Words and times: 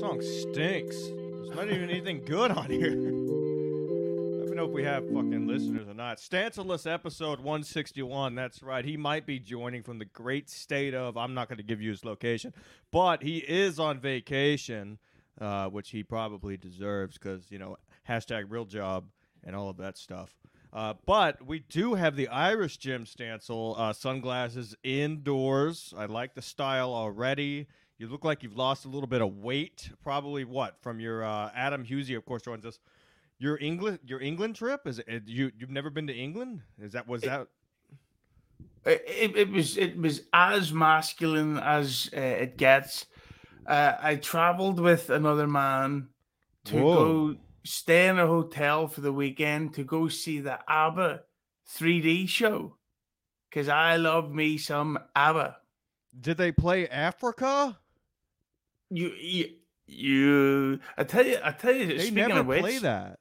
song 0.00 0.20
stinks. 0.20 0.96
There's 0.96 1.54
not 1.54 1.68
even 1.68 1.88
anything 1.88 2.24
good 2.24 2.50
on 2.50 2.68
here. 2.68 2.90
I 2.90 4.46
don't 4.46 4.56
know 4.56 4.64
if 4.64 4.72
we 4.72 4.82
have 4.82 5.04
fucking 5.04 5.46
listeners 5.46 5.88
or 5.88 5.94
not. 5.94 6.18
Stanceless 6.18 6.84
episode 6.84 7.38
161. 7.38 8.34
That's 8.34 8.62
right. 8.62 8.84
He 8.84 8.96
might 8.96 9.24
be 9.24 9.38
joining 9.38 9.84
from 9.84 10.00
the 10.00 10.04
great 10.04 10.50
state 10.50 10.94
of, 10.94 11.16
I'm 11.16 11.32
not 11.32 11.48
going 11.48 11.58
to 11.58 11.64
give 11.64 11.80
you 11.80 11.90
his 11.90 12.04
location, 12.04 12.52
but 12.90 13.22
he 13.22 13.38
is 13.38 13.78
on 13.78 14.00
vacation, 14.00 14.98
uh, 15.40 15.68
which 15.68 15.90
he 15.90 16.02
probably 16.02 16.56
deserves 16.56 17.16
because, 17.16 17.50
you 17.50 17.58
know, 17.58 17.76
hashtag 18.08 18.46
real 18.48 18.64
job 18.64 19.04
and 19.44 19.54
all 19.54 19.68
of 19.68 19.76
that 19.76 19.96
stuff. 19.96 20.34
Uh, 20.72 20.94
but 21.06 21.46
we 21.46 21.60
do 21.60 21.94
have 21.94 22.16
the 22.16 22.26
Irish 22.28 22.78
Jim 22.78 23.04
Stancil 23.04 23.78
uh, 23.78 23.92
sunglasses 23.92 24.74
indoors. 24.82 25.94
I 25.96 26.06
like 26.06 26.34
the 26.34 26.42
style 26.42 26.92
already. 26.92 27.68
You 27.98 28.08
look 28.08 28.24
like 28.24 28.42
you've 28.42 28.56
lost 28.56 28.84
a 28.84 28.88
little 28.88 29.06
bit 29.06 29.22
of 29.22 29.38
weight. 29.38 29.90
Probably 30.02 30.44
what 30.44 30.76
from 30.82 30.98
your 30.98 31.24
uh, 31.24 31.50
Adam 31.54 31.84
Husey, 31.84 32.16
of 32.16 32.24
course, 32.24 32.42
joins 32.42 32.66
us. 32.66 32.78
Your 33.38 33.58
England, 33.60 34.00
your 34.04 34.20
England 34.20 34.56
trip 34.56 34.86
is 34.86 35.00
it, 35.00 35.24
you? 35.26 35.52
You've 35.58 35.70
never 35.70 35.90
been 35.90 36.06
to 36.06 36.14
England? 36.14 36.62
Is 36.80 36.92
that 36.92 37.06
was 37.06 37.22
that? 37.22 37.48
It, 38.84 39.36
it 39.36 39.50
was 39.50 39.76
it 39.76 39.96
was 39.96 40.22
as 40.32 40.72
masculine 40.72 41.58
as 41.58 42.10
uh, 42.16 42.20
it 42.20 42.56
gets. 42.56 43.06
Uh, 43.66 43.94
I 44.00 44.16
traveled 44.16 44.78
with 44.78 45.08
another 45.10 45.46
man 45.46 46.08
to 46.66 46.82
Whoa. 46.82 46.94
go 46.94 47.36
stay 47.64 48.08
in 48.08 48.18
a 48.18 48.26
hotel 48.26 48.88
for 48.88 49.00
the 49.00 49.12
weekend 49.12 49.74
to 49.74 49.84
go 49.84 50.08
see 50.08 50.40
the 50.40 50.58
ABBA 50.68 51.22
3D 51.78 52.28
show 52.28 52.76
because 53.48 53.68
I 53.68 53.96
love 53.96 54.32
me 54.32 54.58
some 54.58 54.98
ABBA. 55.16 55.56
Did 56.20 56.36
they 56.36 56.52
play 56.52 56.86
Africa? 56.88 57.78
You, 58.90 59.08
you, 59.20 59.46
you 59.86 60.80
I 60.96 61.04
tell 61.04 61.26
you, 61.26 61.38
I 61.42 61.50
tell 61.52 61.74
you. 61.74 61.86
They 61.86 61.98
speaking 61.98 62.14
never 62.28 62.40
of 62.40 62.46
which, 62.46 62.60
play 62.60 62.78
that. 62.78 63.18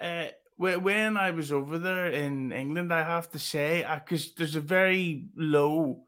uh, 0.00 0.26
when 0.56 1.16
I 1.16 1.30
was 1.32 1.50
over 1.52 1.78
there 1.78 2.08
in 2.08 2.52
England, 2.52 2.92
I 2.92 3.02
have 3.02 3.28
to 3.30 3.38
say, 3.38 3.84
because 4.04 4.32
there's 4.34 4.54
a 4.56 4.60
very 4.60 5.26
low 5.36 6.04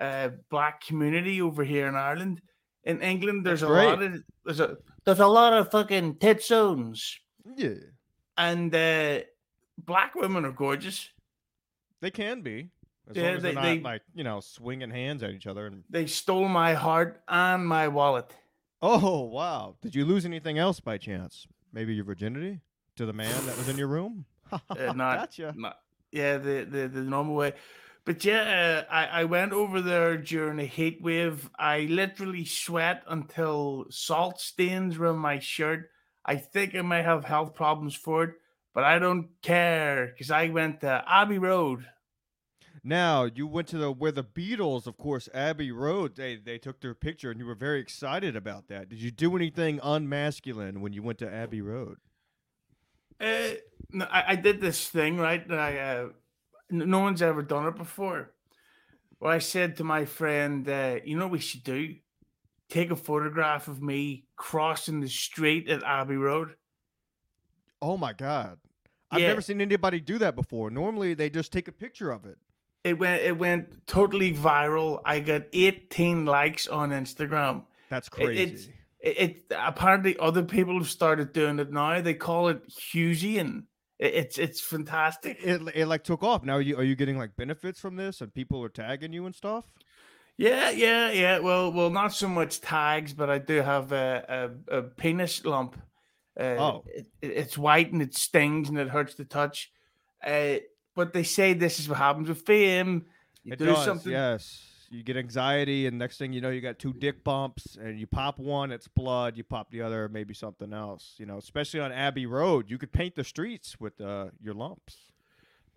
uh, 0.00 0.30
black 0.50 0.84
community 0.84 1.40
over 1.40 1.64
here 1.64 1.86
in 1.88 1.94
Ireland. 1.94 2.40
In 2.84 3.00
England, 3.02 3.44
there's 3.46 3.60
That's 3.60 3.70
a 3.70 3.74
great. 3.74 3.86
lot 3.86 4.02
of 4.02 4.22
there's 4.44 4.60
a 4.60 4.76
there's 5.04 5.18
a 5.20 5.26
lot 5.26 5.52
of 5.52 5.70
fucking 5.70 6.16
tit 6.18 6.42
zones, 6.42 7.18
Yeah, 7.56 7.74
and 8.36 8.74
uh, 8.74 9.20
black 9.78 10.14
women 10.14 10.44
are 10.44 10.52
gorgeous. 10.52 11.08
they 12.00 12.10
can 12.10 12.40
be. 12.42 12.70
As 13.10 13.16
Yeah, 13.16 13.32
they- 13.34 13.38
they're 13.40 13.52
not 13.54 13.62
they- 13.62 13.80
like 13.80 14.02
you 14.14 14.24
know 14.24 14.40
swinging 14.40 14.90
hands 14.90 15.22
at 15.22 15.30
each 15.30 15.46
other. 15.46 15.66
And 15.66 15.84
They 15.90 16.06
stole 16.06 16.48
my 16.48 16.74
heart 16.74 17.22
and 17.28 17.66
my 17.66 17.88
wallet. 17.88 18.30
oh 18.82 19.20
wow, 19.22 19.76
did 19.82 19.94
you 19.94 20.04
lose 20.04 20.24
anything 20.24 20.58
else 20.58 20.80
by 20.80 20.96
chance? 20.98 21.46
Maybe 21.72 21.94
your 21.94 22.04
virginity 22.04 22.60
to 22.96 23.06
the 23.06 23.12
man 23.12 23.46
that 23.46 23.56
was 23.56 23.68
in 23.68 23.76
your 23.78 23.88
room? 23.88 24.24
Uh, 24.52 24.92
not, 24.94 25.18
gotcha. 25.18 25.54
not- 25.56 25.78
yeah, 26.10 26.36
the, 26.38 26.64
the 26.68 26.88
the 26.88 27.02
normal 27.02 27.36
way. 27.36 27.52
But 28.04 28.24
yeah, 28.24 28.84
uh, 28.88 28.92
I 28.92 29.20
I 29.20 29.24
went 29.24 29.52
over 29.52 29.80
there 29.80 30.16
during 30.16 30.58
a 30.58 30.64
heat 30.64 31.00
wave. 31.00 31.48
I 31.58 31.80
literally 31.82 32.44
sweat 32.44 33.04
until 33.06 33.86
salt 33.90 34.40
stains 34.40 34.98
were 34.98 35.08
on 35.08 35.18
my 35.18 35.38
shirt. 35.38 35.90
I 36.24 36.34
think 36.36 36.74
I 36.74 36.82
may 36.82 37.02
have 37.02 37.24
health 37.24 37.54
problems 37.54 37.94
for 37.94 38.24
it, 38.24 38.34
but 38.74 38.82
I 38.82 38.98
don't 38.98 39.28
care 39.42 40.06
because 40.08 40.30
I 40.32 40.48
went 40.48 40.80
to 40.80 41.04
Abbey 41.06 41.38
Road. 41.38 41.86
Now 42.82 43.24
you 43.24 43.46
went 43.46 43.68
to 43.68 43.78
the 43.78 43.92
where 43.92 44.12
the 44.12 44.24
Beatles, 44.24 44.86
of 44.86 44.96
course, 44.96 45.28
Abbey 45.34 45.70
Road. 45.70 46.16
They 46.16 46.36
they 46.36 46.58
took 46.58 46.80
their 46.80 46.94
picture, 46.94 47.30
and 47.30 47.38
you 47.38 47.46
were 47.46 47.54
very 47.54 47.80
excited 47.80 48.36
about 48.36 48.68
that. 48.68 48.88
Did 48.88 49.00
you 49.00 49.10
do 49.10 49.36
anything 49.36 49.78
unmasculine 49.80 50.80
when 50.80 50.92
you 50.92 51.02
went 51.02 51.18
to 51.18 51.32
Abbey 51.32 51.60
Road? 51.60 51.98
Uh, 53.20 53.50
no, 53.92 54.06
I, 54.06 54.32
I 54.32 54.36
did 54.36 54.60
this 54.60 54.88
thing 54.88 55.18
right 55.18 55.46
that 55.48 55.58
I 55.58 55.78
uh, 55.78 56.08
no 56.70 57.00
one's 57.00 57.22
ever 57.22 57.42
done 57.42 57.66
it 57.66 57.76
before. 57.76 58.32
Where 59.18 59.32
I 59.32 59.38
said 59.38 59.76
to 59.76 59.84
my 59.84 60.04
friend, 60.06 60.68
uh, 60.68 61.00
"You 61.04 61.16
know 61.18 61.26
what 61.26 61.32
we 61.32 61.38
should 61.40 61.64
do? 61.64 61.96
Take 62.70 62.90
a 62.90 62.96
photograph 62.96 63.68
of 63.68 63.82
me 63.82 64.26
crossing 64.36 65.00
the 65.00 65.08
street 65.08 65.68
at 65.68 65.82
Abbey 65.82 66.16
Road." 66.16 66.56
Oh 67.82 67.96
my 67.96 68.12
god, 68.12 68.58
I've 69.10 69.20
Yeah. 69.20 69.28
never 69.28 69.40
seen 69.42 69.60
anybody 69.60 70.00
do 70.00 70.18
that 70.18 70.34
before. 70.36 70.70
Normally, 70.70 71.14
they 71.14 71.30
just 71.30 71.52
take 71.52 71.68
a 71.68 71.72
picture 71.72 72.10
of 72.10 72.24
it. 72.26 72.38
It 72.84 72.98
went 72.98 73.22
it 73.22 73.36
went 73.38 73.86
totally 73.86 74.32
viral. 74.34 75.00
I 75.04 75.20
got 75.20 75.42
18 75.52 76.24
likes 76.24 76.66
on 76.66 76.90
Instagram. 76.90 77.64
That's 77.90 78.08
crazy. 78.08 78.42
it's- 78.42 78.68
It, 79.02 79.16
it 79.18 79.42
apparently 79.56 80.14
other 80.18 80.42
people 80.42 80.76
have 80.78 80.90
started 80.90 81.32
doing 81.32 81.58
it 81.58 81.72
now. 81.72 82.02
They 82.02 82.12
call 82.12 82.48
it 82.48 82.68
Hughesian. 82.68 83.64
It, 83.98 84.14
it's 84.14 84.38
it's 84.38 84.60
fantastic. 84.60 85.38
it, 85.42 85.62
it 85.74 85.86
like 85.86 86.04
took 86.04 86.22
off. 86.22 86.44
Now, 86.44 86.56
are 86.56 86.60
you 86.60 86.76
are 86.76 86.82
you 86.84 86.96
getting 86.96 87.16
like 87.16 87.34
benefits 87.34 87.80
from 87.80 87.96
this, 87.96 88.20
and 88.20 88.32
people 88.34 88.62
are 88.62 88.68
tagging 88.68 89.14
you 89.14 89.24
and 89.24 89.34
stuff? 89.34 89.64
Yeah, 90.36 90.68
yeah, 90.70 91.10
yeah. 91.12 91.38
Well, 91.38 91.72
well, 91.72 91.88
not 91.90 92.12
so 92.12 92.28
much 92.28 92.60
tags, 92.60 93.14
but 93.14 93.30
I 93.30 93.38
do 93.38 93.62
have 93.62 93.90
a 93.92 94.50
a, 94.70 94.78
a 94.78 94.82
penis 94.82 95.44
lump. 95.46 95.80
Uh, 96.38 96.56
Oh. 96.58 96.84
it, 96.86 97.06
it- 97.22 97.32
it's 97.32 97.56
white 97.58 97.92
and 97.92 98.02
it 98.02 98.14
stings 98.14 98.68
and 98.68 98.78
it 98.78 98.88
hurts 98.88 99.14
to 99.14 99.24
touch. 99.24 99.70
Uh, 100.22 100.56
but 100.94 101.12
they 101.12 101.22
say 101.22 101.52
this 101.52 101.78
is 101.80 101.88
what 101.88 101.98
happens 101.98 102.28
with 102.28 102.42
fame. 102.42 103.06
You 103.44 103.52
It 103.54 103.58
do 103.58 103.66
does. 103.66 103.84
something. 103.84 104.12
Yes. 104.12 104.66
You 104.92 105.04
get 105.04 105.16
anxiety, 105.16 105.86
and 105.86 105.98
next 105.98 106.18
thing 106.18 106.32
you 106.32 106.40
know, 106.40 106.50
you 106.50 106.60
got 106.60 106.80
two 106.80 106.92
dick 106.92 107.22
bumps, 107.22 107.76
and 107.80 107.98
you 108.00 108.08
pop 108.08 108.40
one, 108.40 108.72
it's 108.72 108.88
blood. 108.88 109.36
You 109.36 109.44
pop 109.44 109.70
the 109.70 109.82
other, 109.82 110.08
maybe 110.08 110.34
something 110.34 110.72
else. 110.72 111.14
You 111.16 111.26
know, 111.26 111.38
especially 111.38 111.78
on 111.78 111.92
Abbey 111.92 112.26
Road, 112.26 112.68
you 112.68 112.76
could 112.76 112.90
paint 112.90 113.14
the 113.14 113.22
streets 113.22 113.78
with 113.78 114.00
uh, 114.00 114.30
your 114.42 114.54
lumps. 114.54 114.96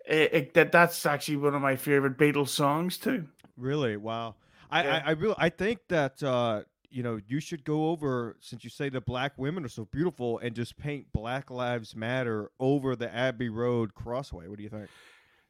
It- 0.07 0.34
it- 0.34 0.53
that 0.56 0.72
that's 0.72 1.06
actually 1.06 1.38
one 1.38 1.53
of 1.53 1.62
my 1.62 1.75
favorite 1.75 2.18
Beatles 2.18 2.50
songs 2.50 2.97
too. 2.97 3.28
Really? 3.56 3.97
Wow. 3.97 4.35
I 4.72 4.84
Yeah. 4.84 4.95
I, 5.06 5.09
I 5.09 5.12
really 5.12 5.35
I 5.38 5.50
think 5.50 5.80
that 5.90 6.24
uh, 6.24 6.63
you 6.94 7.04
know 7.04 7.20
you 7.28 7.40
should 7.40 7.64
go 7.64 7.90
over 7.90 8.38
since 8.40 8.64
you 8.64 8.70
say 8.70 8.90
the 8.90 9.02
black 9.02 9.34
women 9.38 9.66
are 9.66 9.70
so 9.70 9.86
beautiful 9.86 10.38
and 10.40 10.56
just 10.56 10.78
paint 10.78 11.08
Black 11.12 11.50
Lives 11.50 11.96
Matter 11.96 12.52
over 12.59 12.96
the 12.96 13.14
Abbey 13.14 13.50
Road 13.50 13.94
crossway. 13.96 14.48
What 14.48 14.58
do 14.58 14.64
you 14.64 14.70
think? 14.70 14.90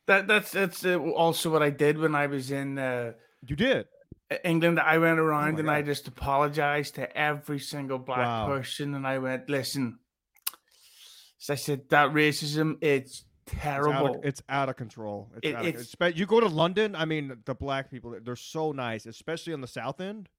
That 0.08 0.28
that's 0.28 0.52
that's 0.52 0.86
uh, 0.86 0.98
also 1.00 1.50
what 1.50 1.62
I 1.62 1.70
did 1.70 1.98
when 1.98 2.16
I 2.16 2.28
was 2.28 2.52
in 2.52 2.78
uh, 2.78 3.14
You 3.46 3.56
did. 3.56 3.88
England. 4.44 4.80
I 4.80 4.98
went 4.98 5.20
around 5.20 5.54
my 5.54 5.60
and 5.60 5.70
I 5.72 5.82
just 5.82 6.08
apologized 6.08 6.96
to 6.96 7.16
every 7.18 7.60
single 7.60 8.00
black 8.00 8.20
Wow. 8.20 8.48
person, 8.48 8.96
and 8.96 9.06
I 9.06 9.20
went, 9.20 9.50
"Listen," 9.50 10.00
so 11.38 11.54
I 11.54 11.56
said 11.56 11.90
that 11.90 12.10
racism 12.12 12.78
it's 12.82 13.26
It's 13.46 13.56
out, 13.56 13.62
terrible. 13.62 14.16
of, 14.20 14.26
it's 14.26 14.42
out 14.50 14.70
of 14.70 14.76
control. 14.78 15.30
It's 15.36 15.48
It- 15.50 15.56
out 15.56 15.66
of, 15.66 15.76
it's, 15.76 16.18
you 16.18 16.26
go 16.26 16.40
to 16.40 16.48
London. 16.48 16.96
I 16.96 17.06
mean, 17.06 17.42
the 17.46 17.54
black 17.56 17.92
people, 17.92 18.18
they're 18.24 18.36
so 18.38 18.72
nice, 18.72 19.06
especially 19.06 19.54
on 19.54 19.62
the 19.62 19.68
South 19.68 20.00
End. 20.00 20.30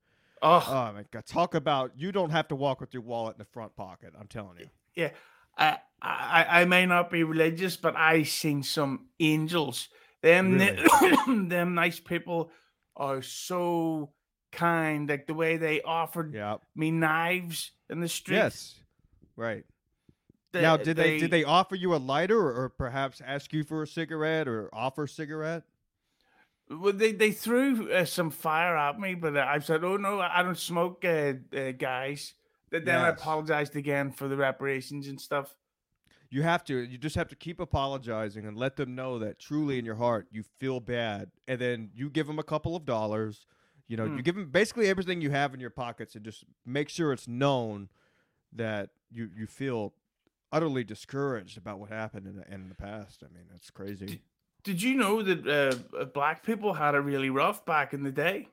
Oh, 0.43 0.65
Oh 0.69 0.93
my 0.95 1.05
god! 1.11 1.27
Talk 1.27 1.55
about 1.55 1.93
you 1.97 2.13
don't 2.13 2.31
have 2.31 2.49
to 2.49 2.57
walk 2.57 2.81
with 2.81 2.93
your 2.95 3.03
wallet 3.03 3.35
in 3.37 3.39
the 3.39 3.45
front 3.53 3.75
pocket. 3.77 4.13
I'm 4.19 4.29
telling 4.29 4.59
you. 4.59 4.67
yeah. 4.95 5.11
I, 5.57 5.79
I 6.03 6.47
I 6.63 6.65
may 6.65 6.85
not 6.87 7.11
be 7.11 7.23
religious, 7.23 7.77
but 7.77 7.95
I 7.97 8.25
seen 8.25 8.63
some 8.65 9.07
angels. 9.21 9.89
Them 10.23 10.57
ni- 10.59 10.77
them 11.49 11.75
nice 11.75 12.01
people 12.01 12.51
are 12.97 13.23
so 13.23 14.11
kind. 14.51 15.09
Like 15.09 15.27
the 15.29 15.35
way 15.35 15.57
they 15.57 15.81
offered 15.83 16.35
Yeah. 16.35 16.57
me 16.75 16.91
knives 16.91 17.71
in 17.89 18.01
the 18.01 18.09
street. 18.09 18.37
Yes. 18.39 18.75
Right. 19.37 19.65
the- 20.53 20.63
now, 20.63 20.77
did 20.77 20.97
they, 20.97 21.19
did 21.21 21.31
they 21.31 21.45
offer 21.45 21.75
you 21.77 21.95
a 21.95 21.99
lighter, 21.99 22.39
or, 22.39 22.65
or 22.65 22.69
perhaps 22.69 23.21
ask 23.25 23.53
you 23.53 23.63
for 23.65 23.83
a 23.83 23.87
cigarette, 23.87 24.49
or 24.49 24.69
offer 24.73 25.05
a 25.05 25.09
cigarette? 25.09 25.63
Well, 26.81 26.93
they 26.93 27.13
they 27.13 27.31
threw 27.33 27.91
uh, 27.93 28.05
some 28.05 28.31
fire 28.31 28.77
at 28.77 28.99
me, 28.99 29.15
but 29.15 29.37
uh, 29.37 29.45
I 29.49 29.59
said, 29.61 29.85
"Oh 29.85 29.97
no, 29.97 30.21
I 30.21 30.43
don't 30.43 30.59
smoke, 30.59 31.05
uh, 31.05 31.35
uh, 31.57 31.73
guys." 31.73 32.35
Then 32.71 32.89
I 32.89 33.09
apologized 33.11 33.77
again 33.77 34.11
for 34.11 34.27
the 34.27 34.37
reparations 34.37 35.07
and 35.07 35.21
stuff. 35.21 35.55
You 36.31 36.43
have 36.43 36.65
to. 36.65 36.77
You 36.77 36.99
just 36.99 37.15
have 37.15 37.29
to 37.29 37.37
keep 37.37 37.61
apologizing 37.61 38.45
and 38.47 38.57
let 38.57 38.75
them 38.77 38.95
know 38.97 39.19
that 39.21 39.39
truly 39.39 39.79
in 39.79 39.85
your 39.85 39.95
heart 39.95 40.27
you 40.33 40.43
feel 40.59 40.81
bad, 40.81 41.31
and 41.47 41.61
then 41.61 41.91
you 41.95 42.11
give 42.11 42.27
them 42.27 42.39
a 42.39 42.43
couple 42.43 42.75
of 42.75 42.85
dollars. 42.85 43.47
You 43.87 43.97
know, 43.97 44.07
Hmm. 44.07 44.17
you 44.17 44.23
give 44.23 44.35
them 44.35 44.51
basically 44.51 44.89
everything 44.89 45.21
you 45.21 45.31
have 45.31 45.55
in 45.55 45.61
your 45.61 45.71
pockets, 45.71 46.15
and 46.17 46.25
just 46.25 46.45
make 46.67 46.89
sure 46.89 47.13
it's 47.13 47.29
known 47.29 47.89
that 48.53 48.91
you 49.11 49.31
you 49.37 49.47
feel 49.47 49.95
utterly 50.51 50.83
discouraged 50.85 51.57
about 51.59 51.79
what 51.79 51.91
happened 51.91 52.27
in 52.27 52.37
the, 52.37 52.53
in 52.53 52.69
the 52.69 52.75
past. 52.75 53.23
I 53.23 53.33
mean, 53.33 53.45
it's 53.55 53.71
crazy. 53.71 54.23
Did 54.65 54.83
you 54.83 54.95
know 54.95 55.23
that 55.23 55.47
uh, 55.47 55.97
uh, 55.99 56.05
black 56.07 56.43
people 56.45 56.73
had 56.73 56.95
it 56.95 56.99
really 56.99 57.31
rough 57.31 57.65
back 57.65 57.93
in 57.95 58.03
the 58.03 58.11
day? 58.11 58.49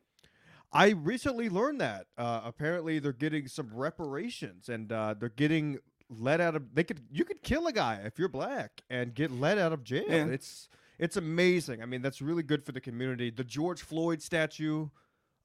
I 0.74 0.90
recently 0.92 1.50
learned 1.50 1.82
that 1.82 2.08
uh, 2.18 2.42
apparently 2.46 3.00
they're 3.00 3.12
getting 3.14 3.48
some 3.48 3.70
reparations, 3.74 4.70
and 4.70 4.92
uh, 4.92 5.16
they're 5.20 5.30
getting 5.30 5.80
let 6.10 6.40
out 6.42 6.56
of. 6.56 6.76
They 6.76 6.84
could 6.84 7.02
you 7.12 7.24
could 7.26 7.42
kill 7.42 7.68
a 7.68 7.74
guy 7.74 8.02
if 8.06 8.20
you're 8.20 8.30
black 8.30 8.82
and 8.90 9.14
get 9.14 9.32
let 9.32 9.58
out 9.58 9.74
of 9.74 9.84
jail. 9.84 10.04
Yeah. 10.08 10.26
It's 10.26 10.70
it's 11.00 11.18
amazing. 11.18 11.82
I 11.82 11.86
mean, 11.86 12.02
that's 12.02 12.22
really 12.22 12.44
good 12.44 12.64
for 12.66 12.72
the 12.74 12.82
community. 12.82 13.30
The 13.32 13.44
George 13.44 13.82
Floyd 13.82 14.22
statue 14.22 14.90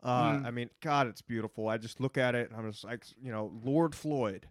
Uh, 0.02 0.32
Mm. 0.34 0.46
I 0.46 0.50
mean, 0.50 0.70
God, 0.82 1.06
it's 1.08 1.22
beautiful. 1.22 1.68
I 1.68 1.78
just 1.78 2.00
look 2.00 2.18
at 2.18 2.34
it 2.34 2.50
and 2.50 2.60
I'm 2.60 2.70
just 2.70 2.84
like, 2.84 3.04
you 3.20 3.32
know, 3.32 3.50
Lord 3.64 3.94
Floyd. 3.94 4.46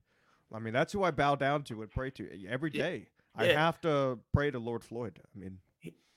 I 0.53 0.59
mean, 0.59 0.73
that's 0.73 0.91
who 0.91 1.03
I 1.03 1.11
bow 1.11 1.35
down 1.35 1.63
to 1.65 1.81
and 1.83 1.91
pray 1.91 2.09
to 2.11 2.27
every 2.49 2.71
day. 2.71 3.07
Yeah. 3.37 3.41
I 3.41 3.45
Yeah. 3.49 3.65
have 3.65 3.79
to 3.81 4.19
pray 4.33 4.49
to 4.51 4.57
Lord 4.59 4.83
Floyd. 4.83 5.19
I 5.23 5.39
mean, 5.39 5.59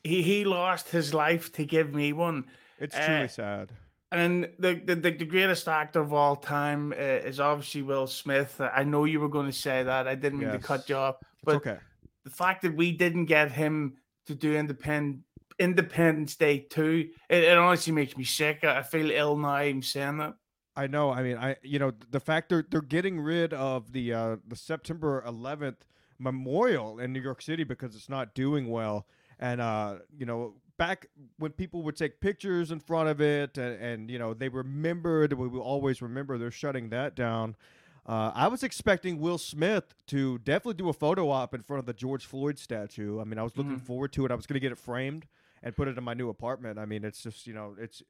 He 0.05 0.23
he 0.23 0.45
lost 0.45 0.89
his 0.91 1.12
life 1.12 1.53
to 1.53 1.65
give 1.65 1.95
me 1.95 2.12
one. 2.12 2.45
it's 2.79 2.97
Uh, 2.97 3.06
truly 3.06 3.29
sad. 3.29 3.73
And 4.11 4.49
the, 4.59 4.81
the, 4.83 4.95
the, 4.95 5.11
greatest 5.11 5.69
actor 5.69 6.00
of 6.00 6.15
all 6.15 6.35
time 6.35 6.93
uh, 6.93 6.97
is 6.97 7.41
obviously 7.41 7.83
Will 7.83 8.06
Smith. 8.06 8.59
I 8.59 8.83
know 8.83 9.05
you 9.05 9.21
were 9.21 9.29
going 9.29 9.45
to 9.45 9.53
say 9.53 9.83
that. 9.83 10.09
I 10.09 10.15
didn't 10.15 10.39
mean 10.39 10.50
to 10.50 10.59
cut 10.59 10.89
you 10.89 10.97
off. 10.97 11.17
But 11.45 11.56
okay. 11.56 11.77
the 12.25 12.31
fact 12.31 12.62
that 12.62 12.75
we 12.75 12.93
didn't 12.93 13.27
get 13.27 13.53
him 13.53 13.99
to 14.25 14.35
do 14.35 14.55
Independ- 14.55 15.21
Independence 15.59 16.37
Day 16.37 16.61
2, 16.71 17.09
it, 17.29 17.45
it 17.45 17.59
honestly 17.59 17.93
makes 17.93 18.17
me 18.17 18.25
sick. 18.25 18.61
I 18.62 18.79
I 18.79 18.83
feel 18.83 19.11
ill 19.11 19.37
now 19.37 19.56
I'm 19.56 19.83
saying 19.83 20.17
that. 20.19 20.37
I 20.79 20.87
know. 20.87 21.11
I 21.11 21.23
mean, 21.25 21.37
I 21.37 21.56
you 21.62 21.81
know 21.81 21.93
the 22.11 22.21
fact 22.21 22.50
they're 22.50 22.65
they're 22.71 22.81
getting 22.81 23.21
rid 23.21 23.53
of 23.53 23.91
the 23.91 24.15
uh, 24.15 24.37
the 24.47 24.55
September 24.55 25.25
11th 25.27 25.79
memorial 26.21 27.00
in 27.00 27.12
New 27.12 27.21
York 27.21 27.43
City 27.43 27.65
because 27.65 27.97
it's 27.97 28.09
not 28.09 28.33
doing 28.33 28.69
well, 28.69 29.06
and 29.38 29.61
uh, 29.61 29.96
you 30.17 30.26
know 30.26 30.55
back 30.76 31.08
when 31.38 31.50
people 31.52 31.82
would 31.82 31.96
take 31.96 32.20
pictures 32.20 32.70
in 32.70 32.79
front 32.81 33.08
of 33.08 33.20
it, 33.20 33.58
and, 33.58 33.81
and 33.82 34.11
you 34.11 34.19
know 34.19 34.35
they 34.35 34.49
remembered, 34.49 35.32
we 35.32 35.49
will 35.49 35.61
always 35.61 36.00
remember. 36.02 36.38
They're 36.38 36.50
shutting 36.50 36.90
that 36.90 37.14
down. 37.14 37.56
Uh, 38.06 38.32
I 38.35 38.49
was 38.49 38.62
expecting 38.62 39.19
Will 39.19 39.37
Smith 39.37 39.94
to 40.06 40.38
definitely 40.38 40.75
do 40.75 40.88
a 40.88 40.94
photo 40.94 41.29
op 41.31 41.52
in 41.55 41.62
front 41.62 41.81
of 41.81 41.87
the 41.87 41.93
George 41.93 42.25
Floyd 42.25 42.58
statue. 42.58 43.20
I 43.20 43.25
mean, 43.25 43.38
I 43.38 43.43
was 43.43 43.55
looking 43.56 43.76
Mhm. 43.76 43.82
forward 43.82 44.12
to 44.14 44.25
it. 44.25 44.31
I 44.31 44.35
was 44.35 44.46
going 44.46 44.55
to 44.55 44.61
get 44.61 44.73
it 44.73 44.79
framed 44.79 45.26
and 45.62 45.76
put 45.76 45.88
it 45.88 45.99
in 45.99 46.05
my 46.05 46.14
new 46.14 46.31
apartment. 46.31 46.79
I 46.79 46.87
mean, 46.87 47.05
it's 47.05 47.23
just 47.23 47.46
you 47.46 47.52
know, 47.52 47.76
it's 47.79 48.02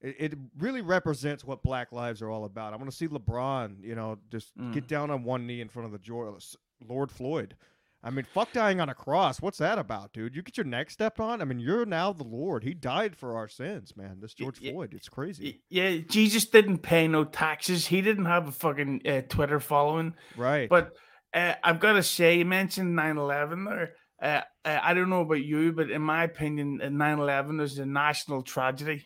it, 0.00 0.16
it 0.18 0.38
really 0.58 0.80
represents 0.80 1.44
what 1.44 1.62
Black 1.62 1.92
lives 1.92 2.22
are 2.22 2.30
all 2.30 2.44
about. 2.44 2.72
I 2.72 2.76
want 2.76 2.90
to 2.90 2.96
see 2.96 3.08
LeBron, 3.08 3.82
you 3.84 3.94
know, 3.94 4.18
just 4.30 4.52
get 4.72 4.84
Mm. 4.84 4.88
down 4.88 5.10
on 5.10 5.22
one 5.22 5.46
knee 5.46 5.60
in 5.60 5.68
front 5.68 5.86
of 5.86 5.92
the 5.92 5.98
George, 5.98 6.56
Lord 6.88 7.10
Floyd. 7.12 7.54
I 8.04 8.10
mean, 8.10 8.24
fuck 8.34 8.52
dying 8.52 8.80
on 8.80 8.88
a 8.88 8.94
cross. 8.94 9.40
What's 9.40 9.58
that 9.58 9.78
about, 9.78 10.12
dude? 10.12 10.34
You 10.34 10.42
get 10.42 10.56
your 10.56 10.66
neck 10.66 10.90
stepped 10.90 11.20
on. 11.20 11.40
I 11.40 11.44
mean, 11.44 11.60
you're 11.60 11.86
now 11.86 12.12
the 12.12 12.24
Lord. 12.24 12.64
He 12.64 12.74
died 12.74 13.14
for 13.16 13.36
our 13.36 13.46
sins, 13.46 13.96
man. 13.96 14.18
This 14.20 14.34
George 14.34 14.60
y- 14.60 14.70
Floyd, 14.72 14.92
it's 14.92 15.08
crazy, 15.08 15.62
Yeah, 15.70 15.98
Jesus 16.08 16.46
didn't 16.46 16.78
pay 16.78 17.06
no 17.06 17.22
taxes. 17.24 17.86
He 17.86 18.00
didn't 18.02 18.24
have 18.24 18.48
a 18.48 18.52
fucking 18.52 19.02
uh, 19.06 19.20
Twitter 19.28 19.60
following. 19.60 20.14
right? 20.36 20.68
But 20.68 20.96
uh, 21.32 21.54
I've 21.62 21.78
got 21.78 21.92
to 21.92 22.02
say, 22.02 22.38
you 22.38 22.44
mentioned 22.44 22.96
9 22.96 23.18
11 23.18 23.64
there. 23.64 23.92
Uh, 24.20 24.40
uh, 24.64 24.78
I 24.82 24.94
don't 24.94 25.08
know 25.10 25.20
about 25.22 25.42
you, 25.44 25.72
but 25.72 25.88
in 25.90 26.02
my 26.02 26.24
opinion, 26.24 26.80
9 26.82 27.18
11 27.20 27.60
is 27.60 27.78
a 27.78 27.86
national 27.86 28.42
tragedy. 28.42 29.04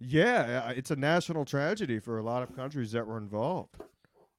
yeah, 0.00 0.64
uh, 0.68 0.72
it's 0.74 0.90
a 0.90 0.96
national 0.96 1.44
tragedy 1.44 1.98
for 1.98 2.18
a 2.18 2.22
lot 2.22 2.42
of 2.42 2.54
countries 2.56 2.92
that 2.92 3.06
were 3.06 3.18
involved. 3.18 3.76
I 3.80 3.84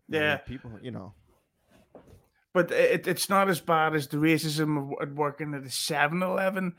mean, 0.09 0.21
Yeah. 0.21 0.37
people, 0.37 0.71
you 0.81 0.91
know. 0.91 1.13
But 2.53 2.71
it, 2.71 3.07
it's 3.07 3.29
not 3.29 3.49
as 3.49 3.59
bad 3.59 3.95
as 3.95 4.07
the 4.07 4.17
racism 4.17 4.77
of 4.77 5.01
at 5.01 5.15
working 5.15 5.53
at 5.55 5.63
a 5.63 5.69
7 5.71 6.21
Eleven. 6.21 6.73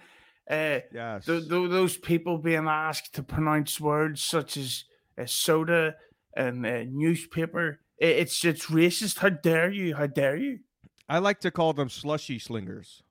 Uh, 0.48 0.80
Yes. 0.92 1.24
th- 1.26 1.48
th- 1.48 1.70
those 1.70 1.96
people 1.96 2.38
being 2.38 2.66
asked 2.68 3.14
to 3.14 3.22
pronounce 3.22 3.80
words 3.80 4.22
such 4.22 4.56
as 4.56 4.84
uh, 5.18 5.26
soda 5.26 5.96
and 6.36 6.64
uh, 6.66 6.84
newspaper. 6.88 7.80
I- 8.00 8.04
It's 8.22 8.44
it's 8.44 8.66
racist. 8.66 9.18
How 9.18 9.30
dare 9.30 9.70
you? 9.70 9.94
How 9.96 10.06
dare 10.06 10.36
you? 10.36 10.60
I 11.08 11.18
like 11.18 11.40
to 11.40 11.50
call 11.50 11.72
them 11.72 11.88
slushy 11.88 12.38
slingers. 12.38 13.02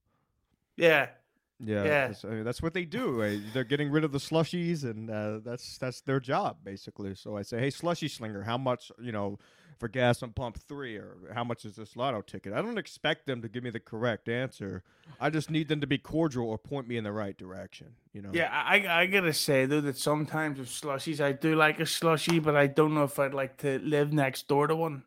Yeah. 0.77 1.09
Yeah, 1.59 1.83
Yeah. 1.83 2.07
that's, 2.07 2.25
I 2.25 2.29
mean, 2.29 2.43
that's 2.43 2.61
what 2.61 2.73
they 2.73 2.83
do. 2.85 3.39
They're 3.53 3.63
getting 3.63 3.89
rid 3.91 4.03
of 4.03 4.11
the 4.11 4.17
slushies, 4.17 4.83
and 4.83 5.09
uh, 5.09 5.39
that's 5.43 5.77
that's 5.77 6.01
their 6.01 6.19
job 6.19 6.57
basically. 6.63 7.15
So 7.15 7.37
I 7.37 7.41
say, 7.43 7.59
hey, 7.59 7.69
slushy 7.69 8.07
slinger, 8.07 8.41
how 8.43 8.57
much 8.57 8.91
you 9.01 9.11
know 9.11 9.37
for 9.79 9.87
gas 9.87 10.23
on 10.23 10.31
pump 10.31 10.57
three, 10.57 10.95
or 10.95 11.17
how 11.33 11.43
much 11.43 11.65
is 11.65 11.75
this 11.75 11.95
lotto 11.95 12.21
ticket? 12.21 12.53
I 12.53 12.61
don't 12.61 12.77
expect 12.77 13.25
them 13.25 13.41
to 13.41 13.47
give 13.47 13.63
me 13.63 13.69
the 13.69 13.79
correct 13.79 14.29
answer. 14.29 14.83
I 15.19 15.29
just 15.29 15.49
need 15.49 15.67
them 15.67 15.81
to 15.81 15.87
be 15.87 15.97
cordial 15.97 16.49
or 16.49 16.57
point 16.57 16.87
me 16.87 16.97
in 16.97 17.03
the 17.03 17.11
right 17.11 17.37
direction. 17.37 17.95
You 18.13 18.21
know. 18.21 18.31
Yeah, 18.33 18.49
I 18.51 18.85
I 18.87 19.05
gotta 19.05 19.33
say 19.33 19.65
though 19.65 19.81
that 19.81 19.97
sometimes 19.97 20.59
with 20.59 20.69
slushies, 20.69 21.19
I 21.19 21.31
do 21.31 21.55
like 21.55 21.79
a 21.79 21.83
slushie, 21.83 22.41
but 22.41 22.55
I 22.55 22.67
don't 22.67 22.93
know 22.93 23.03
if 23.03 23.19
I'd 23.19 23.33
like 23.33 23.57
to 23.57 23.79
live 23.79 24.13
next 24.13 24.47
door 24.47 24.67
to 24.67 24.75
one. 24.75 25.03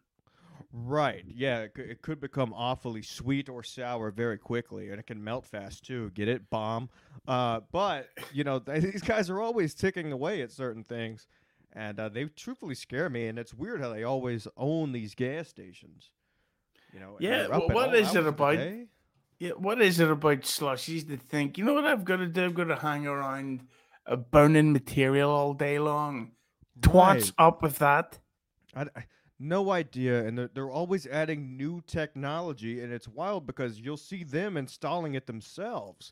Right. 0.72 1.24
Yeah. 1.26 1.60
It 1.60 1.74
could, 1.74 1.90
it 1.90 2.02
could 2.02 2.20
become 2.20 2.52
awfully 2.52 3.00
sweet 3.00 3.48
or 3.48 3.62
sour 3.62 4.10
very 4.10 4.36
quickly, 4.36 4.90
and 4.90 5.00
it 5.00 5.06
can 5.06 5.22
melt 5.22 5.46
fast 5.46 5.86
too. 5.86 6.10
Get 6.10 6.28
it? 6.28 6.50
Bomb. 6.50 6.90
Uh, 7.26 7.60
but 7.72 8.08
you 8.32 8.44
know, 8.44 8.58
th- 8.58 8.82
these 8.92 9.02
guys 9.02 9.30
are 9.30 9.40
always 9.40 9.74
ticking 9.74 10.12
away 10.12 10.42
at 10.42 10.52
certain 10.52 10.84
things, 10.84 11.26
and 11.76 12.00
uh, 12.00 12.08
they 12.08 12.24
truthfully 12.24 12.74
scare 12.74 13.08
me. 13.08 13.28
And 13.28 13.38
it's 13.38 13.54
weird 13.54 13.80
how 13.80 13.92
they 13.92 14.02
always 14.02 14.48
own 14.56 14.90
these 14.90 15.14
gas 15.14 15.46
stations. 15.48 16.10
You 16.92 16.98
know. 17.00 17.16
Yeah, 17.20 17.46
well, 17.46 17.68
at 17.68 17.74
what 17.74 17.94
is 17.94 18.08
it 18.08 18.08
hours 18.08 18.16
of 18.16 18.24
the 18.24 18.30
about? 18.30 18.58
Yeah, 19.38 19.50
what 19.50 19.80
is 19.82 20.00
it 20.00 20.10
about 20.10 20.40
slushies 20.40 21.06
that 21.08 21.20
think 21.20 21.58
you 21.58 21.64
know 21.64 21.74
what 21.74 21.84
I've 21.84 22.04
got 22.04 22.16
to 22.16 22.26
do? 22.26 22.44
I've 22.46 22.54
got 22.54 22.64
to 22.64 22.76
hang 22.76 23.06
around 23.06 23.66
a 24.06 24.16
burning 24.16 24.72
material 24.72 25.30
all 25.30 25.52
day 25.54 25.78
long. 25.78 26.32
Twats 26.80 26.94
Right. 26.94 27.32
up 27.38 27.62
with 27.62 27.78
that. 27.78 28.18
I, 28.74 28.82
I- 28.96 29.04
no 29.38 29.70
idea, 29.70 30.24
and 30.26 30.38
they're, 30.38 30.48
they're 30.54 30.70
always 30.70 31.06
adding 31.06 31.58
new 31.58 31.82
technology, 31.86 32.80
and 32.80 32.90
it's 32.90 33.06
wild 33.06 33.46
because 33.46 33.78
you'll 33.78 33.98
see 33.98 34.24
them 34.24 34.56
installing 34.56 35.12
it 35.14 35.26
themselves. 35.26 36.10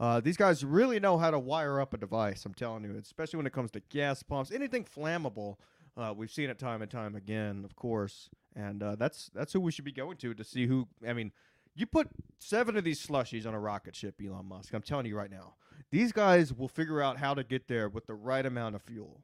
Uh, 0.00 0.20
these 0.20 0.36
guys 0.36 0.64
really 0.64 0.98
know 0.98 1.18
how 1.18 1.30
to 1.30 1.38
wire 1.38 1.80
up 1.80 1.94
a 1.94 1.96
device. 1.96 2.44
I'm 2.44 2.54
telling 2.54 2.84
you, 2.84 2.96
especially 3.00 3.36
when 3.36 3.46
it 3.46 3.52
comes 3.52 3.70
to 3.72 3.80
gas 3.90 4.22
pumps, 4.22 4.50
anything 4.50 4.84
flammable. 4.84 5.56
Uh, 5.96 6.12
we've 6.16 6.30
seen 6.30 6.50
it 6.50 6.58
time 6.58 6.82
and 6.82 6.90
time 6.90 7.14
again, 7.14 7.62
of 7.64 7.76
course, 7.76 8.28
and 8.56 8.82
uh, 8.82 8.96
that's 8.96 9.30
that's 9.32 9.52
who 9.52 9.60
we 9.60 9.70
should 9.70 9.84
be 9.84 9.92
going 9.92 10.16
to 10.16 10.34
to 10.34 10.42
see 10.42 10.66
who. 10.66 10.88
I 11.06 11.12
mean, 11.12 11.30
you 11.76 11.86
put 11.86 12.08
seven 12.40 12.76
of 12.76 12.82
these 12.82 13.04
slushies 13.04 13.46
on 13.46 13.54
a 13.54 13.60
rocket 13.60 13.94
ship, 13.94 14.20
Elon 14.24 14.46
Musk. 14.46 14.74
I'm 14.74 14.82
telling 14.82 15.06
you 15.06 15.16
right 15.16 15.30
now, 15.30 15.54
these 15.92 16.10
guys 16.10 16.52
will 16.52 16.68
figure 16.68 17.00
out 17.00 17.18
how 17.18 17.34
to 17.34 17.44
get 17.44 17.68
there 17.68 17.88
with 17.88 18.06
the 18.06 18.14
right 18.14 18.44
amount 18.44 18.74
of 18.74 18.82
fuel. 18.82 19.22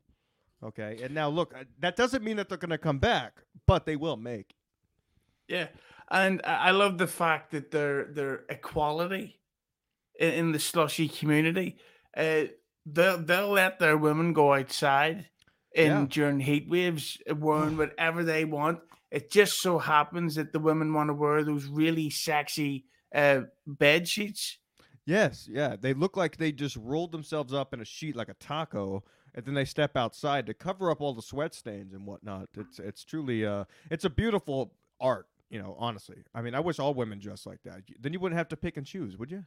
Okay, 0.62 1.00
and 1.02 1.12
now 1.12 1.28
look, 1.28 1.52
uh, 1.58 1.64
that 1.80 1.96
doesn't 1.96 2.22
mean 2.22 2.36
that 2.36 2.48
they're 2.48 2.58
going 2.58 2.70
to 2.70 2.78
come 2.78 2.98
back, 2.98 3.42
but 3.66 3.84
they 3.84 3.96
will 3.96 4.16
make. 4.16 4.54
Yeah, 5.48 5.68
and 6.08 6.40
I 6.44 6.70
love 6.70 6.98
the 6.98 7.08
fact 7.08 7.50
that 7.50 7.72
their 7.72 8.04
their 8.04 8.44
equality 8.48 9.39
in, 10.20 10.32
in 10.32 10.52
the 10.52 10.60
slushy 10.60 11.08
community. 11.08 11.78
Uh, 12.16 12.44
they'll 12.86 13.18
they'll 13.18 13.50
let 13.50 13.80
their 13.80 13.96
women 13.98 14.32
go 14.32 14.54
outside 14.54 15.26
in 15.74 15.86
Yeah. 15.90 16.06
during 16.08 16.38
heat 16.40 16.68
waves, 16.68 17.18
uh, 17.28 17.34
wearing 17.34 17.76
whatever 17.76 18.22
they 18.22 18.44
want. 18.44 18.78
It 19.10 19.32
just 19.32 19.60
so 19.60 19.78
happens 19.78 20.36
that 20.36 20.52
the 20.52 20.60
women 20.60 20.94
want 20.94 21.08
to 21.08 21.14
wear 21.14 21.42
those 21.42 21.66
really 21.66 22.10
sexy 22.10 22.84
uh, 23.12 23.42
bed 23.66 24.06
sheets. 24.06 24.58
Yes, 25.04 25.48
yeah, 25.50 25.74
they 25.80 25.94
look 25.94 26.16
like 26.16 26.36
they 26.36 26.52
just 26.52 26.76
rolled 26.76 27.10
themselves 27.10 27.52
up 27.52 27.74
in 27.74 27.80
a 27.80 27.84
sheet 27.84 28.14
like 28.14 28.28
a 28.28 28.34
taco, 28.34 29.02
and 29.34 29.44
then 29.44 29.54
they 29.54 29.64
step 29.64 29.96
outside 29.96 30.46
to 30.46 30.54
cover 30.54 30.90
up 30.90 31.00
all 31.00 31.14
the 31.14 31.22
sweat 31.22 31.54
stains 31.54 31.92
and 31.94 32.06
whatnot. 32.06 32.48
It's 32.56 32.78
it's 32.78 33.04
truly 33.04 33.44
uh, 33.44 33.64
it's 33.90 34.04
a 34.04 34.10
beautiful 34.10 34.74
art. 35.00 35.26
You 35.48 35.60
know, 35.60 35.74
honestly, 35.80 36.18
I 36.32 36.42
mean, 36.42 36.54
I 36.54 36.60
wish 36.60 36.78
all 36.78 36.94
women 36.94 37.18
dressed 37.18 37.46
like 37.46 37.60
that. 37.64 37.80
Then 37.98 38.12
you 38.12 38.20
wouldn't 38.20 38.38
have 38.38 38.48
to 38.50 38.56
pick 38.56 38.76
and 38.76 38.86
choose, 38.86 39.16
would 39.16 39.32
you? 39.32 39.44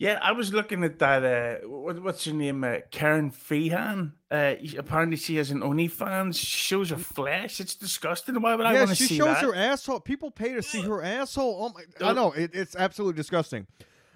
Yeah, 0.00 0.18
I 0.22 0.32
was 0.32 0.54
looking 0.54 0.82
at 0.82 0.98
that. 1.00 1.22
Uh, 1.22 1.68
what, 1.68 2.02
what's 2.02 2.24
her 2.24 2.32
name? 2.32 2.64
Uh, 2.64 2.76
Karen 2.90 3.30
Freehan. 3.30 4.14
Uh, 4.30 4.54
apparently, 4.78 5.18
she 5.18 5.36
has 5.36 5.50
an 5.50 5.60
OnlyFans. 5.60 6.36
She 6.36 6.46
shows 6.46 6.88
her 6.88 6.96
flesh. 6.96 7.60
It's 7.60 7.74
disgusting. 7.74 8.40
Why 8.40 8.54
would 8.54 8.64
I 8.64 8.72
yeah, 8.72 8.78
want 8.78 8.90
to 8.92 8.96
see 8.96 9.04
that? 9.04 9.08
she 9.08 9.16
shows 9.18 9.36
her 9.42 9.54
asshole. 9.54 10.00
People 10.00 10.30
pay 10.30 10.54
to 10.54 10.62
see 10.62 10.80
her 10.80 11.02
asshole. 11.02 11.54
Oh 11.60 11.74
my! 11.74 12.08
I 12.08 12.14
know 12.14 12.32
it, 12.32 12.52
it's 12.54 12.74
absolutely 12.74 13.18
disgusting. 13.18 13.66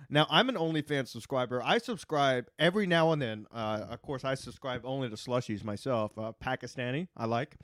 Now 0.08 0.26
I'm 0.30 0.48
an 0.48 0.54
OnlyFans 0.54 1.08
subscriber. 1.08 1.62
I 1.62 1.76
subscribe 1.76 2.46
every 2.58 2.86
now 2.86 3.12
and 3.12 3.20
then. 3.20 3.46
Uh, 3.52 3.84
of 3.90 4.00
course, 4.00 4.24
I 4.24 4.36
subscribe 4.36 4.86
only 4.86 5.10
to 5.10 5.16
slushies 5.16 5.64
myself. 5.64 6.16
Uh, 6.16 6.32
Pakistani, 6.42 7.08
I 7.14 7.26
like. 7.26 7.56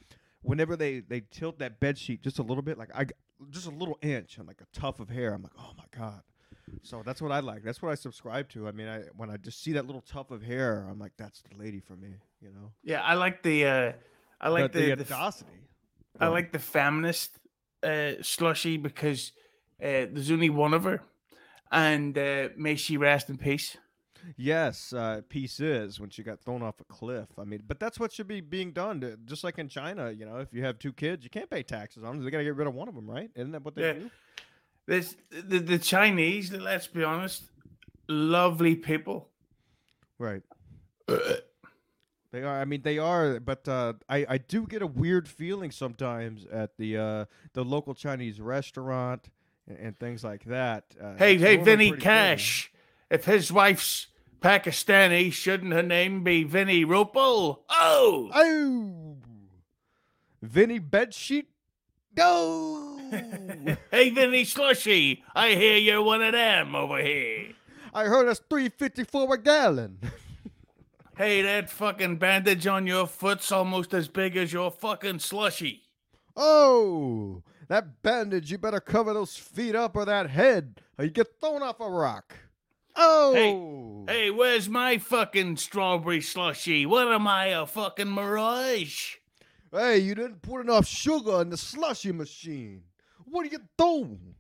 Whenever 0.42 0.76
they 0.76 1.00
they 1.00 1.22
tilt 1.30 1.58
that 1.60 1.80
bed 1.80 1.96
sheet 1.96 2.20
just 2.20 2.38
a 2.38 2.42
little 2.42 2.62
bit, 2.62 2.76
like 2.76 2.90
I 2.94 3.06
just 3.48 3.66
a 3.66 3.70
little 3.70 3.96
inch 4.02 4.38
on 4.38 4.44
like 4.46 4.60
a 4.60 4.78
tuft 4.78 5.00
of 5.00 5.08
hair, 5.08 5.32
I'm 5.32 5.42
like, 5.42 5.52
oh 5.58 5.72
my 5.78 5.84
god. 5.98 6.20
So 6.82 7.02
that's 7.04 7.20
what 7.22 7.32
I 7.32 7.40
like. 7.40 7.62
That's 7.62 7.80
what 7.82 7.90
I 7.90 7.94
subscribe 7.94 8.48
to. 8.50 8.68
I 8.68 8.72
mean, 8.72 8.88
I 8.88 9.02
when 9.16 9.30
I 9.30 9.36
just 9.36 9.62
see 9.62 9.72
that 9.72 9.86
little 9.86 10.00
tuft 10.02 10.30
of 10.30 10.42
hair, 10.42 10.86
I'm 10.90 10.98
like, 10.98 11.12
that's 11.16 11.42
the 11.42 11.56
lady 11.62 11.80
for 11.80 11.96
me. 11.96 12.14
You 12.40 12.48
know, 12.50 12.72
Yeah, 12.82 13.02
I 13.02 13.14
like 13.14 13.42
the. 13.42 13.66
Uh, 13.66 13.92
I 14.40 14.48
like 14.48 14.72
the. 14.72 14.94
the, 14.94 15.00
f- 15.02 15.12
audacity. 15.12 15.50
I 16.18 16.28
like 16.28 16.52
the 16.52 16.58
feminist 16.58 17.38
uh, 17.82 18.12
slushy 18.22 18.76
because 18.76 19.32
uh, 19.82 20.08
there's 20.12 20.30
only 20.30 20.50
one 20.50 20.74
of 20.74 20.84
her, 20.84 21.02
and 21.70 22.16
uh, 22.16 22.48
may 22.56 22.76
she 22.76 22.96
rest 22.96 23.28
in 23.30 23.36
peace. 23.38 23.76
Yes, 24.36 24.92
uh, 24.92 25.22
peace 25.30 25.60
is 25.60 25.98
when 25.98 26.10
she 26.10 26.22
got 26.22 26.40
thrown 26.40 26.62
off 26.62 26.78
a 26.80 26.84
cliff. 26.84 27.28
I 27.38 27.44
mean, 27.44 27.62
but 27.66 27.80
that's 27.80 27.98
what 27.98 28.12
should 28.12 28.28
be 28.28 28.42
being 28.42 28.72
done. 28.72 29.00
To, 29.00 29.16
just 29.24 29.44
like 29.44 29.58
in 29.58 29.68
China, 29.68 30.10
you 30.10 30.26
know, 30.26 30.36
if 30.38 30.48
you 30.52 30.62
have 30.62 30.78
two 30.78 30.92
kids, 30.92 31.24
you 31.24 31.30
can't 31.30 31.48
pay 31.48 31.62
taxes 31.62 32.04
on 32.04 32.16
them. 32.16 32.24
They 32.24 32.30
got 32.30 32.38
to 32.38 32.44
get 32.44 32.54
rid 32.56 32.66
of 32.66 32.74
one 32.74 32.86
of 32.88 32.94
them, 32.94 33.08
right? 33.10 33.30
Isn't 33.34 33.52
that 33.52 33.64
what 33.64 33.74
they 33.74 33.82
Yeah. 33.82 33.92
do? 33.94 34.10
This 34.86 35.16
the 35.30 35.58
the 35.58 35.78
Chinese. 35.78 36.52
Let's 36.52 36.86
be 36.86 37.04
honest, 37.04 37.44
lovely 38.08 38.74
people. 38.76 39.28
Right. 40.18 40.42
They 42.32 42.44
are. 42.44 42.60
I 42.60 42.64
mean, 42.64 42.82
they 42.82 42.98
are. 42.98 43.40
But 43.40 43.66
uh, 43.66 43.94
I 44.08 44.24
I 44.28 44.38
do 44.38 44.64
get 44.64 44.82
a 44.82 44.86
weird 44.86 45.26
feeling 45.26 45.72
sometimes 45.72 46.46
at 46.46 46.76
the 46.76 46.96
uh, 46.96 47.24
the 47.54 47.64
local 47.64 47.92
Chinese 47.92 48.40
restaurant 48.40 49.28
and, 49.66 49.78
and 49.78 49.98
things 49.98 50.22
like 50.22 50.44
that. 50.44 50.84
Uh, 51.02 51.16
Hey, 51.16 51.38
hey, 51.38 51.56
Vinny. 51.56 51.90
Cash. 51.90 52.70
If 53.10 53.24
his 53.24 53.50
wife's 53.50 54.06
Pakistani, 54.40 55.32
shouldn't 55.32 55.72
her 55.72 55.82
name 55.82 56.22
be 56.22 56.44
Vinny 56.44 56.84
Rupel? 56.84 57.58
Oh! 57.68 58.30
Oh, 58.32 59.16
Vinny 60.40 60.78
bedsheet, 60.78 61.46
go! 62.14 62.89
hey, 63.90 64.10
Vinny 64.10 64.44
Slushy, 64.44 65.22
I 65.34 65.50
hear 65.50 65.76
you're 65.76 66.02
one 66.02 66.22
of 66.22 66.32
them 66.32 66.74
over 66.74 66.98
here. 67.02 67.52
I 67.92 68.04
heard 68.04 68.28
it's 68.28 68.40
three 68.48 68.68
fifty 68.68 69.04
for 69.04 69.32
a 69.34 69.38
gallon. 69.38 69.98
Hey, 71.16 71.42
that 71.42 71.68
fucking 71.68 72.16
bandage 72.16 72.66
on 72.66 72.86
your 72.86 73.06
foot's 73.06 73.52
almost 73.52 73.92
as 73.92 74.08
big 74.08 74.38
as 74.38 74.54
your 74.54 74.70
fucking 74.70 75.18
slushy. 75.18 75.82
oh, 76.34 77.42
that 77.68 78.02
bandage! 78.02 78.50
You 78.50 78.56
better 78.56 78.80
cover 78.80 79.12
those 79.12 79.36
feet 79.36 79.76
up 79.76 79.96
or 79.96 80.06
that 80.06 80.30
head, 80.30 80.80
or 80.96 81.04
you 81.04 81.10
get 81.10 81.38
thrown 81.38 81.62
off 81.62 81.78
a 81.78 81.90
rock. 81.90 82.34
Oh, 82.96 84.06
Hey, 84.08 84.30
where's 84.30 84.66
my 84.70 84.96
fucking 84.96 85.58
strawberry 85.58 86.22
slushy? 86.22 86.86
What 86.86 87.08
am 87.08 87.26
I, 87.26 87.48
a 87.48 87.66
fucking 87.66 88.10
mirage? 88.10 89.16
Hey, 89.70 89.98
you 89.98 90.14
didn't 90.14 90.40
put 90.40 90.62
enough 90.62 90.86
sugar 90.86 91.42
in 91.42 91.50
the 91.50 91.58
slushy 91.58 92.12
machine. 92.12 92.84
What 93.30 93.46
are 93.46 93.50
you 93.50 93.58
doing? 93.78 94.34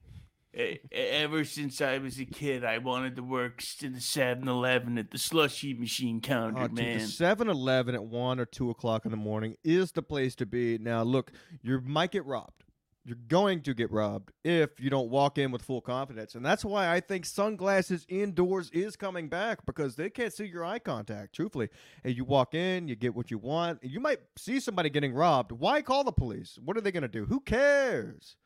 Ever 0.90 1.44
since 1.44 1.80
I 1.80 1.98
was 1.98 2.18
a 2.18 2.24
kid, 2.24 2.64
I 2.64 2.78
wanted 2.78 3.14
to 3.16 3.22
work 3.22 3.62
in 3.82 3.92
the 3.92 4.00
7 4.00 4.48
Eleven 4.48 4.98
at 4.98 5.12
the 5.12 5.18
slushy 5.18 5.74
machine 5.74 6.20
counter, 6.20 6.58
Uh, 6.58 6.66
dude, 6.66 6.76
man. 6.76 6.98
the 6.98 7.04
7-Eleven 7.04 7.94
at 7.94 8.04
1 8.04 8.40
or 8.40 8.44
2 8.46 8.68
o'clock 8.70 9.04
in 9.04 9.12
the 9.12 9.16
morning 9.16 9.56
is 9.62 9.92
the 9.92 10.02
place 10.02 10.34
to 10.36 10.46
be. 10.46 10.76
Now, 10.78 11.04
look, 11.04 11.30
you 11.62 11.80
might 11.82 12.10
get 12.10 12.24
robbed. 12.26 12.64
You're 13.04 13.16
going 13.28 13.62
to 13.62 13.74
get 13.74 13.90
robbed 13.92 14.32
if 14.44 14.78
you 14.80 14.90
don't 14.90 15.08
walk 15.08 15.38
in 15.38 15.52
with 15.52 15.62
full 15.62 15.80
confidence. 15.80 16.34
And 16.34 16.44
that's 16.44 16.64
why 16.64 16.92
I 16.92 17.00
think 17.00 17.24
sunglasses 17.26 18.04
indoors 18.08 18.70
is 18.72 18.94
coming 18.96 19.28
back 19.28 19.64
because 19.64 19.94
they 19.96 20.10
can't 20.10 20.32
see 20.32 20.46
your 20.46 20.64
eye 20.64 20.80
contact, 20.80 21.34
truthfully. 21.34 21.68
And 22.04 22.14
you 22.16 22.24
walk 22.24 22.54
in, 22.54 22.88
you 22.88 22.96
get 22.96 23.14
what 23.14 23.30
you 23.30 23.38
want. 23.38 23.82
You 23.84 24.00
might 24.00 24.18
see 24.36 24.58
somebody 24.60 24.90
getting 24.90 25.14
robbed. 25.14 25.52
Why 25.52 25.80
call 25.80 26.02
the 26.04 26.12
police? 26.12 26.58
What 26.62 26.76
are 26.76 26.80
they 26.82 26.92
going 26.92 27.02
to 27.02 27.08
do? 27.08 27.24
Who 27.24 27.40
cares? 27.40 28.36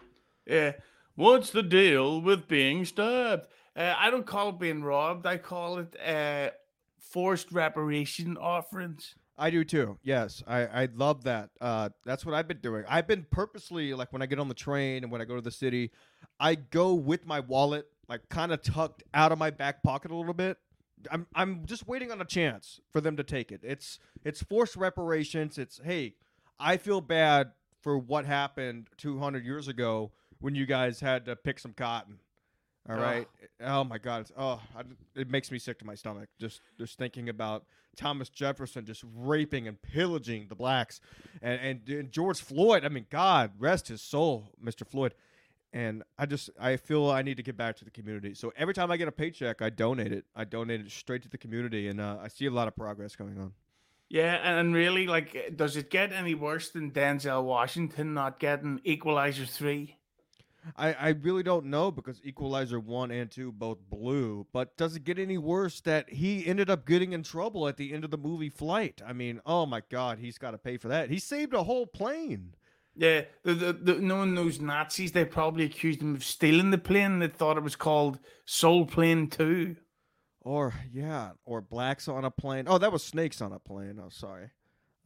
Yeah. 0.46 0.72
What's 1.16 1.50
the 1.50 1.62
deal 1.62 2.20
with 2.20 2.48
being 2.48 2.84
stabbed? 2.84 3.46
Uh, 3.76 3.94
I 3.96 4.10
don't 4.10 4.26
call 4.26 4.50
it 4.50 4.58
being 4.58 4.82
robbed. 4.82 5.26
I 5.26 5.38
call 5.38 5.78
it 5.78 5.96
uh, 6.04 6.50
forced 6.98 7.52
reparation 7.52 8.36
offerings. 8.36 9.14
I 9.36 9.50
do 9.50 9.64
too. 9.64 9.98
Yes, 10.02 10.42
I, 10.46 10.66
I 10.66 10.88
love 10.94 11.24
that. 11.24 11.50
Uh, 11.60 11.88
that's 12.04 12.24
what 12.24 12.34
I've 12.34 12.46
been 12.46 12.60
doing. 12.60 12.84
I've 12.88 13.06
been 13.06 13.26
purposely 13.30 13.94
like 13.94 14.12
when 14.12 14.22
I 14.22 14.26
get 14.26 14.38
on 14.38 14.48
the 14.48 14.54
train 14.54 15.02
and 15.02 15.10
when 15.10 15.20
I 15.20 15.24
go 15.24 15.34
to 15.34 15.40
the 15.40 15.50
city, 15.50 15.90
I 16.38 16.54
go 16.54 16.94
with 16.94 17.26
my 17.26 17.40
wallet 17.40 17.86
like 18.08 18.28
kind 18.28 18.52
of 18.52 18.62
tucked 18.62 19.02
out 19.12 19.32
of 19.32 19.38
my 19.38 19.50
back 19.50 19.82
pocket 19.82 20.10
a 20.10 20.16
little 20.16 20.34
bit. 20.34 20.58
I'm 21.10 21.26
I'm 21.34 21.66
just 21.66 21.86
waiting 21.86 22.10
on 22.12 22.20
a 22.20 22.24
chance 22.24 22.80
for 22.92 23.00
them 23.00 23.16
to 23.16 23.24
take 23.24 23.50
it. 23.50 23.60
It's 23.62 23.98
it's 24.24 24.42
forced 24.42 24.76
reparations. 24.76 25.58
It's 25.58 25.80
hey, 25.84 26.14
I 26.58 26.76
feel 26.76 27.00
bad 27.00 27.52
for 27.82 27.98
what 27.98 28.24
happened 28.24 28.88
200 28.96 29.44
years 29.44 29.68
ago 29.68 30.12
when 30.44 30.54
you 30.54 30.66
guys 30.66 31.00
had 31.00 31.24
to 31.24 31.34
pick 31.34 31.58
some 31.58 31.72
cotton. 31.72 32.18
All 32.86 32.96
right. 32.96 33.26
Oh 33.62 33.82
my 33.82 33.96
God. 33.96 34.20
It's, 34.20 34.32
oh, 34.36 34.60
I, 34.76 34.82
it 35.18 35.30
makes 35.30 35.50
me 35.50 35.58
sick 35.58 35.78
to 35.78 35.86
my 35.86 35.94
stomach 35.94 36.28
just 36.38 36.60
just 36.76 36.98
thinking 36.98 37.30
about 37.30 37.64
Thomas 37.96 38.28
Jefferson 38.28 38.84
just 38.84 39.04
raping 39.16 39.66
and 39.66 39.80
pillaging 39.80 40.48
the 40.48 40.54
blacks, 40.54 41.00
and, 41.40 41.58
and 41.62 41.88
and 41.88 42.12
George 42.12 42.42
Floyd. 42.42 42.84
I 42.84 42.90
mean, 42.90 43.06
God 43.08 43.52
rest 43.58 43.88
his 43.88 44.02
soul, 44.02 44.50
Mr. 44.62 44.86
Floyd. 44.86 45.14
And 45.72 46.02
I 46.18 46.26
just 46.26 46.50
I 46.60 46.76
feel 46.76 47.10
I 47.10 47.22
need 47.22 47.38
to 47.38 47.42
get 47.42 47.56
back 47.56 47.76
to 47.76 47.86
the 47.86 47.90
community. 47.90 48.34
So 48.34 48.52
every 48.54 48.74
time 48.74 48.90
I 48.90 48.98
get 48.98 49.08
a 49.08 49.12
paycheck, 49.12 49.62
I 49.62 49.70
donate 49.70 50.12
it. 50.12 50.26
I 50.36 50.44
donate 50.44 50.82
it 50.82 50.90
straight 50.90 51.22
to 51.22 51.30
the 51.30 51.38
community, 51.38 51.88
and 51.88 52.02
uh, 52.02 52.18
I 52.22 52.28
see 52.28 52.44
a 52.44 52.50
lot 52.50 52.68
of 52.68 52.76
progress 52.76 53.16
going 53.16 53.38
on. 53.38 53.54
Yeah, 54.10 54.34
and 54.42 54.74
really, 54.74 55.06
like, 55.06 55.56
does 55.56 55.76
it 55.76 55.90
get 55.90 56.12
any 56.12 56.34
worse 56.34 56.68
than 56.68 56.90
Denzel 56.90 57.44
Washington 57.44 58.12
not 58.12 58.38
getting 58.38 58.82
Equalizer 58.84 59.46
3? 59.46 59.96
I, 60.76 60.92
I 60.94 61.08
really 61.10 61.42
don't 61.42 61.66
know 61.66 61.90
because 61.90 62.20
Equalizer 62.24 62.80
1 62.80 63.10
and 63.10 63.30
2 63.30 63.52
both 63.52 63.78
blew, 63.90 64.46
but 64.52 64.76
does 64.76 64.96
it 64.96 65.04
get 65.04 65.18
any 65.18 65.38
worse 65.38 65.80
that 65.82 66.08
he 66.10 66.46
ended 66.46 66.70
up 66.70 66.86
getting 66.86 67.12
in 67.12 67.22
trouble 67.22 67.68
at 67.68 67.76
the 67.76 67.92
end 67.92 68.04
of 68.04 68.10
the 68.10 68.18
movie 68.18 68.48
Flight? 68.48 69.02
I 69.06 69.12
mean, 69.12 69.40
oh 69.44 69.66
my 69.66 69.82
God, 69.90 70.18
he's 70.18 70.38
got 70.38 70.52
to 70.52 70.58
pay 70.58 70.76
for 70.76 70.88
that. 70.88 71.10
He 71.10 71.18
saved 71.18 71.54
a 71.54 71.64
whole 71.64 71.86
plane. 71.86 72.54
Yeah, 72.96 73.22
the, 73.42 73.54
the, 73.54 73.72
the, 73.72 73.94
knowing 73.94 74.34
those 74.36 74.60
Nazis, 74.60 75.12
they 75.12 75.24
probably 75.24 75.64
accused 75.64 76.00
him 76.00 76.14
of 76.14 76.24
stealing 76.24 76.70
the 76.70 76.78
plane. 76.78 77.18
They 77.18 77.26
thought 77.26 77.56
it 77.56 77.62
was 77.64 77.76
called 77.76 78.20
Soul 78.44 78.86
Plane 78.86 79.28
2. 79.28 79.76
Or, 80.42 80.74
yeah, 80.92 81.30
or 81.44 81.60
blacks 81.60 82.06
on 82.06 82.24
a 82.24 82.30
plane. 82.30 82.66
Oh, 82.68 82.78
that 82.78 82.92
was 82.92 83.02
snakes 83.02 83.40
on 83.40 83.52
a 83.52 83.58
plane. 83.58 83.98
Oh, 84.00 84.10
sorry. 84.10 84.50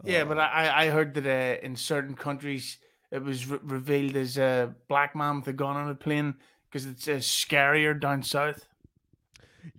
Yeah, 0.05 0.23
Uh, 0.23 0.25
but 0.27 0.39
I, 0.39 0.69
I 0.69 0.85
I 0.85 0.91
heard 0.91 1.15
that 1.15 1.27
uh, 1.27 1.67
in 1.67 1.77
certain 1.77 2.15
countries 2.15 2.79
it 3.11 3.23
was 3.23 3.47
re- 3.47 3.59
revealed 3.63 4.17
as 4.17 4.37
a 4.39 4.75
black 4.89 5.15
man 5.15 5.37
with 5.37 5.49
a 5.49 5.53
gun 5.53 5.77
on 5.77 5.89
a 5.89 5.95
plane 5.95 6.35
because 6.71 6.87
it's 6.87 7.09
uh, 7.09 7.13
scarier 7.13 7.99
down 7.99 8.23
south. 8.23 8.67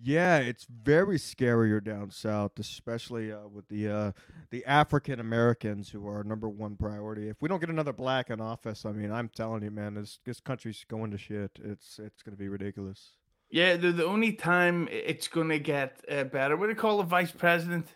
Yeah, 0.02 0.38
it's 0.38 0.66
very 0.66 1.18
scarier 1.18 1.84
down 1.84 2.12
south, 2.12 2.60
especially 2.60 3.32
uh, 3.32 3.48
with 3.48 3.68
the 3.70 3.88
uh, 3.88 4.12
the 4.52 4.66
African 4.66 5.20
Americans 5.20 5.90
who 5.90 6.08
are 6.08 6.18
our 6.18 6.24
number 6.24 6.50
one 6.50 6.76
priority. 6.76 7.30
If 7.30 7.42
we 7.42 7.50
don't 7.50 7.60
get 7.60 7.70
another 7.70 7.94
black 7.94 8.30
in 8.30 8.42
office, 8.42 8.86
I 8.86 8.92
mean, 8.92 9.12
I'm 9.12 9.30
telling 9.30 9.64
you, 9.64 9.72
man, 9.72 9.96
this 9.96 10.20
this 10.26 10.40
country's 10.40 10.86
going 10.88 11.12
to 11.12 11.18
shit. 11.18 11.52
It's 11.64 12.00
it's 12.00 12.22
going 12.22 12.36
to 12.36 12.40
be 12.40 12.50
ridiculous. 12.50 13.12
Yeah, 13.50 13.78
the, 13.78 13.92
the 13.92 14.06
only 14.06 14.34
time 14.34 14.88
it's 14.92 15.28
gonna 15.28 15.58
get 15.58 16.04
uh, 16.10 16.26
better. 16.26 16.56
What 16.56 16.68
do 16.68 16.72
you 16.72 16.76
call 16.76 16.98
the 16.98 17.04
vice 17.04 17.32
president? 17.32 17.88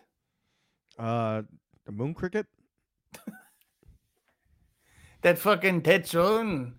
Uh, 0.98 1.42
the 1.86 1.92
moon 1.92 2.14
cricket. 2.14 2.46
That 5.24 5.38
fucking 5.38 5.80
Tetsun. 5.80 6.72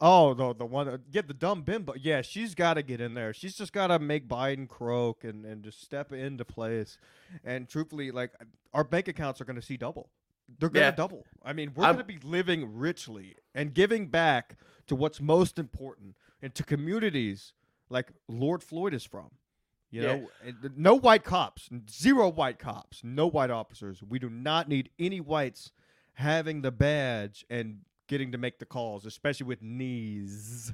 Oh, 0.00 0.32
the 0.32 0.54
the 0.54 0.64
one, 0.64 0.86
uh, 0.88 0.98
yeah, 1.10 1.22
the 1.26 1.34
dumb 1.34 1.62
bimbo. 1.62 1.94
Yeah, 2.00 2.22
she's 2.22 2.54
got 2.54 2.74
to 2.74 2.84
get 2.84 3.00
in 3.00 3.14
there. 3.14 3.34
She's 3.34 3.56
just 3.56 3.72
got 3.72 3.88
to 3.88 3.98
make 3.98 4.28
Biden 4.28 4.68
croak 4.68 5.24
and 5.24 5.44
and 5.44 5.64
just 5.64 5.82
step 5.82 6.12
into 6.12 6.44
place. 6.44 6.98
And 7.44 7.68
truthfully, 7.68 8.12
like 8.12 8.30
our 8.72 8.84
bank 8.84 9.08
accounts 9.08 9.40
are 9.40 9.44
going 9.44 9.56
to 9.56 9.62
see 9.62 9.76
double. 9.76 10.08
They're 10.60 10.68
going 10.68 10.82
to 10.84 10.86
Yeah. 10.90 10.90
double. 10.92 11.26
I 11.44 11.52
mean, 11.52 11.72
we're 11.74 11.86
going 11.86 11.98
to 11.98 12.04
be 12.04 12.18
living 12.22 12.78
richly 12.78 13.34
and 13.56 13.74
giving 13.74 14.06
back 14.06 14.56
to 14.86 14.94
what's 14.94 15.20
most 15.20 15.58
important 15.58 16.14
and 16.40 16.54
to 16.54 16.62
communities 16.62 17.54
like 17.90 18.12
Lord 18.28 18.62
Floyd 18.62 18.94
is 18.94 19.02
from. 19.04 19.30
You 19.90 20.02
Yeah. 20.02 20.14
know, 20.16 20.52
no 20.76 20.94
white 20.94 21.24
cops, 21.24 21.68
zero 21.90 22.28
white 22.28 22.60
cops, 22.60 23.02
no 23.02 23.26
white 23.26 23.50
officers. 23.50 24.00
We 24.00 24.20
do 24.20 24.30
not 24.30 24.68
need 24.68 24.90
any 24.96 25.20
whites 25.20 25.72
having 26.14 26.62
the 26.62 26.72
badge 26.72 27.44
and 27.50 27.80
getting 28.08 28.32
to 28.32 28.38
make 28.38 28.58
the 28.58 28.66
calls, 28.66 29.06
especially 29.06 29.46
with 29.46 29.62
knees. 29.62 30.72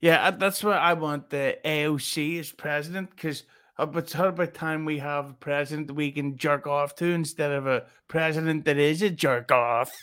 Yeah, 0.00 0.32
that's 0.32 0.62
what 0.62 0.76
I 0.76 0.92
want 0.92 1.30
the 1.30 1.56
AOC 1.64 2.38
as 2.38 2.52
president 2.52 3.08
because 3.08 3.44
it's 3.78 4.14
about 4.14 4.36
by 4.36 4.44
time 4.44 4.84
we 4.84 4.98
have 4.98 5.30
a 5.30 5.32
president 5.32 5.86
that 5.86 5.94
we 5.94 6.12
can 6.12 6.36
jerk 6.36 6.66
off 6.66 6.94
to 6.96 7.06
instead 7.06 7.50
of 7.52 7.66
a 7.66 7.86
president 8.06 8.66
that 8.66 8.76
is 8.76 9.00
a 9.00 9.08
jerk 9.08 9.50
off. 9.50 9.94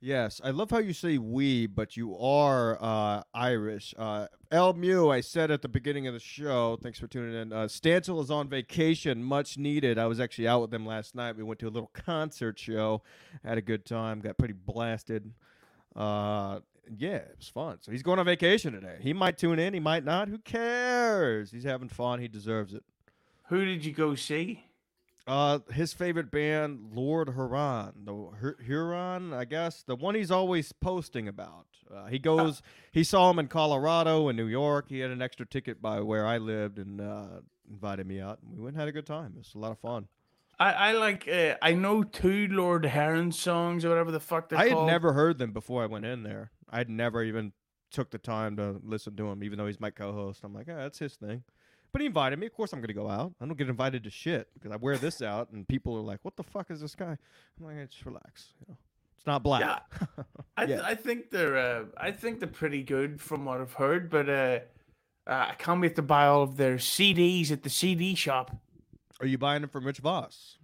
Yes, 0.00 0.40
I 0.42 0.52
love 0.52 0.70
how 0.70 0.78
you 0.78 0.94
say 0.94 1.18
we, 1.18 1.66
but 1.66 1.98
you 1.98 2.16
are 2.18 2.78
uh, 2.80 3.24
Irish. 3.34 3.94
Uh, 3.98 4.28
El 4.52 4.74
Mew, 4.74 5.08
I 5.08 5.22
said 5.22 5.50
at 5.50 5.62
the 5.62 5.68
beginning 5.68 6.06
of 6.06 6.12
the 6.12 6.20
show, 6.20 6.78
thanks 6.82 6.98
for 6.98 7.06
tuning 7.06 7.34
in. 7.34 7.54
Uh, 7.54 7.64
Stancil 7.64 8.22
is 8.22 8.30
on 8.30 8.50
vacation, 8.50 9.24
much 9.24 9.56
needed. 9.56 9.98
I 9.98 10.04
was 10.04 10.20
actually 10.20 10.46
out 10.46 10.60
with 10.60 10.74
him 10.74 10.84
last 10.84 11.14
night. 11.14 11.38
We 11.38 11.42
went 11.42 11.58
to 11.60 11.68
a 11.68 11.70
little 11.70 11.90
concert 11.94 12.58
show, 12.58 13.00
had 13.42 13.56
a 13.56 13.62
good 13.62 13.86
time, 13.86 14.20
got 14.20 14.36
pretty 14.36 14.52
blasted. 14.52 15.32
Uh, 15.96 16.60
yeah, 16.98 17.16
it 17.16 17.36
was 17.38 17.48
fun. 17.48 17.78
So 17.80 17.92
he's 17.92 18.02
going 18.02 18.18
on 18.18 18.26
vacation 18.26 18.74
today. 18.74 18.98
He 19.00 19.14
might 19.14 19.38
tune 19.38 19.58
in, 19.58 19.72
he 19.72 19.80
might 19.80 20.04
not. 20.04 20.28
Who 20.28 20.36
cares? 20.36 21.50
He's 21.50 21.64
having 21.64 21.88
fun. 21.88 22.20
He 22.20 22.28
deserves 22.28 22.74
it. 22.74 22.84
Who 23.48 23.64
did 23.64 23.86
you 23.86 23.92
go 23.92 24.14
see? 24.14 24.66
Uh, 25.26 25.60
his 25.72 25.94
favorite 25.94 26.30
band, 26.30 26.90
Lord 26.92 27.30
Huron, 27.30 27.92
the 28.04 28.36
Hur- 28.36 28.58
Huron, 28.62 29.32
I 29.32 29.46
guess, 29.46 29.82
the 29.82 29.96
one 29.96 30.14
he's 30.14 30.30
always 30.30 30.72
posting 30.72 31.26
about. 31.26 31.68
Uh, 31.94 32.06
he 32.06 32.18
goes, 32.18 32.62
he 32.92 33.04
saw 33.04 33.30
him 33.30 33.38
in 33.38 33.48
Colorado 33.48 34.28
and 34.28 34.36
New 34.36 34.46
York. 34.46 34.86
He 34.88 35.00
had 35.00 35.10
an 35.10 35.20
extra 35.22 35.46
ticket 35.46 35.82
by 35.82 36.00
where 36.00 36.26
I 36.26 36.38
lived 36.38 36.78
and 36.78 37.00
uh, 37.00 37.26
invited 37.70 38.06
me 38.06 38.20
out. 38.20 38.38
We 38.42 38.58
went 38.62 38.74
and 38.74 38.80
had 38.80 38.88
a 38.88 38.92
good 38.92 39.06
time. 39.06 39.32
It 39.36 39.38
was 39.38 39.54
a 39.54 39.58
lot 39.58 39.72
of 39.72 39.78
fun. 39.78 40.08
I, 40.58 40.72
I 40.72 40.92
like 40.92 41.28
uh, 41.28 41.56
I 41.60 41.72
know 41.74 42.02
two 42.02 42.46
Lord 42.48 42.84
Huron 42.86 43.32
songs 43.32 43.84
or 43.84 43.88
whatever 43.88 44.10
the 44.10 44.20
fuck 44.20 44.48
they're 44.48 44.58
I 44.58 44.68
had 44.68 44.86
never 44.86 45.12
heard 45.12 45.38
them 45.38 45.52
before 45.52 45.82
I 45.82 45.86
went 45.86 46.04
in 46.04 46.22
there. 46.22 46.50
I'd 46.70 46.88
never 46.88 47.22
even 47.22 47.52
took 47.90 48.10
the 48.10 48.18
time 48.18 48.56
to 48.56 48.80
listen 48.84 49.16
to 49.16 49.28
him, 49.28 49.42
even 49.42 49.58
though 49.58 49.66
he's 49.66 49.80
my 49.80 49.90
co-host. 49.90 50.40
I'm 50.44 50.54
like, 50.54 50.68
ah, 50.70 50.76
that's 50.76 50.98
his 50.98 51.14
thing. 51.16 51.42
But 51.92 52.00
he 52.00 52.06
invited 52.06 52.38
me. 52.38 52.46
Of 52.46 52.54
course, 52.54 52.72
I'm 52.72 52.80
gonna 52.80 52.94
go 52.94 53.08
out. 53.08 53.34
I 53.40 53.44
don't 53.44 53.58
get 53.58 53.68
invited 53.68 54.04
to 54.04 54.10
shit 54.10 54.48
because 54.54 54.72
I 54.72 54.76
wear 54.76 54.96
this 54.96 55.20
out, 55.20 55.50
and 55.50 55.68
people 55.68 55.96
are 55.96 56.00
like, 56.00 56.20
"What 56.22 56.36
the 56.36 56.42
fuck 56.42 56.70
is 56.70 56.80
this 56.80 56.94
guy?" 56.94 57.18
I'm 57.58 57.64
like, 57.64 57.90
"Just 57.90 58.06
relax. 58.06 58.54
You 58.60 58.66
know, 58.70 58.78
it's 59.22 59.26
not 59.28 59.44
black." 59.44 59.60
Yeah. 59.62 60.06
I, 60.56 60.66
th- 60.66 60.78
Yeah. 60.80 60.84
I 60.86 60.94
think 60.96 61.30
they're 61.30 61.56
uh, 61.56 61.84
I 61.96 62.10
think 62.10 62.40
they're 62.40 62.48
pretty 62.48 62.82
good 62.82 63.20
from 63.20 63.44
what 63.44 63.60
I've 63.60 63.72
heard, 63.72 64.10
but 64.10 64.28
uh, 64.28 64.58
uh, 65.26 65.46
I 65.50 65.54
can't 65.58 65.80
wait 65.80 65.94
to 65.96 66.02
buy 66.02 66.26
all 66.26 66.42
of 66.42 66.56
their 66.56 66.76
CDs 66.76 67.52
at 67.52 67.62
the 67.62 67.70
CD 67.70 68.14
shop. 68.16 68.50
Are 69.20 69.26
you 69.26 69.38
buying 69.38 69.60
them 69.60 69.70
from 69.70 69.86
Rich 69.86 69.98
Voss? 69.98 70.58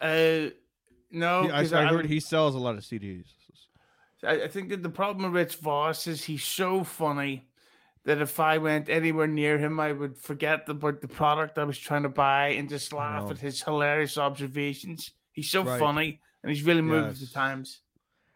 Uh, 0.00 0.50
no, 1.10 1.42
He- 1.44 1.50
I, 1.50 1.60
I 1.62 1.82
I, 1.82 1.86
heard 1.86 2.06
he 2.06 2.20
sells 2.20 2.54
a 2.54 2.58
lot 2.58 2.76
of 2.76 2.82
CDs. 2.82 3.26
I, 4.24 4.44
I 4.44 4.48
think 4.48 4.70
that 4.70 4.82
the 4.82 4.88
problem 4.88 5.30
with 5.30 5.40
Rich 5.40 5.56
Voss 5.56 6.06
is 6.06 6.24
he's 6.24 6.42
so 6.44 6.84
funny 6.84 7.48
that 8.04 8.20
if 8.20 8.40
I 8.40 8.58
went 8.58 8.88
anywhere 8.88 9.26
near 9.26 9.58
him, 9.58 9.78
I 9.80 9.92
would 9.92 10.16
forget 10.16 10.68
about 10.68 11.00
the 11.00 11.08
product 11.08 11.58
I 11.58 11.64
was 11.64 11.78
trying 11.78 12.04
to 12.04 12.08
buy 12.08 12.48
and 12.48 12.68
just 12.68 12.92
laugh 12.92 13.30
at 13.30 13.38
his 13.38 13.62
hilarious 13.62 14.16
observations. 14.16 15.10
He's 15.32 15.50
so 15.50 15.62
Right. 15.64 15.78
funny 15.80 16.20
and 16.46 16.54
he's 16.56 16.64
really 16.64 16.82
moved 16.82 17.08
with 17.08 17.18
Yes. 17.20 17.28
the 17.28 17.34
times. 17.34 17.80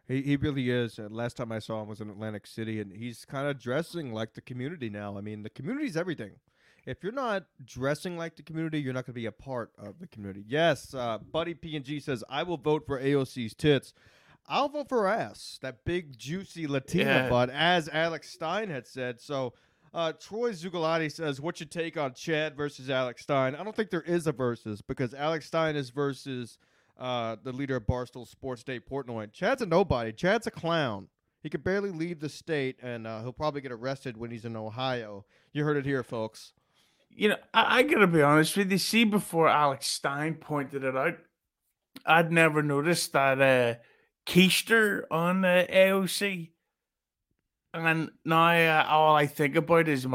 He 0.08 0.22
he 0.22 0.36
really 0.36 0.70
is. 0.70 0.98
Last 0.98 1.36
time 1.36 1.52
I 1.52 1.60
saw 1.60 1.80
him 1.82 1.88
was 1.88 2.00
in 2.00 2.10
Atlantic 2.10 2.46
City, 2.46 2.80
and 2.80 2.92
he's 2.92 3.24
kind 3.24 3.46
of 3.48 3.60
dressing 3.60 4.12
like 4.12 4.34
the 4.34 4.40
community 4.40 4.90
now. 4.90 5.16
I 5.16 5.20
mean, 5.20 5.42
the 5.42 5.50
community's 5.50 5.96
everything. 5.96 6.32
If 6.86 7.02
you're 7.02 7.12
not 7.12 7.44
dressing 7.64 8.16
like 8.16 8.36
the 8.36 8.42
community, 8.42 8.80
you're 8.80 8.94
not 8.94 9.04
going 9.06 9.12
to 9.14 9.20
be 9.20 9.26
a 9.26 9.32
part 9.32 9.70
of 9.78 9.98
the 10.00 10.06
community. 10.08 10.44
Yes, 10.48 10.94
uh, 10.94 11.18
Buddy 11.18 11.54
P 11.54 11.76
and 11.76 11.84
G 11.84 12.00
says 12.00 12.24
I 12.28 12.42
will 12.42 12.56
vote 12.56 12.86
for 12.86 12.98
AOC's 13.00 13.54
tits. 13.54 13.92
I'll 14.48 14.68
vote 14.70 14.88
for 14.88 15.06
ass, 15.06 15.58
that 15.62 15.84
big 15.84 16.18
juicy 16.18 16.66
Latina 16.66 17.04
Yeah. 17.04 17.28
butt, 17.28 17.50
as 17.50 17.88
Alex 17.88 18.30
Stein 18.30 18.68
had 18.70 18.86
said. 18.86 19.20
So. 19.20 19.54
Uh, 19.92 20.12
Troy 20.12 20.52
Zugalati 20.52 21.10
says, 21.10 21.40
"What's 21.40 21.58
your 21.58 21.66
take 21.68 21.96
on 21.96 22.14
Chad 22.14 22.56
versus 22.56 22.88
Alex 22.88 23.22
Stein?" 23.24 23.56
I 23.56 23.64
don't 23.64 23.74
think 23.74 23.90
there 23.90 24.02
is 24.02 24.28
a 24.28 24.30
versus 24.32 24.80
because 24.82 25.12
Alex 25.14 25.46
Stein 25.46 25.74
is 25.74 25.90
versus 25.90 26.58
uh, 27.00 27.36
the 27.42 27.52
leader 27.52 27.76
of 27.76 27.86
Barstool 27.86 28.28
Sports 28.28 28.62
Dave 28.62 28.82
Portnoy. 28.88 29.32
Chad's 29.32 29.62
a 29.62 29.66
nobody. 29.66 30.12
Chad's 30.12 30.46
a 30.46 30.50
clown. 30.50 31.08
He 31.42 31.48
could 31.48 31.64
barely 31.64 31.90
leave 31.90 32.20
the 32.20 32.28
state, 32.28 32.76
and 32.82 33.06
uh, 33.06 33.22
he'll 33.22 33.32
probably 33.32 33.62
get 33.62 33.72
arrested 33.72 34.18
when 34.18 34.30
he's 34.30 34.44
in 34.44 34.56
Ohio. 34.56 35.24
You 35.52 35.64
heard 35.64 35.78
it 35.78 35.86
here, 35.86 36.02
folks. 36.02 36.52
You 37.08 37.30
know, 37.30 37.36
I, 37.54 37.78
I 37.78 37.82
gotta 37.82 38.06
be 38.06 38.22
honest 38.22 38.56
with 38.56 38.70
you. 38.70 38.78
See, 38.78 39.04
before 39.04 39.48
Alex 39.48 39.86
Stein 39.86 40.34
pointed 40.34 40.84
it 40.84 40.96
out, 40.96 41.16
I'd 42.04 42.30
never 42.30 42.62
noticed 42.62 43.14
that 43.14 43.40
uh, 43.40 43.80
keister 44.26 45.04
on 45.10 45.44
uh, 45.44 45.66
AOC. 45.72 46.50
And 47.72 48.10
now 48.24 48.48
uh, 48.48 48.84
all 48.88 49.14
I 49.14 49.26
think 49.26 49.54
about 49.54 49.86
is 49.86 50.04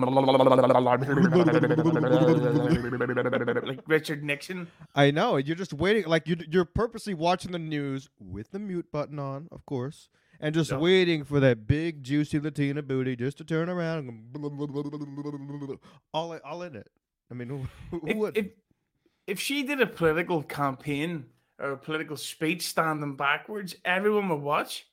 like 3.65 3.79
Richard 3.87 4.23
Nixon. 4.23 4.67
I 4.93 5.11
know. 5.11 5.37
You're 5.37 5.55
just 5.55 5.73
waiting. 5.73 6.05
Like 6.05 6.27
you, 6.27 6.35
you're 6.49 6.65
purposely 6.65 7.13
watching 7.13 7.51
the 7.53 7.59
news 7.59 8.09
with 8.19 8.51
the 8.51 8.59
mute 8.59 8.91
button 8.91 9.19
on, 9.19 9.47
of 9.51 9.65
course, 9.65 10.09
and 10.39 10.53
just 10.53 10.71
Yeah. 10.71 10.77
waiting 10.79 11.23
for 11.23 11.39
that 11.39 11.65
big 11.67 12.03
juicy 12.03 12.39
Latina 12.39 12.81
booty 12.81 13.15
just 13.15 13.37
to 13.37 13.43
turn 13.45 13.69
around. 13.69 14.09
And 14.09 14.35
all, 16.13 16.37
all 16.43 16.61
in 16.61 16.75
it. 16.75 16.89
I 17.31 17.33
mean, 17.33 17.47
who, 17.49 17.65
who 17.91 18.01
If, 18.07 18.17
would? 18.17 18.37
if 18.37 18.47
if 19.27 19.39
she 19.39 19.63
did 19.63 19.81
a 19.81 19.87
political 19.87 20.43
campaign 20.43 21.25
or 21.57 21.71
a 21.71 21.77
political 21.77 22.17
speech 22.17 22.67
standing 22.67 23.15
backwards, 23.15 23.75
everyone 23.85 24.29
would 24.29 24.41
watch. 24.41 24.85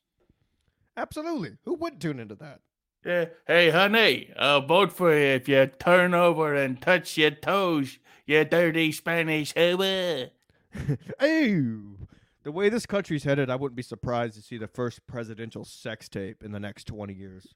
Absolutely. 0.95 1.57
Who 1.63 1.75
would 1.75 1.99
tune 1.99 2.19
into 2.19 2.35
that? 2.35 2.59
Yeah. 3.05 3.25
Hey, 3.47 3.69
honey, 3.69 4.31
I'll 4.37 4.65
vote 4.65 4.93
for 4.93 5.13
you 5.13 5.25
if 5.25 5.49
you 5.49 5.65
turn 5.79 6.13
over 6.13 6.55
and 6.55 6.81
touch 6.81 7.17
your 7.17 7.31
toes, 7.31 7.99
you 8.25 8.45
dirty 8.45 8.91
Spanish 8.91 9.53
hoe. 9.53 10.29
Ew. 11.21 11.97
The 12.43 12.51
way 12.51 12.69
this 12.69 12.85
country's 12.85 13.23
headed, 13.23 13.49
I 13.49 13.55
wouldn't 13.55 13.75
be 13.75 13.83
surprised 13.83 14.35
to 14.35 14.41
see 14.41 14.57
the 14.57 14.67
first 14.67 15.05
presidential 15.07 15.65
sex 15.65 16.09
tape 16.09 16.43
in 16.43 16.51
the 16.51 16.59
next 16.59 16.87
20 16.87 17.13
years. 17.13 17.53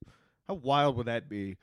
How 0.47 0.55
wild 0.55 0.95
would 0.97 1.07
that 1.07 1.29
be? 1.29 1.57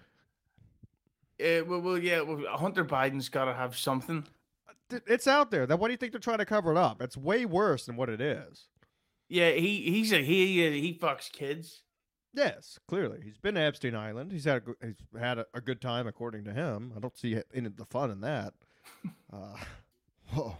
Uh, 1.41 1.65
well, 1.67 1.81
well, 1.81 1.99
yeah, 1.99 2.21
well, 2.21 2.43
Hunter 2.57 2.85
Biden's 2.85 3.29
got 3.29 3.47
to 3.47 3.55
have 3.55 3.77
something. 3.77 4.25
It's 5.07 5.27
out 5.27 5.51
there. 5.51 5.67
Then 5.67 5.79
why 5.79 5.89
do 5.89 5.93
you 5.93 5.97
think 5.97 6.13
they're 6.13 6.21
trying 6.21 6.39
to 6.39 6.45
cover 6.45 6.71
it 6.71 6.77
up? 6.77 7.03
It's 7.03 7.17
way 7.17 7.45
worse 7.47 7.87
than 7.87 7.97
what 7.97 8.09
it 8.09 8.21
is. 8.21 8.69
Yeah, 9.29 9.51
he 9.53 9.91
he's 9.91 10.13
a 10.13 10.23
he 10.23 10.67
uh, 10.67 10.71
he 10.71 10.99
fucks 11.01 11.31
kids. 11.33 11.83
Yes, 12.35 12.79
clearly. 12.89 13.21
He's 13.25 13.39
been 13.39 13.55
to 13.55 13.61
Epstein 13.61 13.95
Island. 13.95 14.33
He's 14.33 14.45
had 14.45 14.63
a, 14.67 14.87
he's 14.87 14.97
had 15.19 15.39
a, 15.39 15.47
a 15.55 15.61
good 15.61 15.81
time, 15.81 16.07
according 16.07 16.45
to 16.45 16.53
him. 16.53 16.93
I 16.97 17.01
don't 17.01 17.17
see 17.17 17.41
any 17.55 17.67
of 17.67 17.77
the 17.77 17.87
fun 17.87 18.11
in 18.11 18.21
that. 18.21 18.55
Uh, 19.33 19.57
whoa. 20.33 20.57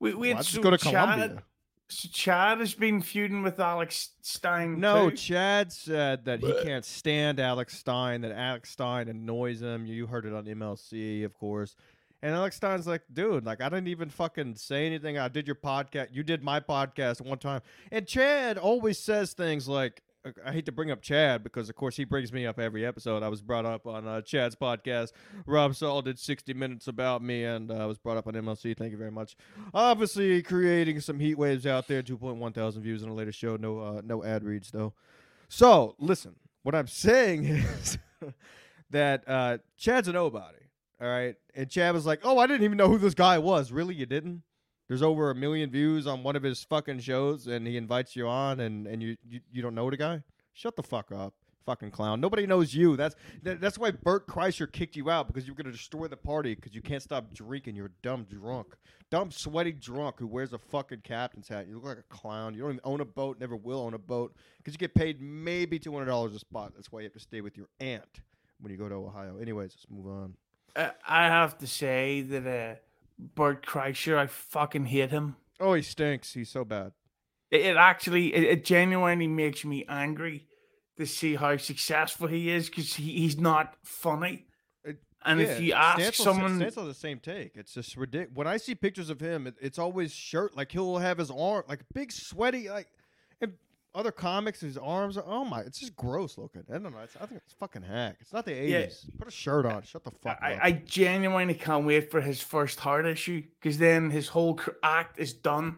We 0.00 0.14
we 0.14 0.30
Why 0.30 0.34
had 0.34 0.36
just 0.38 0.56
so 0.56 0.62
go 0.62 0.70
to 0.70 0.76
Chad, 0.78 0.92
Colombia? 0.92 1.42
so 1.88 2.08
Chad 2.12 2.58
has 2.58 2.74
been 2.74 3.00
feuding 3.00 3.42
with 3.42 3.60
Alex 3.60 4.10
Stein. 4.20 4.80
No, 4.80 5.10
too. 5.10 5.16
Chad 5.16 5.70
said 5.70 6.24
that 6.24 6.40
he 6.40 6.52
can't 6.64 6.84
stand 6.84 7.38
Alex 7.38 7.78
Stein, 7.78 8.22
that 8.22 8.32
Alex 8.32 8.70
Stein 8.70 9.08
annoys 9.08 9.62
him. 9.62 9.86
You 9.86 10.08
heard 10.08 10.26
it 10.26 10.32
on 10.32 10.46
MLC, 10.46 11.24
of 11.24 11.34
course. 11.34 11.76
And 12.24 12.34
Alex 12.34 12.56
Stein's 12.56 12.86
like, 12.86 13.02
dude, 13.12 13.44
like 13.44 13.60
I 13.60 13.68
didn't 13.68 13.88
even 13.88 14.08
fucking 14.08 14.54
say 14.54 14.86
anything. 14.86 15.18
I 15.18 15.28
did 15.28 15.46
your 15.46 15.56
podcast. 15.56 16.08
You 16.10 16.22
did 16.22 16.42
my 16.42 16.58
podcast 16.58 17.20
one 17.20 17.36
time. 17.36 17.60
And 17.92 18.06
Chad 18.06 18.56
always 18.56 18.98
says 18.98 19.34
things 19.34 19.68
like, 19.68 20.02
I 20.42 20.50
hate 20.50 20.64
to 20.64 20.72
bring 20.72 20.90
up 20.90 21.02
Chad 21.02 21.44
because, 21.44 21.68
of 21.68 21.76
course, 21.76 21.98
he 21.98 22.04
brings 22.04 22.32
me 22.32 22.46
up 22.46 22.58
every 22.58 22.86
episode. 22.86 23.22
I 23.22 23.28
was 23.28 23.42
brought 23.42 23.66
up 23.66 23.86
on 23.86 24.08
uh, 24.08 24.22
Chad's 24.22 24.56
podcast. 24.56 25.12
Rob 25.44 25.74
Saul 25.76 26.00
did 26.00 26.18
60 26.18 26.54
minutes 26.54 26.88
about 26.88 27.20
me, 27.22 27.44
and 27.44 27.70
uh, 27.70 27.74
I 27.74 27.84
was 27.84 27.98
brought 27.98 28.16
up 28.16 28.26
on 28.26 28.32
MLC. 28.32 28.74
Thank 28.74 28.92
you 28.92 28.96
very 28.96 29.10
much. 29.10 29.36
Obviously, 29.74 30.40
creating 30.42 31.00
some 31.00 31.20
heat 31.20 31.36
waves 31.36 31.66
out 31.66 31.88
there. 31.88 32.02
2.1 32.02 32.54
thousand 32.54 32.82
views 32.84 33.02
on 33.02 33.10
the 33.10 33.14
latest 33.14 33.38
show. 33.38 33.56
No, 33.56 33.80
uh, 33.80 34.00
no 34.02 34.24
ad 34.24 34.44
reads 34.44 34.70
though. 34.70 34.94
So, 35.50 35.94
listen, 35.98 36.36
what 36.62 36.74
I'm 36.74 36.88
saying 36.88 37.44
is 37.44 37.98
that 38.88 39.24
uh, 39.28 39.58
Chad's 39.76 40.08
a 40.08 40.12
nobody. 40.14 40.63
All 41.00 41.08
right. 41.08 41.34
And 41.54 41.68
Chad 41.68 41.94
was 41.94 42.06
like, 42.06 42.20
oh, 42.24 42.38
I 42.38 42.46
didn't 42.46 42.64
even 42.64 42.78
know 42.78 42.88
who 42.88 42.98
this 42.98 43.14
guy 43.14 43.38
was. 43.38 43.72
Really? 43.72 43.94
You 43.94 44.06
didn't? 44.06 44.42
There's 44.88 45.02
over 45.02 45.30
a 45.30 45.34
million 45.34 45.70
views 45.70 46.06
on 46.06 46.22
one 46.22 46.36
of 46.36 46.42
his 46.42 46.62
fucking 46.62 47.00
shows, 47.00 47.46
and 47.46 47.66
he 47.66 47.76
invites 47.76 48.14
you 48.14 48.28
on, 48.28 48.60
and, 48.60 48.86
and 48.86 49.02
you, 49.02 49.16
you, 49.26 49.40
you 49.50 49.62
don't 49.62 49.74
know 49.74 49.88
the 49.90 49.96
guy? 49.96 50.22
Shut 50.52 50.76
the 50.76 50.82
fuck 50.82 51.10
up. 51.10 51.34
Fucking 51.64 51.92
clown. 51.92 52.20
Nobody 52.20 52.46
knows 52.46 52.74
you. 52.74 52.94
That's 52.94 53.14
that, 53.42 53.58
that's 53.58 53.78
why 53.78 53.90
Bert 53.90 54.28
Kreischer 54.28 54.70
kicked 54.70 54.96
you 54.96 55.08
out 55.08 55.26
because 55.26 55.46
you 55.46 55.54
were 55.54 55.56
gonna 55.56 55.72
destroy 55.72 56.08
the 56.08 56.16
party 56.16 56.54
because 56.54 56.74
you 56.74 56.82
can't 56.82 57.02
stop 57.02 57.32
drinking. 57.32 57.74
You're 57.74 57.86
a 57.86 58.02
dumb 58.02 58.26
drunk, 58.28 58.76
dumb 59.10 59.30
sweaty 59.30 59.72
drunk 59.72 60.16
who 60.18 60.26
wears 60.26 60.52
a 60.52 60.58
fucking 60.58 61.00
captain's 61.04 61.48
hat. 61.48 61.66
You 61.66 61.76
look 61.76 61.84
like 61.84 61.96
a 61.96 62.14
clown. 62.14 62.52
You 62.52 62.60
don't 62.60 62.72
even 62.72 62.80
own 62.84 63.00
a 63.00 63.06
boat. 63.06 63.40
Never 63.40 63.56
will 63.56 63.80
own 63.80 63.94
a 63.94 63.98
boat 63.98 64.36
because 64.58 64.74
you 64.74 64.78
get 64.78 64.92
paid 64.92 65.22
maybe 65.22 65.78
two 65.78 65.90
hundred 65.90 66.04
dollars 66.04 66.34
a 66.34 66.38
spot. 66.38 66.72
That's 66.74 66.92
why 66.92 67.00
you 67.00 67.04
have 67.04 67.14
to 67.14 67.20
stay 67.20 67.40
with 67.40 67.56
your 67.56 67.68
aunt 67.80 68.20
when 68.60 68.70
you 68.70 68.76
go 68.76 68.90
to 68.90 68.96
Ohio. 68.96 69.38
Anyways, 69.38 69.74
let's 69.74 69.86
move 69.88 70.06
on. 70.06 70.34
Uh, 70.76 70.90
I 71.06 71.24
have 71.26 71.58
to 71.58 71.66
say 71.66 72.22
that 72.22 72.46
uh, 72.46 72.74
Bert 73.18 73.64
Kreischer, 73.64 74.16
I 74.16 74.26
fucking 74.26 74.86
hate 74.86 75.10
him. 75.10 75.36
Oh, 75.60 75.74
he 75.74 75.82
stinks. 75.82 76.32
He's 76.34 76.50
so 76.50 76.64
bad. 76.64 76.92
It, 77.50 77.60
it 77.62 77.76
actually, 77.76 78.34
it, 78.34 78.42
it 78.44 78.64
genuinely 78.64 79.28
makes 79.28 79.64
me 79.64 79.84
angry 79.88 80.46
to 80.96 81.06
see 81.06 81.36
how 81.36 81.56
successful 81.56 82.26
he 82.28 82.50
is 82.50 82.68
because 82.68 82.94
he, 82.94 83.12
he's 83.20 83.38
not 83.38 83.74
funny. 83.84 84.46
It- 84.84 85.02
And 85.24 85.40
if 85.40 85.60
you 85.60 85.72
ask 85.74 85.98
Stancil's- 86.00 86.24
someone, 86.24 86.56
Stancil's 86.56 86.88
the 86.88 86.94
same 86.94 87.18
take. 87.20 87.52
It's 87.54 87.74
just 87.74 87.96
ridiculous. 87.96 88.34
When 88.36 88.46
I 88.46 88.56
see 88.56 88.74
pictures 88.74 89.10
of 89.10 89.20
him, 89.20 89.46
it, 89.46 89.54
it's 89.60 89.78
always 89.78 90.12
shirt. 90.12 90.56
Like 90.56 90.72
he'll 90.72 90.98
have 90.98 91.18
his 91.18 91.30
arm, 91.30 91.64
like 91.68 91.80
big 91.92 92.10
sweaty, 92.12 92.68
like. 92.68 92.88
Other 93.94 94.10
comics, 94.10 94.60
his 94.60 94.76
arms 94.76 95.16
are. 95.16 95.24
Oh 95.26 95.44
my! 95.44 95.60
It's 95.60 95.78
just 95.78 95.94
gross 95.94 96.36
looking. 96.36 96.64
I 96.68 96.78
don't 96.78 96.92
know. 96.92 96.98
It's, 97.04 97.16
I 97.20 97.26
think 97.26 97.40
it's 97.44 97.54
fucking 97.54 97.82
hack. 97.82 98.16
It's 98.20 98.32
not 98.32 98.44
the 98.44 98.52
eighties. 98.52 99.04
Yeah. 99.06 99.14
Put 99.18 99.28
a 99.28 99.30
shirt 99.30 99.66
on. 99.66 99.82
Shut 99.82 100.02
the 100.02 100.10
fuck 100.10 100.38
I, 100.42 100.54
up. 100.54 100.60
I 100.62 100.72
genuinely 100.72 101.54
can't 101.54 101.86
wait 101.86 102.10
for 102.10 102.20
his 102.20 102.40
first 102.40 102.80
heart 102.80 103.06
issue 103.06 103.42
because 103.60 103.78
then 103.78 104.10
his 104.10 104.28
whole 104.28 104.60
act 104.82 105.18
is 105.18 105.32
done. 105.32 105.76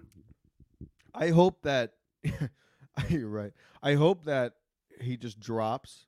I 1.15 1.29
hope 1.29 1.63
that 1.63 1.93
you're 3.09 3.29
right. 3.29 3.53
I 3.83 3.95
hope 3.95 4.25
that 4.25 4.55
he 5.01 5.19
just 5.19 5.39
drops, 5.39 6.07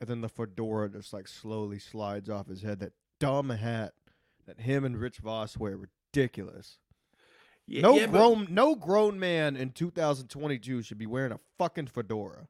and 0.00 0.08
then 0.08 0.20
the 0.20 0.28
fedora 0.28 0.90
just 0.90 1.14
like 1.14 1.28
slowly 1.28 1.78
slides 1.78 2.28
off 2.28 2.48
his 2.48 2.60
head. 2.60 2.80
That 2.80 2.92
dumb 3.18 3.48
hat 3.48 3.94
that 4.48 4.60
him 4.60 4.84
and 4.84 4.98
Rich 4.98 5.18
Voss 5.18 5.56
wear, 5.56 5.76
ridiculous. 5.76 6.78
Yeah, 7.68 7.82
No 7.82 7.96
yeah, 7.96 8.06
but- 8.06 8.12
grown, 8.12 8.46
no 8.50 8.74
grown 8.74 9.18
man 9.18 9.54
in 9.54 9.70
2022 9.72 10.82
should 10.82 10.96
be 10.98 11.06
wearing 11.06 11.32
a 11.32 11.38
fucking 11.58 11.88
fedora. 11.88 12.48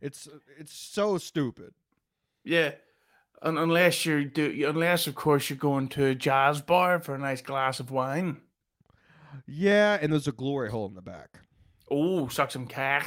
It's 0.00 0.28
it's 0.58 0.74
so 0.74 1.16
stupid. 1.18 1.72
Yeah, 2.44 2.72
Un- 3.42 3.58
unless 3.58 4.04
you're 4.04 4.24
do, 4.24 4.66
unless 4.68 5.06
of 5.06 5.14
course 5.14 5.48
you're 5.48 5.56
going 5.58 5.88
to 5.88 6.06
a 6.06 6.14
jazz 6.14 6.60
bar 6.60 7.00
for 7.00 7.14
a 7.14 7.18
nice 7.18 7.42
glass 7.42 7.80
of 7.80 7.90
wine. 7.90 8.38
Yeah, 9.46 9.98
and 10.00 10.12
there's 10.12 10.26
a 10.26 10.32
glory 10.32 10.70
hole 10.70 10.86
in 10.86 10.94
the 10.94 11.02
back. 11.02 11.40
Oh, 11.90 12.26
suck 12.28 12.50
some 12.50 12.66
cock. 12.66 13.06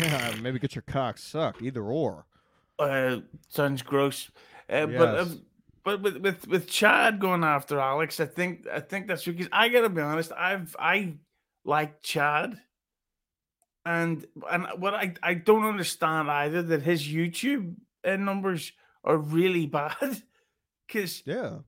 Yeah, 0.00 0.34
maybe 0.40 0.58
get 0.58 0.74
your 0.74 0.82
cock 0.82 1.18
sucked, 1.18 1.60
either 1.60 1.82
or. 1.84 2.24
Uh, 2.78 3.18
sounds 3.48 3.82
gross. 3.82 4.30
Uh, 4.68 4.86
But 4.86 4.90
Yes. 4.90 5.26
um, 5.26 5.42
but 5.84 6.02
with 6.02 6.16
with 6.18 6.48
with 6.48 6.68
Chad 6.68 7.20
going 7.20 7.44
after 7.44 7.78
Alex, 7.78 8.18
I 8.20 8.26
think 8.26 8.66
I 8.72 8.80
think 8.80 9.06
that's 9.06 9.24
because 9.24 9.48
I 9.52 9.68
gotta 9.68 9.88
be 9.88 10.00
honest. 10.00 10.32
I've 10.32 10.74
I 10.78 11.14
like 11.64 12.02
Chad, 12.02 12.58
and 13.84 14.26
and 14.50 14.66
what 14.78 14.94
I 14.94 15.14
I 15.22 15.34
don't 15.34 15.64
understand 15.64 16.30
either 16.30 16.62
that 16.62 16.82
his 16.82 17.06
YouTube 17.06 17.76
uh, 18.04 18.16
numbers 18.16 18.72
are 19.04 19.16
really 19.18 19.66
bad. 19.80 20.22
Because 20.86 21.22
Yeah. 21.24 21.58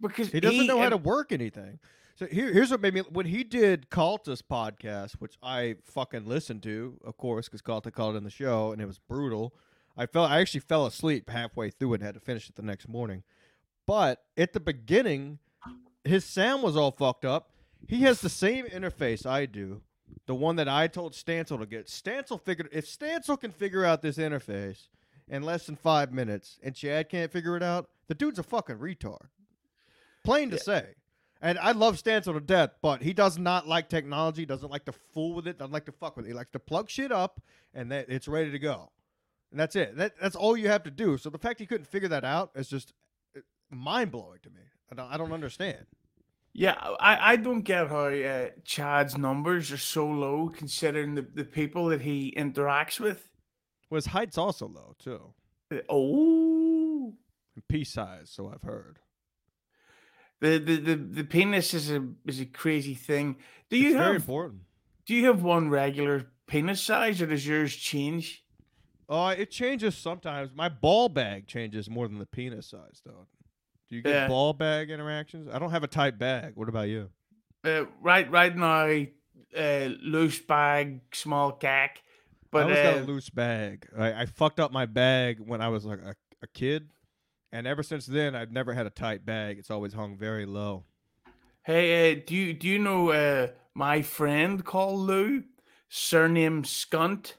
because 0.00 0.30
He 0.30 0.40
doesn't 0.40 0.66
know 0.66 0.80
how 0.80 0.88
to 0.88 0.96
work 0.96 1.32
anything. 1.32 1.78
So 2.16 2.26
here, 2.26 2.52
here's 2.52 2.70
what 2.70 2.80
made 2.80 2.94
me 2.94 3.00
when 3.10 3.26
he 3.26 3.42
did 3.42 3.90
Cultus 3.90 4.40
podcast, 4.40 5.14
which 5.14 5.36
I 5.42 5.76
fucking 5.84 6.26
listened 6.26 6.62
to, 6.62 6.96
of 7.04 7.16
course, 7.16 7.46
because 7.48 7.60
Calta 7.60 7.90
called 7.90 8.14
it 8.14 8.18
in 8.18 8.24
the 8.24 8.30
show 8.30 8.70
and 8.70 8.80
it 8.80 8.86
was 8.86 9.00
brutal. 9.00 9.52
I 9.96 10.06
felt 10.06 10.30
I 10.30 10.40
actually 10.40 10.60
fell 10.60 10.86
asleep 10.86 11.28
halfway 11.30 11.70
through 11.70 11.94
it 11.94 11.96
and 11.96 12.04
had 12.04 12.14
to 12.14 12.20
finish 12.20 12.48
it 12.48 12.54
the 12.56 12.62
next 12.62 12.88
morning. 12.88 13.24
But 13.86 14.22
at 14.36 14.52
the 14.52 14.60
beginning, 14.60 15.38
his 16.04 16.24
sound 16.24 16.62
was 16.62 16.76
all 16.76 16.90
fucked 16.90 17.24
up. 17.24 17.50
He 17.88 18.02
has 18.02 18.20
the 18.20 18.28
same 18.28 18.66
interface 18.66 19.26
I 19.26 19.46
do, 19.46 19.82
the 20.26 20.34
one 20.34 20.56
that 20.56 20.68
I 20.68 20.86
told 20.86 21.12
Stancil 21.12 21.58
to 21.58 21.66
get. 21.66 21.86
Stancil 21.86 22.40
figured 22.40 22.68
if 22.72 22.86
Stancil 22.86 23.38
can 23.38 23.50
figure 23.50 23.84
out 23.84 24.00
this 24.00 24.16
interface 24.16 24.88
in 25.28 25.42
less 25.42 25.66
than 25.66 25.76
five 25.76 26.12
minutes, 26.12 26.58
and 26.62 26.74
Chad 26.74 27.08
can't 27.08 27.30
figure 27.30 27.56
it 27.56 27.62
out, 27.62 27.88
the 28.08 28.14
dude's 28.14 28.38
a 28.38 28.42
fucking 28.42 28.78
retard. 28.78 29.26
Plain 30.22 30.50
to 30.50 30.58
say. 30.58 30.94
And 31.42 31.58
I 31.58 31.72
love 31.72 32.02
Stancil 32.02 32.32
to 32.32 32.40
death, 32.40 32.70
but 32.80 33.02
he 33.02 33.12
does 33.12 33.38
not 33.38 33.68
like 33.68 33.90
technology, 33.90 34.46
doesn't 34.46 34.70
like 34.70 34.86
to 34.86 34.92
fool 34.92 35.34
with 35.34 35.46
it, 35.46 35.58
doesn't 35.58 35.72
like 35.72 35.84
to 35.84 35.92
fuck 35.92 36.16
with 36.16 36.24
it. 36.24 36.28
He 36.28 36.34
likes 36.34 36.50
to 36.52 36.58
plug 36.58 36.88
shit 36.88 37.12
up 37.12 37.42
and 37.74 37.92
that 37.92 38.06
it's 38.08 38.26
ready 38.26 38.50
to 38.50 38.58
go. 38.58 38.90
And 39.50 39.60
that's 39.60 39.76
it. 39.76 39.96
That, 39.96 40.14
that's 40.20 40.36
all 40.36 40.56
you 40.56 40.68
have 40.68 40.84
to 40.84 40.90
do. 40.90 41.18
So 41.18 41.28
the 41.28 41.38
fact 41.38 41.60
he 41.60 41.66
couldn't 41.66 41.86
figure 41.86 42.08
that 42.08 42.24
out 42.24 42.50
is 42.54 42.68
just 42.68 42.94
mind 43.78 44.10
blowing 44.10 44.38
to 44.42 44.50
me. 44.50 44.60
I 44.90 44.94
don't, 44.94 45.12
I 45.12 45.16
don't 45.16 45.32
understand. 45.32 45.86
Yeah, 46.52 46.76
I, 47.00 47.32
I 47.32 47.36
don't 47.36 47.62
get 47.62 47.88
how 47.88 48.06
uh, 48.06 48.50
Chad's 48.64 49.18
numbers 49.18 49.72
are 49.72 49.76
so 49.78 50.06
low 50.06 50.48
considering 50.54 51.14
the, 51.16 51.22
the 51.22 51.44
people 51.44 51.86
that 51.86 52.02
he 52.02 52.32
interacts 52.36 53.00
with. 53.00 53.28
Well, 53.90 53.96
his 53.96 54.06
height's 54.06 54.38
also 54.38 54.68
low, 54.68 54.94
too. 54.98 55.34
Uh, 55.72 55.78
Oh, 55.88 57.12
And 57.56 57.66
pea 57.68 57.82
size, 57.84 58.30
so 58.30 58.48
I've 58.54 58.62
heard. 58.62 58.98
the, 60.40 60.58
the, 60.58 60.76
the, 60.76 60.94
the 60.96 61.24
penis 61.24 61.74
is 61.74 61.90
a 61.90 62.06
is 62.26 62.40
a 62.40 62.46
crazy 62.46 62.94
thing. 62.94 63.36
Do 63.70 63.76
you 63.76 63.88
it's 63.88 63.96
very 63.96 64.06
have 64.12 64.16
important. 64.16 64.60
do 65.06 65.14
you 65.14 65.26
have 65.26 65.42
one 65.42 65.70
regular 65.70 66.26
penis 66.46 66.82
size 66.82 67.20
or 67.20 67.26
does 67.26 67.46
yours 67.46 67.74
change? 67.74 68.44
Uh, 69.08 69.34
it 69.36 69.50
changes 69.50 69.96
sometimes. 69.96 70.50
My 70.54 70.68
ball 70.68 71.08
bag 71.08 71.46
changes 71.46 71.90
more 71.90 72.06
than 72.08 72.18
the 72.18 72.26
penis 72.26 72.68
size, 72.68 73.02
though. 73.04 73.26
Do 73.90 73.96
you 73.96 74.02
get 74.02 74.12
Yeah. 74.12 74.28
ball 74.28 74.52
bag 74.52 74.90
interactions? 74.90 75.48
I 75.52 75.58
don't 75.58 75.70
have 75.70 75.84
a 75.84 75.88
tight 75.88 76.18
bag. 76.18 76.52
What 76.56 76.68
about 76.68 76.88
you? 76.88 77.10
Uh, 77.64 77.84
right 78.00 78.30
right 78.30 78.54
now, 78.56 79.04
uh, 79.56 79.88
loose 80.02 80.40
bag, 80.40 81.00
small 81.12 81.52
cack. 81.52 82.02
But 82.50 82.58
I 82.58 82.62
always 82.62 82.78
got 82.78 82.94
a 82.96 83.00
uh, 83.00 83.04
loose 83.04 83.30
bag. 83.30 83.88
I, 83.98 84.12
I 84.22 84.26
fucked 84.26 84.60
up 84.60 84.70
my 84.72 84.86
bag 84.86 85.40
when 85.40 85.60
I 85.60 85.68
was 85.68 85.84
like 85.84 86.00
a, 86.00 86.14
a 86.42 86.46
kid, 86.46 86.90
and 87.52 87.66
ever 87.66 87.82
since 87.82 88.06
then, 88.06 88.34
I've 88.34 88.52
never 88.52 88.72
had 88.74 88.86
a 88.86 88.90
tight 88.90 89.24
bag. 89.26 89.58
It's 89.58 89.70
always 89.70 89.92
hung 89.94 90.16
very 90.16 90.46
low. 90.46 90.84
hey, 91.62 92.12
uh, 92.12 92.20
do 92.26 92.34
you 92.34 92.52
do 92.54 92.68
you 92.68 92.78
know 92.78 93.10
uh, 93.10 93.48
my 93.74 94.02
friend 94.02 94.64
called 94.64 95.00
Lou, 95.00 95.44
surname 95.88 96.62
Skunt? 96.64 97.34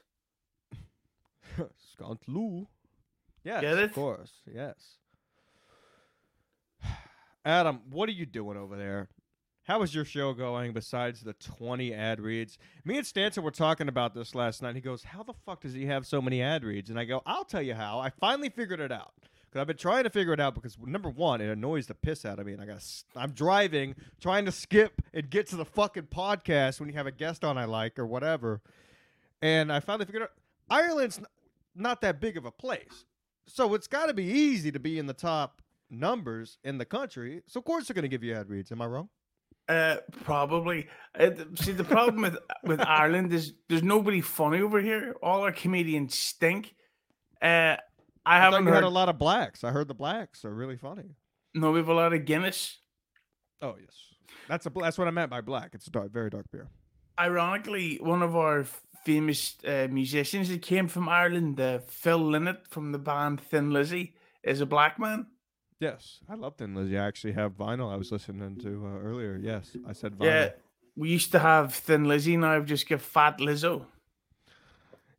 Scant 1.92 2.20
Lou. 2.26 2.66
Yes, 3.44 3.62
of 3.64 3.92
course. 3.92 4.32
Yes. 4.52 4.74
Adam, 7.46 7.80
what 7.90 8.08
are 8.08 8.12
you 8.12 8.26
doing 8.26 8.58
over 8.58 8.76
there? 8.76 9.08
How 9.62 9.80
is 9.82 9.94
your 9.94 10.04
show 10.04 10.32
going 10.32 10.72
besides 10.72 11.20
the 11.20 11.32
20 11.34 11.94
ad 11.94 12.20
reads? 12.20 12.58
Me 12.84 12.98
and 12.98 13.06
Stanton 13.06 13.44
were 13.44 13.52
talking 13.52 13.86
about 13.86 14.14
this 14.14 14.34
last 14.34 14.62
night. 14.62 14.74
He 14.74 14.80
goes, 14.80 15.04
How 15.04 15.22
the 15.22 15.32
fuck 15.32 15.60
does 15.60 15.72
he 15.72 15.86
have 15.86 16.08
so 16.08 16.20
many 16.20 16.42
ad 16.42 16.64
reads? 16.64 16.90
And 16.90 16.98
I 16.98 17.04
go, 17.04 17.22
I'll 17.24 17.44
tell 17.44 17.62
you 17.62 17.74
how. 17.74 18.00
I 18.00 18.10
finally 18.10 18.48
figured 18.48 18.80
it 18.80 18.90
out. 18.90 19.12
Because 19.20 19.60
I've 19.60 19.68
been 19.68 19.76
trying 19.76 20.02
to 20.02 20.10
figure 20.10 20.32
it 20.32 20.40
out 20.40 20.56
because, 20.56 20.76
number 20.84 21.08
one, 21.08 21.40
it 21.40 21.48
annoys 21.48 21.86
the 21.86 21.94
piss 21.94 22.24
out 22.24 22.40
of 22.40 22.46
me. 22.46 22.52
And 22.52 22.60
I 22.60 22.66
got 22.66 22.82
I'm 23.14 23.30
driving, 23.30 23.94
trying 24.20 24.44
to 24.46 24.52
skip 24.52 25.00
and 25.14 25.30
get 25.30 25.46
to 25.48 25.56
the 25.56 25.64
fucking 25.64 26.08
podcast 26.12 26.80
when 26.80 26.88
you 26.88 26.96
have 26.96 27.06
a 27.06 27.12
guest 27.12 27.44
on 27.44 27.56
I 27.56 27.64
like 27.64 27.96
or 27.96 28.06
whatever. 28.06 28.60
And 29.40 29.72
I 29.72 29.78
finally 29.78 30.06
figured 30.06 30.24
out 30.24 30.32
Ireland's 30.68 31.20
not 31.76 32.00
that 32.00 32.20
big 32.20 32.36
of 32.36 32.44
a 32.44 32.50
place. 32.50 33.04
So 33.46 33.74
it's 33.74 33.86
got 33.86 34.06
to 34.06 34.14
be 34.14 34.24
easy 34.24 34.72
to 34.72 34.80
be 34.80 34.98
in 34.98 35.06
the 35.06 35.14
top 35.14 35.62
numbers 35.90 36.58
in 36.64 36.78
the 36.78 36.84
country. 36.84 37.42
So 37.46 37.58
of 37.58 37.64
course 37.64 37.86
they're 37.86 37.94
going 37.94 38.02
to 38.02 38.08
give 38.08 38.24
you 38.24 38.34
ad 38.34 38.48
reads. 38.48 38.72
Am 38.72 38.82
I 38.82 38.86
wrong? 38.86 39.08
Uh, 39.68 39.96
probably. 40.24 40.86
Uh, 41.18 41.30
see, 41.56 41.72
the 41.72 41.84
problem 41.84 42.22
with 42.22 42.36
with 42.62 42.80
Ireland 42.86 43.32
is 43.32 43.52
there's 43.68 43.82
nobody 43.82 44.20
funny 44.20 44.60
over 44.60 44.80
here. 44.80 45.14
All 45.22 45.40
our 45.42 45.52
comedians 45.52 46.16
stink. 46.16 46.74
Uh, 47.42 47.76
I 47.76 47.78
I 48.24 48.38
haven't 48.38 48.64
you 48.66 48.72
heard. 48.72 48.84
a 48.84 48.88
lot 48.88 49.08
of 49.08 49.18
blacks. 49.18 49.64
I 49.64 49.70
heard 49.70 49.88
the 49.88 49.94
blacks 49.94 50.44
are 50.44 50.54
really 50.54 50.76
funny. 50.76 51.16
no, 51.54 51.72
we 51.72 51.78
have 51.78 51.88
a 51.88 51.94
lot 51.94 52.12
of 52.12 52.24
Guinness. 52.24 52.78
Oh 53.62 53.74
yes, 53.80 53.94
that's 54.48 54.66
a 54.66 54.70
that's 54.70 54.98
what 54.98 55.08
I 55.08 55.10
meant 55.10 55.30
by 55.30 55.40
black. 55.40 55.70
It's 55.74 55.86
a 55.88 55.90
dark, 55.90 56.12
very 56.12 56.30
dark 56.30 56.46
beer. 56.52 56.68
Ironically, 57.18 57.98
one 58.00 58.22
of 58.22 58.36
our 58.36 58.64
famous 59.04 59.56
uh, 59.66 59.88
musicians 59.90 60.48
that 60.48 60.62
came 60.62 60.86
from 60.88 61.08
Ireland, 61.08 61.58
uh, 61.60 61.78
Phil 61.88 62.20
Lynott 62.20 62.68
from 62.68 62.92
the 62.92 62.98
band 62.98 63.40
Thin 63.40 63.70
Lizzy, 63.70 64.14
is 64.44 64.60
a 64.60 64.66
black 64.66 64.98
man. 64.98 65.26
Yes, 65.80 66.20
I 66.28 66.34
love 66.34 66.56
Thin 66.56 66.74
Lizzy. 66.74 66.96
I 66.98 67.06
actually 67.06 67.34
have 67.34 67.52
vinyl. 67.52 67.92
I 67.92 67.96
was 67.96 68.10
listening 68.10 68.56
to 68.60 68.86
uh, 68.86 68.98
earlier. 68.98 69.38
Yes, 69.42 69.76
I 69.86 69.92
said 69.92 70.12
vinyl. 70.18 70.24
Yeah, 70.26 70.48
we 70.96 71.10
used 71.10 71.32
to 71.32 71.38
have 71.38 71.74
Thin 71.74 72.04
Lizzy. 72.04 72.36
Now 72.36 72.52
I've 72.52 72.64
just 72.66 72.88
got 72.88 73.00
Fat 73.02 73.38
Lizzo. 73.38 73.84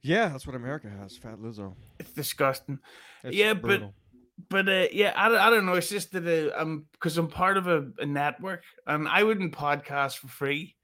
yeah, 0.02 0.30
that's 0.30 0.48
what 0.48 0.56
America 0.56 0.89
has. 0.89 1.15
Fat 1.17 1.38
Lizzo. 1.39 1.76
It's 2.00 2.12
disgusting. 2.12 2.80
It's 3.24 3.36
Yeah, 3.36 3.54
but- 3.54 3.62
brutal. 3.62 3.93
But 4.50 4.70
uh, 4.70 4.88
yeah, 4.91 5.13
I, 5.15 5.30
don't- 5.30 5.39
I 5.39 5.50
don't 5.50 5.65
know. 5.65 5.74
It's 5.74 5.89
just 5.89 6.12
that 6.12 6.28
uh, 6.28 6.56
I'm 6.56 6.86
because 6.91 7.17
I'm 7.17 7.28
part 7.28 7.58
of 7.58 7.67
a, 7.67 7.88
a 7.98 8.06
network, 8.06 8.62
and 8.86 9.08
I 9.08 9.24
wouldn't 9.24 9.52
podcast 9.52 10.17
for 10.20 10.28
free. 10.28 10.76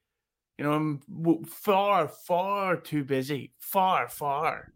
You 0.57 0.65
know, 0.65 0.73
I'm 0.73 1.43
far, 1.45 2.07
far 2.07 2.77
too 2.77 3.03
busy. 3.03 3.53
Far, 3.59 4.09
far. 4.09 4.71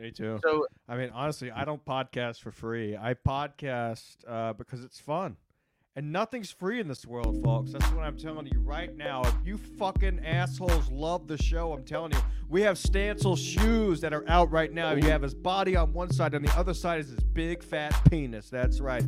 Me 0.00 0.10
too. 0.10 0.40
So 0.42 0.66
I 0.88 0.96
mean, 0.96 1.10
honestly, 1.12 1.50
I 1.50 1.64
don't 1.64 1.84
podcast 1.84 2.40
for 2.40 2.50
free. 2.50 2.96
I 2.96 3.14
podcast 3.14 4.16
uh, 4.26 4.52
because 4.54 4.84
it's 4.84 4.98
fun. 4.98 5.36
And 5.96 6.12
nothing's 6.12 6.52
free 6.52 6.78
in 6.78 6.86
this 6.86 7.04
world, 7.04 7.42
folks. 7.42 7.72
That's 7.72 7.84
what 7.90 8.04
I'm 8.04 8.16
telling 8.16 8.46
you 8.46 8.60
right 8.60 8.96
now. 8.96 9.22
If 9.22 9.34
you 9.44 9.58
fucking 9.58 10.24
assholes 10.24 10.88
love 10.88 11.26
the 11.26 11.36
show, 11.36 11.72
I'm 11.72 11.82
telling 11.82 12.12
you, 12.12 12.18
we 12.48 12.62
have 12.62 12.76
Stancil 12.76 13.36
shoes 13.36 14.00
that 14.00 14.12
are 14.12 14.24
out 14.28 14.52
right 14.52 14.72
now. 14.72 14.92
You 14.92 15.10
have 15.10 15.20
his 15.20 15.34
body 15.34 15.74
on 15.74 15.92
one 15.92 16.12
side, 16.12 16.32
and 16.34 16.46
the 16.46 16.56
other 16.56 16.74
side 16.74 17.00
is 17.00 17.08
his 17.08 17.18
big 17.18 17.64
fat 17.64 17.92
penis. 18.08 18.48
That's 18.48 18.80
right. 18.80 19.04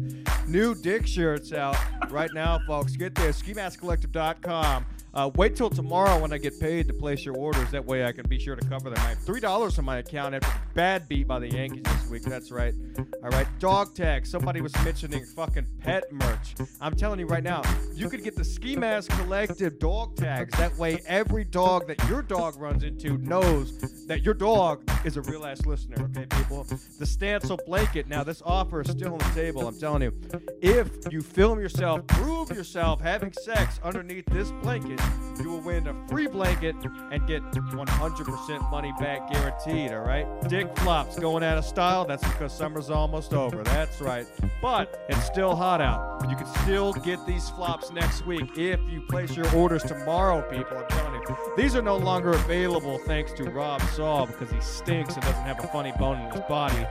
New 0.49 0.75
dick 0.75 1.07
shirts 1.07 1.53
out 1.53 1.77
right 2.11 2.31
now, 2.35 2.59
folks. 2.67 2.97
Get 2.97 3.15
there, 3.15 3.31
skimaskcollective.com. 3.31 4.85
Uh, 5.15 5.31
wait 5.35 5.55
till 5.55 5.69
tomorrow 5.71 6.19
when 6.19 6.33
I 6.33 6.39
get 6.39 6.59
paid 6.59 6.89
to 6.89 6.95
place 6.95 7.25
your 7.25 7.37
orders. 7.37 7.71
That 7.71 7.85
way 7.85 8.05
I 8.05 8.13
can 8.13 8.27
be 8.29 8.39
sure 8.39 8.57
to 8.57 8.67
cover 8.67 8.91
them. 8.91 8.99
I 8.99 9.11
have 9.11 9.19
three 9.19 9.41
dollars 9.41 9.79
on 9.79 9.85
my 9.85 9.99
account 9.99 10.35
after 10.35 10.49
the 10.49 10.72
bad 10.75 11.09
beat 11.09 11.27
by 11.27 11.39
the 11.39 11.49
Yankees 11.49 11.83
this 11.85 12.09
week. 12.09 12.23
That's 12.23 12.51
right. 12.51 12.75
All 13.23 13.31
right. 13.31 13.47
Dog 13.59 13.95
tag. 13.95 14.27
Somebody 14.27 14.61
was 14.61 14.75
mentioning 14.85 15.25
fucking 15.25 15.67
pet 15.81 16.11
merch. 16.13 16.55
I'm 16.81 16.95
telling 16.95 17.19
you 17.21 17.27
right 17.27 17.43
now, 17.43 17.63
you 17.95 18.09
could 18.09 18.25
get 18.25 18.37
the 18.37 18.45
Ski 18.45 18.77
Mask 18.77 19.11
Collective 19.13 19.79
dog 19.79 20.17
tags. 20.17 20.57
That 20.59 20.77
way, 20.77 21.01
every 21.07 21.45
dog 21.45 21.87
that 21.89 22.03
your 22.09 22.23
dog 22.23 22.57
runs 22.57 22.85
into 22.85 23.19
knows 23.19 24.07
that 24.07 24.23
your 24.23 24.35
dog 24.35 24.89
is 25.05 25.17
a 25.17 25.23
real 25.23 25.45
ass 25.45 25.65
listener. 25.67 25.97
Okay, 26.05 26.27
people. 26.27 26.65
The 26.65 27.05
Stancil 27.05 27.59
blanket. 27.67 28.09
Now, 28.09 28.25
this 28.25 28.43
offer 28.45 28.81
is 28.81 28.91
still 28.91 29.13
on 29.13 29.19
the 29.19 29.33
table. 29.35 29.67
I'm 29.67 29.79
telling 29.79 30.03
you. 30.03 30.13
If 30.61 31.13
you 31.13 31.21
film 31.21 31.61
yourself, 31.61 32.07
prove 32.07 32.51
yourself 32.51 33.01
having 33.01 33.33
sex 33.33 33.81
underneath 33.83 34.27
this 34.27 34.51
blanket, 34.63 35.01
you 35.41 35.51
will 35.51 35.61
win 35.61 35.87
a 35.87 36.09
free 36.09 36.27
blanket 36.27 36.77
and 37.11 37.27
get 37.27 37.43
100% 37.43 38.71
money 38.71 38.93
back 38.99 39.31
guaranteed. 39.33 39.93
All 39.93 40.01
right. 40.01 40.27
Dick 40.49 40.62
flops 40.77 41.19
going 41.19 41.43
out 41.43 41.59
of 41.59 41.65
style. 41.65 42.05
That's 42.05 42.23
because 42.25 42.53
summer's 42.53 42.91
almost 42.91 43.33
over. 43.33 43.63
That's 43.63 44.01
right. 44.01 44.27
But 44.61 45.05
it's 45.09 45.25
still 45.27 45.55
hot 45.55 45.81
out. 45.81 46.29
You 46.29 46.37
can 46.37 46.47
still 46.63 46.93
get 46.93 47.25
these 47.27 47.49
flops 47.51 47.91
next 47.91 48.27
week 48.27 48.57
if 48.57 48.81
you 48.89 49.01
place 49.03 49.37
your 49.37 49.53
orders 49.55 49.83
tomorrow, 49.83 50.43
people. 50.51 50.79
I'm 50.79 50.89
telling 50.89 51.21
you. 51.21 51.37
These 51.57 51.75
are 51.77 51.83
no 51.83 51.97
longer 51.97 52.31
available 52.31 52.99
thanks 52.99 53.33
to 53.35 53.45
Rob 53.45 53.83
Saw 53.95 54.27
because 54.27 54.51
he 54.51 54.61
stinks 54.61 55.15
and 55.15 55.23
doesn't 55.23 55.45
have 55.45 55.63
a 55.63 55.69
funny 55.69 55.93
bone 55.99 56.21
in 56.21 56.31
his 56.31 56.41
body. 56.49 56.87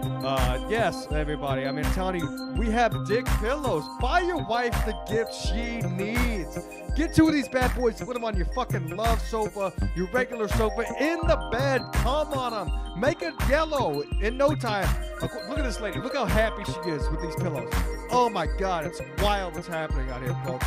Uh, 0.00 0.66
yes, 0.68 1.06
everybody. 1.10 1.66
I 1.66 1.72
mean, 1.72 1.84
I'm 1.84 1.92
telling 1.92 2.20
you, 2.20 2.54
we 2.56 2.70
have 2.70 3.06
dick 3.06 3.26
pillows. 3.40 3.84
Buy 4.00 4.20
your 4.20 4.44
wife 4.46 4.74
the 4.84 4.96
gift 5.08 5.34
she 5.34 5.80
needs. 5.80 6.58
Get 6.96 7.14
two 7.14 7.28
of 7.28 7.34
these 7.34 7.48
bad 7.48 7.74
boys, 7.76 8.00
put 8.00 8.14
them 8.14 8.24
on 8.24 8.36
your 8.36 8.46
fucking 8.46 8.96
love 8.96 9.20
sofa, 9.22 9.72
your 9.94 10.08
regular 10.08 10.48
sofa, 10.48 10.84
in 11.00 11.18
the 11.26 11.48
bed. 11.52 11.82
Come 11.94 12.32
on 12.32 12.52
them. 12.52 13.00
Make 13.00 13.22
it 13.22 13.34
yellow 13.48 14.02
in 14.20 14.36
no 14.36 14.54
time. 14.54 14.88
Look 15.22 15.32
look 15.48 15.58
at 15.58 15.64
this 15.64 15.80
lady. 15.80 16.00
Look 16.00 16.14
how 16.14 16.24
happy 16.24 16.64
she 16.64 16.90
is 16.90 17.08
with 17.10 17.22
these 17.22 17.36
pillows. 17.36 17.72
Oh 18.10 18.28
my 18.28 18.46
God, 18.58 18.86
it's 18.86 19.00
wild 19.18 19.54
what's 19.54 19.68
happening 19.68 20.10
out 20.10 20.22
here, 20.22 20.36
folks. 20.44 20.66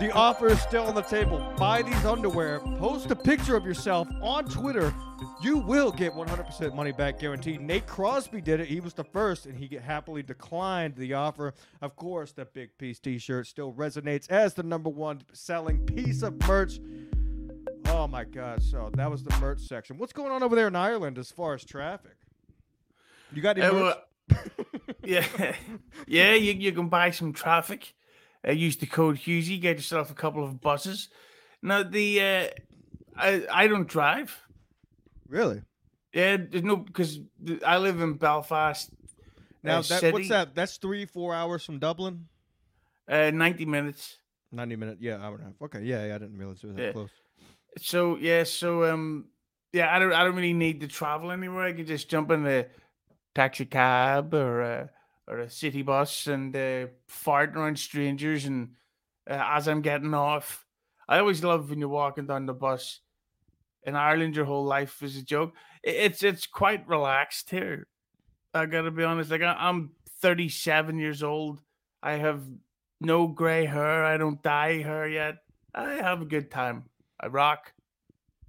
The 0.00 0.10
offer 0.12 0.48
is 0.48 0.58
still 0.62 0.84
on 0.84 0.94
the 0.94 1.02
table. 1.02 1.46
Buy 1.58 1.82
these 1.82 2.06
underwear. 2.06 2.60
Post 2.78 3.10
a 3.10 3.14
picture 3.14 3.54
of 3.54 3.66
yourself 3.66 4.08
on 4.22 4.46
Twitter. 4.48 4.94
You 5.42 5.58
will 5.58 5.92
get 5.92 6.14
100% 6.14 6.74
money 6.74 6.90
back 6.90 7.18
guaranteed. 7.18 7.60
Nate 7.60 7.86
Crosby 7.86 8.40
did 8.40 8.60
it. 8.60 8.68
He 8.68 8.80
was 8.80 8.94
the 8.94 9.04
first, 9.04 9.44
and 9.44 9.58
he 9.58 9.76
happily 9.76 10.22
declined 10.22 10.96
the 10.96 11.12
offer. 11.12 11.52
Of 11.82 11.96
course, 11.96 12.32
the 12.32 12.46
Big 12.46 12.78
Piece 12.78 12.98
T-shirt 12.98 13.46
still 13.46 13.74
resonates 13.74 14.26
as 14.30 14.54
the 14.54 14.62
number 14.62 14.88
one 14.88 15.20
selling 15.34 15.84
piece 15.84 16.22
of 16.22 16.48
merch. 16.48 16.80
Oh 17.88 18.08
my 18.08 18.24
God! 18.24 18.62
So 18.62 18.90
that 18.94 19.10
was 19.10 19.22
the 19.22 19.38
merch 19.38 19.60
section. 19.60 19.98
What's 19.98 20.14
going 20.14 20.32
on 20.32 20.42
over 20.42 20.56
there 20.56 20.68
in 20.68 20.76
Ireland 20.76 21.18
as 21.18 21.30
far 21.30 21.52
as 21.52 21.62
traffic? 21.62 22.16
You 23.34 23.42
got 23.42 23.58
any 23.58 23.70
merch? 23.70 23.96
yeah, 25.04 25.26
yeah. 26.06 26.32
You, 26.32 26.54
you 26.54 26.72
can 26.72 26.88
buy 26.88 27.10
some 27.10 27.34
traffic. 27.34 27.92
Uh, 28.46 28.52
use 28.52 28.76
the 28.76 28.86
code 28.86 29.16
Husey. 29.18 29.60
Get 29.60 29.76
yourself 29.76 30.10
a 30.10 30.14
couple 30.14 30.44
of 30.44 30.60
buses. 30.60 31.08
Now 31.62 31.82
the 31.82 32.20
uh, 32.20 32.46
I 33.16 33.46
I 33.50 33.66
don't 33.66 33.88
drive. 33.88 34.36
really? 35.28 35.62
Yeah, 36.12 36.38
there's 36.38 36.64
no 36.64 36.76
because 36.76 37.20
I 37.64 37.78
live 37.78 38.00
in 38.00 38.14
Belfast. 38.14 38.90
Now 39.62 39.78
uh, 39.78 39.82
that 39.82 40.12
what's 40.12 40.28
that? 40.28 40.54
That's 40.54 40.78
three, 40.78 41.04
four 41.04 41.34
hours 41.34 41.64
from 41.64 41.78
Dublin. 41.78 42.26
Uh, 43.08 43.30
Ninety 43.30 43.66
minutes. 43.66 44.16
90 44.52 44.76
minute, 44.76 44.98
yeah, 45.00 45.14
hour 45.24 45.34
and 45.36 45.42
a 45.42 45.44
half. 45.44 45.54
Okay, 45.62 45.82
yeah, 45.82 46.06
yeah 46.06 46.16
I 46.16 46.18
didn't 46.18 46.36
realize 46.36 46.58
it 46.64 46.66
was 46.66 46.76
that 46.76 46.82
Yeah. 46.82 46.92
close. 46.92 47.10
So 47.78 48.16
yeah, 48.16 48.42
so 48.42 48.84
um, 48.92 49.26
yeah, 49.72 49.94
I 49.94 50.00
don't 50.00 50.12
I 50.12 50.24
don't 50.24 50.34
really 50.34 50.52
need 50.54 50.80
to 50.80 50.88
travel 50.88 51.30
anywhere. 51.30 51.64
I 51.64 51.72
can 51.72 51.86
just 51.86 52.10
jump 52.10 52.32
in 52.32 52.44
a 52.46 52.66
taxi 53.34 53.64
cab 53.66 54.34
or 54.34 54.62
a 54.62 54.90
or 55.30 55.38
a 55.38 55.48
city 55.48 55.82
bus 55.82 56.26
and 56.26 56.54
uh, 56.56 56.86
fart 57.08 57.56
around 57.56 57.78
strangers. 57.78 58.44
And 58.46 58.70
uh, 59.30 59.40
as 59.40 59.68
I'm 59.68 59.80
getting 59.80 60.12
off, 60.12 60.66
I 61.08 61.20
always 61.20 61.44
love 61.44 61.70
when 61.70 61.78
you're 61.78 61.88
walking 61.88 62.26
down 62.26 62.46
the 62.46 62.52
bus. 62.52 63.00
In 63.84 63.96
Ireland, 63.96 64.36
your 64.36 64.44
whole 64.44 64.64
life 64.64 65.02
is 65.02 65.16
a 65.16 65.22
joke. 65.22 65.54
It's 65.82 66.22
it's 66.22 66.46
quite 66.46 66.86
relaxed 66.86 67.48
here. 67.48 67.86
I 68.52 68.66
gotta 68.66 68.90
be 68.90 69.04
honest. 69.04 69.30
Like 69.30 69.40
I'm 69.42 69.92
37 70.20 70.98
years 70.98 71.22
old. 71.22 71.62
I 72.02 72.12
have 72.12 72.42
no 73.00 73.26
gray 73.26 73.64
hair. 73.64 74.04
I 74.04 74.18
don't 74.18 74.42
dye 74.42 74.82
hair 74.82 75.08
yet. 75.08 75.36
I 75.74 75.92
have 75.92 76.20
a 76.20 76.26
good 76.26 76.50
time. 76.50 76.84
I 77.18 77.28
rock 77.28 77.72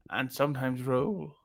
and 0.10 0.32
sometimes 0.32 0.82
roll. 0.82 1.36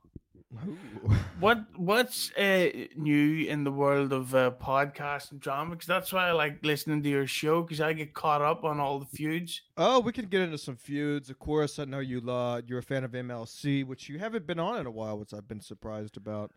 What 1.39 1.65
what's 1.75 2.31
uh, 2.35 2.69
new 2.95 3.45
in 3.47 3.63
the 3.63 3.71
world 3.71 4.13
of 4.13 4.33
uh, 4.33 4.51
podcast 4.51 5.31
and 5.31 5.39
drama? 5.39 5.71
Because 5.71 5.87
that's 5.87 6.13
why 6.13 6.29
I 6.29 6.31
like 6.31 6.63
listening 6.63 7.03
to 7.03 7.09
your 7.09 7.27
show 7.27 7.61
because 7.61 7.81
I 7.81 7.93
get 7.93 8.13
caught 8.13 8.41
up 8.41 8.63
on 8.63 8.79
all 8.79 8.99
the 8.99 9.05
feuds. 9.05 9.61
Oh, 9.75 9.99
we 9.99 10.11
can 10.13 10.25
get 10.25 10.41
into 10.41 10.57
some 10.57 10.77
feuds. 10.77 11.29
Of 11.29 11.37
course, 11.37 11.79
I 11.79 11.85
know 11.85 11.99
you 11.99 12.27
uh, 12.29 12.61
you're 12.65 12.79
a 12.79 12.83
fan 12.83 13.03
of 13.03 13.11
MLC, 13.11 13.85
which 13.85 14.07
you 14.09 14.19
haven't 14.19 14.47
been 14.47 14.59
on 14.59 14.79
in 14.79 14.85
a 14.85 14.91
while, 14.91 15.19
which 15.19 15.33
I've 15.33 15.47
been 15.47 15.61
surprised 15.61 16.17
about. 16.17 16.51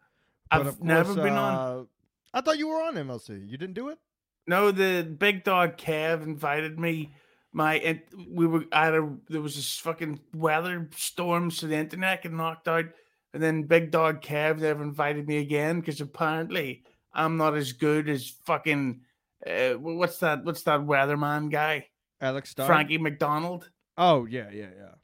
But 0.51 0.61
I've 0.61 0.67
of 0.69 0.83
never 0.83 1.15
course, 1.15 1.25
been 1.25 1.35
on. 1.35 1.55
uh, 1.81 1.85
I 2.33 2.41
thought 2.41 2.59
you 2.59 2.69
were 2.69 2.83
on 2.83 2.95
MLC. 2.95 3.49
You 3.49 3.59
didn't 3.59 3.75
do 3.75 3.89
it? 3.89 3.99
No, 4.47 4.71
the 4.71 5.03
big 5.03 5.45
dog 5.45 5.77
Kev 5.77 6.23
invited 6.23 6.79
me. 6.79 7.11
My 7.53 7.75
and 7.79 8.01
we 8.29 8.47
were 8.47 8.65
a 8.73 9.09
there 9.29 9.43
was 9.43 9.57
this 9.57 9.79
fucking 9.79 10.21
weather 10.33 10.89
storm, 10.97 11.51
so 11.51 11.67
the 11.67 11.77
internet 11.77 12.23
got 12.23 12.33
knocked 12.33 12.69
out. 12.69 12.87
And 13.33 13.43
then 13.43 13.63
big 13.65 13.91
dog 13.91 14.23
Kev 14.23 14.59
never 14.59 14.83
invited 14.83 15.29
me 15.29 15.39
again 15.39 15.81
because 15.81 16.01
apparently 16.01 16.83
I'm 17.13 17.37
not 17.37 17.57
as 17.57 17.73
good 17.73 18.09
as 18.09 18.29
fucking 18.45 19.03
uh, 19.47 19.71
what's 19.73 20.19
that? 20.19 20.45
What's 20.45 20.63
that 20.65 20.81
weatherman 20.81 21.51
guy? 21.51 21.87
Alex? 22.21 22.55
Frankie 22.55 22.99
MacDonald. 22.99 23.71
Oh 23.97 24.27
yeah, 24.27 24.51
yeah, 24.53 24.69
yeah. 24.77 24.95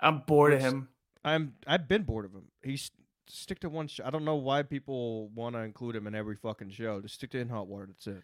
I'm 0.00 0.20
bored 0.20 0.54
of 0.54 0.60
him. 0.60 0.88
I'm 1.24 1.54
I've 1.66 1.88
been 1.88 2.02
bored 2.02 2.24
of 2.24 2.32
him. 2.32 2.48
He's 2.62 2.90
stick 3.28 3.60
to 3.60 3.68
one 3.68 3.88
show. 3.88 4.04
I 4.04 4.10
don't 4.10 4.24
know 4.24 4.36
why 4.36 4.62
people 4.62 5.28
want 5.28 5.54
to 5.56 5.60
include 5.60 5.96
him 5.96 6.06
in 6.06 6.14
every 6.14 6.36
fucking 6.36 6.70
show. 6.70 7.00
Just 7.00 7.16
stick 7.16 7.30
to 7.30 7.38
in 7.38 7.48
hot 7.48 7.68
water. 7.68 7.86
That's 7.86 8.06
it. 8.06 8.22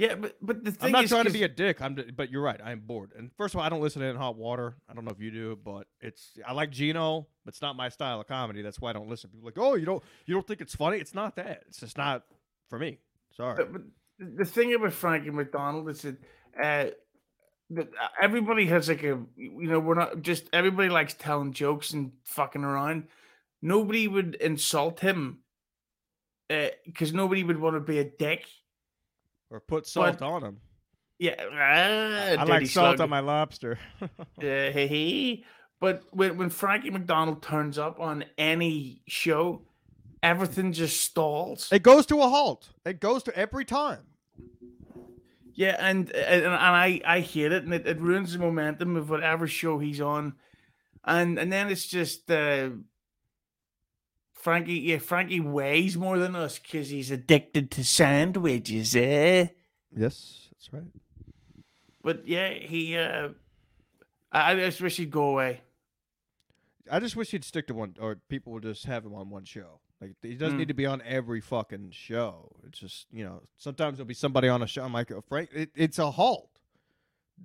Yeah, 0.00 0.14
but 0.14 0.34
but 0.40 0.64
the 0.64 0.72
thing 0.72 0.78
is 0.78 0.84
I'm 0.86 0.92
not 0.92 1.04
is, 1.04 1.10
trying 1.10 1.24
to 1.26 1.30
be 1.30 1.42
a 1.42 1.48
dick. 1.48 1.82
I'm, 1.82 1.94
but 2.16 2.30
you're 2.30 2.40
right. 2.40 2.58
I'm 2.64 2.80
bored. 2.80 3.12
And 3.18 3.30
first 3.36 3.52
of 3.52 3.60
all, 3.60 3.66
I 3.66 3.68
don't 3.68 3.82
listen 3.82 4.00
to 4.00 4.08
in 4.08 4.16
hot 4.16 4.34
water. 4.34 4.76
I 4.88 4.94
don't 4.94 5.04
know 5.04 5.10
if 5.10 5.20
you 5.20 5.30
do, 5.30 5.58
but 5.62 5.88
it's 6.00 6.38
I 6.48 6.54
like 6.54 6.70
Gino, 6.70 7.26
but 7.44 7.52
it's 7.52 7.60
not 7.60 7.76
my 7.76 7.90
style 7.90 8.18
of 8.18 8.26
comedy. 8.26 8.62
That's 8.62 8.80
why 8.80 8.88
I 8.88 8.92
don't 8.94 9.10
listen. 9.10 9.28
People 9.28 9.46
are 9.46 9.52
like, 9.52 9.58
oh, 9.58 9.74
you 9.74 9.84
don't 9.84 10.02
you 10.24 10.32
don't 10.32 10.46
think 10.46 10.62
it's 10.62 10.74
funny? 10.74 10.96
It's 10.96 11.14
not 11.14 11.36
that. 11.36 11.64
It's 11.68 11.80
just 11.80 11.98
not 11.98 12.22
for 12.70 12.78
me. 12.78 12.98
Sorry. 13.36 13.56
But, 13.56 13.74
but 13.74 13.82
the 14.38 14.46
thing 14.46 14.72
about 14.72 14.94
Frankie 14.94 15.28
MacDonald 15.28 15.90
is 15.90 16.00
that 16.00 16.16
uh, 16.58 16.90
that 17.68 17.88
uh, 17.88 18.08
everybody 18.22 18.64
has 18.68 18.88
like 18.88 19.02
a 19.02 19.20
you 19.36 19.68
know 19.68 19.80
we're 19.80 19.96
not 19.96 20.22
just 20.22 20.48
everybody 20.54 20.88
likes 20.88 21.12
telling 21.12 21.52
jokes 21.52 21.92
and 21.92 22.12
fucking 22.24 22.64
around. 22.64 23.08
Nobody 23.60 24.08
would 24.08 24.36
insult 24.36 25.00
him 25.00 25.40
because 26.48 27.12
nobody 27.12 27.44
would 27.44 27.60
want 27.60 27.76
to 27.76 27.80
be 27.80 27.98
a 27.98 28.04
dick. 28.04 28.46
Or 29.50 29.60
put 29.60 29.86
salt 29.86 30.18
but- 30.18 30.26
on 30.26 30.42
them. 30.42 30.60
Yeah, 31.18 31.34
ah, 31.38 32.40
I 32.40 32.44
like 32.44 32.66
salt 32.66 32.96
slug. 32.96 33.00
on 33.02 33.10
my 33.10 33.20
lobster. 33.20 33.78
Uh. 34.42 35.36
But 35.80 36.02
when, 36.12 36.36
when 36.38 36.50
Frankie 36.50 36.90
MacDonald 36.90 37.42
turns 37.42 37.78
up 37.78 38.00
on 38.00 38.24
any 38.38 39.02
show, 39.06 39.62
everything 40.22 40.72
just 40.72 41.00
stalls. 41.02 41.70
it 41.72 41.82
goes 41.82 42.06
to 42.06 42.20
a 42.20 42.28
halt. 42.28 42.70
It 42.84 43.00
goes 43.00 43.22
to 43.24 43.36
every 43.36 43.64
time. 43.64 44.00
Yeah, 45.54 45.76
and 45.78 46.10
and, 46.10 46.44
and 46.44 46.54
I 46.54 47.02
I 47.04 47.20
hate 47.20 47.52
it, 47.52 47.64
and 47.64 47.74
it, 47.74 47.86
it 47.86 48.00
ruins 48.00 48.32
the 48.32 48.38
momentum 48.38 48.96
of 48.96 49.10
whatever 49.10 49.46
show 49.46 49.78
he's 49.78 50.00
on, 50.00 50.34
and 51.04 51.38
and 51.38 51.52
then 51.52 51.68
it's 51.68 51.86
just 51.86 52.30
uh, 52.30 52.70
Frankie. 54.40 54.74
Yeah, 54.74 54.98
Frankie 54.98 55.40
weighs 55.40 55.96
more 55.96 56.18
than 56.18 56.34
us 56.34 56.58
because 56.58 56.88
he's 56.90 57.10
addicted 57.10 57.70
to 57.72 57.84
sandwiches, 57.84 58.94
eh? 58.96 59.48
Yes, 59.96 60.48
that's 60.52 60.72
right. 60.72 60.84
But 62.02 62.26
yeah, 62.26 62.50
he. 62.50 62.96
Uh, 62.96 63.30
I, 64.32 64.52
I 64.52 64.54
just 64.56 64.80
wish 64.80 64.96
he'd 64.96 65.10
go 65.10 65.24
away. 65.30 65.60
I 66.90 66.98
just 67.00 67.14
wish 67.16 67.30
he'd 67.30 67.44
stick 67.44 67.66
to 67.68 67.74
one, 67.74 67.94
or 68.00 68.16
people 68.28 68.52
would 68.54 68.62
just 68.62 68.84
have 68.86 69.04
him 69.04 69.14
on 69.14 69.30
one 69.30 69.44
show. 69.44 69.80
Like 70.00 70.14
he 70.22 70.34
doesn't 70.34 70.56
Mm. 70.56 70.60
need 70.60 70.68
to 70.68 70.74
be 70.74 70.86
on 70.86 71.02
every 71.04 71.40
fucking 71.40 71.90
show. 71.92 72.56
It's 72.66 72.78
just 72.78 73.06
you 73.12 73.24
know 73.24 73.42
sometimes 73.58 73.98
there'll 73.98 74.08
be 74.08 74.14
somebody 74.14 74.48
on 74.48 74.62
a 74.62 74.66
show. 74.66 74.82
I'm 74.82 74.92
like, 74.94 75.12
"Oh, 75.12 75.20
Frank, 75.28 75.50
it, 75.52 75.70
it's 75.74 75.98
a 75.98 76.10
halt. 76.10 76.48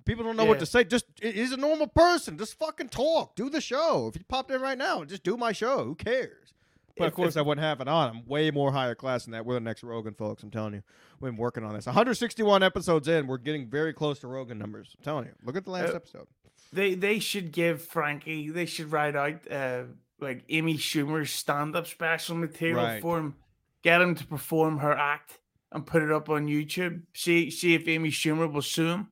People 0.05 0.23
don't 0.25 0.35
know 0.37 0.45
what 0.45 0.59
to 0.59 0.65
say. 0.65 0.83
Just 0.83 1.05
he- 1.21 1.31
he's 1.31 1.51
a 1.51 1.57
normal 1.57 1.87
person. 1.87 2.37
Just 2.37 2.57
fucking 2.57 2.89
talk. 2.89 3.35
Do 3.35 3.49
the 3.49 3.61
show. 3.61 4.07
If 4.07 4.17
you 4.19 4.25
popped 4.27 4.51
in 4.51 4.61
right 4.61 4.77
now, 4.77 5.03
just 5.03 5.23
do 5.23 5.35
my 5.37 5.51
show. 5.51 5.83
Who 5.85 5.95
cares? 5.95 6.53
But 6.97 7.07
of 7.07 7.13
course, 7.13 7.35
if- 7.35 7.39
I 7.39 7.41
wouldn't 7.41 7.63
have 7.63 7.81
it 7.81 7.87
on. 7.87 8.09
I'm 8.09 8.25
way 8.27 8.51
more 8.51 8.71
higher 8.71 8.95
class 8.95 9.25
than 9.25 9.31
that. 9.33 9.45
We're 9.45 9.55
the 9.55 9.59
next 9.59 9.83
Rogan, 9.83 10.13
folks. 10.13 10.43
I'm 10.43 10.51
telling 10.51 10.73
you. 10.75 10.83
We've 11.19 11.31
been 11.31 11.37
working 11.37 11.63
on 11.63 11.73
this. 11.73 11.85
161 11.85 12.63
episodes 12.63 13.07
in. 13.07 13.27
We're 13.27 13.37
getting 13.37 13.67
very 13.69 13.93
close 13.93 14.19
to 14.19 14.27
Rogan 14.27 14.57
numbers. 14.57 14.95
I'm 14.97 15.03
telling 15.03 15.25
you. 15.25 15.31
Look 15.43 15.55
at 15.57 15.65
the 15.65 15.71
last 15.71 15.91
Uh, 15.93 15.95
episode. 15.95 16.27
They 16.73 16.93
they 16.95 17.19
should 17.19 17.51
give 17.51 17.81
Frankie. 17.81 18.49
They 18.49 18.65
should 18.65 18.91
write 18.91 19.15
out 19.15 19.49
uh, 19.51 19.83
like 20.19 20.43
Amy 20.49 20.75
Schumer's 20.77 21.31
stand 21.31 21.75
up 21.75 21.87
special 21.87 22.35
material 22.35 22.83
Right. 22.83 23.01
for 23.01 23.17
him. 23.19 23.35
Get 23.83 24.01
him 24.01 24.15
to 24.15 24.25
perform 24.25 24.79
her 24.79 24.91
act 24.93 25.39
and 25.71 25.85
put 25.85 26.01
it 26.01 26.11
up 26.11 26.29
on 26.29 26.47
YouTube. 26.47 27.03
See 27.13 27.49
see 27.51 27.75
if 27.75 27.87
Amy 27.87 28.09
Schumer 28.09 28.51
will 28.51 28.61
sue 28.61 28.87
him. 28.87 29.07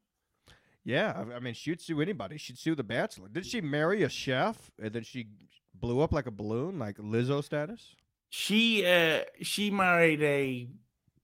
Yeah, 0.84 1.14
I 1.30 1.36
I 1.36 1.40
mean, 1.40 1.54
she'd 1.54 1.80
sue 1.80 2.02
anybody. 2.02 2.38
She'd 2.38 2.58
sue 2.58 2.76
The 2.76 2.84
Bachelor. 2.84 3.30
Did 3.30 3.46
she 3.46 3.62
marry 3.62 4.04
a 4.04 4.10
chef 4.10 4.72
and 4.82 4.92
then 4.94 5.04
she 5.04 5.28
blew 5.74 6.02
up 6.02 6.12
like 6.12 6.26
a 6.26 6.32
balloon, 6.32 6.80
like 6.80 6.98
Lizzo 6.98 7.44
status? 7.44 7.96
She 8.30 8.86
uh 8.86 9.22
she 9.42 9.70
married 9.70 10.22
a 10.24 10.68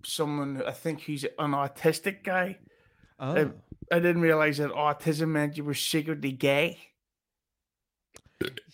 someone 0.04 0.62
I 0.66 0.72
think 0.72 1.02
he's 1.02 1.24
an 1.24 1.52
autistic 1.52 2.24
guy. 2.24 2.60
Oh, 3.20 3.52
I 3.92 4.00
didn't 4.00 4.22
realize 4.22 4.58
that 4.60 4.72
autism 4.72 5.30
meant 5.30 5.58
you 5.58 5.64
were 5.64 5.74
secretly 5.74 6.32
gay. 6.32 6.80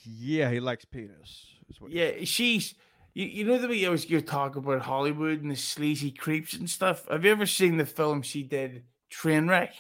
yeah, 0.04 0.52
he 0.52 0.60
likes 0.60 0.86
penis. 0.86 1.48
is 1.70 1.82
what 1.82 1.92
he 1.92 2.00
Yeah, 2.00 2.26
she's 2.26 2.76
you, 3.14 3.26
you 3.26 3.46
know 3.46 3.58
the 3.58 3.68
way 3.68 3.76
you 3.76 3.88
always 3.88 4.10
you 4.10 4.22
talk 4.22 4.56
about 4.56 4.82
Hollywood 4.82 5.42
and 5.42 5.50
the 5.50 5.56
sleazy 5.56 6.12
creeps 6.12 6.54
and 6.54 6.70
stuff. 6.70 7.08
Have 7.10 7.26
you 7.26 7.32
ever 7.32 7.46
seen 7.46 7.78
the 7.78 7.86
film 7.86 8.22
she 8.22 8.44
did, 8.44 8.84
Trainwreck? 9.12 9.72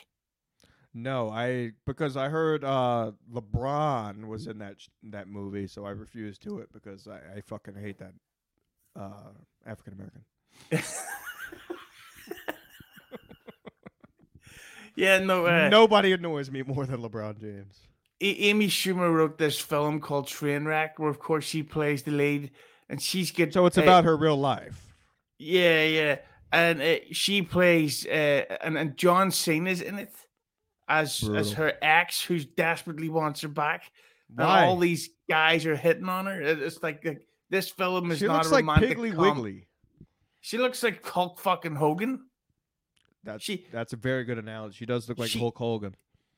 No, 0.97 1.29
I 1.29 1.71
because 1.85 2.15
I 2.15 2.29
heard 2.29 2.63
uh 2.63 3.11
LeBron 3.33 4.27
was 4.27 4.47
in 4.47 4.59
that 4.59 4.79
sh- 4.79 4.87
that 5.03 5.27
movie, 5.27 5.67
so 5.67 5.85
I 5.85 5.89
refused 5.89 6.41
to 6.43 6.59
it 6.59 6.69
because 6.71 7.05
I, 7.05 7.19
I 7.35 7.41
fucking 7.41 7.75
hate 7.75 7.99
that 7.99 8.13
uh 8.97 9.31
African 9.65 9.93
American. 9.93 10.23
yeah, 14.95 15.19
no. 15.19 15.45
Uh, 15.45 15.67
Nobody 15.69 16.13
annoys 16.13 16.49
me 16.49 16.63
more 16.63 16.85
than 16.85 17.01
LeBron 17.01 17.39
James. 17.39 17.81
A- 18.21 18.25
Amy 18.45 18.67
Schumer 18.67 19.13
wrote 19.13 19.37
this 19.37 19.59
film 19.59 19.99
called 19.99 20.27
Trainwreck, 20.27 20.91
where 20.97 21.09
of 21.09 21.19
course 21.19 21.43
she 21.43 21.61
plays 21.63 22.03
the 22.03 22.11
lead, 22.11 22.51
and 22.89 23.01
she's 23.01 23.31
good. 23.31 23.51
So 23.53 23.65
it's 23.65 23.77
about 23.77 24.05
her 24.05 24.15
real 24.15 24.37
life. 24.37 24.93
Yeah, 25.37 25.83
yeah, 25.83 26.17
and 26.53 26.81
uh, 26.81 26.95
she 27.11 27.41
plays, 27.41 28.05
uh, 28.05 28.45
and 28.61 28.77
and 28.77 28.95
John 28.95 29.31
Cena's 29.31 29.81
in 29.81 29.99
it 29.99 30.13
as 30.87 31.27
as 31.35 31.53
her 31.53 31.73
ex, 31.81 32.21
who's 32.21 32.45
desperately 32.45 33.09
wants 33.09 33.41
her 33.41 33.47
back. 33.47 33.91
And 34.29 34.41
all 34.45 34.77
these 34.77 35.09
guys 35.29 35.65
are 35.65 35.75
hitting 35.75 36.09
on 36.09 36.25
her. 36.25 36.41
It's 36.41 36.81
like, 36.81 37.05
like 37.05 37.25
this 37.49 37.69
film 37.69 38.11
is 38.11 38.17
she 38.19 38.25
not 38.27 38.37
looks 38.37 38.47
a 38.49 38.51
like 38.51 38.61
romantic 38.65 38.97
Piggly 38.97 39.13
com- 39.15 39.21
Wiggly. 39.37 39.67
She 40.41 40.57
looks 40.57 40.83
like 40.83 41.05
Hulk 41.05 41.39
fucking 41.39 41.75
Hogan. 41.75 42.25
That's 43.23 43.43
She- 43.43 43.65
that's 43.71 43.93
a 43.93 43.97
very 43.97 44.23
good 44.23 44.37
analogy. 44.37 44.75
She 44.77 44.85
does 44.85 45.07
look 45.09 45.17
like 45.19 45.29
she- 45.29 45.39
Hulk 45.39 45.57
Hogan. 45.57 45.95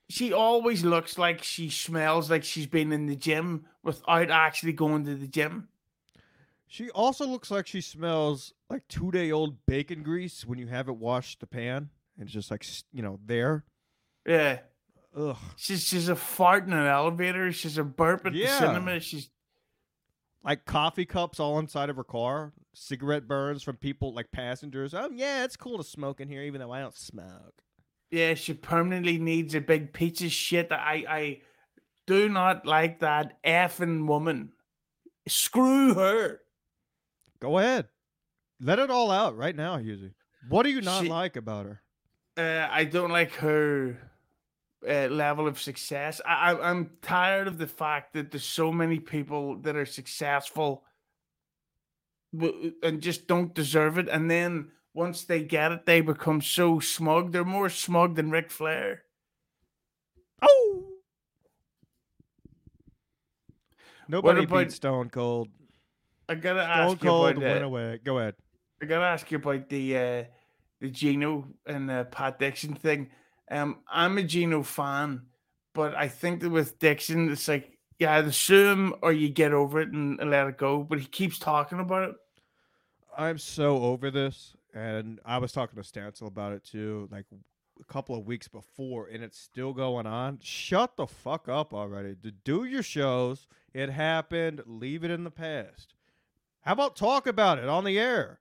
She 0.10 0.32
always 0.32 0.86
looks 0.86 1.18
like 1.18 1.44
she 1.44 1.70
smells 1.70 2.30
like 2.32 2.44
she's 2.46 2.68
been 2.68 2.94
in 2.94 3.08
the 3.08 3.16
gym 3.18 3.66
without 3.84 4.30
actually 4.32 4.72
going 4.72 5.04
to 5.06 5.16
the 5.16 5.28
gym. 5.28 5.68
She 6.66 6.90
also 6.92 7.26
looks 7.26 7.50
like 7.52 7.68
she 7.68 7.82
smells 7.82 8.54
like 8.70 8.88
two 8.88 9.12
day 9.12 9.32
old 9.32 9.66
bacon 9.66 10.04
grease 10.04 10.46
when 10.46 10.60
you 10.60 10.68
haven't 10.68 11.00
washed 11.00 11.40
the 11.42 11.48
pan 11.48 11.90
and 12.18 12.24
it's 12.26 12.32
just 12.34 12.52
like 12.52 12.64
s- 12.64 12.84
you 12.94 13.02
know 13.02 13.20
there. 13.26 13.66
Yeah. 14.28 14.60
Ugh. 15.16 15.38
She's 15.56 15.84
she's 15.84 16.10
a 16.10 16.16
fart 16.16 16.68
in 16.68 16.74
an 16.74 16.86
elevator. 16.86 17.52
She's 17.52 17.78
a 17.78 17.84
burp 17.84 18.26
at 18.28 18.34
Yeah. 18.34 18.60
the 18.60 18.68
cinema. 18.68 19.00
She's 19.00 19.30
Like 20.44 20.66
coffee 20.66 21.06
cups 21.06 21.40
all 21.40 21.58
inside 21.60 21.90
of 21.90 21.96
her 21.96 22.04
car, 22.04 22.54
cigarette 22.74 23.28
burns 23.28 23.64
from 23.64 23.78
people 23.78 24.14
like 24.14 24.32
passengers. 24.32 24.94
Oh 24.94 25.10
yeah, 25.12 25.44
it's 25.44 25.56
cool 25.58 25.78
to 25.78 25.84
smoke 25.84 26.20
in 26.22 26.28
here, 26.28 26.44
even 26.44 26.62
though 26.62 26.72
I 26.72 26.80
don't 26.82 26.96
smoke. 26.96 27.64
yeah, 28.12 28.34
she 28.36 28.54
permanently 28.54 29.18
needs 29.18 29.56
a 29.56 29.60
big 29.62 29.92
piece 29.94 30.22
of 30.22 30.32
shit. 30.32 30.70
That 30.70 30.80
I 30.82 31.06
I 31.10 31.42
do 32.06 32.30
not 32.30 32.66
like 32.66 33.00
that 33.00 33.42
effing 33.44 34.08
woman. 34.08 34.52
Screw 35.28 35.94
her. 35.96 36.42
Go 37.40 37.58
ahead, 37.58 37.88
let 38.62 38.80
it 38.80 38.90
all 38.90 39.12
out 39.12 39.36
right 39.36 39.56
now, 39.56 39.78
Husey. 39.78 40.14
What 40.50 40.64
do 40.64 40.70
you 40.70 40.82
not 40.82 41.04
She- 41.04 41.10
like 41.10 41.36
about 41.36 41.66
her? 41.66 41.82
Uh, 42.38 42.68
I 42.72 42.84
don't 42.86 43.12
like 43.12 43.34
her 43.38 43.98
uh, 44.88 45.08
level 45.08 45.48
of 45.48 45.60
success. 45.60 46.22
I, 46.26 46.52
I 46.52 46.70
I'm 46.70 46.92
tired 47.02 47.48
of 47.48 47.58
the 47.58 47.68
fact 47.68 48.14
that 48.14 48.32
there's 48.32 48.44
so 48.44 48.72
many 48.72 49.00
people 49.00 49.58
that 49.62 49.76
are 49.76 49.86
successful 49.86 50.84
and 52.84 53.02
just 53.02 53.28
don't 53.28 53.54
deserve 53.54 53.98
it, 53.98 54.10
and 54.10 54.30
then 54.30 54.72
once 54.94 55.24
they 55.24 55.44
get 55.44 55.72
it, 55.72 55.86
they 55.86 56.02
become 56.02 56.42
so 56.42 56.80
smug. 56.80 57.32
They're 57.32 57.46
more 57.46 57.70
smug 57.70 58.16
than 58.16 58.32
Ric 58.32 58.52
Flair. 58.52 59.04
Oh. 60.42 60.86
Nobody 64.08 64.44
about- 64.44 64.66
beats 64.66 64.76
Stone 64.76 65.10
Cold. 65.10 65.50
I 66.30 66.36
gotta 66.36 66.62
Stone 66.62 66.70
ask 66.70 67.04
you 67.04 67.10
Cold 67.10 67.30
about 67.30 67.44
went 67.44 67.64
uh, 67.64 67.68
away. 67.68 68.00
Go 68.04 68.18
ahead. 68.20 68.36
I 68.82 68.86
gotta 68.86 69.06
ask 69.06 69.32
you 69.32 69.38
about 69.38 69.70
the 69.70 69.98
uh, 69.98 70.24
the 70.82 70.90
Gino 70.90 71.48
and 71.66 71.90
uh, 71.90 72.04
Pat 72.06 72.38
Dixon 72.40 72.74
thing. 72.74 73.10
Um, 73.50 73.80
I'm 73.92 74.18
a 74.18 74.24
Gino 74.24 74.64
fan, 74.64 75.24
but 75.74 75.96
I 75.96 76.08
think 76.08 76.42
that 76.42 76.50
with 76.50 76.80
Dixon, 76.80 77.32
it's 77.32 77.48
like 77.48 77.78
you 78.00 78.08
either 78.08 78.32
sue 78.32 78.68
him 78.68 78.96
or 79.02 79.12
you 79.12 79.30
get 79.30 79.54
over 79.54 79.80
it 79.82 79.92
and, 79.92 80.20
and 80.20 80.30
let 80.30 80.48
it 80.48 80.58
go. 80.58 80.84
But 80.84 81.00
he 81.00 81.06
keeps 81.06 81.40
talking 81.40 81.80
about 81.80 82.10
it. 82.10 82.16
I'm 83.18 83.38
so 83.38 83.82
over 83.82 84.12
this, 84.12 84.56
and 84.74 85.20
I 85.26 85.40
was 85.40 85.52
talking 85.52 85.82
to 85.82 85.90
Stancil 85.90 86.28
about 86.28 86.54
it 86.54 86.64
too, 86.64 87.08
like 87.12 87.26
a 87.80 87.84
couple 87.86 88.16
of 88.16 88.28
weeks 88.28 88.48
before, 88.48 89.08
and 89.08 89.24
it's 89.24 89.40
still 89.40 89.74
going 89.74 90.06
on. 90.06 90.40
Shut 90.42 90.98
the 90.98 91.08
fuck 91.08 91.50
up 91.50 91.74
already. 91.74 92.16
Do 92.44 92.66
your 92.66 92.84
shows, 92.84 93.48
it 93.74 93.90
happened. 93.90 94.62
Leave 94.66 95.04
it 95.04 95.12
in 95.12 95.24
the 95.24 95.32
past. 95.32 95.94
How 96.62 96.74
about 96.74 96.96
talk 96.96 97.28
about 97.28 97.60
it 97.60 97.70
on 97.70 97.86
the 97.86 97.98
air? 97.98 98.40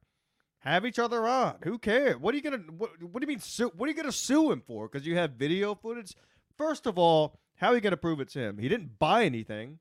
Have 0.60 0.84
each 0.84 0.98
other 0.98 1.26
on. 1.26 1.56
Who 1.64 1.78
cares? 1.78 2.16
What 2.16 2.34
are 2.34 2.36
you 2.36 2.42
gonna? 2.42 2.62
What, 2.76 3.02
what 3.02 3.20
do 3.20 3.24
you 3.24 3.28
mean? 3.28 3.40
Sue, 3.40 3.70
what 3.76 3.86
are 3.86 3.90
you 3.90 3.96
gonna 3.96 4.10
sue 4.12 4.50
him 4.50 4.62
for? 4.66 4.88
Because 4.88 5.06
you 5.06 5.16
have 5.16 5.32
video 5.32 5.74
footage. 5.74 6.14
First 6.56 6.86
of 6.86 6.98
all, 6.98 7.38
how 7.56 7.68
are 7.68 7.74
you 7.74 7.80
gonna 7.80 7.96
prove 7.96 8.20
it's 8.20 8.34
him? 8.34 8.58
He 8.58 8.68
didn't 8.68 8.98
buy 8.98 9.24
anything. 9.24 9.78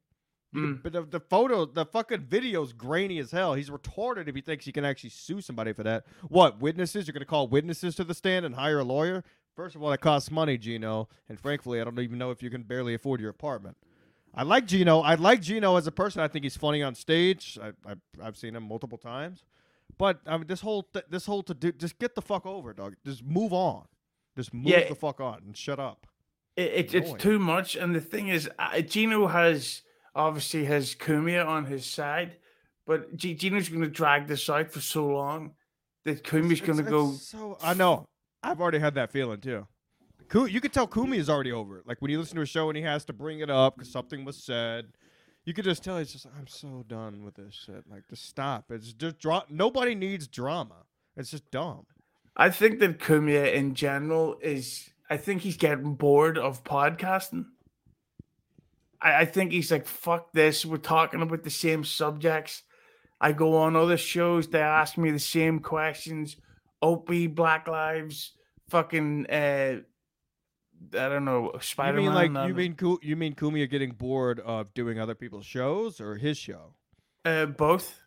Mm. 0.53 0.81
But 0.83 0.93
the, 0.93 1.01
the 1.01 1.19
photo, 1.19 1.65
the 1.65 1.85
fucking 1.85 2.21
video's 2.21 2.71
grainy 2.71 3.19
as 3.19 3.31
hell. 3.31 3.55
He's 3.55 3.69
retarded 3.69 4.27
if 4.27 4.35
he 4.35 4.41
thinks 4.41 4.65
he 4.65 4.71
can 4.71 4.85
actually 4.85 5.09
sue 5.09 5.41
somebody 5.41 5.73
for 5.73 5.83
that. 5.83 6.05
What 6.29 6.61
witnesses? 6.61 7.07
You're 7.07 7.13
gonna 7.13 7.25
call 7.25 7.47
witnesses 7.47 7.95
to 7.95 8.03
the 8.03 8.13
stand 8.13 8.45
and 8.45 8.55
hire 8.55 8.79
a 8.79 8.83
lawyer? 8.83 9.23
First 9.55 9.75
of 9.75 9.81
all, 9.81 9.89
that 9.89 10.01
costs 10.01 10.29
money, 10.29 10.57
Gino. 10.57 11.07
And 11.29 11.39
frankly, 11.39 11.79
I 11.79 11.85
don't 11.85 11.97
even 11.99 12.17
know 12.17 12.31
if 12.31 12.43
you 12.43 12.49
can 12.49 12.63
barely 12.63 12.93
afford 12.93 13.21
your 13.21 13.29
apartment. 13.29 13.77
I 14.33 14.43
like 14.43 14.67
Gino. 14.67 14.99
I 14.99 15.15
like 15.15 15.41
Gino 15.41 15.77
as 15.77 15.88
a 15.88 15.91
person. 15.91 16.21
I 16.21 16.27
think 16.27 16.43
he's 16.43 16.57
funny 16.57 16.83
on 16.83 16.93
stage. 16.93 17.57
I, 17.61 17.69
I 17.89 17.95
I've 18.21 18.38
seen 18.38 18.55
him 18.55 18.67
multiple 18.67 18.97
times. 18.97 19.43
But 19.97 20.19
I 20.25 20.38
mean, 20.38 20.47
this 20.47 20.62
whole 20.62 20.84
th- 20.93 21.05
this 21.10 21.25
whole 21.25 21.43
to 21.43 21.53
do, 21.53 21.71
just 21.71 21.97
get 21.99 22.15
the 22.15 22.21
fuck 22.21 22.45
over, 22.45 22.73
dog. 22.73 22.95
Just 23.05 23.23
move 23.23 23.53
on. 23.53 23.86
Just 24.38 24.53
move 24.53 24.65
Yeah. 24.67 24.88
the 24.89 24.95
fuck 24.95 25.19
on 25.21 25.41
and 25.45 25.55
shut 25.58 25.79
up. 25.79 26.08
it, 26.58 26.71
it 26.73 26.93
it's 26.95 27.13
too 27.21 27.38
much. 27.39 27.75
And 27.75 27.93
the 27.95 28.01
thing 28.01 28.27
is, 28.29 28.49
uh, 28.60 28.79
Gino 28.81 29.27
has 29.27 29.81
obviously 30.13 30.65
has 30.65 30.95
Cumia 30.95 31.45
on 31.45 31.65
his 31.65 31.86
side, 31.86 32.38
but 32.88 33.15
G- 33.15 33.34
Gino's 33.36 33.67
going 33.69 33.81
to 33.81 33.89
drag 33.89 34.27
this 34.27 34.49
out 34.49 34.71
for 34.71 34.79
so 34.81 35.05
long 35.08 35.55
that 36.05 36.23
Cumia's 36.23 36.62
going 36.62 36.77
to 36.77 36.84
go. 36.84 37.12
So 37.13 37.58
I 37.62 37.73
know. 37.73 38.05
I've 38.43 38.62
already 38.62 38.79
had 38.79 38.95
that 38.95 39.12
feeling 39.12 39.39
too. 39.41 39.67
You 40.34 40.60
could 40.62 40.73
tell 40.73 40.88
Kumi 40.88 41.17
is 41.17 41.29
already 41.29 41.51
over 41.51 41.77
it. 41.79 41.88
Like 41.88 42.01
when 42.01 42.10
you 42.12 42.19
listen 42.19 42.36
to 42.38 42.41
a 42.41 42.45
show 42.45 42.69
and 42.69 42.77
he 42.77 42.84
has 42.84 43.05
to 43.05 43.13
bring 43.13 43.39
it 43.41 43.49
up 43.49 43.75
because 43.75 43.91
something 43.91 44.23
was 44.25 44.38
said, 44.43 44.88
you 45.45 45.53
could 45.53 45.65
just 45.65 45.84
tell 45.84 45.97
he's 45.97 46.12
just. 46.12 46.25
I'm 46.38 46.47
so 46.47 46.84
done 46.88 47.23
with 47.23 47.36
this 47.36 47.53
shit. 47.53 47.84
Like, 47.89 48.03
just 48.10 48.27
stop. 48.27 48.65
It's 48.71 48.93
just 48.93 49.19
dra- 49.19 49.45
Nobody 49.49 49.95
needs 49.95 50.27
drama. 50.27 50.84
It's 51.15 51.31
just 51.31 51.49
dumb. 51.51 51.86
I 52.36 52.49
think 52.49 52.79
that 52.79 52.99
Cumia 52.99 53.53
in 53.53 53.75
general 53.75 54.38
is. 54.41 54.89
I 55.10 55.17
think 55.17 55.41
he's 55.43 55.58
getting 55.58 55.93
bored 55.95 56.38
of 56.38 56.63
podcasting. 56.63 57.45
I, 59.01 59.21
I 59.21 59.25
think 59.25 59.51
he's 59.51 59.71
like, 59.71 59.86
fuck 59.86 60.34
this. 60.34 60.65
We're 60.65 60.77
talking 60.77 61.21
about 61.21 61.43
the 61.43 61.49
same 61.49 61.84
subjects. 61.84 62.63
I 63.21 63.31
go 63.31 63.55
on 63.58 63.75
other 63.75 63.97
shows. 63.97 64.47
They 64.47 64.60
ask 64.62 64.97
me 64.97 65.12
the 65.12 65.19
same 65.19 65.60
questions. 65.60 66.36
Opie, 66.81 67.27
Black 67.27 67.67
Lives, 67.67 68.34
fucking. 68.69 69.27
uh 69.29 69.81
I 70.93 71.09
don't 71.09 71.25
know. 71.25 71.51
Spider 71.61 71.99
you 71.99 72.09
Man. 72.11 72.23
mean 72.23 72.33
like 72.33 72.47
you 72.47 72.53
mean 72.53 72.75
Ku- 72.75 72.99
you 73.01 73.15
mean 73.15 73.33
Kumi 73.33 73.61
are 73.61 73.67
getting 73.67 73.91
bored 73.91 74.39
of 74.41 74.73
doing 74.73 74.99
other 74.99 75.15
people's 75.15 75.45
shows 75.45 75.99
or 76.01 76.15
his 76.15 76.38
show? 76.38 76.73
uh, 77.25 77.45
both. 77.47 78.01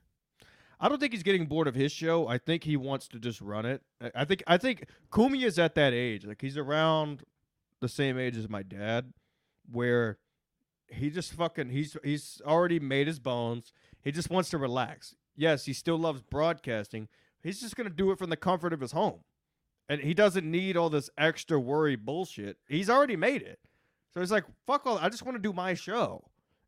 I 0.80 0.88
don't 0.88 1.00
think 1.00 1.12
he's 1.12 1.24
getting 1.24 1.46
bored 1.46 1.66
of 1.66 1.74
his 1.74 1.90
show. 1.90 2.28
I 2.28 2.38
think 2.38 2.62
he 2.62 2.76
wants 2.76 3.08
to 3.08 3.18
just 3.18 3.40
run 3.40 3.66
it. 3.66 3.82
I- 4.00 4.12
I 4.14 4.24
think 4.24 4.42
I 4.46 4.58
think 4.58 4.84
Kumi 5.12 5.42
is 5.44 5.58
at 5.58 5.74
that 5.74 5.92
age. 5.92 6.24
Like 6.24 6.40
he's 6.40 6.56
around 6.56 7.24
the 7.80 7.88
same 7.88 8.18
age 8.18 8.36
as 8.36 8.48
my 8.48 8.62
dad, 8.62 9.12
where 9.70 10.18
he 10.88 11.10
just 11.10 11.32
fucking 11.32 11.70
he's 11.70 11.96
he's 12.04 12.40
already 12.46 12.78
made 12.80 13.06
his 13.08 13.18
bones. 13.18 13.72
He 14.02 14.12
just 14.12 14.30
wants 14.30 14.50
to 14.50 14.58
relax. 14.58 15.14
Yes, 15.36 15.64
he 15.64 15.72
still 15.72 15.98
loves 15.98 16.22
broadcasting. 16.22 17.08
He's 17.42 17.60
just 17.60 17.76
gonna 17.76 17.90
do 17.90 18.10
it 18.12 18.18
from 18.18 18.30
the 18.30 18.36
comfort 18.36 18.72
of 18.72 18.80
his 18.80 18.92
home. 18.92 19.20
And 19.88 20.00
he 20.00 20.12
doesn't 20.12 20.48
need 20.48 20.76
all 20.76 20.90
this 20.90 21.08
extra 21.16 21.58
worry 21.58 21.96
bullshit. 21.96 22.58
He's 22.68 22.90
already 22.90 23.16
made 23.16 23.42
it. 23.42 23.58
So 24.12 24.20
he's 24.20 24.30
like, 24.30 24.44
fuck 24.66 24.86
all 24.86 24.98
I 24.98 25.08
just 25.08 25.24
want 25.24 25.36
to 25.36 25.42
do 25.42 25.52
my 25.52 25.74
show 25.74 26.24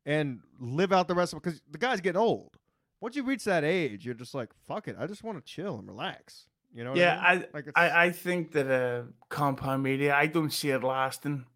and 0.06 0.40
live 0.58 0.92
out 0.92 1.08
the 1.08 1.14
rest 1.14 1.32
of 1.32 1.38
it 1.38 1.42
because 1.42 1.60
the 1.70 1.78
guy's 1.78 2.00
getting 2.00 2.20
old 2.20 2.56
once 3.00 3.16
you 3.16 3.22
reach 3.24 3.44
that 3.44 3.64
age, 3.64 4.04
you're 4.04 4.14
just 4.14 4.34
like, 4.34 4.50
fuck 4.66 4.86
it. 4.86 4.96
I 4.98 5.06
just 5.06 5.24
want 5.24 5.38
to 5.38 5.44
chill 5.52 5.78
and 5.78 5.88
relax. 5.88 6.46
You 6.72 6.84
know? 6.84 6.94
Yeah, 6.94 7.20
I, 7.20 7.34
mean? 7.34 7.44
I 7.44 7.56
like 7.56 7.64
I, 7.74 8.04
I 8.06 8.10
think 8.10 8.52
that 8.52 8.70
uh, 8.70 9.02
compound 9.28 9.82
media, 9.82 10.14
I 10.14 10.26
don't 10.26 10.52
see 10.52 10.70
it 10.70 10.84
lasting. 10.84 11.46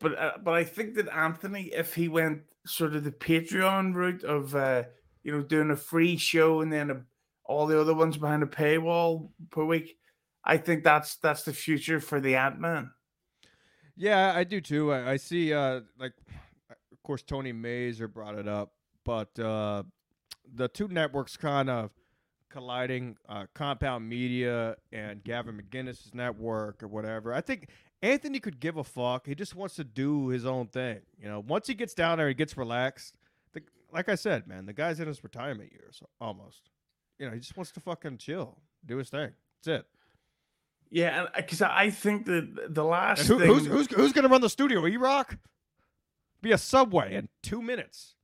But 0.00 0.18
uh, 0.18 0.32
but 0.42 0.54
I 0.54 0.64
think 0.64 0.94
that 0.94 1.08
Anthony, 1.08 1.64
if 1.74 1.94
he 1.94 2.08
went 2.08 2.42
sort 2.66 2.94
of 2.94 3.04
the 3.04 3.10
Patreon 3.10 3.94
route 3.94 4.24
of 4.24 4.54
uh, 4.54 4.84
you 5.22 5.32
know 5.32 5.42
doing 5.42 5.70
a 5.70 5.76
free 5.76 6.16
show 6.16 6.62
and 6.62 6.72
then 6.72 6.90
a, 6.90 7.02
all 7.44 7.66
the 7.66 7.78
other 7.78 7.94
ones 7.94 8.16
behind 8.16 8.42
a 8.42 8.46
paywall 8.46 9.28
per 9.50 9.64
week, 9.64 9.98
I 10.44 10.56
think 10.58 10.84
that's 10.84 11.16
that's 11.16 11.42
the 11.42 11.52
future 11.52 12.00
for 12.00 12.20
the 12.20 12.36
Ant 12.36 12.60
Man. 12.60 12.90
yeah, 13.96 14.32
I 14.34 14.44
do 14.44 14.60
too. 14.60 14.92
I, 14.92 15.12
I 15.12 15.16
see, 15.16 15.52
uh, 15.52 15.80
like, 15.98 16.12
of 16.70 17.02
course, 17.02 17.22
Tony 17.22 17.52
Mazer 17.52 18.08
brought 18.08 18.34
it 18.36 18.48
up, 18.48 18.72
but 19.04 19.38
uh, 19.38 19.84
the 20.54 20.68
two 20.68 20.88
networks 20.88 21.36
kind 21.36 21.70
of 21.70 21.90
colliding, 22.50 23.16
uh, 23.28 23.46
Compound 23.54 24.08
Media 24.08 24.76
and 24.92 25.24
Gavin 25.24 25.60
McInnes's 25.60 26.14
network 26.14 26.82
or 26.82 26.88
whatever. 26.88 27.32
I 27.32 27.40
think 27.40 27.68
Anthony 28.02 28.38
could 28.38 28.60
give 28.60 28.76
a 28.76 28.84
fuck. 28.84 29.26
He 29.26 29.34
just 29.34 29.56
wants 29.56 29.74
to 29.76 29.84
do 29.84 30.28
his 30.28 30.46
own 30.46 30.68
thing. 30.68 31.00
You 31.18 31.28
know, 31.28 31.40
once 31.46 31.66
he 31.66 31.74
gets 31.74 31.94
down 31.94 32.18
there, 32.18 32.28
he 32.28 32.34
gets 32.34 32.56
relaxed. 32.56 33.14
The, 33.54 33.62
like 33.92 34.08
I 34.08 34.14
said, 34.14 34.46
man, 34.46 34.66
the 34.66 34.72
guy's 34.72 35.00
in 35.00 35.08
his 35.08 35.24
retirement 35.24 35.72
years 35.72 36.02
almost. 36.20 36.70
You 37.18 37.26
know, 37.26 37.32
he 37.32 37.40
just 37.40 37.56
wants 37.56 37.72
to 37.72 37.80
fucking 37.80 38.18
chill, 38.18 38.58
do 38.84 38.98
his 38.98 39.08
thing. 39.08 39.32
That's 39.64 39.80
it. 39.80 39.86
Yeah, 40.90 41.26
because 41.36 41.60
I 41.62 41.90
think 41.90 42.26
that 42.26 42.74
the 42.74 42.84
last 42.84 43.26
who, 43.26 43.38
thing, 43.38 43.48
who's 43.48 43.66
who's 43.66 43.86
who's 43.88 44.12
gonna 44.12 44.28
run 44.28 44.40
the 44.40 44.48
studio? 44.48 44.86
E 44.86 44.96
Rock. 44.96 45.36
Be 46.40 46.52
a 46.52 46.58
subway 46.58 47.14
in 47.14 47.28
two 47.42 47.62
minutes. 47.62 48.14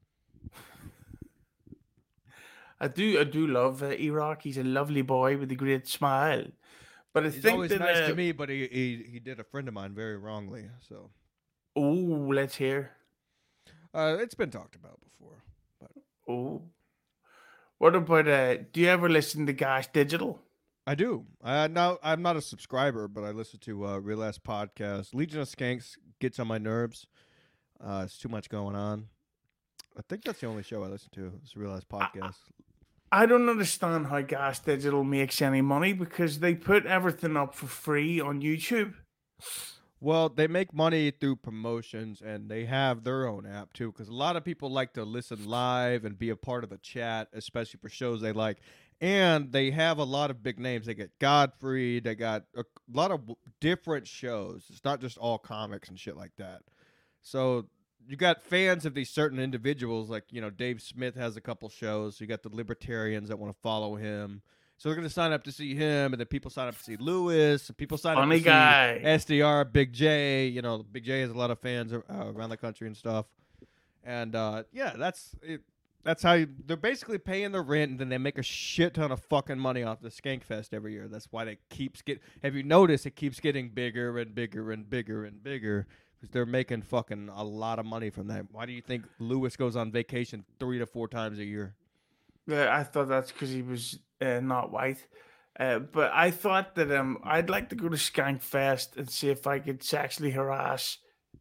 I 2.81 2.89
do 2.89 3.21
I 3.21 3.25
do 3.25 3.47
love 3.47 3.83
uh, 3.83 3.89
Iraq. 3.89 4.43
He's 4.43 4.57
a 4.57 4.65
lovely 4.65 5.03
boy 5.03 5.37
with 5.37 5.51
a 5.53 5.55
great 5.55 5.87
smile. 5.87 6.45
But 7.13 7.25
I 7.25 7.31
He's 7.31 7.43
think 7.43 7.55
always 7.55 7.71
that 7.71 7.81
nice 7.81 7.99
uh, 7.99 8.09
to 8.09 8.15
me, 8.15 8.33
but 8.33 8.49
he, 8.49 8.67
he 8.69 9.07
he 9.13 9.19
did 9.19 9.41
a 9.41 9.45
friend 9.45 9.69
of 9.69 9.75
mine 9.75 9.95
very 9.95 10.17
wrongly. 10.17 10.71
So 10.89 11.11
oh, 11.77 12.29
let's 12.33 12.57
hear. 12.57 12.93
uh, 13.95 14.17
it's 14.21 14.35
been 14.35 14.51
talked 14.51 14.77
about 14.77 14.99
before. 15.01 15.43
but 15.81 15.91
Oh, 16.29 16.63
what 17.79 17.95
about 17.97 18.29
uh? 18.29 18.57
Do 18.73 18.81
you 18.81 18.89
ever 18.89 19.09
listen 19.09 19.47
to 19.47 19.53
Gas 19.53 19.87
Digital? 19.89 20.41
I 20.91 20.97
do. 20.97 21.25
Uh, 21.41 21.69
now 21.71 21.99
I'm 22.03 22.21
not 22.21 22.35
a 22.35 22.43
subscriber, 22.43 23.07
but 23.07 23.23
I 23.23 23.31
listen 23.31 23.61
to 23.61 23.87
uh, 23.87 23.99
Real 23.99 24.25
Ass 24.25 24.39
Podcast. 24.39 25.15
Legion 25.15 25.41
of 25.41 25.47
Skanks 25.47 25.97
gets 26.19 26.41
on 26.41 26.49
my 26.49 26.59
nerves. 26.59 27.07
Uh, 27.81 28.03
it's 28.05 28.19
too 28.19 28.29
much 28.29 28.49
going 28.49 28.75
on. 28.75 29.07
I 29.97 30.01
think 30.09 30.25
that's 30.25 30.41
the 30.41 30.49
only 30.49 30.65
show 30.65 30.83
I 30.83 30.89
listen 30.89 31.11
to. 31.13 31.33
Is 31.45 31.57
Real 31.57 31.71
Ass 31.71 31.85
Podcast. 31.85 32.39
I 33.13 33.27
don't 33.27 33.49
understand 33.49 34.09
how 34.09 34.21
Gas 34.23 34.59
Digital 34.59 35.05
makes 35.05 35.41
any 35.41 35.61
money 35.61 35.93
because 35.93 36.41
they 36.41 36.57
put 36.57 36.87
everything 36.87 37.37
up 37.37 37.55
for 37.55 37.69
free 37.69 38.21
on 38.21 38.43
YouTube. 38.43 38.95
Well, 40.01 40.29
they 40.29 40.49
make 40.49 40.75
money 40.75 41.13
through 41.13 41.37
promotions, 41.37 42.21
and 42.21 42.51
they 42.51 42.65
have 42.65 43.05
their 43.05 43.29
own 43.29 43.47
app 43.47 43.75
too. 43.75 43.93
Because 43.93 44.09
a 44.09 44.15
lot 44.15 44.35
of 44.35 44.45
people 44.45 44.71
like 44.71 44.95
to 44.95 45.05
listen 45.05 45.47
live 45.47 46.05
and 46.05 46.19
be 46.19 46.31
a 46.31 46.37
part 46.37 46.65
of 46.65 46.71
the 46.71 46.79
chat, 46.79 47.29
especially 47.33 47.79
for 47.81 47.91
shows 47.91 48.21
they 48.21 48.33
like. 48.33 48.59
And 49.01 49.51
they 49.51 49.71
have 49.71 49.99
a 49.99 50.05
lot 50.05 50.31
of 50.31 50.43
big 50.43 50.59
names. 50.59 50.87
They 50.87 50.95
get 50.95 51.19
Godfrey. 51.19 52.01
They 52.01 52.15
got 52.15 52.45
a 52.55 52.65
lot 52.93 53.11
of 53.11 53.23
different 53.61 54.07
shows. 54.07 54.67
It's 54.69 54.85
not 54.85 55.01
just 55.01 55.17
all 55.17 55.39
comics 55.39 55.89
and 55.89 55.99
shit 55.99 56.17
like 56.17 56.33
that. 56.37 56.61
So 57.23 57.67
you 58.07 58.17
got 58.17 58.43
fans 58.43 58.85
of 58.85 58.95
these 58.95 59.09
certain 59.09 59.39
individuals, 59.39 60.11
like 60.11 60.25
you 60.31 60.41
know 60.41 60.51
Dave 60.51 60.83
Smith 60.83 61.15
has 61.15 61.37
a 61.37 61.41
couple 61.41 61.69
shows. 61.69 62.21
You 62.21 62.27
got 62.27 62.43
the 62.43 62.49
libertarians 62.51 63.29
that 63.29 63.39
want 63.39 63.55
to 63.55 63.61
follow 63.63 63.97
him. 63.97 64.43
So 64.77 64.89
they're 64.89 64.97
going 64.97 65.07
to 65.07 65.13
sign 65.13 65.33
up 65.33 65.45
to 65.45 65.53
see 65.53 65.75
him, 65.75 66.15
and 66.15 66.21
then 66.21 66.27
people 66.27 66.51
sign 66.51 66.67
up 66.69 66.77
to 66.77 66.83
see 66.83 66.97
Lewis, 66.97 67.69
and 67.69 67.77
people 67.77 67.99
sign 67.99 68.17
up 68.17 68.23
Funny 68.23 68.39
to 68.39 68.45
see. 68.45 68.49
SDR, 69.05 69.71
Big 69.71 69.93
J. 69.93 70.47
You 70.47 70.63
know, 70.63 70.83
Big 70.83 71.05
J 71.05 71.21
has 71.21 71.31
a 71.31 71.35
lot 71.35 71.51
of 71.51 71.59
fans 71.59 71.93
uh, 71.93 72.01
around 72.09 72.49
the 72.49 72.57
country 72.57 72.87
and 72.87 72.97
stuff. 72.97 73.27
And 74.03 74.35
uh, 74.35 74.63
yeah, 74.73 74.95
that's 74.97 75.37
it. 75.43 75.61
That's 76.03 76.23
how 76.23 76.33
you, 76.33 76.49
they're 76.67 76.77
basically 76.77 77.19
paying 77.19 77.53
the 77.53 77.61
rent, 77.61 77.91
and 77.91 78.01
then 78.01 78.09
they 78.09 78.19
make 78.19 78.39
a 78.39 78.43
shit 78.43 78.95
ton 78.95 79.13
of 79.13 79.23
fucking 79.25 79.59
money 79.59 79.83
off 79.83 80.01
the 80.01 80.09
Skank 80.09 80.45
Fest 80.45 80.73
every 80.73 80.93
year. 80.93 81.09
That's 81.09 81.29
why 81.31 81.45
they 81.45 81.59
keeps 81.69 82.01
get. 82.01 82.21
Have 82.43 82.55
you 82.55 82.63
noticed 82.63 83.05
it 83.07 83.17
keeps 83.17 83.39
getting 83.39 83.69
bigger 83.69 84.19
and 84.19 84.35
bigger 84.35 84.73
and 84.73 84.89
bigger 84.89 85.25
and 85.25 85.43
bigger? 85.43 85.87
Because 86.15 86.33
they're 86.33 86.47
making 86.47 86.83
fucking 86.83 87.31
a 87.35 87.45
lot 87.45 87.79
of 87.79 87.87
money 87.87 88.11
from 88.11 88.29
that. 88.29 88.47
Why 88.51 88.67
do 88.67 88.73
you 88.73 88.83
think 88.83 89.05
Lewis 89.19 89.57
goes 89.57 89.77
on 89.77 89.91
vacation 89.91 90.45
three 90.59 90.79
to 90.79 90.87
four 90.87 91.09
times 91.09 91.39
a 91.39 91.45
year? 91.45 91.75
Yeah, 92.47 92.75
I 92.75 92.83
thought 92.83 93.09
that's 93.09 93.33
because 93.33 93.51
he 93.51 93.63
was 93.63 93.99
uh, 94.21 94.41
not 94.41 94.71
white. 94.71 95.07
Uh, 95.59 95.79
but 95.79 96.11
I 96.15 96.31
thought 96.31 96.75
that 96.77 96.91
um, 96.93 97.19
I'd 97.25 97.51
like 97.51 97.69
to 97.71 97.75
go 97.75 97.89
to 97.89 97.97
Skank 97.97 98.41
Fest 98.43 98.97
and 98.97 99.11
see 99.11 99.29
if 99.29 99.47
I 99.47 99.59
could 99.59 99.83
sexually 99.83 100.31
harass 100.31 100.99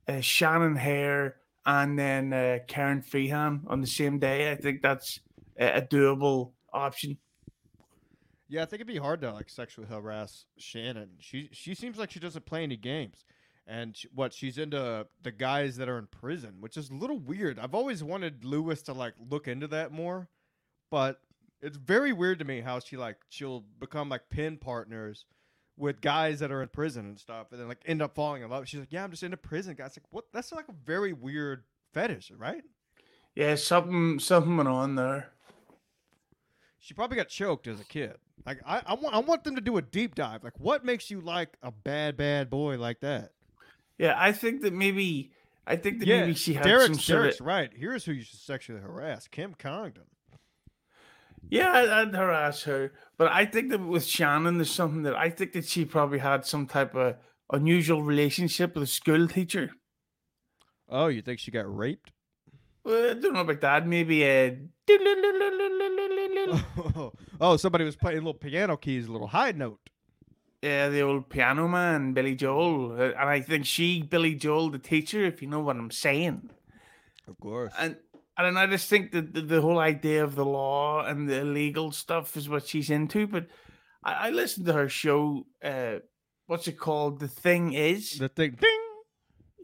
uh, 0.08 0.20
Shannon 0.22 0.76
Hare 0.76 1.36
and 1.66 1.98
then 1.98 2.34
uh, 2.34 2.60
Karen 2.68 3.02
Feehan 3.02 3.62
on 3.68 3.82
the 3.82 3.88
same 3.88 4.20
day. 4.20 4.52
I 4.52 4.56
think 4.56 4.82
that's 4.82 5.20
a, 5.60 5.78
a 5.78 5.82
doable 5.82 6.52
option. 6.74 7.18
Yeah, 8.48 8.64
I 8.64 8.66
think 8.66 8.82
it'd 8.82 8.88
be 8.88 8.98
hard 8.98 9.22
to 9.22 9.32
like 9.32 9.50
sexually 9.50 9.88
harass 9.88 10.46
Shannon. 10.58 11.10
She 11.20 11.50
she 11.52 11.76
seems 11.76 11.98
like 11.98 12.12
she 12.12 12.20
doesn't 12.20 12.46
play 12.46 12.64
any 12.64 12.78
games, 12.78 13.24
and 13.68 13.96
she, 13.96 14.08
what 14.14 14.34
she's 14.34 14.58
into 14.58 15.06
the 15.22 15.32
guys 15.32 15.78
that 15.78 15.88
are 15.88 16.00
in 16.00 16.08
prison, 16.08 16.56
which 16.60 16.76
is 16.76 16.90
a 16.90 16.96
little 16.96 17.20
weird. 17.20 17.60
I've 17.60 17.76
always 17.76 18.04
wanted 18.04 18.44
Lewis 18.44 18.82
to 18.84 18.94
like 18.94 19.14
look 19.30 19.48
into 19.48 19.68
that 19.68 19.92
more, 19.92 20.30
but 20.90 21.22
it's 21.62 21.78
very 21.78 22.12
weird 22.14 22.40
to 22.40 22.46
me 22.46 22.62
how 22.62 22.80
she 22.80 22.98
like 22.98 23.18
she'll 23.30 23.66
become 23.80 24.10
like 24.10 24.30
pin 24.30 24.58
partners 24.58 25.26
with 25.80 26.02
guys 26.02 26.40
that 26.40 26.52
are 26.52 26.62
in 26.62 26.68
prison 26.68 27.06
and 27.06 27.20
stuff, 27.20 27.48
and 27.52 27.60
then 27.60 27.68
like 27.68 27.82
end 27.86 28.02
up 28.02 28.14
falling 28.14 28.44
in 28.44 28.50
love. 28.50 28.68
She's 28.68 28.80
like, 28.80 28.92
"Yeah, 28.92 29.04
I'm 29.04 29.12
just 29.12 29.24
into 29.24 29.38
prison 29.38 29.76
guys." 29.76 29.98
Like, 29.98 30.06
what? 30.12 30.26
That's 30.34 30.52
like 30.52 30.68
a 30.68 30.76
very 30.86 31.14
weird 31.14 31.64
fetish, 31.94 32.32
right? 32.38 32.64
Yeah, 33.36 33.56
something 33.56 34.20
something 34.20 34.58
went 34.58 34.70
on 34.70 34.96
there. 34.96 35.30
She 36.80 36.94
probably 36.94 37.18
got 37.18 37.30
choked 37.30 37.68
as 37.68 37.80
a 37.80 37.86
kid. 37.86 38.16
Like 38.46 38.60
I, 38.66 38.82
I 38.86 38.94
want 38.96 39.16
I 39.16 39.20
want 39.20 39.44
them 39.44 39.56
to 39.56 39.62
do 39.62 39.78
a 39.78 39.82
deep 39.82 40.16
dive. 40.16 40.44
Like 40.44 40.60
what 40.60 40.86
makes 40.86 41.10
you 41.10 41.22
like 41.22 41.58
a 41.62 41.72
bad 41.72 42.18
bad 42.18 42.50
boy 42.50 42.78
like 42.78 43.00
that? 43.02 43.32
Yeah, 43.98 44.16
I 44.18 44.32
think 44.32 44.62
that 44.62 44.74
maybe 44.74 45.32
I 45.68 45.76
think 45.76 46.00
that 46.00 46.08
yeah, 46.08 46.22
maybe 46.22 46.34
she 46.34 46.54
had 46.54 46.64
Derek's, 46.64 46.86
some 46.86 47.00
sort 47.00 47.40
of 47.40 47.46
right. 47.46 47.72
Here's 47.74 48.06
who 48.06 48.12
you 48.12 48.24
should 48.24 48.40
sexually 48.40 48.82
harass: 48.82 49.28
Kim 49.28 49.56
Congdon. 49.58 50.06
Yeah, 51.50 52.02
I'd, 52.02 52.16
harass 52.16 52.64
her. 52.64 52.94
But 53.18 53.32
I 53.32 53.46
think 53.46 53.70
that 53.72 53.80
with 53.80 54.06
Shannon, 54.06 54.58
there's 54.58 54.72
something 54.72 55.04
that 55.04 55.16
I 55.16 55.30
think 55.30 55.54
that 55.54 55.66
she 55.66 55.86
probably 55.86 56.20
had 56.20 56.46
some 56.46 56.68
type 56.68 56.96
of 56.96 57.16
unusual 57.52 58.04
relationship 58.04 58.76
with 58.76 58.84
a 58.84 58.88
school 58.88 59.28
teacher. 59.28 59.72
Oh, 60.88 61.08
you 61.08 61.22
think 61.22 61.40
she 61.40 61.52
got 61.52 61.74
raped? 61.74 62.12
Well, 62.84 63.12
I 63.12 63.14
don't 63.14 63.34
know 63.34 63.42
about 63.42 63.62
that. 63.62 63.88
Maybe 63.88 64.24
a. 64.24 64.58
oh, 67.42 67.58
somebody 67.58 67.86
was 67.86 67.96
playing 67.96 68.18
little 68.18 68.34
piano 68.34 68.78
keys, 68.78 69.08
a 69.08 69.12
little 69.12 69.28
high 69.28 69.52
note. 69.52 69.80
Yeah, 70.62 70.90
the 70.90 71.02
old 71.02 71.30
piano 71.30 71.68
man, 71.68 72.14
Billy 72.14 72.36
Joel. 72.36 72.94
Uh, 72.94 73.12
And 73.18 73.30
I 73.30 73.42
think 73.42 73.66
she, 73.66 74.02
Billy 74.02 74.36
Joel, 74.36 74.72
the 74.72 74.80
teacher, 74.80 75.24
if 75.24 75.42
you 75.42 75.48
know 75.48 75.62
what 75.62 75.78
I'm 75.78 75.92
saying. 75.92 76.50
Of 77.28 77.40
course. 77.40 77.72
And 77.78 77.98
and 78.46 78.58
I 78.58 78.68
just 78.68 78.90
think 78.90 79.12
that 79.12 79.34
the, 79.34 79.42
the 79.42 79.62
whole 79.62 79.80
idea 79.80 80.24
of 80.24 80.36
the 80.36 80.46
law 80.46 81.06
and 81.06 81.30
the 81.30 81.42
illegal 81.42 81.92
stuff 81.92 82.38
is 82.38 82.48
what 82.48 82.68
she's 82.68 82.90
into. 82.90 83.28
But 83.28 83.48
I, 84.04 84.28
I 84.28 84.30
listened 84.30 84.66
to 84.68 84.74
her 84.74 84.90
show. 84.90 85.46
Uh, 85.64 85.96
what's 86.48 86.68
it 86.68 86.78
called? 86.78 87.20
The 87.20 87.28
thing 87.28 87.74
is. 87.74 88.18
the 88.18 88.30
thing, 88.30 88.58
ding. 88.60 88.70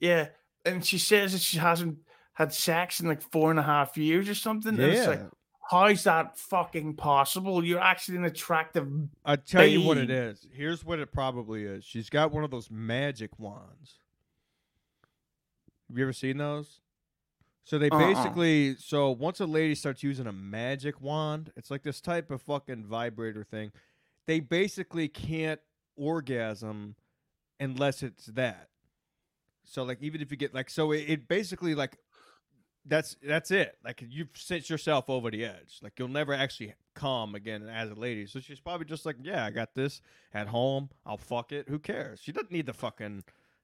Yeah, 0.01 0.28
and 0.65 0.84
she 0.86 0.97
says 0.97 1.32
that 1.32 1.41
she 1.41 1.57
hasn't 1.57 1.99
had 2.34 2.53
sex 2.53 2.99
in 2.99 3.07
like 3.07 3.21
four 3.21 3.49
and 3.49 3.59
a 3.59 3.63
half 3.63 3.97
years 3.97 4.28
or 4.28 4.36
something. 4.36 4.73
And 4.78 4.91
it's 4.91 5.07
like, 5.07 5.19
Yeah, 5.19 5.30
how's 5.69 6.03
that 6.03 6.38
fucking 6.38 6.95
possible? 6.95 7.63
You're 7.63 7.80
actually 7.80 8.17
an 8.17 8.26
attractive. 8.26 8.88
I 9.23 9.38
tell 9.38 9.65
you 9.65 9.82
what 9.82 9.97
it 9.97 10.09
is. 10.09 10.45
Here's 10.51 10.84
what 10.84 10.99
it 10.99 11.13
probably 11.13 11.63
is. 11.63 11.86
She's 11.86 12.09
got 12.09 12.32
one 12.32 12.43
of 12.43 12.51
those 12.51 12.69
magic 12.69 13.39
wands. 13.39 13.99
Have 15.88 15.97
you 15.97 16.03
ever 16.03 16.13
seen 16.13 16.38
those? 16.38 16.82
So 17.66 17.80
they 17.80 17.89
Uh-uh. 17.89 18.13
basically, 18.13 18.76
so 18.78 19.09
once 19.09 19.39
a 19.39 19.45
lady 19.47 19.74
starts 19.74 20.03
using 20.03 20.28
a 20.28 20.32
magic 20.32 21.01
wand, 21.01 21.51
it's 21.57 21.72
like 21.72 21.82
this 21.82 21.99
type 21.99 22.30
of 22.30 22.41
fucking 22.43 22.86
vibrator 22.86 23.43
thing. 23.43 23.72
They 24.28 24.39
basically 24.39 25.07
can't 25.07 25.59
orgasm 25.97 26.95
unless 27.59 28.03
it's 28.03 28.28
that. 28.28 28.70
So 29.63 29.84
like 29.84 30.01
even 30.01 30.22
if 30.22 30.30
you 30.30 30.38
get 30.38 30.53
like 30.53 30.70
so 30.70 30.91
it, 30.91 31.05
it 31.07 31.28
basically 31.28 31.74
like 31.74 31.97
that's 32.86 33.16
that's 33.24 33.49
it. 33.49 33.78
Like 33.84 34.03
you've 34.07 34.30
sent 34.36 34.70
yourself 34.70 35.09
over 35.09 35.32
the 35.32 35.43
edge. 35.43 35.80
Like 35.82 35.93
you'll 35.97 36.07
never 36.07 36.34
actually 36.36 36.76
come 36.93 37.34
again 37.34 37.68
as 37.68 37.89
a 37.89 37.95
lady. 37.95 38.28
So 38.28 38.39
she's 38.39 38.59
probably 38.59 38.86
just 38.86 39.07
like, 39.07 39.16
yeah, 39.24 39.43
I 39.43 39.49
got 39.49 39.74
this 39.74 40.01
at 40.36 40.47
home. 40.47 40.89
I'll 41.03 41.18
fuck 41.18 41.51
it. 41.51 41.68
Who 41.68 41.80
cares? 41.80 42.20
She 42.22 42.32
doesn't 42.32 42.51
need 42.51 42.68
the 42.68 42.74
fucking 42.74 43.24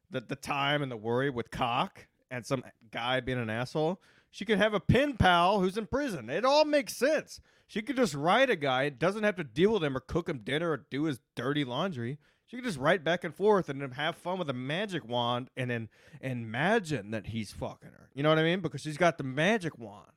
the 0.09 0.21
the 0.21 0.35
time 0.35 0.81
and 0.81 0.91
the 0.91 0.97
worry 0.97 1.29
with 1.29 1.51
cock 1.51 2.07
and 2.31 2.45
some 2.45 2.63
guy 2.89 3.19
being 3.19 3.37
an 3.37 3.49
asshole. 3.49 4.01
She 4.31 4.45
could 4.45 4.57
have 4.57 4.73
a 4.73 4.79
pen 4.79 5.17
pal 5.17 5.59
who's 5.59 5.77
in 5.77 5.85
prison. 5.85 6.29
It 6.29 6.45
all 6.45 6.65
makes 6.65 6.95
sense. 6.95 7.41
She 7.67 7.81
could 7.81 7.97
just 7.97 8.15
write 8.15 8.49
a 8.49 8.55
guy, 8.55 8.89
doesn't 8.89 9.23
have 9.23 9.35
to 9.35 9.43
deal 9.43 9.73
with 9.73 9.83
him 9.83 9.95
or 9.95 9.99
cook 9.99 10.27
him 10.27 10.39
dinner 10.39 10.71
or 10.71 10.85
do 10.89 11.03
his 11.03 11.19
dirty 11.35 11.63
laundry. 11.63 12.17
She 12.47 12.57
could 12.57 12.65
just 12.65 12.79
write 12.79 13.03
back 13.03 13.23
and 13.23 13.35
forth 13.35 13.69
and 13.69 13.81
then 13.81 13.91
have 13.91 14.15
fun 14.15 14.39
with 14.39 14.49
a 14.49 14.53
magic 14.53 15.07
wand 15.07 15.49
and 15.55 15.69
then 15.69 15.89
imagine 16.21 17.11
that 17.11 17.27
he's 17.27 17.51
fucking 17.51 17.91
her. 17.91 18.09
You 18.13 18.23
know 18.23 18.29
what 18.29 18.39
I 18.39 18.43
mean? 18.43 18.61
Because 18.61 18.81
she's 18.81 18.97
got 18.97 19.17
the 19.17 19.23
magic 19.23 19.77
wand. 19.77 20.07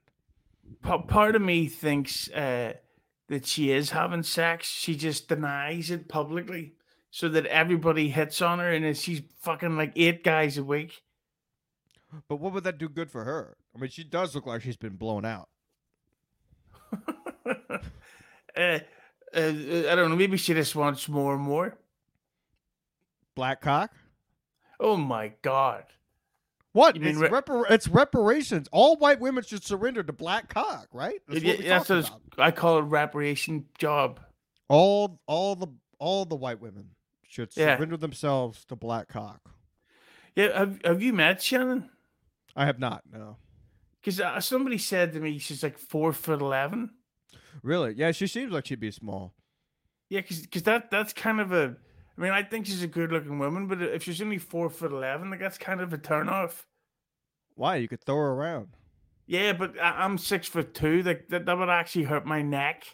Part 0.82 1.36
of 1.36 1.42
me 1.42 1.66
thinks 1.66 2.30
uh, 2.30 2.74
that 3.28 3.46
she 3.46 3.70
is 3.70 3.90
having 3.90 4.22
sex. 4.22 4.68
She 4.68 4.96
just 4.96 5.28
denies 5.28 5.90
it 5.90 6.08
publicly 6.08 6.74
so 7.10 7.28
that 7.28 7.46
everybody 7.46 8.08
hits 8.08 8.42
on 8.42 8.58
her, 8.58 8.72
and 8.72 8.96
she's 8.96 9.22
fucking 9.38 9.76
like 9.76 9.92
eight 9.94 10.24
guys 10.24 10.58
a 10.58 10.64
week. 10.64 11.02
But 12.28 12.36
what 12.36 12.52
would 12.52 12.64
that 12.64 12.78
do 12.78 12.88
good 12.88 13.10
for 13.10 13.24
her? 13.24 13.56
I 13.74 13.78
mean, 13.80 13.90
she 13.90 14.04
does 14.04 14.34
look 14.34 14.46
like 14.46 14.62
she's 14.62 14.76
been 14.76 14.96
blown 14.96 15.24
out. 15.24 15.48
uh, 16.94 16.98
uh, 18.56 18.78
I 19.34 19.94
don't 19.94 20.10
know. 20.10 20.16
Maybe 20.16 20.36
she 20.36 20.54
just 20.54 20.74
wants 20.76 21.08
more 21.08 21.34
and 21.34 21.42
more. 21.42 21.76
Black 23.34 23.60
cock? 23.60 23.90
Oh 24.78 24.96
my 24.96 25.32
god! 25.42 25.84
What? 26.72 26.96
It's, 26.96 27.18
re- 27.18 27.28
repar- 27.28 27.70
it's 27.70 27.88
reparations. 27.88 28.68
All 28.72 28.96
white 28.96 29.20
women 29.20 29.42
should 29.44 29.64
surrender 29.64 30.02
to 30.02 30.12
black 30.12 30.48
cock, 30.52 30.88
right? 30.92 31.20
That's 31.28 31.42
Yeah, 31.42 31.50
what 31.52 31.58
we 31.60 31.64
that's 31.66 31.88
what 31.88 31.98
about. 32.08 32.20
I 32.38 32.50
call 32.50 32.78
it 32.78 32.82
reparation 32.82 33.66
job. 33.78 34.20
all 34.68 35.20
all 35.26 35.56
the 35.56 35.68
all 35.98 36.24
the 36.24 36.36
white 36.36 36.60
women 36.60 36.90
should 37.26 37.50
Yeah. 37.56 37.76
surrender 37.76 37.96
themselves 37.96 38.64
to 38.66 38.76
black 38.76 39.08
cock. 39.08 39.40
Yeah, 40.36 40.56
have 40.58 40.80
have 40.84 41.02
you 41.02 41.12
met 41.12 41.42
Shannon? 41.42 41.90
I 42.56 42.66
have 42.66 42.78
not. 42.78 43.02
No. 43.10 43.36
Because 44.00 44.20
uh, 44.20 44.40
somebody 44.40 44.78
said 44.78 45.12
to 45.12 45.20
me 45.20 45.38
she's 45.38 45.62
like 45.62 45.78
four 45.78 46.12
foot 46.12 46.40
eleven. 46.40 46.90
Really? 47.62 47.94
Yeah, 47.96 48.12
she 48.12 48.26
seems 48.26 48.52
like 48.52 48.66
she'd 48.66 48.80
be 48.80 48.90
small. 48.90 49.34
Yeah, 50.10 50.20
because 50.20 50.62
that 50.64 50.90
that's 50.90 51.12
kind 51.12 51.40
of 51.40 51.52
a. 51.52 51.76
I 52.16 52.20
mean, 52.20 52.30
I 52.30 52.42
think 52.42 52.66
she's 52.66 52.82
a 52.82 52.86
good 52.86 53.10
looking 53.10 53.38
woman, 53.38 53.66
but 53.66 53.82
if 53.82 54.04
she's 54.04 54.20
only 54.20 54.38
four 54.38 54.70
foot 54.70 54.92
eleven, 54.92 55.30
like 55.30 55.40
that's 55.40 55.58
kind 55.58 55.80
of 55.80 55.92
a 55.92 55.98
turn 55.98 56.28
off. 56.28 56.66
Why? 57.54 57.76
You 57.76 57.88
could 57.88 58.04
throw 58.04 58.16
her 58.16 58.32
around. 58.32 58.68
Yeah, 59.26 59.54
but 59.54 59.78
I, 59.80 60.04
I'm 60.04 60.18
six 60.18 60.46
foot 60.48 60.74
two. 60.74 61.02
Like 61.02 61.28
that, 61.28 61.46
that 61.46 61.58
would 61.58 61.68
actually 61.70 62.04
hurt 62.04 62.26
my 62.26 62.42
neck. 62.42 62.84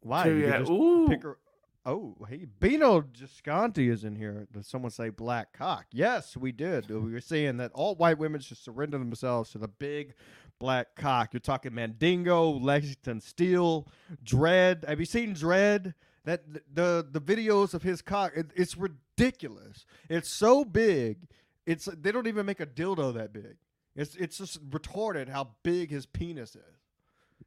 Why? 0.00 0.24
to, 0.24 0.34
You 0.34 0.46
uh, 0.46 0.58
just 0.60 0.70
ooh. 0.70 1.06
pick 1.08 1.22
her. 1.22 1.38
Oh, 1.84 2.14
hey, 2.28 2.46
Bino 2.60 3.00
Gisconti 3.00 3.88
is 3.88 4.04
in 4.04 4.14
here. 4.14 4.46
Does 4.52 4.68
someone 4.68 4.92
say 4.92 5.08
black 5.08 5.52
cock? 5.52 5.86
Yes, 5.92 6.36
we 6.36 6.52
did. 6.52 6.88
We 6.88 7.12
were 7.12 7.20
saying 7.20 7.56
that 7.56 7.72
all 7.74 7.96
white 7.96 8.18
women 8.18 8.40
should 8.40 8.58
surrender 8.58 8.98
themselves 8.98 9.50
to 9.50 9.58
the 9.58 9.66
big 9.66 10.14
black 10.60 10.94
cock. 10.94 11.30
You're 11.32 11.40
talking 11.40 11.74
Mandingo, 11.74 12.50
Lexington 12.50 13.20
Steel, 13.20 13.88
Dread. 14.22 14.84
Have 14.86 15.00
you 15.00 15.06
seen 15.06 15.32
Dread? 15.32 15.94
That 16.24 16.44
the 16.72 17.04
the 17.10 17.20
videos 17.20 17.74
of 17.74 17.82
his 17.82 18.00
cock, 18.00 18.32
it, 18.36 18.52
it's 18.54 18.76
ridiculous. 18.76 19.84
It's 20.08 20.30
so 20.30 20.64
big. 20.64 21.26
It's 21.66 21.86
they 21.86 22.12
don't 22.12 22.28
even 22.28 22.46
make 22.46 22.60
a 22.60 22.66
dildo 22.66 23.12
that 23.14 23.32
big. 23.32 23.56
It's 23.96 24.14
it's 24.14 24.38
just 24.38 24.70
retarded 24.70 25.28
how 25.28 25.50
big 25.64 25.90
his 25.90 26.06
penis 26.06 26.54
is. 26.54 26.62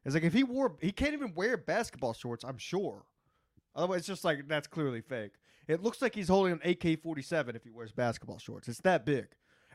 It's 0.04 0.14
like 0.14 0.24
if 0.24 0.34
he 0.34 0.44
wore, 0.44 0.76
he 0.82 0.92
can't 0.92 1.14
even 1.14 1.32
wear 1.34 1.56
basketball 1.56 2.12
shorts. 2.12 2.44
I'm 2.44 2.58
sure. 2.58 3.06
Otherwise, 3.76 3.98
it's 3.98 4.08
just 4.08 4.24
like 4.24 4.48
that's 4.48 4.66
clearly 4.66 5.02
fake. 5.02 5.32
It 5.68 5.82
looks 5.82 6.00
like 6.00 6.14
he's 6.14 6.28
holding 6.28 6.54
an 6.54 6.60
AK-47 6.64 7.54
if 7.54 7.64
he 7.64 7.70
wears 7.70 7.92
basketball 7.92 8.38
shorts. 8.38 8.68
It's 8.68 8.80
that 8.80 9.04
big, 9.04 9.26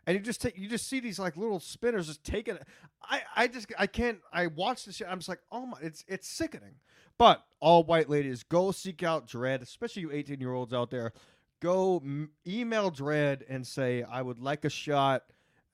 and 0.08 0.18
you 0.18 0.24
just 0.24 0.42
take, 0.42 0.58
you 0.58 0.68
just 0.68 0.88
see 0.88 1.00
these 1.00 1.20
like 1.20 1.38
little 1.38 1.60
spinners 1.60 2.08
just 2.08 2.24
taking. 2.24 2.58
I, 3.04 3.22
I 3.36 3.48
just, 3.48 3.72
I 3.78 3.88
can't. 3.88 4.20
I 4.34 4.48
watch 4.48 4.86
this 4.86 4.96
shit. 4.98 5.08
I'm 5.10 5.20
just 5.20 5.30
like, 5.30 5.42
oh 5.52 5.68
my, 5.68 5.78
it's, 5.82 6.04
it's 6.08 6.28
sickening. 6.28 6.76
But 7.18 7.46
all 7.60 7.84
white 7.84 8.10
ladies, 8.10 8.42
go 8.42 8.72
seek 8.72 9.04
out 9.04 9.28
Dread, 9.28 9.62
especially 9.62 10.02
you 10.02 10.12
18 10.12 10.40
year 10.40 10.54
olds 10.54 10.74
out 10.74 10.90
there. 10.90 11.14
Go 11.62 12.02
email 12.48 12.90
Dread 12.90 13.46
and 13.48 13.66
say, 13.68 14.02
I 14.02 14.24
would 14.24 14.40
like 14.40 14.66
a 14.66 14.70
shot 14.70 15.26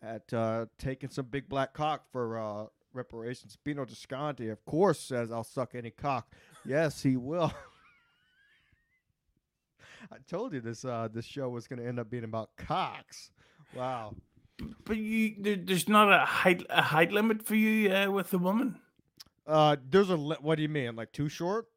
at 0.02 0.34
uh, 0.34 0.66
taking 0.78 1.10
some 1.10 1.26
big 1.26 1.48
black 1.48 1.74
cock 1.74 2.04
for 2.12 2.38
uh, 2.38 2.66
reparations. 2.92 3.58
Bino 3.64 3.86
Desconti, 3.86 4.52
of 4.52 4.66
course, 4.66 5.00
says 5.00 5.32
I'll 5.32 5.46
suck 5.46 5.74
any 5.74 5.92
cock. 5.92 6.36
Yes, 6.66 7.02
he 7.02 7.16
will. 7.16 7.54
I 10.12 10.18
told 10.28 10.54
you 10.54 10.62
this 10.62 10.86
uh, 10.86 11.08
this 11.12 11.26
show 11.26 11.50
was 11.50 11.68
going 11.68 11.80
to 11.80 11.88
end 11.88 12.00
up 12.00 12.10
being 12.10 12.24
about 12.24 12.56
cocks. 12.58 13.32
Wow. 13.76 14.16
But 14.86 14.98
you, 14.98 15.36
there's 15.40 15.88
not 15.88 16.12
a 16.12 16.26
height 16.26 16.66
a 16.70 16.82
height 16.82 17.12
limit 17.12 17.46
for 17.46 17.56
you 17.56 17.94
uh, 17.94 18.10
with 18.10 18.32
the 18.32 18.40
woman. 18.40 18.80
Uh, 19.46 19.78
there's 19.90 20.10
a 20.10 20.18
what 20.18 20.56
do 20.56 20.62
you 20.62 20.70
mean? 20.70 20.96
Like 20.96 21.12
too 21.12 21.30
short? 21.30 21.68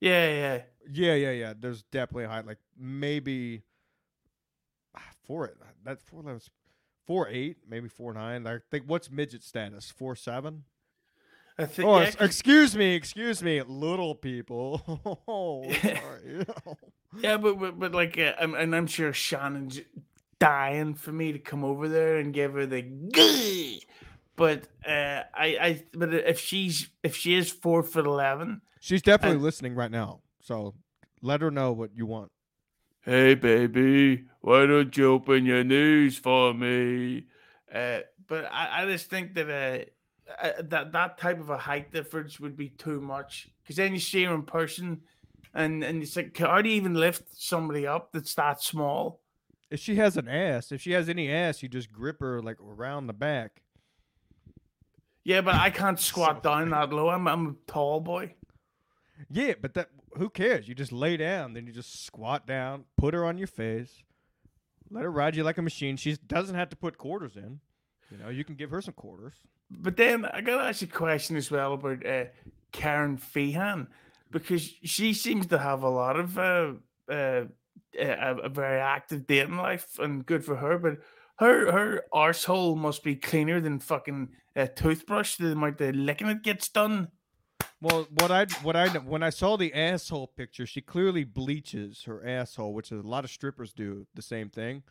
Yeah, 0.00 0.30
yeah. 0.30 0.62
Yeah, 0.92 1.14
yeah, 1.14 1.30
yeah. 1.30 1.52
There's 1.58 1.82
definitely 1.82 2.24
a 2.24 2.28
height. 2.28 2.46
Like 2.46 2.58
maybe 2.78 3.62
ah, 4.96 5.02
four. 5.24 5.52
That 5.84 6.00
four. 6.00 6.22
That 6.22 6.34
was 6.34 6.50
four 7.06 7.28
eight, 7.28 7.58
maybe 7.68 7.88
four 7.88 8.14
nine. 8.14 8.46
I 8.46 8.58
think 8.70 8.84
what's 8.86 9.10
midget 9.10 9.42
status? 9.42 9.90
Four 9.90 10.16
seven. 10.16 10.64
I 11.58 11.66
think. 11.66 11.88
Oh, 11.88 12.00
yeah, 12.00 12.12
excuse 12.20 12.74
me, 12.76 12.94
excuse 12.94 13.42
me, 13.42 13.60
little 13.62 14.14
people. 14.14 14.82
oh, 15.28 15.70
sorry. 15.82 16.46
Yeah, 17.18 17.38
but 17.38 17.58
but, 17.58 17.76
but 17.76 17.92
like, 17.92 18.16
uh, 18.18 18.34
I'm, 18.40 18.54
and 18.54 18.74
I'm 18.74 18.86
sure 18.86 19.12
Shannon's 19.12 19.80
dying 20.38 20.94
for 20.94 21.10
me 21.10 21.32
to 21.32 21.40
come 21.40 21.64
over 21.64 21.88
there 21.88 22.18
and 22.18 22.32
give 22.32 22.52
her 22.52 22.66
the. 22.66 22.82
"Gah!" 22.82 23.84
But 24.36 24.68
uh, 24.86 25.24
I 25.34 25.46
I 25.60 25.84
but 25.92 26.14
if 26.14 26.38
she's 26.38 26.88
if 27.02 27.16
she 27.16 27.34
is 27.34 27.50
four 27.50 27.82
foot 27.82 28.06
eleven, 28.06 28.62
She's 28.78 29.02
definitely 29.02 29.34
And- 29.36 29.42
listening 29.44 29.74
right 29.74 29.90
now. 29.90 30.20
So 30.40 30.74
let 31.20 31.40
her 31.40 31.50
know 31.50 31.72
what 31.72 31.90
you 31.96 32.06
want. 32.06 32.30
hey 33.02 33.34
baby, 33.34 34.26
why 34.40 34.66
don't 34.66 34.96
you 34.96 35.10
open 35.10 35.44
your 35.46 35.64
knees 35.64 36.16
for 36.16 36.54
me? 36.54 37.24
Uh, 37.74 38.00
but 38.28 38.44
I, 38.52 38.82
I 38.82 38.86
just 38.86 39.10
think 39.10 39.34
that 39.34 39.50
uh, 39.50 39.84
uh, 40.42 40.62
that 40.62 40.92
that 40.92 41.18
type 41.18 41.40
of 41.40 41.50
a 41.50 41.58
height 41.58 41.92
difference 41.92 42.38
would 42.40 42.56
be 42.56 42.68
too 42.68 43.00
much 43.00 43.48
because 43.62 43.76
then 43.76 43.92
you 43.92 44.00
see 44.00 44.24
her 44.24 44.34
in 44.34 44.42
person, 44.42 45.00
and 45.54 45.82
and 45.82 46.02
it's 46.02 46.16
like 46.16 46.36
how 46.36 46.60
do 46.62 46.68
you 46.68 46.76
even 46.76 46.94
lift 46.94 47.24
somebody 47.36 47.86
up 47.86 48.12
that's 48.12 48.34
that 48.34 48.62
small? 48.62 49.20
If 49.70 49.80
she 49.80 49.96
has 49.96 50.16
an 50.16 50.28
ass, 50.28 50.72
if 50.72 50.82
she 50.82 50.92
has 50.92 51.08
any 51.08 51.30
ass, 51.30 51.62
you 51.62 51.68
just 51.68 51.92
grip 51.92 52.20
her 52.20 52.42
like 52.42 52.60
around 52.60 53.06
the 53.06 53.12
back. 53.12 53.62
Yeah, 55.24 55.42
but 55.42 55.54
I 55.54 55.70
can't 55.70 56.00
squat 56.00 56.42
So 56.42 56.50
down 56.50 56.70
that 56.70 56.92
low. 56.92 57.08
I'm 57.08 57.26
I'm 57.28 57.46
a 57.46 57.54
tall 57.70 58.00
boy. 58.00 58.34
Yeah, 59.28 59.54
but 59.60 59.74
that 59.74 59.90
who 60.16 60.28
cares? 60.28 60.68
You 60.68 60.74
just 60.74 60.92
lay 60.92 61.16
down, 61.16 61.54
then 61.54 61.66
you 61.66 61.72
just 61.72 62.04
squat 62.04 62.46
down, 62.46 62.84
put 62.96 63.14
her 63.14 63.24
on 63.24 63.38
your 63.38 63.46
face, 63.46 64.02
let 64.90 65.04
her 65.04 65.10
ride 65.10 65.36
you 65.36 65.44
like 65.44 65.58
a 65.58 65.62
machine. 65.62 65.96
She 65.96 66.16
doesn't 66.26 66.56
have 66.56 66.70
to 66.70 66.76
put 66.76 66.98
quarters 66.98 67.36
in. 67.36 67.60
You 68.10 68.18
know, 68.18 68.28
you 68.28 68.44
can 68.44 68.56
give 68.56 68.70
her 68.70 68.82
some 68.82 68.94
quarters. 68.94 69.34
But 69.70 69.96
then 69.96 70.24
I 70.24 70.40
got 70.40 70.56
to 70.56 70.68
ask 70.68 70.82
a 70.82 70.86
question 70.86 71.36
as 71.36 71.50
well 71.50 71.74
about 71.74 72.04
uh, 72.04 72.24
Karen 72.72 73.16
Feehan 73.16 73.86
because 74.30 74.62
she 74.82 75.14
seems 75.14 75.46
to 75.46 75.58
have 75.58 75.82
a 75.82 75.88
lot 75.88 76.18
of 76.18 76.38
uh, 76.38 76.72
uh, 77.08 77.44
a, 77.98 78.36
a 78.42 78.48
very 78.48 78.80
active 78.80 79.26
dating 79.26 79.56
life 79.56 79.98
and 79.98 80.26
good 80.26 80.44
for 80.44 80.56
her. 80.56 80.78
But 80.78 80.98
her 81.36 81.72
her 81.72 82.04
arsehole 82.12 82.76
must 82.76 83.02
be 83.02 83.16
cleaner 83.16 83.60
than 83.60 83.78
fucking 83.78 84.30
a 84.56 84.68
toothbrush. 84.68 85.36
The 85.36 85.52
amount 85.52 85.80
of 85.80 85.94
licking 85.94 86.28
it 86.28 86.42
gets 86.42 86.68
done. 86.68 87.08
Well, 87.80 88.06
what 88.10 88.30
I 88.30 88.46
what 88.62 88.76
I 88.76 88.88
when 88.88 89.22
I 89.22 89.30
saw 89.30 89.56
the 89.56 89.72
asshole 89.72 90.28
picture, 90.28 90.66
she 90.66 90.80
clearly 90.80 91.24
bleaches 91.24 92.02
her 92.04 92.26
asshole, 92.26 92.74
which 92.74 92.92
is 92.92 93.02
a 93.02 93.08
lot 93.08 93.24
of 93.24 93.30
strippers 93.30 93.72
do 93.72 94.06
the 94.14 94.22
same 94.22 94.50
thing. 94.50 94.82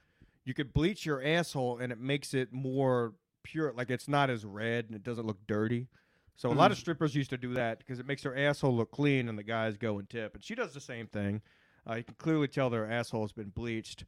You 0.46 0.54
could 0.54 0.74
bleach 0.74 1.06
your 1.06 1.24
asshole 1.24 1.78
and 1.78 1.92
it 1.92 2.00
makes 2.00 2.34
it 2.34 2.52
more 2.52 3.14
pure, 3.44 3.74
like 3.76 3.90
it's 3.90 4.08
not 4.08 4.30
as 4.30 4.46
red 4.46 4.86
and 4.86 4.96
it 4.96 5.04
doesn't 5.04 5.26
look 5.26 5.46
dirty. 5.48 5.88
So 6.36 6.50
a 6.50 6.54
lot 6.54 6.72
of 6.72 6.78
strippers 6.78 7.16
used 7.16 7.32
to 7.32 7.38
do 7.38 7.56
that 7.56 7.80
because 7.80 8.00
it 8.00 8.08
makes 8.08 8.24
their 8.24 8.38
asshole 8.38 8.74
look 8.74 8.92
clean 8.92 9.28
and 9.28 9.38
the 9.38 9.44
guys 9.44 9.76
go 9.76 10.00
and 10.00 10.10
tip. 10.10 10.36
And 10.36 10.44
she 10.44 10.56
does 10.56 10.74
the 10.74 10.80
same 10.80 11.08
thing. 11.08 11.42
Uh, 11.90 11.96
you 11.96 12.04
can 12.04 12.16
clearly 12.18 12.48
tell 12.48 12.70
their 12.70 12.90
asshole 12.90 13.24
has 13.24 13.34
been 13.34 13.50
bleached. 13.50 14.06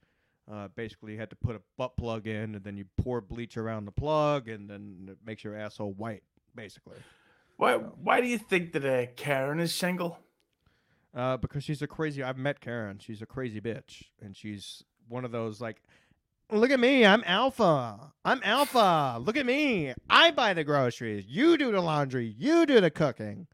Uh, 0.50 0.70
basically, 0.76 1.14
you 1.14 1.20
had 1.20 1.30
to 1.30 1.36
put 1.36 1.58
a 1.58 1.62
butt 1.78 1.98
plug 1.98 2.28
in 2.28 2.56
and 2.56 2.64
then 2.64 2.78
you 2.78 2.86
pour 2.98 3.20
bleach 3.20 3.58
around 3.58 3.84
the 3.86 3.92
plug 3.92 4.48
and 4.48 4.70
then 4.70 5.08
it 5.10 5.18
makes 5.26 5.44
your 5.44 5.58
asshole 5.58 5.92
white, 5.94 6.24
basically. 6.56 6.98
Why 7.58 7.76
why 7.76 8.22
do 8.22 8.28
you 8.28 8.38
think 8.38 8.72
that 8.74 8.86
uh, 8.86 9.12
Karen 9.16 9.60
is 9.60 9.76
single? 9.76 10.18
Uh, 11.14 11.38
because 11.38 11.64
she's 11.64 11.82
a 11.82 11.88
crazy. 11.88 12.24
I've 12.24 12.38
met 12.38 12.62
Karen. 12.62 12.98
She's 12.98 13.22
a 13.22 13.26
crazy 13.26 13.60
bitch, 13.60 14.04
and 14.22 14.36
she's 14.36 14.84
one 15.10 15.26
of 15.26 15.32
those 15.32 15.60
like, 15.60 15.84
look 16.52 16.72
at 16.72 16.80
me, 16.80 17.06
I'm 17.06 17.24
alpha. 17.26 18.12
I'm 18.24 18.42
alpha. 18.44 19.20
Look 19.20 19.38
at 19.38 19.46
me. 19.46 19.94
I 20.10 20.32
buy 20.32 20.54
the 20.54 20.64
groceries. 20.64 21.26
You 21.28 21.58
do 21.58 21.72
the 21.72 21.82
laundry. 21.82 22.36
You 22.38 22.66
do 22.66 22.80
the 22.80 22.92
cooking. 22.92 23.48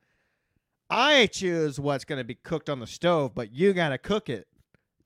I 0.90 1.28
choose 1.28 1.80
what's 1.80 2.06
gonna 2.06 2.24
be 2.24 2.36
cooked 2.36 2.70
on 2.70 2.80
the 2.80 2.88
stove, 2.88 3.34
but 3.36 3.52
you 3.52 3.74
gotta 3.74 3.98
cook 3.98 4.30
it 4.30 4.48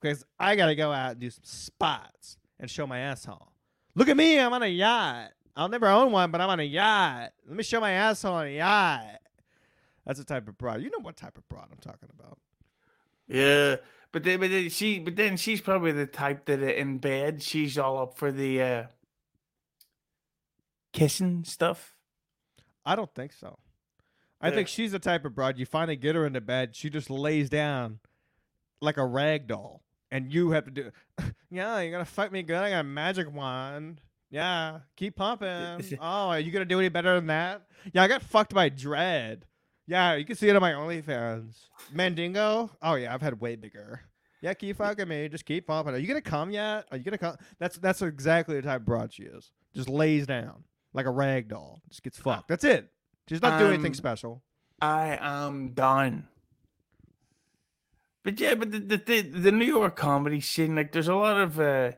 because 0.00 0.24
I 0.38 0.56
gotta 0.56 0.74
go 0.74 0.92
out 0.92 1.12
and 1.12 1.20
do 1.20 1.30
some 1.30 1.44
spots 1.44 2.36
and 2.58 2.70
show 2.70 2.86
my 2.86 2.98
asshole. 2.98 3.52
Look 3.94 4.08
at 4.08 4.16
me, 4.16 4.38
I'm 4.38 4.52
on 4.52 4.62
a 4.62 4.68
yacht. 4.68 5.32
I'll 5.54 5.68
never 5.68 5.86
own 5.86 6.12
one, 6.12 6.30
but 6.30 6.40
I'm 6.40 6.50
on 6.50 6.60
a 6.60 6.64
yacht. 6.64 7.32
Let 7.46 7.56
me 7.56 7.62
show 7.62 7.80
my 7.80 7.90
asshole 7.92 8.34
on 8.34 8.46
a 8.46 8.56
yacht. 8.56 9.20
That's 10.06 10.18
the 10.18 10.24
type 10.24 10.48
of 10.48 10.56
broad. 10.56 10.82
You 10.82 10.90
know 10.90 11.00
what 11.02 11.16
type 11.16 11.36
of 11.36 11.48
broad 11.48 11.68
I'm 11.70 11.78
talking 11.78 12.08
about. 12.18 12.38
Yeah, 13.28 13.76
but 14.12 14.22
then, 14.24 14.40
but 14.40 14.50
then 14.50 14.68
she, 14.70 14.98
but 14.98 15.16
then 15.16 15.36
she's 15.36 15.60
probably 15.60 15.92
the 15.92 16.06
type 16.06 16.44
that 16.46 16.60
in 16.78 16.98
bed 16.98 17.42
she's 17.42 17.76
all 17.78 17.98
up 17.98 18.16
for 18.16 18.30
the 18.30 18.62
uh, 18.62 18.84
kissing 20.92 21.44
stuff. 21.44 21.94
I 22.84 22.96
don't 22.96 23.12
think 23.14 23.32
so. 23.32 23.58
I 24.40 24.48
Yeah. 24.48 24.56
think 24.56 24.68
she's 24.68 24.92
the 24.92 24.98
type 24.98 25.24
of 25.24 25.34
broad 25.34 25.58
you 25.58 25.66
finally 25.66 25.96
get 25.96 26.14
her 26.16 26.26
into 26.26 26.40
bed, 26.40 26.74
she 26.74 26.90
just 26.90 27.10
lays 27.10 27.48
down 27.48 28.00
like 28.80 28.96
a 28.96 29.06
rag 29.06 29.46
doll, 29.46 29.82
and 30.10 30.32
you 30.32 30.50
have 30.50 30.64
to 30.64 30.70
do. 30.70 30.90
yeah, 31.50 31.78
you're 31.80 31.92
gonna 31.92 32.04
fuck 32.04 32.32
me 32.32 32.42
good. 32.42 32.56
I 32.56 32.70
got 32.70 32.80
a 32.80 32.84
magic 32.84 33.32
wand. 33.32 34.00
Yeah, 34.30 34.80
keep 34.96 35.14
pumping. 35.16 35.98
oh, 36.00 36.28
are 36.30 36.40
you 36.40 36.50
gonna 36.50 36.64
do 36.64 36.80
any 36.80 36.88
better 36.88 37.14
than 37.14 37.26
that? 37.28 37.62
Yeah, 37.92 38.02
I 38.02 38.08
got 38.08 38.22
fucked 38.22 38.52
by 38.54 38.68
Dread. 38.68 39.46
Yeah, 39.86 40.14
you 40.14 40.24
can 40.24 40.36
see 40.36 40.48
it 40.48 40.54
on 40.56 40.62
my 40.62 40.72
OnlyFans. 40.72 41.54
Mandingo. 41.92 42.70
Oh 42.80 42.94
yeah, 42.94 43.12
I've 43.12 43.22
had 43.22 43.40
way 43.40 43.56
bigger. 43.56 44.00
Yeah, 44.40 44.54
keep 44.54 44.76
fucking 44.78 45.06
me. 45.08 45.28
Just 45.28 45.44
keep 45.44 45.66
pumping. 45.66 45.94
Are 45.94 45.98
you 45.98 46.06
gonna 46.08 46.20
come 46.20 46.50
yet? 46.50 46.86
Are 46.90 46.96
you 46.96 47.04
gonna 47.04 47.18
come? 47.18 47.36
That's 47.58 47.76
that's 47.78 48.02
exactly 48.02 48.56
the 48.56 48.62
type 48.62 48.80
of 48.80 48.86
broad 48.86 49.12
she 49.12 49.24
is. 49.24 49.50
Just 49.74 49.88
lays 49.88 50.26
down 50.26 50.64
like 50.94 51.06
a 51.06 51.10
rag 51.10 51.48
doll. 51.48 51.80
Just 51.88 52.02
gets 52.02 52.18
fucked. 52.18 52.48
That's 52.48 52.64
it. 52.64 52.90
She's 53.28 53.40
not 53.42 53.58
doing 53.58 53.74
anything 53.74 53.92
Um, 53.92 53.94
special. 53.94 54.42
I 54.80 55.16
am 55.20 55.70
done. 55.74 56.28
But 58.24 58.38
yeah, 58.40 58.54
but 58.54 58.70
the, 58.70 58.78
the 58.78 58.96
the 58.98 59.20
the 59.22 59.52
New 59.52 59.64
York 59.64 59.96
comedy 59.96 60.40
scene, 60.40 60.76
like 60.76 60.92
there's 60.92 61.08
a 61.08 61.14
lot 61.14 61.40
of 61.40 61.58
uh, 61.58 61.92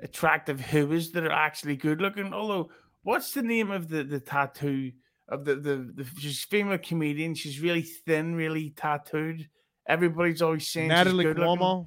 attractive 0.00 0.58
whoas 0.60 1.12
that 1.12 1.24
are 1.24 1.30
actually 1.32 1.76
good 1.76 2.00
looking. 2.00 2.32
Although, 2.32 2.70
what's 3.02 3.32
the 3.32 3.42
name 3.42 3.70
of 3.70 3.88
the 3.88 4.02
the 4.02 4.18
tattoo 4.20 4.92
of 5.30 5.44
the 5.44 5.54
the, 5.54 5.76
the 5.94 6.06
she's 6.18 6.44
a 6.44 6.46
female 6.46 6.78
comedian? 6.78 7.34
She's 7.34 7.60
really 7.60 7.82
thin, 7.82 8.34
really 8.34 8.70
tattooed. 8.70 9.48
Everybody's 9.88 10.42
always 10.42 10.66
saying 10.66 10.88
Natalie 10.88 11.24
she's 11.24 11.34
good 11.34 11.38
looking. 11.38 11.62
Cuomo. 11.62 11.86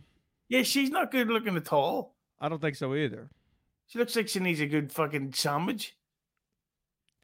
Yeah, 0.50 0.64
she's 0.64 0.90
not 0.90 1.12
good 1.12 1.28
looking 1.28 1.56
at 1.56 1.72
all. 1.72 2.16
I 2.40 2.50
don't 2.50 2.62
think 2.62 2.76
so 2.76 2.96
either. 2.96 3.30
She 3.88 4.00
looks 4.00 4.16
like 4.16 4.28
she 4.28 4.40
needs 4.40 4.60
a 4.60 4.66
good 4.66 4.92
fucking 4.92 5.34
sandwich. 5.34 5.96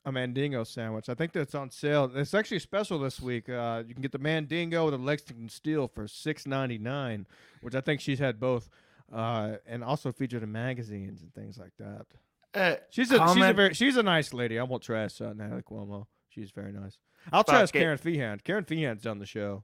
A 0.05 0.11
Mandingo 0.11 0.63
sandwich. 0.63 1.09
I 1.09 1.13
think 1.13 1.34
that's 1.34 1.55
on 1.55 1.70
sale. 1.70 2.09
It's 2.15 2.34
actually 2.34 2.59
special 2.59 2.99
this 2.99 3.20
week. 3.20 3.49
Uh, 3.49 3.84
you 3.86 3.93
can 3.93 4.01
get 4.01 4.13
the 4.13 4.20
Mandingo 4.20 4.86
with 4.86 4.93
the 4.93 4.97
Lexington 4.97 5.49
Steel 5.49 5.88
for 5.88 6.07
six 6.07 6.47
ninety 6.47 6.78
nine, 6.78 7.28
which 7.61 7.76
I 7.76 7.82
think 7.82 7.99
she's 7.99 8.20
had 8.20 8.39
both, 8.39 8.70
uh, 9.11 9.55
and 9.65 9.84
also 9.84 10.11
featured 10.11 10.43
in 10.43 10.51
magazines 10.51 11.22
and 11.22 11.34
things 11.34 11.57
like 11.57 11.74
that. 11.80 12.05
Uh, 12.54 12.76
She's 12.89 13.12
a 13.12 13.28
she's 13.34 13.43
a 13.43 13.54
very 13.54 13.74
she's 13.74 13.97
a 13.97 14.04
nice 14.04 14.34
lady. 14.34 14.58
I 14.58 14.64
won't 14.64 14.82
trash 14.84 15.22
uh, 15.22 15.34
Natalie 15.34 15.62
Cuomo. 15.62 16.08
She's 16.30 16.52
very 16.52 16.72
nice. 16.72 16.97
I'll 17.32 17.43
Fuck 17.43 17.54
trash 17.56 17.70
it. 17.70 17.74
Karen 17.74 17.97
Feehan. 17.97 18.43
Karen 18.43 18.64
Feehan's 18.66 19.04
done 19.04 19.20
the 19.20 19.26
show, 19.26 19.64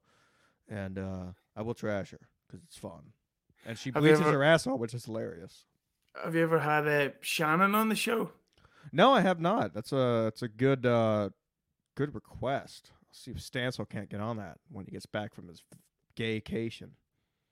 and 0.70 1.00
uh, 1.00 1.26
I 1.56 1.62
will 1.64 1.74
trash 1.74 2.12
her 2.12 2.20
because 2.48 2.64
it's 2.64 2.78
fun. 2.78 3.14
And 3.66 3.78
she 3.78 3.90
Have 3.92 4.02
bleaches 4.04 4.22
ever- 4.22 4.34
her 4.34 4.44
asshole, 4.44 4.78
which 4.78 4.94
is 4.94 5.06
hilarious. 5.06 5.66
have 6.24 6.36
you 6.36 6.44
ever 6.44 6.60
had 6.60 6.88
uh, 6.88 7.10
Shannon 7.22 7.74
on 7.74 7.90
the 7.90 7.96
show? 7.96 8.32
No, 8.92 9.12
I 9.14 9.22
have 9.22 9.40
not. 9.40 9.74
That's 9.74 9.92
a 9.92 10.26
that's 10.26 10.44
a 10.44 10.48
good 10.48 10.86
uh, 10.86 11.30
good 11.96 12.14
request. 12.14 12.92
I'll 12.94 13.08
see 13.12 13.32
if 13.32 13.38
Stancil 13.38 13.90
can't 13.90 14.10
get 14.10 14.20
on 14.22 14.38
that 14.38 14.60
when 14.72 14.86
he 14.86 14.92
gets 14.92 15.08
back 15.08 15.34
from 15.34 15.48
his 15.48 15.64
gaycation. 16.16 16.90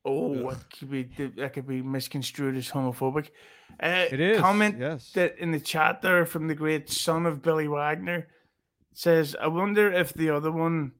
Oh, 0.05 0.33
Ugh. 0.47 0.49
that 0.55 0.69
could 0.77 0.91
be 0.91 1.03
that 1.37 1.53
could 1.53 1.67
be 1.67 1.81
misconstrued 1.81 2.57
as 2.57 2.69
homophobic. 2.69 3.29
Uh, 3.81 4.05
It 4.11 4.19
is 4.19 4.39
comment 4.39 4.77
yes. 4.79 5.11
that 5.13 5.37
in 5.39 5.51
the 5.51 5.59
chat 5.59 6.01
there 6.01 6.25
from 6.25 6.47
the 6.47 6.55
great 6.55 6.89
son 6.89 7.25
of 7.25 7.41
Billy 7.41 7.67
Wagner 7.67 8.27
says, 8.93 9.35
"I 9.39 9.47
wonder 9.47 9.91
if 9.91 10.13
the 10.13 10.29
other 10.29 10.51
one, 10.51 10.91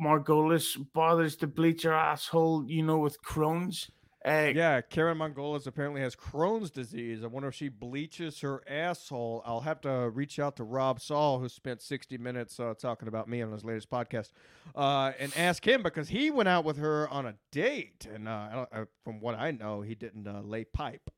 Margolis, 0.00 0.76
bothers 0.94 1.36
to 1.36 1.46
bleach 1.46 1.82
her 1.82 1.92
asshole, 1.92 2.64
you 2.70 2.82
know, 2.82 2.98
with 2.98 3.20
Crohn's." 3.22 3.90
Uh, 4.24 4.50
Yeah, 4.54 4.80
Karen 4.80 5.18
Mongolis 5.18 5.66
apparently 5.66 6.00
has 6.00 6.16
Crohn's 6.16 6.70
disease. 6.70 7.22
I 7.22 7.28
wonder 7.28 7.48
if 7.48 7.54
she 7.54 7.68
bleaches 7.68 8.40
her 8.40 8.62
asshole. 8.68 9.42
I'll 9.46 9.60
have 9.60 9.80
to 9.82 10.10
reach 10.10 10.38
out 10.38 10.56
to 10.56 10.64
Rob 10.64 11.00
Saul, 11.00 11.38
who 11.38 11.48
spent 11.48 11.80
60 11.80 12.18
minutes 12.18 12.58
uh, 12.58 12.74
talking 12.78 13.06
about 13.08 13.28
me 13.28 13.42
on 13.42 13.52
his 13.52 13.64
latest 13.64 13.88
podcast, 13.90 14.32
uh, 14.74 15.12
and 15.18 15.32
ask 15.36 15.66
him 15.66 15.82
because 15.82 16.08
he 16.08 16.30
went 16.30 16.48
out 16.48 16.64
with 16.64 16.78
her 16.78 17.08
on 17.08 17.26
a 17.26 17.34
date. 17.52 18.06
And 18.12 18.28
uh, 18.28 18.48
I 18.50 18.54
don't, 18.54 18.68
uh, 18.72 18.84
from 19.04 19.20
what 19.20 19.36
I 19.36 19.52
know, 19.52 19.82
he 19.82 19.94
didn't 19.94 20.26
uh, 20.26 20.40
lay 20.42 20.64
pipe. 20.64 21.10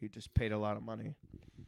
He 0.00 0.08
just 0.08 0.32
paid 0.34 0.52
a 0.52 0.58
lot 0.58 0.76
of 0.76 0.82
money. 0.82 1.14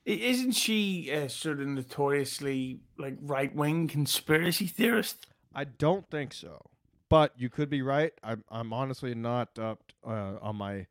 isn't 0.06 0.52
she 0.52 1.10
sort 1.28 1.60
of 1.60 1.66
notoriously 1.66 2.80
like 2.98 3.16
right 3.20 3.54
wing 3.54 3.88
conspiracy 3.88 4.66
theorist? 4.66 5.26
I 5.54 5.64
don't 5.64 6.08
think 6.10 6.32
so, 6.32 6.62
but 7.08 7.32
you 7.36 7.48
could 7.48 7.70
be 7.70 7.82
right. 7.82 8.12
I'm, 8.22 8.44
I'm 8.50 8.72
honestly 8.72 9.14
not 9.14 9.58
up 9.58 9.80
uh, 10.06 10.34
on 10.40 10.56
my 10.56 10.86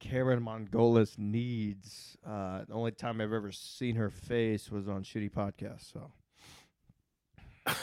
Karen 0.00 0.40
Mongolis 0.42 1.18
needs. 1.18 2.16
Uh, 2.26 2.64
the 2.66 2.74
only 2.74 2.92
time 2.92 3.20
I've 3.20 3.32
ever 3.32 3.52
seen 3.52 3.96
her 3.96 4.10
face 4.10 4.70
was 4.70 4.88
on 4.88 5.02
shitty 5.04 5.30
podcasts. 5.30 5.92
So 5.92 6.12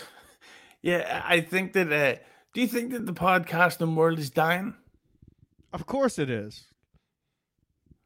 Yeah, 0.81 1.21
I 1.25 1.35
I 1.35 1.41
think 1.41 1.73
that. 1.73 1.91
Uh, 1.91 2.19
do 2.53 2.61
you 2.61 2.67
think 2.67 2.91
that 2.91 3.05
the 3.05 3.13
podcasting 3.13 3.95
world 3.95 4.19
is 4.19 4.29
dying? 4.29 4.75
of 5.73 5.85
course 5.85 6.17
it 6.17 6.29
is. 6.29 6.65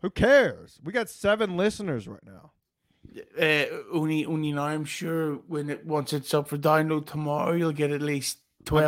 Who 0.02 0.10
cares? 0.10 0.80
We 0.84 0.92
got 0.92 1.10
seven 1.10 1.56
listeners 1.56 2.08
right 2.08 2.26
now. 2.26 2.52
uh, 3.40 3.66
only 3.94 4.26
only 4.26 4.52
now 4.52 4.64
I'm 4.66 4.86
sure 4.86 5.36
when 5.48 5.70
it 5.70 5.86
once 5.86 6.12
it's 6.14 6.34
up 6.34 6.48
for 6.50 6.58
download 6.58 7.06
tomorrow 7.08 7.54
you'll 7.54 7.72
get 7.74 7.92
at 7.92 8.02
least 8.02 8.40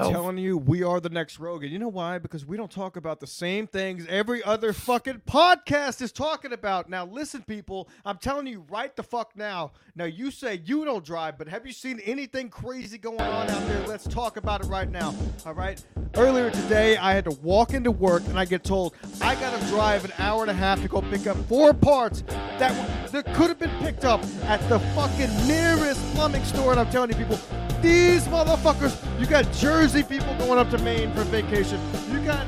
I'm 0.08 0.14
telling 0.14 0.38
you, 0.38 0.58
we 0.58 0.84
are 0.84 1.00
the 1.00 1.10
next 1.10 1.40
Rogan. 1.40 1.72
You 1.72 1.80
know 1.80 1.88
why? 1.88 2.18
Because 2.18 2.46
we 2.46 2.58
don't 2.58 2.72
talk 2.72 2.96
about 2.96 3.20
the 3.20 3.28
same 3.28 3.68
things 3.68 4.06
every 4.08 4.44
other 4.44 4.74
fucking 4.74 5.22
podcast 5.28 6.02
is 6.02 6.12
talking 6.12 6.54
about. 6.54 6.90
Now, 6.90 7.06
listen, 7.06 7.44
people, 7.44 7.90
I'm 8.06 8.18
telling 8.18 8.48
you 8.48 8.66
right 8.70 8.96
the 8.96 9.04
fuck 9.04 9.36
now. 9.36 9.72
Now, 9.96 10.06
you 10.06 10.32
say 10.32 10.62
you 10.66 10.86
don't 10.86 11.04
drive, 11.04 11.38
but 11.38 11.48
have 11.48 11.66
you 11.66 11.74
seen 11.74 12.00
anything 12.02 12.50
crazy 12.50 12.98
going 12.98 13.22
on 13.22 13.50
out 13.50 13.68
there? 13.68 13.86
Let's 13.88 14.06
talk 14.06 14.38
about 14.38 14.64
it 14.64 14.68
right 14.68 14.90
now. 14.90 15.14
All 15.46 15.54
right. 15.54 15.84
Earlier 16.16 16.52
today, 16.52 16.98
I 16.98 17.14
had 17.14 17.26
to 17.26 17.32
walk 17.32 17.74
into 17.74 17.92
work 17.92 18.24
and 18.28 18.38
I 18.38 18.46
get 18.46 18.64
told 18.64 18.96
I 19.22 19.36
got 19.36 19.60
to 19.60 19.68
drive 19.68 20.06
an 20.06 20.14
hour 20.20 20.42
and 20.42 20.52
a 20.52 20.54
half 20.54 20.82
to 20.82 20.88
go 20.88 21.02
pick 21.02 21.28
up 21.28 21.38
four 21.48 21.74
parts 21.74 22.22
that, 22.60 23.12
that 23.12 23.26
could 23.34 23.50
have 23.50 23.60
been 23.60 23.76
picked 23.80 24.06
up 24.06 24.24
at 24.44 24.62
the 24.70 24.80
fucking 24.80 25.48
nearest 25.48 26.00
plumbing 26.14 26.44
store. 26.46 26.72
And 26.72 26.80
I'm 26.80 26.90
telling 26.92 27.10
you, 27.10 27.16
people, 27.16 27.40
these 27.84 28.26
motherfuckers, 28.28 28.98
you 29.20 29.28
got 29.28 29.52
Jersey 29.52 30.04
people 30.04 30.34
going 30.36 30.58
up 30.58 30.70
to 30.72 30.78
Maine 30.80 31.12
for 31.14 31.24
vacation. 31.26 31.80
You 32.12 32.20
got 32.22 32.48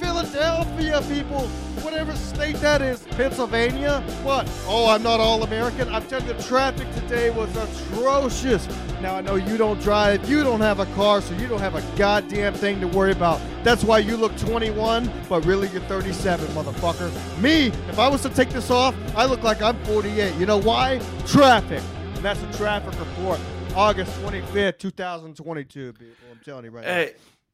Philadelphia 0.00 1.00
people, 1.02 1.42
whatever 1.82 2.12
state 2.16 2.56
that 2.56 2.82
is, 2.82 3.00
Pennsylvania. 3.12 4.00
What? 4.24 4.50
Oh, 4.66 4.88
I'm 4.88 5.04
not 5.04 5.20
all 5.20 5.44
American. 5.44 5.88
I'm 5.88 6.04
telling 6.08 6.26
you, 6.26 6.32
the 6.32 6.42
traffic 6.42 6.92
today 6.92 7.30
was 7.30 7.48
atrocious. 7.56 8.68
Now, 9.00 9.14
I 9.14 9.20
know 9.20 9.36
you 9.36 9.56
don't 9.56 9.80
drive, 9.80 10.28
you 10.28 10.42
don't 10.42 10.60
have 10.60 10.80
a 10.80 10.86
car, 10.86 11.20
so 11.20 11.34
you 11.34 11.46
don't 11.46 11.60
have 11.60 11.76
a 11.76 11.96
goddamn 11.96 12.52
thing 12.54 12.80
to 12.80 12.88
worry 12.88 13.12
about. 13.12 13.40
That's 13.62 13.84
why 13.84 14.00
you 14.00 14.16
look 14.16 14.36
21, 14.38 15.08
but 15.28 15.46
really 15.46 15.68
you're 15.68 15.82
37, 15.82 16.44
motherfucker. 16.48 17.12
Me, 17.40 17.68
if 17.88 17.98
I 18.00 18.08
was 18.08 18.22
to 18.22 18.28
take 18.28 18.50
this 18.50 18.72
off, 18.72 18.96
I 19.14 19.24
look 19.24 19.44
like 19.44 19.62
I'm 19.62 19.80
48. 19.84 20.34
You 20.34 20.46
know 20.46 20.60
why? 20.60 21.00
Traffic. 21.26 21.82
And 22.14 22.24
that's 22.24 22.42
a 22.42 22.52
traffic 22.58 22.98
report. 22.98 23.38
August 23.74 24.10
25th, 24.22 24.78
2022, 24.78 25.92
people. 25.92 26.14
I'm 26.32 26.38
telling 26.44 26.64
you 26.64 26.70
right 26.70 26.84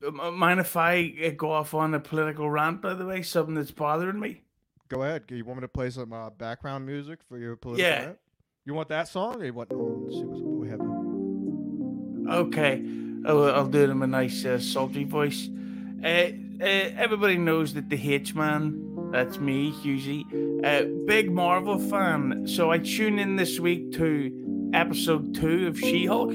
now. 0.02 0.08
Uh, 0.08 0.30
mind 0.30 0.60
if 0.60 0.76
I 0.76 1.14
uh, 1.24 1.30
go 1.30 1.52
off 1.52 1.74
on 1.74 1.94
a 1.94 2.00
political 2.00 2.48
rant? 2.50 2.80
By 2.82 2.94
the 2.94 3.04
way, 3.06 3.22
something 3.22 3.54
that's 3.54 3.70
bothering 3.70 4.18
me. 4.18 4.42
Go 4.88 5.02
ahead. 5.02 5.24
You 5.28 5.44
want 5.44 5.58
me 5.58 5.62
to 5.62 5.68
play 5.68 5.90
some 5.90 6.12
uh, 6.12 6.30
background 6.30 6.86
music 6.86 7.20
for 7.28 7.38
your 7.38 7.56
political 7.56 7.90
Yeah. 7.90 8.04
rant? 8.06 8.18
You 8.64 8.74
want 8.74 8.88
that 8.88 9.08
song 9.08 9.40
or 9.40 9.44
you 9.44 9.52
want? 9.52 9.70
Oh, 9.72 10.02
let's 10.04 10.16
see 10.16 10.24
what 10.24 10.60
we 10.60 10.68
have. 10.70 10.80
now. 10.80 12.34
Okay, 12.38 12.82
I'll, 13.26 13.44
I'll 13.50 13.66
do 13.68 13.82
it 13.84 13.90
in 13.90 14.02
a 14.02 14.06
nice 14.06 14.44
uh, 14.46 14.58
sultry 14.58 15.04
voice. 15.04 15.48
Uh, 16.02 16.06
uh, 16.06 16.64
everybody 16.64 17.36
knows 17.36 17.74
that 17.74 17.90
the 17.90 18.14
H 18.14 18.34
man, 18.34 19.10
that's 19.10 19.38
me, 19.38 19.72
Husey, 19.72 20.24
uh, 20.64 20.86
big 21.06 21.30
Marvel 21.30 21.78
fan. 21.78 22.46
So 22.46 22.70
I 22.70 22.78
tune 22.78 23.18
in 23.18 23.36
this 23.36 23.60
week 23.60 23.92
to 23.92 24.40
episode 24.74 25.34
two 25.36 25.68
of 25.68 25.78
She 25.78 26.06
Hulk, 26.06 26.30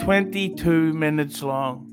22 0.00 0.92
minutes 0.92 1.42
long. 1.42 1.88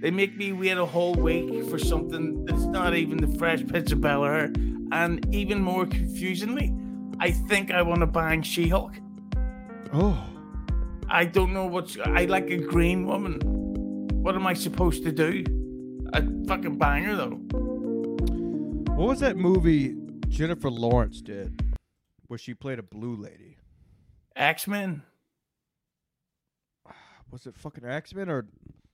They 0.00 0.12
make 0.12 0.36
me 0.36 0.52
wait 0.52 0.78
a 0.78 0.86
whole 0.86 1.14
week 1.14 1.68
for 1.68 1.78
something 1.78 2.44
that's 2.44 2.64
not 2.66 2.94
even 2.94 3.18
the 3.18 3.38
Fresh 3.38 3.66
Prince 3.66 3.90
of 3.90 4.00
Bel 4.00 4.24
Air, 4.24 4.52
and 4.92 5.26
even 5.34 5.60
more 5.60 5.84
confusingly, 5.84 6.72
I 7.18 7.32
think 7.32 7.72
I 7.72 7.82
want 7.82 8.00
to 8.00 8.06
bang 8.06 8.42
She 8.42 8.68
Hulk. 8.68 8.94
Oh, 9.92 10.24
I 11.08 11.24
don't 11.24 11.52
know 11.52 11.66
what's. 11.66 11.98
I 11.98 12.26
like 12.26 12.48
a 12.50 12.56
green 12.58 13.04
woman. 13.04 13.40
What 14.22 14.36
am 14.36 14.46
I 14.46 14.54
supposed 14.54 15.02
to 15.04 15.12
do? 15.12 15.44
A 16.12 16.22
fucking 16.46 16.78
banger 16.78 17.16
though. 17.16 17.40
what 18.94 19.08
was 19.08 19.20
that 19.20 19.36
movie 19.36 19.96
Jennifer 20.28 20.70
Lawrence 20.70 21.20
did, 21.20 21.60
where 22.28 22.38
she 22.38 22.54
played 22.54 22.78
a 22.78 22.82
blue 22.82 23.16
lady? 23.16 23.56
X 24.36 24.66
Men. 24.66 25.02
Was 27.30 27.46
it 27.46 27.56
fucking 27.56 27.84
X 27.84 28.14
Men 28.14 28.28
or 28.28 28.46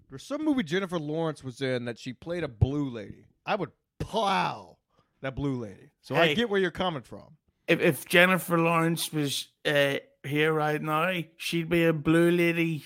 there's 0.08 0.22
some 0.22 0.44
movie 0.44 0.62
Jennifer 0.62 0.98
Lawrence 0.98 1.44
was 1.44 1.60
in 1.60 1.84
that 1.86 1.98
she 1.98 2.12
played 2.12 2.44
a 2.44 2.48
blue 2.48 2.88
lady? 2.88 3.26
I 3.44 3.56
would 3.56 3.70
plow 3.98 4.78
that 5.22 5.34
blue 5.34 5.62
lady. 5.62 5.90
So 6.00 6.14
I 6.14 6.34
get 6.34 6.48
where 6.48 6.60
you're 6.60 6.70
coming 6.70 7.02
from. 7.02 7.36
If 7.66 7.80
if 7.80 8.06
Jennifer 8.06 8.58
Lawrence 8.58 9.12
was 9.12 9.48
uh, 9.64 9.96
here 10.24 10.52
right 10.52 10.80
now, 10.80 11.12
she'd 11.36 11.68
be 11.68 11.84
a 11.84 11.92
blue 11.92 12.30
lady. 12.30 12.84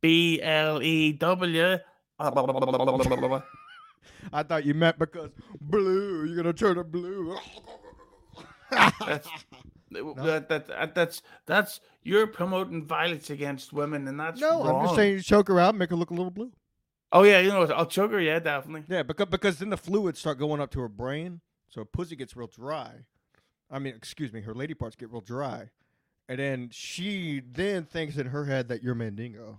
B 0.00 0.40
L 0.42 0.82
E 0.82 1.12
W. 1.12 1.78
I 4.32 4.42
thought 4.42 4.64
you 4.64 4.74
meant 4.74 4.98
because 4.98 5.30
blue, 5.60 6.26
you're 6.26 6.36
gonna 6.36 6.52
turn 6.52 6.78
it 6.78 6.92
blue. 6.92 7.36
That's 8.70 9.28
that, 9.94 10.48
that, 10.48 10.66
that 10.68 10.94
that's 10.94 11.22
that's 11.46 11.80
you're 12.02 12.26
promoting 12.26 12.86
violence 12.86 13.30
against 13.30 13.72
women, 13.72 14.06
and 14.08 14.18
that's 14.18 14.40
no, 14.40 14.62
wrong. 14.62 14.80
I'm 14.80 14.84
just 14.86 14.96
saying 14.96 15.14
you 15.14 15.22
choke 15.22 15.48
her 15.48 15.58
out, 15.58 15.74
make 15.74 15.90
her 15.90 15.96
look 15.96 16.10
a 16.10 16.14
little 16.14 16.30
blue. 16.30 16.52
Oh 17.12 17.22
yeah, 17.22 17.40
you 17.40 17.48
know 17.48 17.60
what, 17.60 17.70
I'll 17.70 17.86
choke 17.86 18.12
her. 18.12 18.20
Yeah, 18.20 18.38
definitely. 18.38 18.84
Yeah, 18.88 19.02
because 19.02 19.26
because 19.30 19.58
then 19.58 19.70
the 19.70 19.76
fluids 19.76 20.18
start 20.18 20.38
going 20.38 20.60
up 20.60 20.70
to 20.72 20.80
her 20.80 20.88
brain, 20.88 21.40
so 21.68 21.80
her 21.80 21.84
pussy 21.84 22.16
gets 22.16 22.36
real 22.36 22.48
dry. 22.48 22.92
I 23.70 23.78
mean, 23.78 23.94
excuse 23.94 24.32
me, 24.32 24.40
her 24.42 24.54
lady 24.54 24.74
parts 24.74 24.96
get 24.96 25.10
real 25.10 25.20
dry, 25.20 25.70
and 26.28 26.38
then 26.38 26.68
she 26.72 27.42
then 27.52 27.84
thinks 27.84 28.16
in 28.16 28.26
her 28.26 28.44
head 28.44 28.68
that 28.68 28.82
you're 28.82 28.94
Mandingo. 28.94 29.58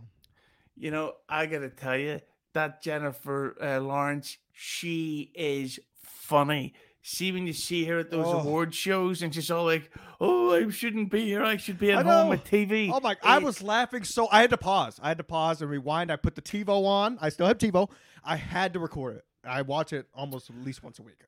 You 0.75 0.91
know, 0.91 1.13
I 1.29 1.45
gotta 1.45 1.69
tell 1.69 1.97
you, 1.97 2.19
that 2.55 2.81
Jennifer 2.81 3.55
uh, 3.61 3.79
Lawrence, 3.79 4.37
she 4.51 5.31
is 5.35 5.79
funny. 6.01 6.73
See 7.07 7.31
when 7.31 7.45
you 7.45 7.53
see 7.53 7.85
her 7.85 7.99
at 7.99 8.09
those 8.09 8.25
Oh. 8.25 8.39
award 8.39 8.73
shows, 8.73 9.21
and 9.21 9.31
she's 9.33 9.51
all 9.51 9.63
like, 9.65 9.91
"Oh, 10.19 10.55
I 10.55 10.67
shouldn't 10.71 11.11
be 11.11 11.25
here. 11.25 11.43
I 11.43 11.55
should 11.57 11.77
be 11.77 11.91
at 11.91 12.03
home 12.03 12.29
with 12.29 12.43
TV." 12.45 12.89
Oh 12.91 12.99
my! 12.99 13.15
I 13.21 13.37
was 13.37 13.61
laughing 13.61 14.03
so 14.03 14.27
I 14.31 14.41
had 14.41 14.49
to 14.49 14.57
pause. 14.57 14.99
I 15.03 15.09
had 15.09 15.19
to 15.19 15.23
pause 15.23 15.61
and 15.61 15.69
rewind. 15.69 16.11
I 16.11 16.15
put 16.15 16.33
the 16.33 16.41
TiVo 16.41 16.83
on. 16.83 17.19
I 17.21 17.29
still 17.29 17.45
have 17.45 17.59
TiVo. 17.59 17.91
I 18.23 18.37
had 18.37 18.73
to 18.73 18.79
record 18.79 19.17
it. 19.17 19.25
I 19.43 19.61
watch 19.61 19.93
it 19.93 20.07
almost 20.15 20.49
at 20.49 20.55
least 20.65 20.81
once 20.83 20.97
a 20.97 21.03
week. 21.03 21.19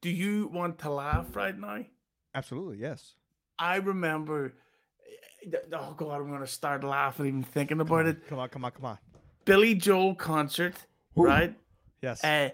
Do 0.00 0.10
you 0.10 0.46
want 0.52 0.78
to 0.78 0.90
laugh 0.90 1.34
right 1.34 1.58
now? 1.58 1.84
Absolutely, 2.32 2.76
yes. 2.78 3.14
I 3.58 3.76
remember. 3.78 4.54
eh, 5.44 5.56
Oh 5.72 5.94
God, 5.96 6.20
I'm 6.20 6.30
gonna 6.30 6.46
start 6.46 6.84
laughing 6.84 7.26
even 7.26 7.42
thinking 7.42 7.80
about 7.80 8.06
it. 8.06 8.28
Come 8.28 8.38
on, 8.38 8.48
come 8.48 8.64
on, 8.64 8.70
come 8.70 8.84
on. 8.84 8.98
Billy 9.44 9.74
Joel 9.74 10.14
concert, 10.14 10.76
Ooh. 11.18 11.22
right? 11.24 11.58
Yes. 12.00 12.22
Uh, 12.22 12.50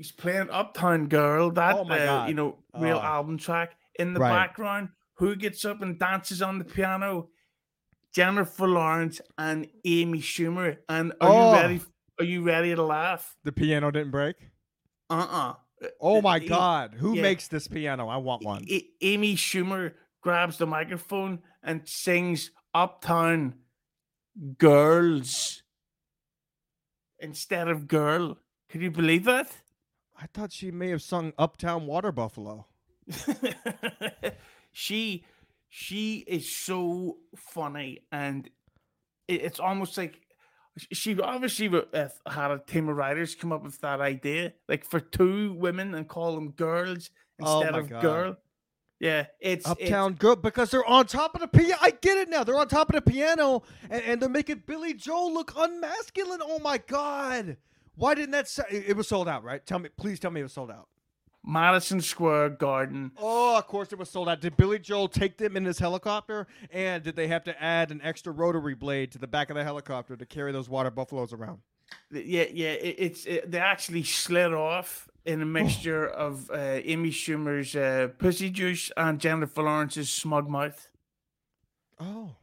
he's 0.00 0.12
playing 0.12 0.48
Uptown 0.48 1.08
Girl, 1.08 1.50
that 1.50 1.76
Oh 1.76 1.84
uh, 1.90 2.26
you 2.26 2.32
know 2.32 2.56
real 2.74 2.96
Oh. 2.96 3.02
album 3.02 3.36
track. 3.36 3.76
In 3.98 4.14
the 4.14 4.20
Right. 4.20 4.30
background, 4.30 4.88
who 5.18 5.36
gets 5.36 5.62
up 5.66 5.82
and 5.82 5.98
dances 5.98 6.40
on 6.40 6.58
the 6.58 6.64
piano? 6.64 7.28
Jennifer 8.14 8.66
Lawrence 8.66 9.20
and 9.36 9.68
Amy 9.84 10.20
Schumer. 10.20 10.78
And 10.88 11.12
are 11.20 11.28
Oh. 11.30 11.50
you 11.50 11.52
ready? 11.60 11.80
Are 12.18 12.24
you 12.24 12.42
ready 12.42 12.74
to 12.74 12.82
laugh? 12.82 13.36
the 13.44 13.52
piano 13.52 13.90
didn't 13.90 14.10
break. 14.10 14.36
Uh 15.10 15.26
uh 15.30 15.54
Oh 16.00 16.20
my 16.22 16.38
God! 16.38 16.94
Who 16.94 17.14
yeah. 17.16 17.22
makes 17.22 17.48
this 17.48 17.68
piano? 17.68 18.08
I 18.08 18.16
want 18.16 18.42
one. 18.44 18.64
Amy 19.02 19.34
Schumer 19.36 19.94
grabs 20.22 20.56
the 20.58 20.66
microphone 20.66 21.42
and 21.62 21.86
sings 21.86 22.50
Uptown 22.74 23.54
Girls 24.58 25.62
instead 27.18 27.68
of 27.68 27.86
girl. 27.88 28.38
Can 28.70 28.80
you 28.80 28.90
believe 28.90 29.24
that? 29.24 29.50
I 30.20 30.26
thought 30.34 30.52
she 30.52 30.70
may 30.70 30.90
have 30.90 31.02
sung 31.02 31.32
"Uptown 31.38 31.86
Water 31.86 32.12
Buffalo." 32.12 32.66
she 34.72 35.24
she 35.68 36.18
is 36.26 36.50
so 36.50 37.18
funny 37.36 38.00
and 38.12 38.48
it, 39.28 39.42
it's 39.42 39.60
almost 39.60 39.96
like 39.96 40.20
she 40.92 41.18
obviously 41.20 41.68
had 42.26 42.50
a 42.50 42.60
team 42.66 42.88
of 42.88 42.96
writers 42.96 43.34
come 43.34 43.52
up 43.52 43.62
with 43.62 43.80
that 43.80 44.00
idea 44.00 44.52
like 44.68 44.84
for 44.84 45.00
two 45.00 45.52
women 45.54 45.94
and 45.94 46.08
call 46.08 46.34
them 46.34 46.50
girls 46.50 47.10
Oh 47.42 47.60
instead 47.60 47.72
my 47.72 47.78
of 47.80 47.88
God. 47.90 48.02
girl 48.02 48.36
yeah 49.00 49.26
it's 49.40 49.66
it's- 49.68 49.86
Uptown 49.88 50.14
Girl 50.14 50.36
because 50.36 50.70
they're 50.70 50.84
on 50.86 51.06
top 51.06 51.34
of 51.34 51.40
the 51.40 51.48
piano. 51.48 51.76
I 51.80 51.90
get 51.90 52.18
it 52.18 52.28
now. 52.28 52.44
They're 52.44 52.58
on 52.58 52.68
top 52.68 52.90
of 52.90 53.02
the 53.02 53.10
piano 53.10 53.62
and, 53.88 54.02
and 54.04 54.20
they're 54.22 54.28
making 54.28 54.62
Billy 54.66 54.92
Joel 54.94 55.32
look 55.32 55.52
unmasculine. 55.56 56.40
Oh 56.42 56.58
my 56.58 56.78
God! 56.78 57.56
Why 58.00 58.14
didn't 58.14 58.30
that? 58.32 58.48
se- 58.48 58.84
It 58.88 58.96
was 58.96 59.06
sold 59.08 59.28
out, 59.28 59.44
right? 59.44 59.64
Tell 59.64 59.78
me, 59.78 59.90
please 59.96 60.18
tell 60.18 60.30
me 60.30 60.40
it 60.40 60.44
was 60.44 60.52
sold 60.54 60.70
out. 60.70 60.88
madison 61.44 62.00
square 62.00 62.48
garden 62.48 63.12
Oh, 63.16 63.56
of 63.58 63.66
course 63.66 63.92
it 63.92 63.98
was 63.98 64.10
sold 64.10 64.28
out. 64.28 64.40
Did 64.40 64.56
Billy 64.56 64.78
Joel 64.78 65.08
take 65.08 65.36
them 65.38 65.56
in 65.56 65.64
his 65.64 65.78
helicopter? 65.78 66.46
And 66.70 67.02
did 67.02 67.14
they 67.16 67.28
have 67.28 67.44
to 67.44 67.62
add 67.62 67.90
an 67.90 68.00
extra 68.02 68.32
rotary 68.32 68.74
blade 68.74 69.12
to 69.12 69.18
the 69.18 69.26
back 69.26 69.50
of 69.50 69.56
the 69.56 69.64
helicopter 69.64 70.16
to 70.16 70.26
carry 70.26 70.52
those 70.52 70.68
water 70.68 70.90
buffaloes 70.90 71.32
around? 71.32 71.58
Yeah 72.12 72.44
yeah 72.52 72.70
it, 72.70 72.94
it's 72.98 73.26
it, 73.26 73.50
they 73.50 73.58
actually 73.58 74.02
slid 74.04 74.52
off 74.54 75.08
in 75.24 75.42
a 75.42 75.46
mixture 75.46 76.06
of 76.06 76.48
uh, 76.50 76.56
amy 76.92 77.10
schumer's 77.10 77.74
uh, 77.74 78.08
pussy 78.18 78.48
juice 78.48 78.92
and 78.96 79.18
jennifer 79.18 79.62
lawrence's 79.62 80.08
smug 80.10 80.48
mouth 80.48 80.88
Oh. 81.98 82.36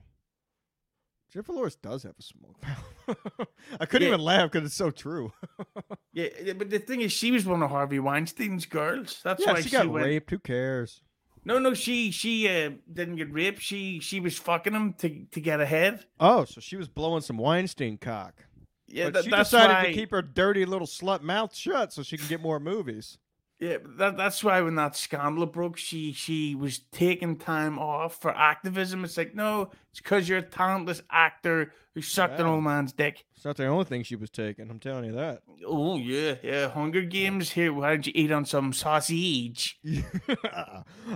Jennifer 1.38 1.53
Lawrence 1.53 1.75
does 1.75 2.01
have 2.01 2.15
a 2.17 2.23
smoke 2.23 2.55
mouth. 3.07 3.47
I 3.79 3.85
couldn't 3.85 4.07
Yeah. 4.07 4.15
even 4.15 4.25
laugh 4.25 4.49
because 4.51 4.65
it's 4.65 4.75
so 4.75 4.89
true. 4.89 5.31
Yeah, 6.13 6.53
but 6.53 6.71
the 6.71 6.79
thing 6.79 7.01
is, 7.01 7.11
she 7.11 7.29
was 7.29 7.45
one 7.45 7.61
of 7.61 7.69
Harvey 7.69 7.99
Weinstein's 7.99 8.65
girls. 8.65 9.19
That's 9.23 9.45
yeah, 9.45 9.53
why 9.53 9.61
she 9.61 9.69
got 9.69 9.88
went. 9.88 10.03
raped. 10.07 10.31
Who 10.31 10.39
cares? 10.39 11.01
No, 11.45 11.59
no, 11.59 11.75
she 11.75 12.09
she 12.09 12.49
uh, 12.49 12.71
didn't 12.91 13.17
get 13.17 13.31
raped. 13.31 13.61
She 13.61 13.99
she 13.99 14.19
was 14.19 14.35
fucking 14.35 14.73
him 14.73 14.93
to 14.93 15.25
to 15.25 15.39
get 15.39 15.61
ahead. 15.61 16.05
Oh, 16.19 16.43
so 16.45 16.59
she 16.59 16.75
was 16.75 16.88
blowing 16.88 17.21
some 17.21 17.38
Weinstein 17.38 17.99
cock. 17.99 18.45
Yeah, 18.88 19.05
but 19.05 19.13
that, 19.13 19.23
she 19.25 19.29
that's 19.29 19.51
decided 19.51 19.73
why. 19.75 19.85
to 19.85 19.93
keep 19.93 20.09
her 20.09 20.23
dirty 20.23 20.65
little 20.65 20.88
slut 20.88 21.21
mouth 21.21 21.55
shut 21.55 21.93
so 21.93 22.01
she 22.01 22.17
can 22.17 22.27
get 22.27 22.41
more 22.41 22.59
movies. 22.59 23.19
Yeah, 23.60 23.78
that, 23.97 24.18
that's 24.18 24.43
why 24.43 24.62
when 24.62 24.76
that 24.76 24.95
scandal 24.95 25.47
broke, 25.47 25.78
she 25.78 26.14
she 26.14 26.53
was 26.53 26.80
taking 26.91 27.38
time 27.38 27.80
off 27.80 28.22
for 28.22 28.30
activism. 28.30 29.03
It's 29.03 29.18
like 29.18 29.34
no, 29.34 29.72
it's 29.89 29.99
because 29.99 30.30
you're 30.30 30.39
a 30.39 30.43
talentless 30.43 31.01
actor 31.10 31.74
who 31.95 32.01
sucked 32.03 32.39
an 32.39 32.45
old 32.45 32.64
man's 32.64 32.93
dick. 32.93 33.26
It's 33.36 33.45
not 33.45 33.58
the 33.58 33.66
only 33.66 33.86
thing 33.86 34.03
she 34.03 34.16
was 34.16 34.30
taking. 34.30 34.70
I'm 34.70 34.80
telling 34.80 35.05
you 35.05 35.14
that. 35.14 35.41
Oh 35.66 35.97
yeah, 35.97 36.36
yeah. 36.43 36.70
Hunger 36.70 37.01
Games. 37.01 37.51
Here, 37.51 37.74
why 37.74 37.89
don't 37.89 38.05
you 38.05 38.14
eat 38.16 38.32
on 38.32 38.45
some 38.45 38.74
sausage? 38.74 39.80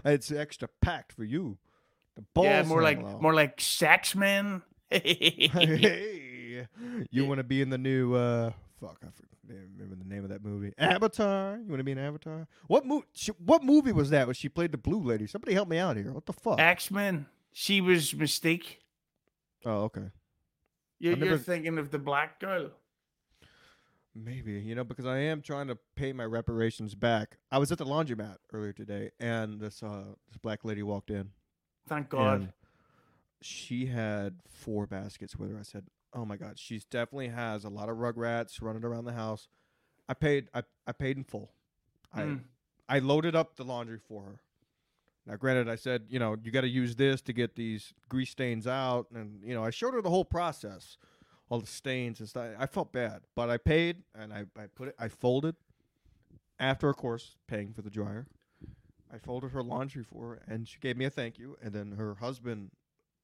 it's 0.03 0.31
extra 0.31 0.67
packed 0.81 1.13
for 1.13 1.23
you. 1.23 1.59
The 2.15 2.23
balls. 2.33 2.45
yeah, 2.45 2.63
more 2.63 2.81
like 2.81 3.21
more 3.21 3.35
like 3.35 3.61
sex 3.61 4.15
men. 4.15 4.63
hey, 4.89 6.65
you 7.11 7.25
want 7.27 7.37
to 7.37 7.43
be 7.43 7.61
in 7.61 7.69
the 7.69 7.77
new? 7.77 8.15
uh 8.15 8.51
Fuck, 8.79 8.97
I 9.03 9.11
forget, 9.11 9.30
remember 9.47 9.95
the 9.95 10.09
name 10.09 10.23
of 10.23 10.29
that 10.29 10.43
movie. 10.43 10.73
Avatar. 10.77 11.57
You 11.57 11.69
want 11.69 11.79
to 11.79 11.83
be 11.83 11.91
an 11.91 11.97
Avatar? 11.97 12.47
What 12.67 12.85
movie? 12.85 13.05
What 13.37 13.63
movie 13.63 13.91
was 13.91 14.09
that? 14.11 14.27
When 14.27 14.33
she 14.33 14.49
played 14.49 14.71
the 14.71 14.77
blue 14.77 15.01
lady? 15.01 15.27
Somebody 15.27 15.53
help 15.53 15.67
me 15.67 15.77
out 15.77 15.97
here. 15.97 16.11
What 16.11 16.25
the 16.25 16.33
fuck? 16.33 16.59
X 16.59 16.91
Men. 16.91 17.25
She 17.51 17.81
was 17.81 18.13
Mystique. 18.13 18.77
oh, 19.65 19.83
okay. 19.83 20.09
You're, 20.99 21.13
I've 21.13 21.23
you're 21.23 21.37
thinking 21.37 21.77
of 21.77 21.91
the 21.91 21.99
black 21.99 22.39
girl. 22.39 22.69
Maybe 24.13 24.53
you 24.53 24.75
know 24.75 24.83
because 24.83 25.05
I 25.05 25.19
am 25.19 25.41
trying 25.41 25.67
to 25.67 25.77
pay 25.95 26.11
my 26.13 26.25
reparations 26.25 26.95
back. 26.95 27.37
I 27.49 27.57
was 27.57 27.71
at 27.71 27.77
the 27.77 27.85
laundromat 27.85 28.37
earlier 28.53 28.73
today, 28.73 29.11
and 29.19 29.59
this 29.59 29.81
uh 29.81 30.03
this 30.27 30.37
black 30.37 30.65
lady 30.65 30.83
walked 30.83 31.09
in. 31.09 31.31
Thank 31.87 32.09
God. 32.09 32.53
She 33.41 33.87
had 33.87 34.35
four 34.47 34.85
baskets 34.85 35.35
with 35.35 35.51
her. 35.51 35.57
I 35.57 35.63
said, 35.63 35.85
"Oh 36.13 36.25
my 36.25 36.37
god, 36.37 36.59
she's 36.59 36.85
definitely 36.85 37.29
has 37.29 37.63
a 37.63 37.69
lot 37.69 37.89
of 37.89 37.97
rugrats 37.97 38.61
running 38.61 38.83
around 38.83 39.05
the 39.05 39.13
house." 39.13 39.47
I 40.09 40.13
paid. 40.13 40.49
I 40.53 40.63
I 40.85 40.91
paid 40.91 41.17
in 41.17 41.23
full. 41.23 41.53
I 42.13 42.21
Mm. 42.23 42.43
I 42.89 42.99
loaded 42.99 43.35
up 43.35 43.55
the 43.55 43.63
laundry 43.63 43.99
for 43.99 44.23
her. 44.23 44.41
Now, 45.25 45.35
granted, 45.35 45.69
I 45.69 45.75
said, 45.75 46.07
you 46.09 46.19
know, 46.19 46.35
you 46.43 46.51
got 46.51 46.61
to 46.61 46.67
use 46.67 46.95
this 46.95 47.21
to 47.21 47.33
get 47.33 47.55
these 47.55 47.93
grease 48.09 48.31
stains 48.31 48.67
out, 48.67 49.07
and 49.11 49.41
you 49.43 49.53
know, 49.53 49.63
I 49.63 49.69
showed 49.69 49.93
her 49.93 50.01
the 50.01 50.09
whole 50.09 50.25
process, 50.25 50.97
all 51.47 51.59
the 51.59 51.67
stains 51.67 52.19
and 52.19 52.27
stuff. 52.27 52.55
I 52.57 52.65
felt 52.65 52.91
bad, 52.91 53.21
but 53.35 53.49
I 53.49 53.57
paid, 53.57 54.03
and 54.15 54.33
I 54.33 54.45
I 54.57 54.67
put 54.67 54.89
it. 54.89 54.95
I 54.99 55.07
folded. 55.07 55.55
After, 56.59 56.89
of 56.89 56.97
course, 56.97 57.37
paying 57.47 57.73
for 57.73 57.81
the 57.81 57.89
dryer, 57.89 58.27
I 59.11 59.17
folded 59.17 59.51
her 59.51 59.63
laundry 59.63 60.03
for 60.03 60.29
her, 60.35 60.41
and 60.47 60.67
she 60.67 60.77
gave 60.79 60.95
me 60.95 61.05
a 61.05 61.09
thank 61.09 61.39
you. 61.39 61.57
And 61.61 61.73
then 61.73 61.93
her 61.93 62.15
husband, 62.15 62.71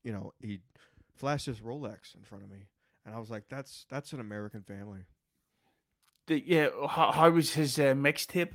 you 0.04 0.12
know, 0.12 0.34
he 0.40 0.60
flashed 1.14 1.46
his 1.46 1.60
Rolex 1.60 2.16
in 2.16 2.24
front 2.24 2.44
of 2.44 2.50
me, 2.50 2.66
and 3.08 3.16
I 3.16 3.20
was 3.20 3.32
like, 3.32 3.46
"That's 3.50 3.86
that's 3.90 4.14
an 4.14 4.20
American 4.20 4.62
family." 4.62 5.06
The- 6.28 6.44
yeah, 6.46 6.68
how, 6.90 7.12
how 7.12 7.30
was 7.32 7.54
his 7.54 7.80
uh, 7.80 7.94
mixtape? 7.94 8.54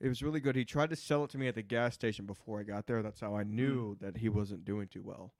It 0.00 0.08
was 0.08 0.22
really 0.22 0.40
good. 0.40 0.54
He 0.54 0.64
tried 0.64 0.90
to 0.90 0.96
sell 0.96 1.24
it 1.24 1.30
to 1.30 1.38
me 1.38 1.48
at 1.48 1.54
the 1.54 1.62
gas 1.62 1.94
station 1.94 2.26
before 2.26 2.60
I 2.60 2.64
got 2.64 2.86
there. 2.86 3.02
That's 3.02 3.20
how 3.20 3.34
I 3.34 3.44
knew 3.44 3.96
that 4.00 4.18
he 4.18 4.28
wasn't 4.28 4.64
doing 4.64 4.88
too 4.88 5.02
well. 5.02 5.32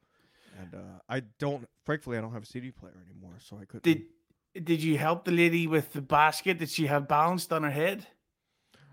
And 0.58 0.74
uh, 0.74 0.98
I 1.08 1.20
don't, 1.38 1.68
frankly, 1.84 2.16
I 2.16 2.20
don't 2.20 2.32
have 2.32 2.44
a 2.44 2.46
CD 2.46 2.70
player 2.70 2.96
anymore, 3.04 3.38
so 3.40 3.58
I 3.60 3.64
couldn't. 3.66 3.82
Did 3.82 4.64
did 4.64 4.82
you 4.82 4.98
help 4.98 5.24
the 5.24 5.32
lady 5.32 5.66
with 5.66 5.92
the 5.92 6.02
basket 6.02 6.58
that 6.60 6.70
she 6.70 6.86
had 6.86 7.08
balanced 7.08 7.52
on 7.52 7.62
her 7.62 7.70
head? 7.70 8.06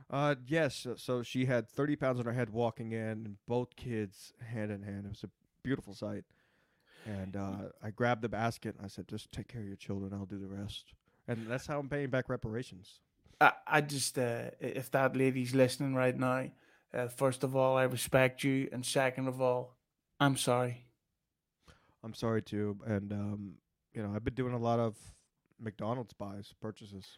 Uh, 0.09 0.35
yes. 0.47 0.75
So, 0.75 0.95
so 0.95 1.21
she 1.21 1.45
had 1.45 1.69
30 1.69 1.95
pounds 1.95 2.19
on 2.19 2.25
her 2.25 2.33
head 2.33 2.49
walking 2.49 2.91
in, 2.91 3.25
and 3.25 3.35
both 3.47 3.75
kids 3.75 4.33
hand 4.41 4.71
in 4.71 4.83
hand. 4.83 5.05
It 5.05 5.09
was 5.09 5.23
a 5.23 5.29
beautiful 5.63 5.93
sight. 5.93 6.23
And 7.05 7.35
uh, 7.35 7.69
I 7.83 7.91
grabbed 7.91 8.21
the 8.21 8.29
basket 8.29 8.75
and 8.77 8.85
I 8.85 8.89
said, 8.89 9.07
"Just 9.07 9.31
take 9.31 9.47
care 9.47 9.61
of 9.61 9.67
your 9.67 9.77
children. 9.77 10.13
I'll 10.13 10.25
do 10.25 10.37
the 10.37 10.47
rest." 10.47 10.93
And 11.27 11.47
that's 11.47 11.67
how 11.67 11.79
I'm 11.79 11.89
paying 11.89 12.09
back 12.09 12.29
reparations. 12.29 12.99
I, 13.39 13.53
I 13.65 13.81
just 13.81 14.17
uh, 14.17 14.51
if 14.59 14.91
that 14.91 15.15
lady's 15.15 15.55
listening 15.55 15.95
right 15.95 16.17
now, 16.17 16.49
uh, 16.93 17.07
first 17.07 17.43
of 17.43 17.55
all, 17.55 17.77
I 17.77 17.83
respect 17.83 18.43
you, 18.43 18.67
and 18.71 18.85
second 18.85 19.27
of 19.27 19.41
all, 19.41 19.77
I'm 20.19 20.35
sorry. 20.35 20.85
I'm 22.03 22.13
sorry 22.13 22.41
too, 22.41 22.77
and 22.85 23.11
um, 23.11 23.53
you 23.93 24.01
know, 24.03 24.13
I've 24.15 24.23
been 24.23 24.33
doing 24.33 24.53
a 24.53 24.59
lot 24.59 24.79
of 24.79 24.95
McDonald's 25.59 26.13
buys, 26.13 26.53
purchases. 26.61 27.17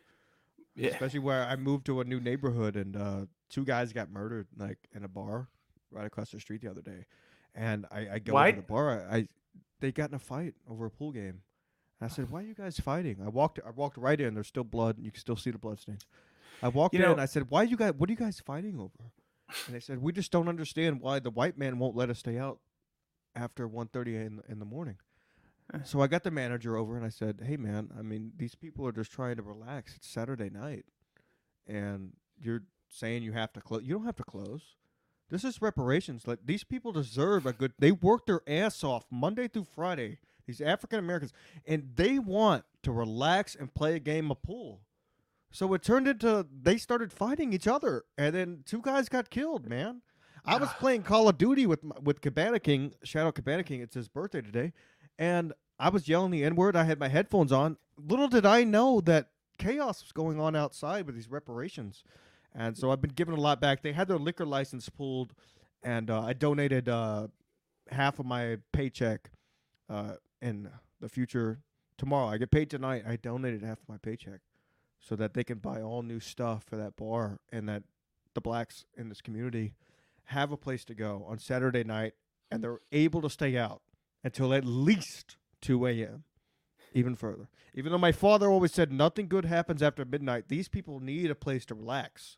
Yeah. 0.73 0.91
especially 0.91 1.19
where 1.19 1.43
I 1.43 1.57
moved 1.57 1.85
to 1.87 1.99
a 1.99 2.05
new 2.05 2.21
neighborhood 2.21 2.77
and 2.77 2.95
uh, 2.95 3.25
two 3.49 3.65
guys 3.65 3.91
got 3.91 4.09
murdered 4.09 4.47
like 4.57 4.77
in 4.95 5.03
a 5.03 5.07
bar 5.09 5.49
right 5.91 6.05
across 6.05 6.31
the 6.31 6.39
street 6.39 6.61
the 6.61 6.71
other 6.71 6.81
day, 6.81 7.05
and 7.53 7.85
I, 7.91 8.07
I 8.13 8.19
go 8.19 8.33
Why? 8.33 8.51
to 8.51 8.57
the 8.57 8.63
bar. 8.63 9.05
I, 9.09 9.17
I 9.17 9.27
they 9.81 9.91
got 9.91 10.09
in 10.09 10.15
a 10.15 10.19
fight 10.19 10.55
over 10.69 10.85
a 10.85 10.89
pool 10.91 11.11
game. 11.11 11.41
And 11.99 12.03
I 12.03 12.07
said, 12.07 12.29
"Why 12.31 12.39
are 12.39 12.45
you 12.45 12.55
guys 12.55 12.79
fighting?" 12.79 13.17
I 13.23 13.27
walked 13.29 13.59
I 13.65 13.71
walked 13.71 13.97
right 13.97 14.19
in. 14.19 14.33
There's 14.33 14.47
still 14.47 14.63
blood. 14.63 14.95
And 14.97 15.05
you 15.05 15.11
can 15.11 15.19
still 15.19 15.35
see 15.35 15.51
the 15.51 15.57
blood 15.59 15.79
stains. 15.79 16.05
I 16.63 16.69
walked 16.69 16.93
You 16.95 16.99
in. 17.01 17.05
know- 17.05 17.11
and 17.11 17.21
I 17.21 17.25
said, 17.25 17.49
"Why 17.49 17.63
you 17.63 17.75
guys? 17.77 17.93
What 17.97 18.09
are 18.09 18.13
you 18.13 18.17
guys 18.17 18.39
fighting 18.39 18.79
over?" 18.79 19.11
And 19.67 19.75
they 19.75 19.79
said, 19.81 19.97
"We 20.01 20.13
just 20.13 20.31
don't 20.31 20.47
understand 20.47 21.01
why 21.01 21.19
the 21.19 21.29
white 21.31 21.57
man 21.57 21.77
won't 21.77 21.95
let 21.95 22.09
us 22.09 22.19
stay 22.19 22.37
out 22.37 22.61
after 23.35 23.67
1.30 23.67 24.15
in 24.15 24.41
in 24.47 24.59
the 24.59 24.65
morning." 24.65 24.97
So 25.85 26.01
I 26.01 26.07
got 26.07 26.23
the 26.23 26.31
manager 26.31 26.75
over 26.75 26.97
and 26.97 27.05
I 27.05 27.09
said, 27.09 27.41
"Hey, 27.45 27.55
man, 27.57 27.91
I 27.97 28.01
mean, 28.01 28.33
these 28.35 28.55
people 28.55 28.85
are 28.87 28.91
just 28.91 29.11
trying 29.11 29.37
to 29.37 29.41
relax. 29.43 29.95
It's 29.95 30.07
Saturday 30.07 30.49
night, 30.49 30.85
and 31.65 32.15
you're 32.37 32.63
saying 32.89 33.23
you 33.23 33.31
have 33.31 33.53
to 33.53 33.61
close. 33.61 33.83
You 33.83 33.93
don't 33.95 34.05
have 34.05 34.17
to 34.17 34.23
close. 34.23 34.75
This 35.31 35.45
is 35.45 35.61
reparations. 35.61 36.27
Like 36.27 36.39
these 36.45 36.65
people 36.65 36.91
deserve 36.91 37.45
a 37.45 37.53
good. 37.53 37.73
They 37.79 37.91
work 37.91 38.25
their 38.27 38.41
ass 38.45 38.83
off 38.83 39.05
Monday 39.09 39.47
through 39.47 39.65
Friday. 39.73 40.19
These 40.45 40.59
African 40.59 40.99
Americans, 40.99 41.31
and 41.65 41.91
they 41.95 42.19
want 42.19 42.65
to 42.83 42.91
relax 42.91 43.55
and 43.55 43.73
play 43.73 43.95
a 43.95 43.99
game 43.99 44.29
of 44.29 44.43
pool. 44.43 44.81
So 45.51 45.73
it 45.73 45.83
turned 45.83 46.07
into 46.07 46.45
they 46.51 46.77
started 46.77 47.13
fighting 47.13 47.53
each 47.53 47.67
other, 47.67 48.03
and 48.17 48.35
then 48.35 48.63
two 48.65 48.81
guys 48.81 49.07
got 49.07 49.29
killed. 49.29 49.69
Man, 49.69 50.01
I 50.43 50.57
was 50.57 50.69
ah. 50.69 50.77
playing 50.79 51.03
Call 51.03 51.29
of 51.29 51.37
Duty 51.37 51.65
with 51.65 51.79
with 52.03 52.19
Cabana 52.19 52.59
King, 52.59 52.93
Shadow 53.03 53.31
Cabana 53.31 53.63
King. 53.63 53.81
It's 53.81 53.95
his 53.95 54.09
birthday 54.09 54.41
today, 54.41 54.73
and 55.17 55.53
I 55.79 55.89
was 55.89 56.09
yelling 56.09 56.31
the 56.31 56.43
N 56.43 56.55
word. 56.55 56.75
I 56.75 56.83
had 56.83 56.99
my 56.99 57.07
headphones 57.07 57.53
on. 57.53 57.77
Little 57.97 58.27
did 58.27 58.45
I 58.45 58.65
know 58.65 58.99
that 59.01 59.29
chaos 59.57 60.01
was 60.01 60.11
going 60.11 60.39
on 60.39 60.55
outside 60.55 61.05
with 61.05 61.15
these 61.15 61.29
reparations, 61.29 62.03
and 62.55 62.77
so 62.77 62.91
I've 62.91 63.01
been 63.01 63.11
giving 63.11 63.35
a 63.35 63.39
lot 63.39 63.61
back. 63.61 63.81
They 63.81 63.93
had 63.93 64.07
their 64.07 64.17
liquor 64.17 64.45
license 64.45 64.89
pulled, 64.89 65.33
and 65.83 66.09
uh, 66.09 66.21
I 66.21 66.33
donated 66.33 66.89
uh, 66.89 67.27
half 67.89 68.19
of 68.19 68.25
my 68.25 68.57
paycheck 68.71 69.31
uh, 69.89 70.15
in 70.41 70.69
the 70.99 71.09
future. 71.09 71.59
Tomorrow, 71.97 72.27
I 72.27 72.37
get 72.37 72.51
paid 72.51 72.69
tonight. 72.69 73.03
I 73.07 73.15
donated 73.15 73.63
half 73.63 73.79
of 73.79 73.89
my 73.89 73.97
paycheck 73.97 74.41
so 74.99 75.15
that 75.15 75.33
they 75.33 75.43
can 75.43 75.57
buy 75.57 75.81
all 75.81 76.03
new 76.03 76.19
stuff 76.19 76.63
for 76.63 76.77
that 76.77 76.95
bar 76.95 77.39
and 77.51 77.67
that 77.67 77.83
the 78.33 78.41
blacks 78.41 78.85
in 78.97 79.09
this 79.09 79.21
community 79.21 79.73
have 80.25 80.51
a 80.51 80.57
place 80.57 80.85
to 80.85 80.93
go 80.93 81.25
on 81.27 81.39
Saturday 81.39 81.83
night 81.83 82.13
and 82.49 82.63
they're 82.63 82.79
able 82.91 83.21
to 83.21 83.29
stay 83.29 83.57
out 83.57 83.81
until 84.23 84.53
at 84.53 84.65
least 84.65 85.37
2 85.61 85.85
a.m. 85.87 86.23
Even 86.93 87.15
further. 87.15 87.47
Even 87.73 87.91
though 87.91 87.97
my 87.97 88.11
father 88.11 88.49
always 88.49 88.73
said 88.73 88.91
nothing 88.91 89.27
good 89.27 89.45
happens 89.45 89.81
after 89.81 90.03
midnight, 90.03 90.49
these 90.49 90.67
people 90.67 90.99
need 90.99 91.31
a 91.31 91.35
place 91.35 91.65
to 91.65 91.75
relax. 91.75 92.37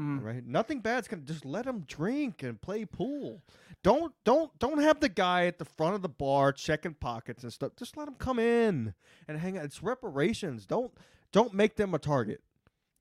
Mm. 0.00 0.24
Right? 0.24 0.46
Nothing 0.46 0.80
bad's 0.80 1.08
gonna 1.08 1.22
just 1.22 1.44
let 1.44 1.66
them 1.66 1.84
drink 1.86 2.42
and 2.42 2.60
play 2.60 2.84
pool. 2.86 3.42
Don't 3.82 4.14
don't 4.24 4.56
don't 4.58 4.80
have 4.80 5.00
the 5.00 5.08
guy 5.08 5.46
at 5.46 5.58
the 5.58 5.64
front 5.64 5.94
of 5.94 6.02
the 6.02 6.08
bar 6.08 6.52
checking 6.52 6.94
pockets 6.94 7.42
and 7.42 7.52
stuff. 7.52 7.72
Just 7.76 7.96
let 7.96 8.06
them 8.06 8.14
come 8.14 8.38
in 8.38 8.94
and 9.28 9.38
hang 9.38 9.58
out. 9.58 9.64
It's 9.64 9.82
reparations. 9.82 10.64
Don't 10.64 10.92
don't 11.32 11.52
make 11.52 11.76
them 11.76 11.94
a 11.94 11.98
target. 11.98 12.40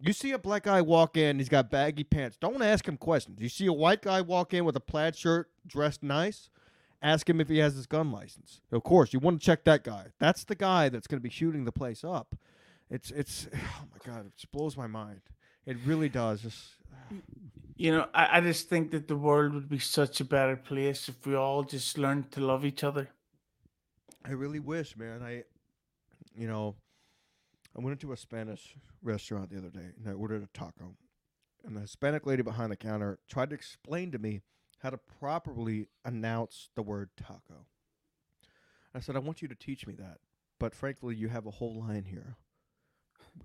You 0.02 0.14
see 0.14 0.32
a 0.32 0.38
black 0.38 0.64
guy 0.64 0.82
walk 0.82 1.18
in, 1.18 1.40
he's 1.40 1.50
got 1.50 1.70
baggy 1.70 2.06
pants. 2.06 2.38
Don't 2.38 2.62
ask 2.62 2.88
him 2.88 2.96
questions. 2.96 3.42
You 3.42 3.50
see 3.50 3.66
a 3.66 3.74
white 3.74 4.02
guy 4.02 4.22
walk 4.22 4.54
in 4.54 4.64
with 4.64 4.78
a 4.78 4.82
plaid 4.82 5.16
shirt, 5.16 5.50
dressed 5.68 6.04
nice. 6.04 6.50
Ask 7.02 7.30
him 7.30 7.40
if 7.40 7.50
he 7.50 7.60
has 7.60 7.76
his 7.76 7.86
gun 7.86 8.12
license. 8.12 8.62
Of 8.72 8.84
course, 8.84 9.14
you 9.14 9.20
want 9.20 9.40
to 9.40 9.46
check 9.46 9.64
that 9.66 9.84
guy. 9.84 10.08
That's 10.20 10.44
the 10.44 10.56
guy 10.56 10.90
that's 10.90 11.08
going 11.08 11.20
to 11.20 11.24
be 11.24 11.30
shooting 11.30 11.64
the 11.64 11.72
place 11.72 12.04
up. 12.04 12.36
It's 12.90 13.12
it's 13.12 13.48
oh 13.56 13.86
my 13.92 14.14
god, 14.14 14.26
it 14.26 14.34
blows 14.52 14.76
my 14.76 14.88
mind. 14.88 15.22
It 15.66 15.78
really 15.86 16.10
does. 16.10 16.42
Just 16.42 16.79
You 17.76 17.92
know, 17.92 18.08
I, 18.14 18.38
I 18.38 18.42
just 18.42 18.68
think 18.68 18.92
that 18.92 19.08
the 19.08 19.16
world 19.16 19.54
would 19.54 19.70
be 19.70 19.80
such 19.80 20.20
a 20.20 20.26
better 20.26 20.58
place 20.58 21.08
if 21.08 21.26
we 21.26 21.36
all 21.36 21.64
just 21.64 21.98
learned 21.98 22.32
to 22.34 22.42
love 22.42 22.66
each 22.66 22.84
other. 22.84 23.10
I 24.26 24.32
really 24.32 24.60
wish, 24.60 24.98
man. 24.98 25.24
I, 25.24 25.44
you 26.36 26.48
know, 26.48 26.76
I 27.78 27.82
went 27.82 27.94
into 28.02 28.12
a 28.12 28.18
Spanish 28.18 28.76
restaurant 29.02 29.50
the 29.50 29.58
other 29.58 29.70
day 29.70 29.92
and 29.98 30.10
I 30.10 30.12
ordered 30.12 30.44
a 30.44 30.58
taco. 30.58 30.96
And 31.66 31.76
the 31.76 31.82
Hispanic 31.82 32.26
lady 32.26 32.42
behind 32.42 32.72
the 32.72 32.76
counter 32.76 33.20
tried 33.30 33.50
to 33.50 33.56
explain 33.56 34.12
to 34.12 34.20
me 34.20 34.42
how 34.80 34.90
to 34.90 34.98
properly 34.98 35.88
announce 36.04 36.70
the 36.76 36.82
word 36.82 37.10
taco. 37.18 37.66
I 38.94 39.00
said, 39.00 39.16
I 39.16 39.20
want 39.20 39.42
you 39.42 39.48
to 39.48 39.56
teach 39.56 39.86
me 39.86 39.94
that. 39.96 40.18
But 40.60 40.76
frankly, 40.76 41.16
you 41.16 41.30
have 41.30 41.46
a 41.46 41.52
whole 41.52 41.80
line 41.80 42.06
here. 42.06 42.36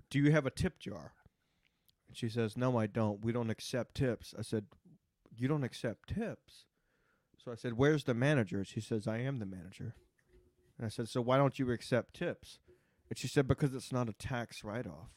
Do 0.09 0.19
you 0.19 0.31
have 0.31 0.45
a 0.45 0.51
tip 0.51 0.79
jar? 0.79 1.13
She 2.15 2.29
says, 2.29 2.55
No, 2.55 2.77
I 2.77 2.87
don't. 2.87 3.23
We 3.23 3.33
don't 3.33 3.49
accept 3.49 3.95
tips. 3.95 4.33
I 4.39 4.41
said, 4.41 4.65
You 5.35 5.47
don't 5.49 5.65
accept 5.65 6.15
tips? 6.15 6.65
So 7.43 7.51
I 7.51 7.55
said, 7.55 7.73
Where's 7.73 8.05
the 8.05 8.13
manager? 8.13 8.63
She 8.63 8.79
says, 8.79 9.05
I 9.07 9.17
am 9.17 9.39
the 9.39 9.45
manager. 9.45 9.95
And 10.77 10.85
I 10.85 10.89
said, 10.89 11.09
So 11.09 11.21
why 11.21 11.37
don't 11.37 11.59
you 11.59 11.69
accept 11.71 12.15
tips? 12.15 12.59
And 13.09 13.17
she 13.17 13.27
said, 13.27 13.47
Because 13.47 13.75
it's 13.75 13.91
not 13.91 14.07
a 14.07 14.13
tax 14.13 14.63
write 14.63 14.87
off. 14.87 15.11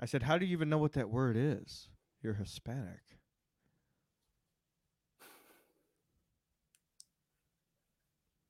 I 0.00 0.06
said, 0.06 0.22
How 0.22 0.38
do 0.38 0.46
you 0.46 0.52
even 0.52 0.70
know 0.70 0.78
what 0.78 0.94
that 0.94 1.10
word 1.10 1.36
is? 1.36 1.88
You're 2.22 2.34
Hispanic. 2.34 3.02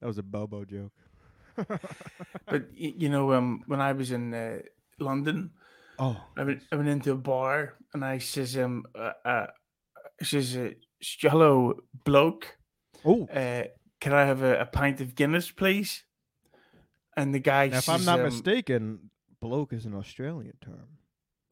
That 0.00 0.06
was 0.06 0.18
a 0.18 0.22
Bobo 0.22 0.64
joke. 0.64 0.92
But 2.46 2.66
you 2.74 3.08
know, 3.08 3.32
um, 3.32 3.64
when 3.66 3.80
I 3.80 3.92
was 3.92 4.12
in 4.12 4.34
uh, 4.34 4.58
London, 4.98 5.50
oh, 5.98 6.16
I 6.36 6.44
went, 6.44 6.62
I 6.70 6.76
went 6.76 6.88
into 6.88 7.12
a 7.12 7.16
bar 7.16 7.74
and 7.92 8.04
I 8.04 8.18
says, 8.18 8.56
um, 8.56 8.84
uh, 8.94 9.12
uh, 9.24 9.46
says, 10.22 10.56
uh, 10.56 10.70
hello, 11.20 11.74
bloke. 12.04 12.56
oh. 13.04 13.26
Uh, 13.26 13.64
can 14.00 14.12
I 14.12 14.26
have 14.26 14.42
a, 14.42 14.60
a 14.60 14.66
pint 14.66 15.00
of 15.00 15.14
Guinness, 15.14 15.50
please? 15.50 16.04
And 17.16 17.34
the 17.34 17.38
guy 17.38 17.68
Now, 17.68 17.78
if 17.78 17.88
I'm 17.88 18.04
not 18.04 18.18
um, 18.18 18.26
mistaken, 18.26 19.10
bloke 19.40 19.72
is 19.72 19.86
an 19.86 19.94
Australian 19.94 20.54
term. 20.60 20.88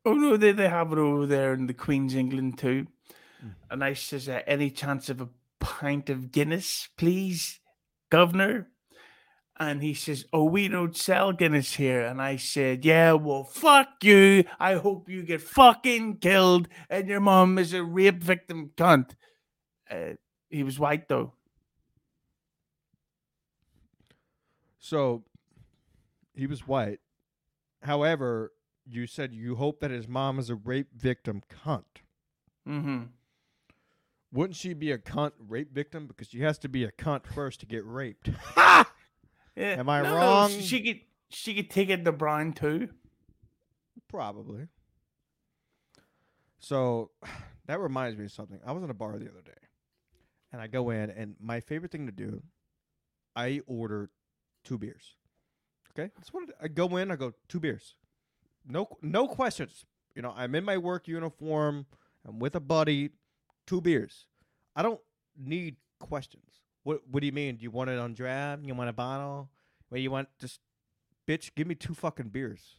Oh 0.05 0.14
no, 0.14 0.36
they 0.36 0.53
they 0.53 0.68
have 0.68 0.93
it 0.93 0.99
over 0.99 1.26
there 1.26 1.55
in 1.55 1.66
the 1.66 1.74
Queen's 1.74 2.14
England 2.14 2.59
too. 2.59 2.88
Mm. 3.43 3.55
And 3.70 3.84
I 3.84 3.95
says, 3.95 4.28
uh, 4.28 4.40
any 4.47 4.70
chance 4.70 5.09
of 5.09 5.20
a 5.20 5.28
pint 5.61 6.11
of 6.11 6.32
Guinness, 6.32 6.88
please, 6.97 7.61
Governor? 8.11 8.68
And 9.59 9.83
he 9.83 9.95
says, 9.95 10.25
Oh, 10.33 10.45
we 10.45 10.69
don't 10.69 10.97
sell 10.97 11.33
Guinness 11.33 11.75
here. 11.75 12.03
And 12.03 12.21
I 12.21 12.37
said, 12.37 12.85
Yeah, 12.85 13.13
well, 13.13 13.45
fuck 13.45 14.03
you. 14.03 14.45
I 14.59 14.75
hope 14.75 15.09
you 15.09 15.23
get 15.23 15.43
fucking 15.43 16.19
killed 16.19 16.69
and 16.89 17.09
your 17.09 17.21
mom 17.21 17.59
is 17.59 17.73
a 17.73 17.83
rape 17.83 18.23
victim 18.23 18.71
cunt. 18.77 19.11
Uh, 19.91 20.15
he 20.49 20.63
was 20.63 20.79
white 20.79 21.09
though. 21.09 21.35
So 24.79 25.23
he 26.35 26.47
was 26.47 26.67
white. 26.67 27.01
However, 27.83 28.53
you 28.87 29.07
said 29.07 29.33
you 29.33 29.57
hope 29.57 29.81
that 29.81 29.91
his 29.91 30.09
mom 30.09 30.39
is 30.39 30.51
a 30.51 30.55
rape 30.55 30.89
victim 30.97 31.43
cunt. 31.65 31.85
Mm-hmm. 32.69 33.03
Wouldn't 34.33 34.57
she 34.57 34.73
be 34.73 34.91
a 34.91 34.99
cunt 34.99 35.33
rape 35.39 35.73
victim? 35.73 36.07
Because 36.07 36.29
she 36.29 36.41
has 36.41 36.59
to 36.59 36.69
be 36.69 36.85
a 36.85 36.91
cunt 36.91 37.27
first 37.27 37.61
to 37.61 37.67
get 37.67 37.85
raped. 37.85 38.31
Yeah. 39.57 39.79
Am 39.79 39.89
I 39.89 40.03
no, 40.03 40.11
no, 40.11 40.17
wrong? 40.17 40.51
she 40.51 40.83
could 40.83 41.01
she 41.29 41.55
could 41.55 41.71
take 41.71 41.91
it 41.91 42.05
to 42.05 42.13
Brown 42.13 42.53
too. 42.53 42.89
Probably. 44.09 44.69
So 46.59 47.11
that 47.67 47.81
reminds 47.81 48.19
me 48.19 48.27
of 48.27 48.33
something. 48.33 48.61
I 48.67 48.73
was 48.73 48.83
in 48.83 48.91
a 48.91 48.95
bar 48.95 49.19
the 49.19 49.29
other 49.29 49.43
day, 49.45 49.53
and 50.53 50.61
I 50.61 50.67
go 50.67 50.91
in, 50.91 51.11
and 51.11 51.37
my 51.41 51.61
favorite 51.61 51.93
thing 51.93 52.07
to 52.07 52.13
do, 52.13 52.43
I 53.37 53.61
order 53.67 54.11
two 54.65 54.79
beers. 54.79 55.17
Okay, 55.91 56.11
that's 56.17 56.33
what 56.33 56.45
I 56.61 56.69
go 56.69 56.97
in. 56.97 57.11
I 57.11 57.17
go 57.17 57.35
two 57.49 57.61
beers, 57.61 57.95
no 58.67 58.89
no 59.03 59.29
questions. 59.29 59.85
You 60.15 60.23
know, 60.23 60.33
I'm 60.37 60.55
in 60.55 60.65
my 60.65 60.79
work 60.79 61.09
uniform. 61.09 61.87
I'm 62.27 62.39
with 62.39 62.55
a 62.55 62.61
buddy. 62.61 63.11
Two 63.67 63.81
beers. 63.81 64.27
I 64.75 64.83
don't 64.83 65.01
need 65.39 65.77
questions. 65.99 66.62
What 66.83 67.03
What 67.11 67.20
do 67.20 67.26
you 67.26 67.33
mean? 67.33 67.57
Do 67.57 67.62
you 67.62 67.70
want 67.70 67.91
it 67.91 67.99
on 67.99 68.14
draft? 68.14 68.62
You 68.64 68.74
want 68.74 68.91
a 68.91 68.95
bottle? 68.95 69.51
Do 69.93 70.01
you 70.01 70.11
want? 70.11 70.28
Just 70.41 70.61
bitch, 71.28 71.55
give 71.55 71.66
me 71.66 71.74
two 71.74 71.95
fucking 71.95 72.28
beers. 72.28 72.76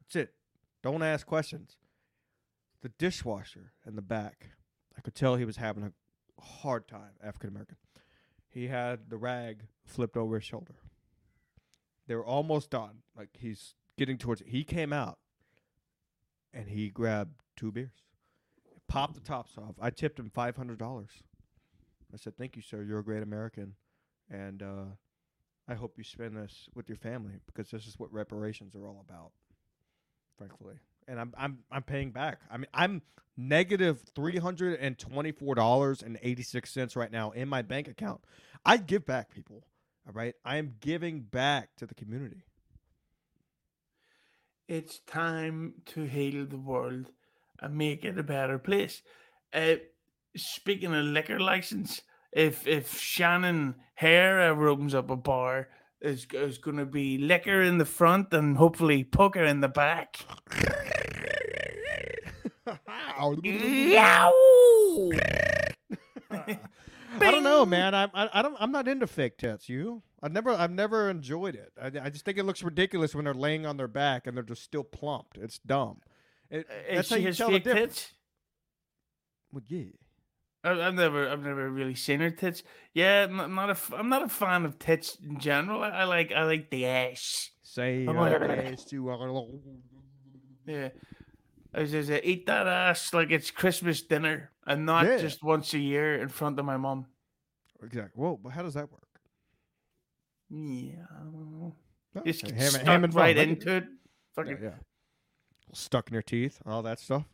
That's 0.00 0.16
it. 0.16 0.34
Don't 0.82 1.02
ask 1.02 1.26
questions. 1.26 1.76
The 2.82 2.90
dishwasher 2.90 3.72
in 3.86 3.96
the 3.96 4.02
back, 4.02 4.50
I 4.96 5.00
could 5.00 5.14
tell 5.14 5.36
he 5.36 5.44
was 5.44 5.56
having 5.56 5.82
a 5.84 6.42
hard 6.42 6.86
time, 6.86 7.12
African 7.22 7.50
American. 7.50 7.76
He 8.48 8.68
had 8.68 9.10
the 9.10 9.16
rag 9.16 9.64
flipped 9.84 10.16
over 10.16 10.36
his 10.36 10.44
shoulder. 10.44 10.76
They 12.06 12.14
were 12.14 12.24
almost 12.24 12.70
done. 12.70 13.02
Like 13.16 13.30
he's 13.38 13.74
getting 13.96 14.16
towards 14.16 14.40
it. 14.40 14.48
He 14.48 14.64
came 14.64 14.92
out 14.92 15.18
and 16.52 16.68
he 16.68 16.88
grabbed 16.88 17.42
two 17.56 17.70
beers, 17.72 18.04
popped 18.88 19.14
the 19.14 19.20
tops 19.20 19.52
off. 19.58 19.74
I 19.80 19.90
tipped 19.90 20.18
him 20.18 20.30
$500. 20.34 21.06
I 22.12 22.16
said, 22.16 22.36
Thank 22.36 22.56
you, 22.56 22.62
sir. 22.62 22.82
You're 22.82 23.00
a 23.00 23.04
great 23.04 23.22
American. 23.22 23.74
And 24.30 24.62
uh, 24.62 24.84
I 25.68 25.74
hope 25.74 25.94
you 25.98 26.04
spend 26.04 26.36
this 26.36 26.68
with 26.74 26.88
your 26.88 26.96
family 26.96 27.34
because 27.46 27.70
this 27.70 27.86
is 27.86 27.98
what 27.98 28.12
reparations 28.12 28.74
are 28.74 28.86
all 28.86 29.04
about, 29.08 29.32
frankly. 30.36 30.74
And 31.06 31.20
I'm 31.20 31.32
I'm 31.38 31.58
I'm 31.70 31.82
paying 31.82 32.10
back. 32.10 32.40
I 32.50 32.56
mean 32.56 32.66
I'm 32.72 33.02
negative 33.36 34.02
three 34.14 34.38
hundred 34.38 34.78
and 34.80 34.98
twenty 34.98 35.32
four 35.32 35.54
dollars 35.54 36.02
and 36.02 36.18
eighty 36.22 36.42
six 36.42 36.70
cents 36.70 36.96
right 36.96 37.12
now 37.12 37.30
in 37.30 37.48
my 37.48 37.62
bank 37.62 37.88
account. 37.88 38.22
I 38.64 38.78
give 38.78 39.06
back, 39.06 39.30
people. 39.30 39.64
All 40.06 40.12
right, 40.14 40.34
I 40.44 40.56
am 40.56 40.74
giving 40.80 41.20
back 41.20 41.76
to 41.76 41.86
the 41.86 41.94
community. 41.94 42.44
It's 44.66 45.00
time 45.00 45.74
to 45.86 46.04
heal 46.04 46.46
the 46.46 46.58
world 46.58 47.10
and 47.60 47.76
make 47.76 48.04
it 48.04 48.18
a 48.18 48.22
better 48.22 48.58
place. 48.58 49.02
Uh, 49.52 49.76
speaking 50.36 50.94
of 50.94 51.04
liquor 51.04 51.38
license, 51.40 52.02
if 52.32 52.66
if 52.66 52.98
Shannon 52.98 53.74
Hare 53.94 54.40
ever 54.40 54.68
opens 54.68 54.94
up 54.94 55.10
a 55.10 55.16
bar, 55.16 55.68
There's, 56.00 56.26
there's 56.30 56.58
going 56.58 56.76
to 56.76 56.86
be 56.86 57.18
liquor 57.18 57.60
in 57.62 57.78
the 57.78 57.84
front 57.84 58.32
and 58.32 58.56
hopefully 58.56 59.02
poker 59.04 59.44
in 59.44 59.60
the 59.60 59.68
back. 59.68 60.18
I 66.30 67.30
don't 67.30 67.42
know, 67.42 67.64
man. 67.66 67.94
I'm 67.94 68.10
I, 68.14 68.28
I 68.32 68.42
don't 68.42 68.56
I'm 68.60 68.70
not 68.70 68.86
into 68.86 69.06
fake 69.06 69.38
tits. 69.38 69.68
You? 69.68 70.02
I've 70.22 70.32
never 70.32 70.50
I've 70.50 70.70
never 70.70 71.08
enjoyed 71.10 71.54
it. 71.54 71.72
I, 71.80 71.86
I 72.06 72.10
just 72.10 72.24
think 72.24 72.38
it 72.38 72.44
looks 72.44 72.62
ridiculous 72.62 73.14
when 73.14 73.24
they're 73.24 73.34
laying 73.34 73.66
on 73.66 73.76
their 73.76 73.88
back 73.88 74.26
and 74.26 74.36
they're 74.36 74.44
just 74.44 74.62
still 74.62 74.84
plumped. 74.84 75.38
It's 75.38 75.58
dumb. 75.58 76.00
It, 76.50 76.66
And 76.88 76.98
that's 76.98 77.10
how 77.10 77.16
you 77.16 77.26
has 77.26 77.36
tell 77.36 77.50
the 77.50 77.58
difference. 77.60 77.94
tits. 77.94 78.14
Well, 79.52 79.62
yeah. 79.66 79.84
I- 80.64 80.80
I've 80.86 80.94
never, 80.94 81.28
I've 81.28 81.42
never 81.42 81.70
really 81.70 81.94
seen 81.94 82.20
her 82.20 82.30
tits. 82.30 82.62
Yeah, 82.92 83.26
I'm 83.30 83.54
not- 83.54 83.70
a, 83.70 83.96
I'm 83.96 84.08
not 84.08 84.22
a 84.22 84.28
fan 84.28 84.64
of 84.64 84.78
tits 84.78 85.16
in 85.22 85.38
general. 85.38 85.82
I, 85.82 85.88
I 85.90 86.04
like, 86.04 86.32
I 86.32 86.44
like 86.44 86.70
the 86.70 86.86
ass. 86.86 87.50
Say 87.62 88.06
I'm 88.06 88.16
like- 88.16 88.40
yes 88.40 88.84
to 88.86 89.08
our- 89.08 89.44
Yeah, 90.66 90.88
I 91.74 91.80
was 91.82 91.90
just 91.92 92.10
eat 92.10 92.46
that 92.46 92.66
ass 92.66 93.12
like 93.14 93.30
it's 93.30 93.50
Christmas 93.50 94.02
dinner, 94.02 94.50
and 94.66 94.84
not 94.84 95.06
Yeah. 95.06 95.18
just 95.18 95.42
once 95.42 95.72
a 95.74 95.78
year 95.78 96.20
in 96.20 96.28
front 96.28 96.58
of 96.58 96.64
my 96.64 96.76
mom. 96.76 97.06
Exactly. 97.82 98.20
Well, 98.20 98.36
but 98.42 98.50
how 98.50 98.62
does 98.64 98.74
that 98.74 98.90
work? 98.90 99.02
Yeah, 100.50 101.04
I 101.14 101.22
don't 101.22 101.52
know. 101.60 101.76
Oh, 102.16 102.22
just 102.24 102.42
get 102.42 102.54
Ham- 102.54 102.70
stuck 103.04 103.14
right. 103.14 103.36
Into 103.36 103.76
it. 103.76 103.84
Yeah, 103.84 103.90
Fucking 104.34 104.58
yeah. 104.62 104.74
Stuck 105.74 106.08
in 106.08 106.14
your 106.14 106.22
teeth, 106.22 106.60
all 106.66 106.82
that 106.82 106.98
stuff. 106.98 107.24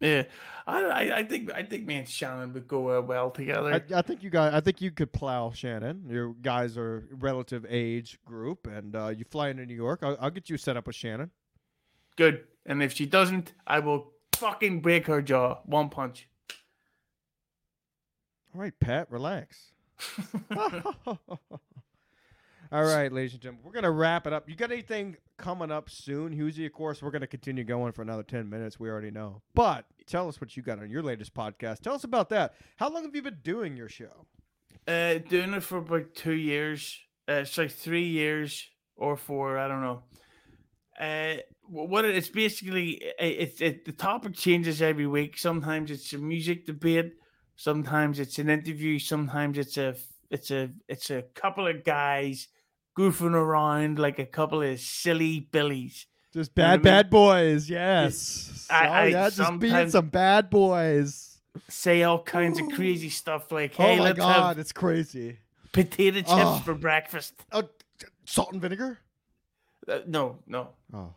Yeah. 0.00 0.24
I, 0.66 0.82
I, 0.82 1.16
I 1.18 1.24
think, 1.24 1.50
I 1.52 1.62
think 1.62 1.86
me 1.86 1.96
and 1.96 2.08
Shannon 2.08 2.52
would 2.52 2.68
go 2.68 2.98
uh, 2.98 3.00
well 3.00 3.30
together. 3.30 3.72
I, 3.72 3.98
I 3.98 4.02
think 4.02 4.22
you 4.22 4.30
guys. 4.30 4.52
I 4.52 4.60
think 4.60 4.80
you 4.82 4.90
could 4.90 5.12
plow 5.12 5.50
Shannon. 5.50 6.04
Your 6.08 6.34
guys 6.34 6.76
are 6.76 7.08
relative 7.10 7.64
age 7.68 8.18
group, 8.24 8.66
and 8.66 8.94
uh, 8.94 9.08
you 9.08 9.24
fly 9.30 9.48
into 9.48 9.64
New 9.64 9.74
York. 9.74 10.00
I'll, 10.02 10.16
I'll 10.20 10.30
get 10.30 10.50
you 10.50 10.58
set 10.58 10.76
up 10.76 10.86
with 10.86 10.96
Shannon. 10.96 11.30
Good. 12.16 12.44
And 12.66 12.82
if 12.82 12.92
she 12.92 13.06
doesn't, 13.06 13.52
I 13.66 13.78
will 13.78 14.12
fucking 14.36 14.80
break 14.80 15.06
her 15.06 15.22
jaw. 15.22 15.60
One 15.64 15.88
punch. 15.88 16.28
All 18.54 18.60
right, 18.60 18.78
Pat, 18.78 19.10
relax. 19.10 19.72
All 22.70 22.84
right, 22.84 23.10
ladies 23.10 23.32
and 23.32 23.40
gentlemen, 23.40 23.64
we're 23.64 23.72
gonna 23.72 23.90
wrap 23.90 24.26
it 24.26 24.32
up. 24.34 24.46
You 24.48 24.54
got 24.54 24.70
anything 24.70 25.16
coming 25.38 25.70
up 25.70 25.88
soon, 25.88 26.36
Husey? 26.36 26.66
Of 26.66 26.72
course, 26.74 27.00
we're 27.02 27.10
gonna 27.10 27.26
continue 27.26 27.64
going 27.64 27.92
for 27.92 28.02
another 28.02 28.22
ten 28.22 28.48
minutes. 28.50 28.78
We 28.78 28.90
already 28.90 29.10
know, 29.10 29.40
but 29.54 29.86
tell 30.06 30.28
us 30.28 30.38
what 30.38 30.54
you 30.54 30.62
got 30.62 30.78
on 30.78 30.90
your 30.90 31.02
latest 31.02 31.32
podcast. 31.32 31.80
Tell 31.80 31.94
us 31.94 32.04
about 32.04 32.28
that. 32.28 32.54
How 32.76 32.90
long 32.90 33.04
have 33.04 33.14
you 33.16 33.22
been 33.22 33.38
doing 33.42 33.74
your 33.74 33.88
show? 33.88 34.26
Uh, 34.86 35.14
doing 35.18 35.54
it 35.54 35.62
for 35.62 35.78
about 35.78 36.14
two 36.14 36.34
years. 36.34 36.98
Uh, 37.26 37.34
it's 37.42 37.56
like 37.56 37.70
three 37.70 38.06
years 38.06 38.68
or 38.96 39.16
four. 39.16 39.58
I 39.58 39.66
don't 39.68 39.82
know. 39.82 40.02
Uh, 41.00 41.36
what 41.62 42.04
it, 42.04 42.16
it's 42.16 42.28
basically, 42.28 43.02
i- 43.18 43.24
it's 43.24 43.60
it, 43.62 43.86
the 43.86 43.92
topic 43.92 44.34
changes 44.34 44.82
every 44.82 45.06
week. 45.06 45.38
Sometimes 45.38 45.90
it's 45.90 46.12
a 46.12 46.18
music 46.18 46.66
debate. 46.66 47.14
Sometimes 47.56 48.18
it's 48.20 48.38
an 48.38 48.50
interview. 48.50 48.98
Sometimes 48.98 49.56
it's 49.56 49.78
a 49.78 49.94
it's 50.30 50.50
a 50.50 50.68
it's 50.86 51.10
a 51.10 51.22
couple 51.34 51.66
of 51.66 51.82
guys 51.82 52.48
goofing 52.98 53.34
around 53.34 53.98
like 53.98 54.18
a 54.18 54.26
couple 54.26 54.62
of 54.62 54.80
silly 54.80 55.40
billies. 55.40 56.06
Just 56.32 56.52
You 56.56 56.62
know 56.62 56.68
I 56.68 56.76
bad, 56.76 56.78
mean? 56.78 56.82
bad 56.84 57.10
boys. 57.10 57.70
Yes. 57.70 58.66
I- 58.70 58.86
oh 58.86 58.90
I 58.90 59.06
yeah, 59.06 59.30
just 59.30 59.58
being 59.60 59.90
some 59.90 60.08
bad 60.08 60.50
boys. 60.50 61.38
Say 61.68 62.02
all 62.02 62.22
kinds 62.22 62.60
of 62.60 62.68
crazy 62.74 63.08
stuff 63.10 63.50
like, 63.50 63.74
"Hey, 63.74 63.98
oh 63.98 64.02
my 64.02 64.12
god, 64.12 64.58
it's 64.58 64.72
crazy. 64.72 65.38
potato 65.72 66.18
chips 66.18 66.30
Oh. 66.30 66.58
for 66.64 66.74
breakfast." 66.74 67.34
Oh, 67.52 67.68
salt 68.24 68.52
and 68.52 68.60
vinegar. 68.62 68.98
Uh, 69.88 70.00
no, 70.06 70.38
no, 70.46 70.68
Oh, 70.92 71.14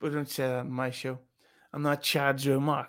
but 0.00 0.12
don't 0.12 0.28
say 0.28 0.44
that 0.46 0.60
on 0.60 0.70
my 0.70 0.90
show. 0.90 1.18
I'm 1.72 1.82
not 1.82 2.02
Chad 2.02 2.36
Zumock. 2.38 2.88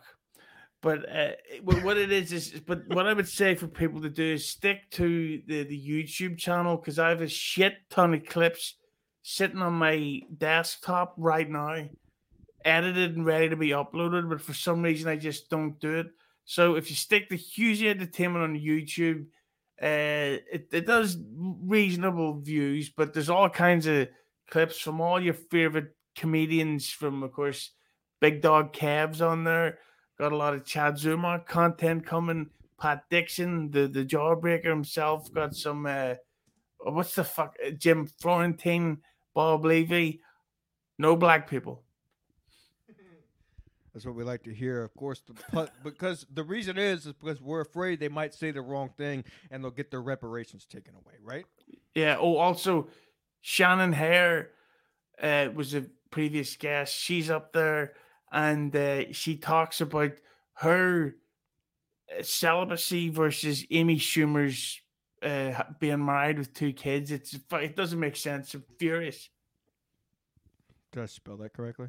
But 0.83 1.09
uh, 1.09 1.31
what 1.61 1.95
it 1.95 2.11
is 2.11 2.33
is, 2.33 2.61
but 2.67 2.85
what 2.89 3.07
I 3.07 3.13
would 3.13 3.29
say 3.29 3.55
for 3.55 3.67
people 3.67 4.01
to 4.01 4.09
do 4.09 4.33
is 4.33 4.49
stick 4.49 4.91
to 4.91 5.41
the, 5.47 5.63
the 5.63 5.89
YouTube 5.89 6.37
channel 6.37 6.75
because 6.75 6.99
I 6.99 7.07
have 7.07 7.21
a 7.21 7.27
shit 7.29 7.77
ton 7.89 8.13
of 8.13 8.25
clips 8.25 8.75
sitting 9.21 9.61
on 9.61 9.73
my 9.73 10.19
desktop 10.37 11.13
right 11.15 11.49
now, 11.49 11.87
edited 12.65 13.15
and 13.15 13.25
ready 13.25 13.47
to 13.47 13.55
be 13.55 13.69
uploaded. 13.69 14.29
But 14.29 14.41
for 14.41 14.53
some 14.53 14.81
reason, 14.81 15.09
I 15.09 15.15
just 15.15 15.49
don't 15.49 15.79
do 15.79 15.99
it. 15.99 16.07
So 16.43 16.75
if 16.75 16.89
you 16.89 16.97
stick 16.97 17.29
to 17.29 17.37
Hughes 17.37 17.81
Entertainment 17.81 18.43
on 18.43 18.59
YouTube, 18.59 19.27
uh, 19.81 20.43
it, 20.51 20.67
it 20.73 20.85
does 20.85 21.17
reasonable 21.33 22.41
views, 22.41 22.89
but 22.89 23.13
there's 23.13 23.29
all 23.29 23.49
kinds 23.49 23.87
of 23.87 24.09
clips 24.49 24.77
from 24.77 24.99
all 24.99 25.21
your 25.21 25.33
favorite 25.33 25.95
comedians 26.13 26.89
from, 26.89 27.23
of 27.23 27.31
course, 27.31 27.71
Big 28.19 28.41
Dog 28.41 28.73
Kev's 28.73 29.21
on 29.21 29.45
there. 29.45 29.79
Got 30.23 30.31
a 30.31 30.37
lot 30.37 30.53
of 30.53 30.63
Chad 30.63 30.93
Zumock 30.93 31.45
content 31.47 32.05
coming. 32.05 32.49
Pat 32.79 33.03
Dixon, 33.09 33.69
the, 33.71 33.89
the 33.89 34.05
jawbreaker 34.05 34.69
himself, 34.69 35.29
got 35.33 35.53
some. 35.53 35.85
Uh, 35.85 36.13
what's 36.79 37.13
the 37.13 37.25
fuck? 37.25 37.57
uh, 37.61 37.71
Jim 37.71 38.07
Florentine, 38.21 38.99
Bob 39.33 39.65
Levy. 39.65 40.21
No 40.97 41.17
black 41.17 41.49
people. 41.49 41.83
that's 43.93 44.05
what 44.05 44.15
we 44.15 44.23
like 44.23 44.43
to 44.43 44.53
hear. 44.53 44.81
Of 44.81 44.95
course, 44.95 45.21
the, 45.27 45.69
because 45.83 46.25
the 46.33 46.43
reason 46.45 46.77
is 46.77 47.05
is 47.05 47.11
because 47.11 47.41
we're 47.41 47.59
afraid 47.59 47.99
they 47.99 48.07
might 48.07 48.33
say 48.33 48.51
the 48.51 48.61
wrong 48.61 48.91
thing 48.97 49.25
and 49.51 49.61
they'll 49.61 49.71
get 49.71 49.91
their 49.91 50.01
reparations 50.01 50.65
taken 50.65 50.93
away. 50.95 51.15
Right? 51.21 51.45
Yeah. 51.95 52.15
Oh, 52.17 52.37
also, 52.37 52.87
Shannon 53.41 53.91
Hare 53.91 54.51
uh, 55.21 55.49
was 55.53 55.73
a 55.73 55.83
previous 56.11 56.55
guest. 56.55 56.95
She's 56.95 57.29
up 57.29 57.51
there, 57.51 57.95
and 58.33 58.75
uh, 58.75 59.13
she 59.13 59.37
talks 59.37 59.79
about 59.79 60.11
her 60.55 61.15
uh, 62.11 62.23
celibacy 62.23 63.09
versus 63.09 63.65
Amy 63.69 63.97
Schumer's 63.97 64.81
uh, 65.21 65.63
being 65.79 66.03
married 66.03 66.39
with 66.39 66.53
two 66.53 66.73
kids. 66.73 67.11
It's 67.11 67.37
it 67.53 67.75
doesn't 67.75 67.99
make 67.99 68.15
sense. 68.15 68.53
I'm 68.55 68.63
furious. 68.79 69.29
Did 70.91 71.03
I 71.03 71.05
spell 71.05 71.37
that 71.37 71.53
correctly? 71.53 71.87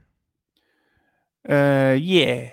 Uh, 1.48 1.96
yeah, 1.98 2.50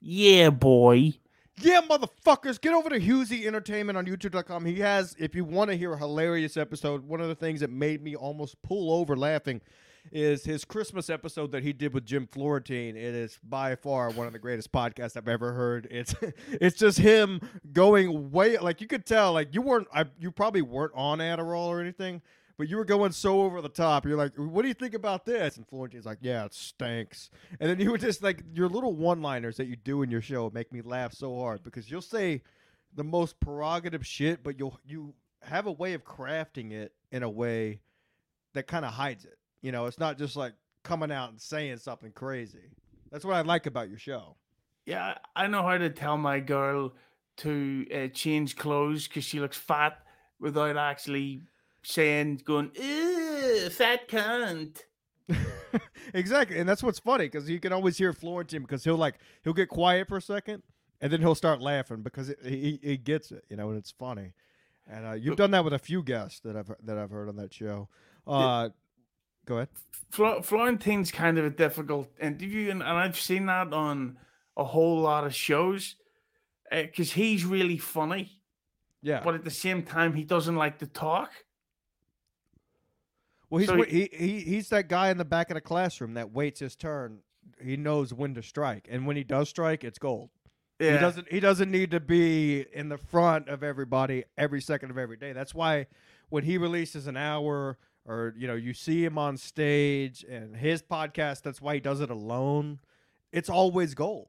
yeah, 0.00 0.50
boy. 0.50 1.14
Yeah, 1.60 1.82
motherfuckers, 1.82 2.60
get 2.60 2.74
over 2.74 2.90
to 2.90 2.98
Husey 2.98 3.46
Entertainment 3.46 3.96
on 3.96 4.06
YouTube.com. 4.06 4.64
He 4.64 4.80
has, 4.80 5.14
if 5.20 5.36
you 5.36 5.44
want 5.44 5.70
to 5.70 5.76
hear 5.76 5.92
a 5.92 5.98
hilarious 5.98 6.56
episode, 6.56 7.06
one 7.06 7.20
of 7.20 7.28
the 7.28 7.34
things 7.36 7.60
that 7.60 7.70
made 7.70 8.02
me 8.02 8.16
almost 8.16 8.60
pull 8.62 8.92
over 8.92 9.16
laughing 9.16 9.60
is 10.12 10.44
his 10.44 10.64
Christmas 10.64 11.10
episode 11.10 11.52
that 11.52 11.62
he 11.62 11.72
did 11.72 11.94
with 11.94 12.04
Jim 12.04 12.26
Florentine. 12.26 12.96
It 12.96 13.14
is 13.14 13.38
by 13.42 13.76
far 13.76 14.10
one 14.10 14.26
of 14.26 14.32
the 14.32 14.38
greatest 14.38 14.72
podcasts 14.72 15.16
I've 15.16 15.28
ever 15.28 15.52
heard. 15.52 15.88
It's 15.90 16.14
it's 16.48 16.78
just 16.78 16.98
him 16.98 17.40
going 17.72 18.30
way 18.30 18.58
like 18.58 18.80
you 18.80 18.86
could 18.86 19.06
tell 19.06 19.32
like 19.32 19.54
you 19.54 19.62
weren't 19.62 19.88
I, 19.92 20.04
you 20.18 20.30
probably 20.30 20.62
weren't 20.62 20.92
on 20.94 21.18
Adderall 21.18 21.66
or 21.66 21.80
anything. 21.80 22.22
But 22.56 22.68
you 22.68 22.76
were 22.76 22.84
going 22.84 23.10
so 23.10 23.40
over 23.40 23.60
the 23.60 23.68
top. 23.68 24.06
You're 24.06 24.16
like, 24.16 24.36
what 24.36 24.62
do 24.62 24.68
you 24.68 24.74
think 24.74 24.94
about 24.94 25.24
this? 25.24 25.56
And 25.56 25.66
Florentine's 25.66 26.06
like, 26.06 26.18
yeah, 26.20 26.44
it 26.44 26.54
stinks. 26.54 27.28
And 27.58 27.68
then 27.68 27.80
you 27.80 27.90
would 27.90 28.00
just 28.00 28.22
like 28.22 28.44
your 28.54 28.68
little 28.68 28.94
one-liners 28.94 29.56
that 29.56 29.66
you 29.66 29.74
do 29.74 30.02
in 30.02 30.10
your 30.10 30.20
show 30.20 30.52
make 30.54 30.72
me 30.72 30.80
laugh 30.80 31.12
so 31.12 31.36
hard 31.36 31.64
because 31.64 31.90
you'll 31.90 32.00
say 32.00 32.42
the 32.94 33.02
most 33.02 33.40
prerogative 33.40 34.06
shit, 34.06 34.44
but 34.44 34.56
you'll 34.56 34.78
you 34.86 35.14
have 35.42 35.66
a 35.66 35.72
way 35.72 35.94
of 35.94 36.04
crafting 36.04 36.70
it 36.70 36.92
in 37.10 37.22
a 37.22 37.28
way 37.28 37.80
that 38.54 38.66
kind 38.66 38.84
of 38.84 38.92
hides 38.92 39.24
it. 39.24 39.36
You 39.64 39.72
know, 39.72 39.86
it's 39.86 39.98
not 39.98 40.18
just 40.18 40.36
like 40.36 40.52
coming 40.82 41.10
out 41.10 41.30
and 41.30 41.40
saying 41.40 41.78
something 41.78 42.12
crazy. 42.12 42.68
That's 43.10 43.24
what 43.24 43.34
I 43.34 43.40
like 43.40 43.64
about 43.64 43.88
your 43.88 43.96
show. 43.96 44.36
Yeah, 44.84 45.14
I 45.34 45.46
know 45.46 45.62
how 45.62 45.78
to 45.78 45.88
tell 45.88 46.18
my 46.18 46.38
girl 46.38 46.92
to 47.38 47.86
uh, 47.90 48.08
change 48.08 48.56
clothes 48.56 49.08
because 49.08 49.24
she 49.24 49.40
looks 49.40 49.56
fat 49.56 49.96
without 50.38 50.76
actually 50.76 51.44
saying, 51.82 52.42
going, 52.44 52.72
ew, 52.74 53.70
fat 53.70 54.06
cunt. 54.06 54.82
exactly, 56.12 56.58
and 56.58 56.68
that's 56.68 56.82
what's 56.82 56.98
funny 56.98 57.24
because 57.24 57.48
you 57.48 57.58
can 57.58 57.72
always 57.72 57.96
hear 57.96 58.12
Florentine 58.12 58.60
because 58.60 58.84
he'll 58.84 58.98
like 58.98 59.14
he'll 59.44 59.54
get 59.54 59.70
quiet 59.70 60.08
for 60.08 60.18
a 60.18 60.22
second 60.22 60.62
and 61.00 61.10
then 61.10 61.22
he'll 61.22 61.34
start 61.34 61.62
laughing 61.62 62.02
because 62.02 62.28
it, 62.28 62.38
he 62.44 62.78
he 62.82 62.98
gets 62.98 63.32
it, 63.32 63.46
you 63.48 63.56
know, 63.56 63.70
and 63.70 63.78
it's 63.78 63.92
funny. 63.92 64.34
And 64.86 65.06
uh, 65.06 65.12
you've 65.12 65.36
done 65.36 65.52
that 65.52 65.64
with 65.64 65.72
a 65.72 65.78
few 65.78 66.02
guests 66.02 66.40
that 66.40 66.54
I've 66.54 66.70
that 66.84 66.98
I've 66.98 67.10
heard 67.10 67.30
on 67.30 67.36
that 67.36 67.54
show. 67.54 67.88
Uh, 68.26 68.68
go 69.44 69.56
ahead. 69.56 69.68
Flo- 70.10 70.42
Florentine's 70.42 71.10
kind 71.10 71.38
of 71.38 71.44
a 71.44 71.50
difficult 71.50 72.08
interview, 72.20 72.70
and, 72.70 72.82
and 72.82 72.92
I've 72.92 73.18
seen 73.18 73.46
that 73.46 73.72
on 73.72 74.16
a 74.56 74.64
whole 74.64 75.00
lot 75.00 75.24
of 75.24 75.34
shows 75.34 75.96
eh, 76.70 76.82
because 76.82 77.12
he's 77.12 77.44
really 77.44 77.78
funny, 77.78 78.40
Yeah. 79.02 79.20
but 79.24 79.34
at 79.34 79.44
the 79.44 79.50
same 79.50 79.82
time, 79.82 80.12
he 80.14 80.22
doesn't 80.24 80.54
like 80.56 80.78
to 80.78 80.86
talk. 80.86 81.30
Well, 83.50 83.58
he's 83.58 83.68
So 83.68 83.76
wa- 83.76 83.84
he, 83.84 84.08
he 84.12 84.40
he's 84.40 84.68
that 84.70 84.88
guy 84.88 85.10
in 85.10 85.18
the 85.18 85.24
back 85.24 85.50
of 85.50 85.54
the 85.54 85.60
classroom 85.60 86.14
that 86.14 86.32
waits 86.32 86.60
his 86.60 86.76
turn. 86.76 87.20
He 87.62 87.76
knows 87.76 88.12
when 88.12 88.34
to 88.34 88.42
strike, 88.42 88.88
and 88.90 89.06
when 89.06 89.16
he 89.16 89.24
does 89.24 89.48
strike, 89.48 89.84
it's 89.84 89.98
gold. 89.98 90.30
Yeah. 90.80 90.92
He 90.94 90.98
doesn't 90.98 91.28
he 91.30 91.40
doesn't 91.40 91.70
need 91.70 91.90
to 91.92 92.00
be 92.00 92.64
in 92.72 92.88
the 92.88 92.98
front 92.98 93.48
of 93.48 93.62
everybody 93.62 94.24
every 94.36 94.60
second 94.60 94.90
of 94.90 94.98
every 94.98 95.16
day. 95.16 95.32
That's 95.32 95.54
why 95.54 95.86
when 96.30 96.42
he 96.44 96.58
releases 96.58 97.06
an 97.06 97.16
hour 97.16 97.78
or 98.06 98.34
you 98.36 98.46
know 98.46 98.54
you 98.54 98.74
see 98.74 99.04
him 99.04 99.18
on 99.18 99.36
stage 99.36 100.24
and 100.28 100.56
his 100.56 100.82
podcast 100.82 101.42
that's 101.42 101.60
why 101.60 101.74
he 101.74 101.80
does 101.80 102.00
it 102.00 102.10
alone. 102.10 102.80
It's 103.32 103.50
always 103.50 103.94
gold. 103.94 104.28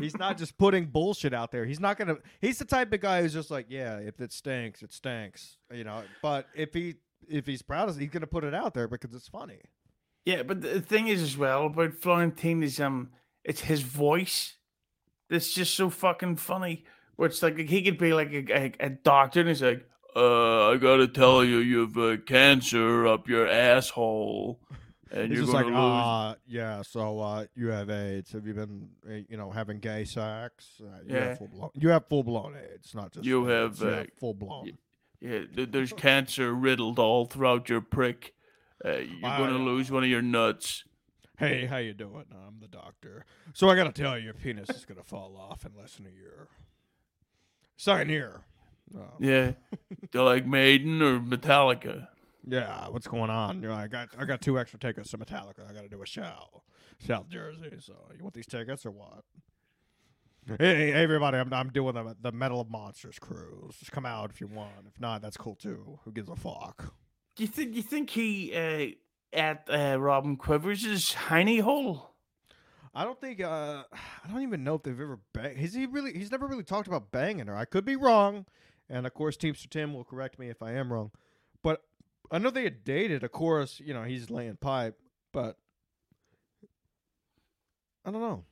He's 0.00 0.16
not 0.16 0.38
just 0.38 0.56
putting 0.58 0.86
bullshit 0.86 1.34
out 1.34 1.50
there. 1.50 1.64
He's 1.64 1.80
not 1.80 1.98
gonna 1.98 2.16
he's 2.40 2.58
the 2.58 2.64
type 2.64 2.92
of 2.92 3.00
guy 3.00 3.22
who's 3.22 3.32
just 3.32 3.50
like 3.50 3.66
yeah 3.68 3.98
if 3.98 4.20
it 4.20 4.32
stinks 4.32 4.82
it 4.82 4.92
stinks 4.92 5.58
you 5.72 5.84
know. 5.84 6.02
But 6.22 6.46
if 6.54 6.72
he 6.72 6.96
if 7.28 7.46
he's 7.46 7.62
proud 7.62 7.88
of 7.88 7.96
it 7.96 8.00
he's 8.00 8.10
gonna 8.10 8.26
put 8.26 8.44
it 8.44 8.54
out 8.54 8.74
there 8.74 8.88
because 8.88 9.14
it's 9.14 9.28
funny. 9.28 9.60
Yeah, 10.24 10.42
but 10.42 10.60
the 10.60 10.80
thing 10.80 11.06
is 11.08 11.22
as 11.22 11.36
well 11.36 11.66
about 11.66 11.94
Florentine 11.94 12.62
is 12.62 12.80
um 12.80 13.10
it's 13.44 13.60
his 13.62 13.82
voice 13.82 14.56
that's 15.28 15.52
just 15.52 15.74
so 15.74 15.90
fucking 15.90 16.36
funny. 16.36 16.84
Where 17.16 17.28
it's 17.28 17.42
like 17.42 17.58
he 17.58 17.82
could 17.82 17.98
be 17.98 18.12
like 18.12 18.32
a, 18.32 18.52
a, 18.52 18.72
a 18.80 18.90
doctor 18.90 19.40
and 19.40 19.48
he's 19.48 19.62
like, 19.62 19.88
uh, 20.16 20.70
I 20.70 20.76
gotta 20.78 21.06
tell 21.06 21.44
you, 21.44 21.58
you've 21.58 21.96
uh, 21.98 22.16
cancer 22.26 23.06
up 23.06 23.28
your 23.28 23.46
asshole, 23.46 24.58
and 25.10 25.28
he's 25.28 25.36
you're 25.38 25.42
just 25.46 25.52
gonna 25.52 25.66
like 25.66 25.74
lose. 25.74 25.76
uh 25.76 26.34
yeah 26.48 26.82
so 26.82 27.20
uh 27.20 27.44
you 27.54 27.68
have 27.68 27.88
aids 27.90 28.32
have 28.32 28.44
you 28.46 28.54
been 28.54 28.88
uh, 29.08 29.12
you 29.28 29.36
know 29.36 29.50
having 29.50 29.78
gay 29.78 30.04
sex 30.04 30.80
uh, 30.82 30.98
you 31.06 31.14
Yeah. 31.14 31.28
have 31.28 31.38
full 31.38 31.46
blown 31.48 31.70
you 31.74 31.88
have 31.90 32.06
full 32.08 32.24
blown 32.24 32.56
aids 32.56 32.92
not 32.94 33.12
just 33.12 33.24
You 33.24 33.48
AIDS, 33.48 33.78
have, 33.80 33.88
you 33.88 33.94
uh, 33.96 34.04
full 34.18 34.34
blown 34.34 34.78
yeah, 35.20 35.40
th- 35.54 35.70
there's 35.70 35.92
cancer 35.92 36.52
riddled 36.54 36.98
all 36.98 37.24
throughout 37.26 37.68
your 37.70 37.80
prick. 37.80 38.34
Uh, 38.84 38.98
you're 38.98 39.20
Wow. 39.22 39.38
gonna 39.38 39.58
lose 39.64 39.90
one 39.90 40.02
of 40.04 40.10
your 40.10 40.20
nuts. 40.22 40.84
Hey, 41.38 41.64
how 41.66 41.76
you 41.78 41.94
doing? 41.94 42.24
I'm 42.32 42.60
the 42.60 42.68
doctor. 42.68 43.24
So 43.54 43.68
I 43.70 43.76
gotta 43.76 43.92
tell 43.92 44.18
you, 44.18 44.24
your 44.24 44.34
penis 44.34 44.68
is 44.70 44.84
gonna 44.84 45.02
fall 45.04 45.36
off 45.38 45.64
in 45.64 45.72
less 45.74 45.94
than 45.94 46.06
a 46.06 46.10
year. 46.10 46.48
Sign 47.76 48.08
year. 48.10 48.40
Uh, 48.94 49.00
Yeah, 49.18 49.52
they're 50.12 50.22
like 50.22 50.46
Maiden 50.46 51.00
or 51.02 51.18
Metallica? 51.20 52.08
yeah, 52.48 52.88
what's 52.88 53.06
going 53.08 53.30
on? 53.30 53.62
You 53.62 53.68
know, 53.68 53.74
I 53.74 53.88
got 53.88 54.08
I 54.18 54.24
got 54.24 54.40
two 54.40 54.58
extra 54.58 54.78
tickets 54.78 55.10
to 55.10 55.18
Metallica. 55.18 55.68
I 55.68 55.72
gotta 55.72 55.88
do 55.88 56.02
a 56.02 56.06
show, 56.06 56.62
South 56.98 57.28
Jersey. 57.28 57.72
So 57.80 57.94
you 58.16 58.22
want 58.22 58.34
these 58.34 58.46
tickets 58.46 58.86
or 58.86 58.90
what? 58.92 59.24
Hey, 60.58 60.92
hey 60.92 61.02
everybody! 61.02 61.38
I'm 61.38 61.52
I'm 61.52 61.70
doing 61.70 61.94
the 61.94 62.14
the 62.20 62.30
Metal 62.30 62.60
of 62.60 62.70
Monsters 62.70 63.18
cruise. 63.18 63.74
Just 63.80 63.90
come 63.90 64.06
out 64.06 64.30
if 64.30 64.40
you 64.40 64.46
want. 64.46 64.86
If 64.86 65.00
not, 65.00 65.20
that's 65.20 65.36
cool 65.36 65.56
too. 65.56 65.98
Who 66.04 66.12
gives 66.12 66.28
a 66.28 66.36
fuck? 66.36 66.94
Do 67.34 67.42
you 67.42 67.48
think 67.48 67.74
you 67.74 67.82
think 67.82 68.10
he 68.10 68.54
uh, 68.54 69.36
at 69.36 69.68
uh, 69.68 69.98
Robin 69.98 70.36
Quivers' 70.36 71.14
hiney 71.14 71.60
hole? 71.60 72.12
I 72.94 73.02
don't 73.04 73.20
think 73.20 73.40
uh 73.42 73.82
I 73.92 74.30
don't 74.30 74.42
even 74.42 74.62
know 74.62 74.76
if 74.76 74.84
they've 74.84 74.98
ever 74.98 75.18
banged. 75.34 75.58
Has 75.58 75.74
he 75.74 75.86
really? 75.86 76.12
He's 76.12 76.30
never 76.30 76.46
really 76.46 76.62
talked 76.62 76.86
about 76.86 77.10
banging 77.10 77.48
her. 77.48 77.56
I 77.56 77.64
could 77.64 77.84
be 77.84 77.96
wrong, 77.96 78.46
and 78.88 79.06
of 79.06 79.14
course, 79.14 79.36
Teamster 79.36 79.68
Tim 79.68 79.94
will 79.94 80.04
correct 80.04 80.38
me 80.38 80.48
if 80.48 80.62
I 80.62 80.72
am 80.72 80.92
wrong. 80.92 81.10
But 81.62 81.82
I 82.30 82.38
know 82.38 82.50
they 82.50 82.64
had 82.64 82.84
dated. 82.84 83.24
Of 83.24 83.32
course, 83.32 83.80
you 83.84 83.94
know 83.94 84.02
he's 84.02 84.30
laying 84.30 84.56
pipe, 84.56 84.98
but 85.32 85.56
I 88.04 88.10
don't 88.10 88.20
know. 88.20 88.44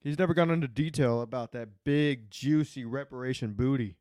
He's 0.00 0.18
never 0.18 0.34
gone 0.34 0.50
into 0.50 0.68
detail 0.68 1.20
about 1.20 1.52
that 1.52 1.68
big, 1.84 2.30
juicy 2.30 2.84
reparation 2.84 3.54
booty. 3.54 3.96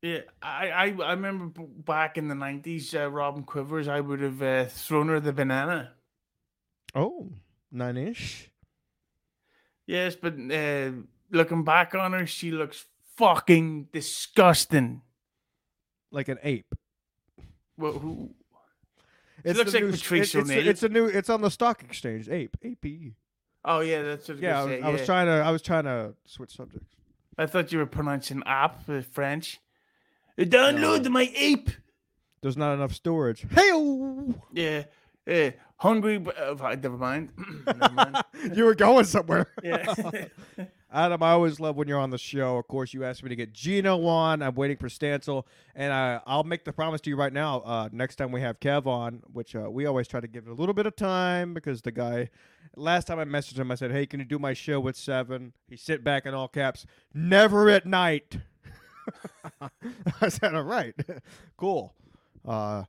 Yeah, 0.00 0.20
I, 0.40 0.70
I, 0.70 0.96
I 1.04 1.10
remember 1.12 1.62
back 1.66 2.16
in 2.16 2.28
the 2.28 2.34
nineties, 2.34 2.94
uh, 2.94 3.10
Robin 3.10 3.42
Quivers. 3.42 3.88
I 3.88 4.00
would 4.00 4.20
have 4.20 4.40
uh, 4.40 4.64
thrown 4.66 5.08
her 5.08 5.20
the 5.20 5.32
banana. 5.32 5.92
Oh, 6.94 7.32
nine 7.70 7.96
ish. 7.96 8.50
Yes, 9.86 10.14
but 10.16 10.34
uh, 10.34 10.92
looking 11.30 11.64
back 11.64 11.94
on 11.94 12.12
her, 12.12 12.26
she 12.26 12.50
looks 12.50 12.86
fucking 13.20 13.88
disgusting. 13.92 15.02
Like 16.10 16.28
an 16.28 16.38
ape. 16.42 16.74
Well, 17.76 17.92
who? 17.92 18.30
It's 19.44 19.56
looks 19.58 19.72
like 19.72 19.84
new- 19.84 19.92
Patrice 19.92 20.34
it- 20.34 20.40
it's, 20.40 20.50
it's 20.50 20.82
a 20.82 20.88
new. 20.88 21.06
It's 21.06 21.30
on 21.30 21.40
the 21.40 21.50
stock 21.50 21.82
exchange. 21.84 22.28
Ape. 22.28 22.56
APE. 22.62 23.14
Oh 23.64 23.80
yeah, 23.80 24.02
that's 24.02 24.28
what 24.28 24.38
Yeah, 24.38 24.60
I 24.60 24.64
was, 24.64 24.70
say. 24.72 24.80
I 24.82 24.88
was 24.90 25.04
trying 25.06 25.26
to. 25.26 25.32
I 25.32 25.50
was 25.50 25.62
trying 25.62 25.84
to 25.84 26.14
switch 26.26 26.56
subjects. 26.56 26.96
I 27.38 27.46
thought 27.46 27.70
you 27.72 27.78
were 27.78 27.86
pronouncing 27.86 28.42
app 28.44 28.88
uh, 28.88 29.00
French. 29.02 29.60
Download 30.38 31.04
No. 31.04 31.10
my 31.10 31.30
ape. 31.36 31.70
There's 32.42 32.56
not 32.56 32.74
enough 32.74 32.92
storage. 32.92 33.46
Hey, 33.50 33.70
Yeah, 34.52 34.84
yeah. 35.26 35.50
Hungry. 35.76 36.16
Uh, 36.38 36.54
never 36.82 36.96
mind. 36.96 37.32
never 37.66 37.94
mind. 37.94 38.16
you 38.54 38.64
were 38.64 38.74
going 38.74 39.04
somewhere. 39.04 39.46
Yeah. 39.62 39.94
Adam, 40.92 41.22
I 41.22 41.30
always 41.30 41.60
love 41.60 41.76
when 41.76 41.86
you're 41.86 42.00
on 42.00 42.10
the 42.10 42.18
show. 42.18 42.56
Of 42.56 42.66
course, 42.66 42.92
you 42.92 43.04
asked 43.04 43.22
me 43.22 43.28
to 43.28 43.36
get 43.36 43.52
Gino 43.52 44.06
on. 44.06 44.42
I'm 44.42 44.54
waiting 44.54 44.76
for 44.76 44.88
Stancil, 44.88 45.44
and 45.74 45.92
I, 45.92 46.20
I'll 46.26 46.42
make 46.42 46.64
the 46.64 46.72
promise 46.72 47.00
to 47.02 47.10
you 47.10 47.16
right 47.16 47.32
now. 47.32 47.60
Uh, 47.60 47.88
next 47.92 48.16
time 48.16 48.32
we 48.32 48.40
have 48.40 48.58
Kev 48.58 48.86
on, 48.86 49.22
which 49.32 49.54
uh, 49.54 49.70
we 49.70 49.86
always 49.86 50.08
try 50.08 50.20
to 50.20 50.26
give 50.26 50.46
it 50.46 50.50
a 50.50 50.54
little 50.54 50.74
bit 50.74 50.86
of 50.86 50.96
time 50.96 51.54
because 51.54 51.82
the 51.82 51.92
guy. 51.92 52.30
Last 52.76 53.06
time 53.08 53.18
I 53.18 53.24
messaged 53.24 53.58
him, 53.58 53.70
I 53.72 53.74
said, 53.74 53.90
"Hey, 53.90 54.06
can 54.06 54.20
you 54.20 54.26
do 54.26 54.38
my 54.38 54.52
show 54.52 54.86
at 54.86 54.94
7? 54.94 55.52
He 55.68 55.76
sit 55.76 56.04
back 56.04 56.24
in 56.24 56.34
all 56.34 56.46
caps. 56.46 56.86
Never 57.12 57.68
at 57.68 57.84
night. 57.84 58.38
I 60.20 60.28
said, 60.28 60.54
"All 60.54 60.62
right, 60.62 60.94
cool." 61.56 61.94
Uh, 62.46 62.84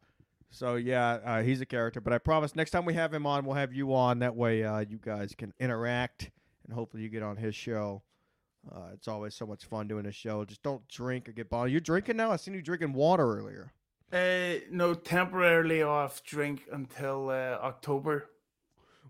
so 0.51 0.75
yeah, 0.75 1.19
uh, 1.25 1.41
he's 1.41 1.61
a 1.61 1.65
character. 1.65 2.01
But 2.01 2.13
I 2.13 2.17
promise 2.19 2.55
next 2.55 2.71
time 2.71 2.85
we 2.85 2.93
have 2.93 3.13
him 3.13 3.25
on, 3.25 3.45
we'll 3.45 3.55
have 3.55 3.73
you 3.73 3.93
on. 3.93 4.19
That 4.19 4.35
way, 4.35 4.63
uh, 4.63 4.79
you 4.79 4.99
guys 5.01 5.33
can 5.35 5.53
interact, 5.59 6.29
and 6.65 6.73
hopefully, 6.73 7.03
you 7.03 7.09
get 7.09 7.23
on 7.23 7.37
his 7.37 7.55
show. 7.55 8.03
Uh, 8.71 8.89
it's 8.93 9.07
always 9.07 9.33
so 9.33 9.45
much 9.45 9.65
fun 9.65 9.87
doing 9.87 10.05
a 10.05 10.11
show. 10.11 10.45
Just 10.45 10.61
don't 10.61 10.87
drink 10.87 11.27
or 11.27 11.31
get 11.31 11.49
bothered. 11.49 11.71
You're 11.71 11.81
drinking 11.81 12.17
now? 12.17 12.31
I 12.31 12.35
seen 12.35 12.53
you 12.53 12.61
drinking 12.61 12.93
water 12.93 13.37
earlier. 13.37 13.73
uh, 14.13 14.59
no, 14.69 14.93
temporarily 14.93 15.81
off 15.81 16.23
drink 16.23 16.63
until 16.71 17.29
uh, 17.29 17.57
October. 17.63 18.29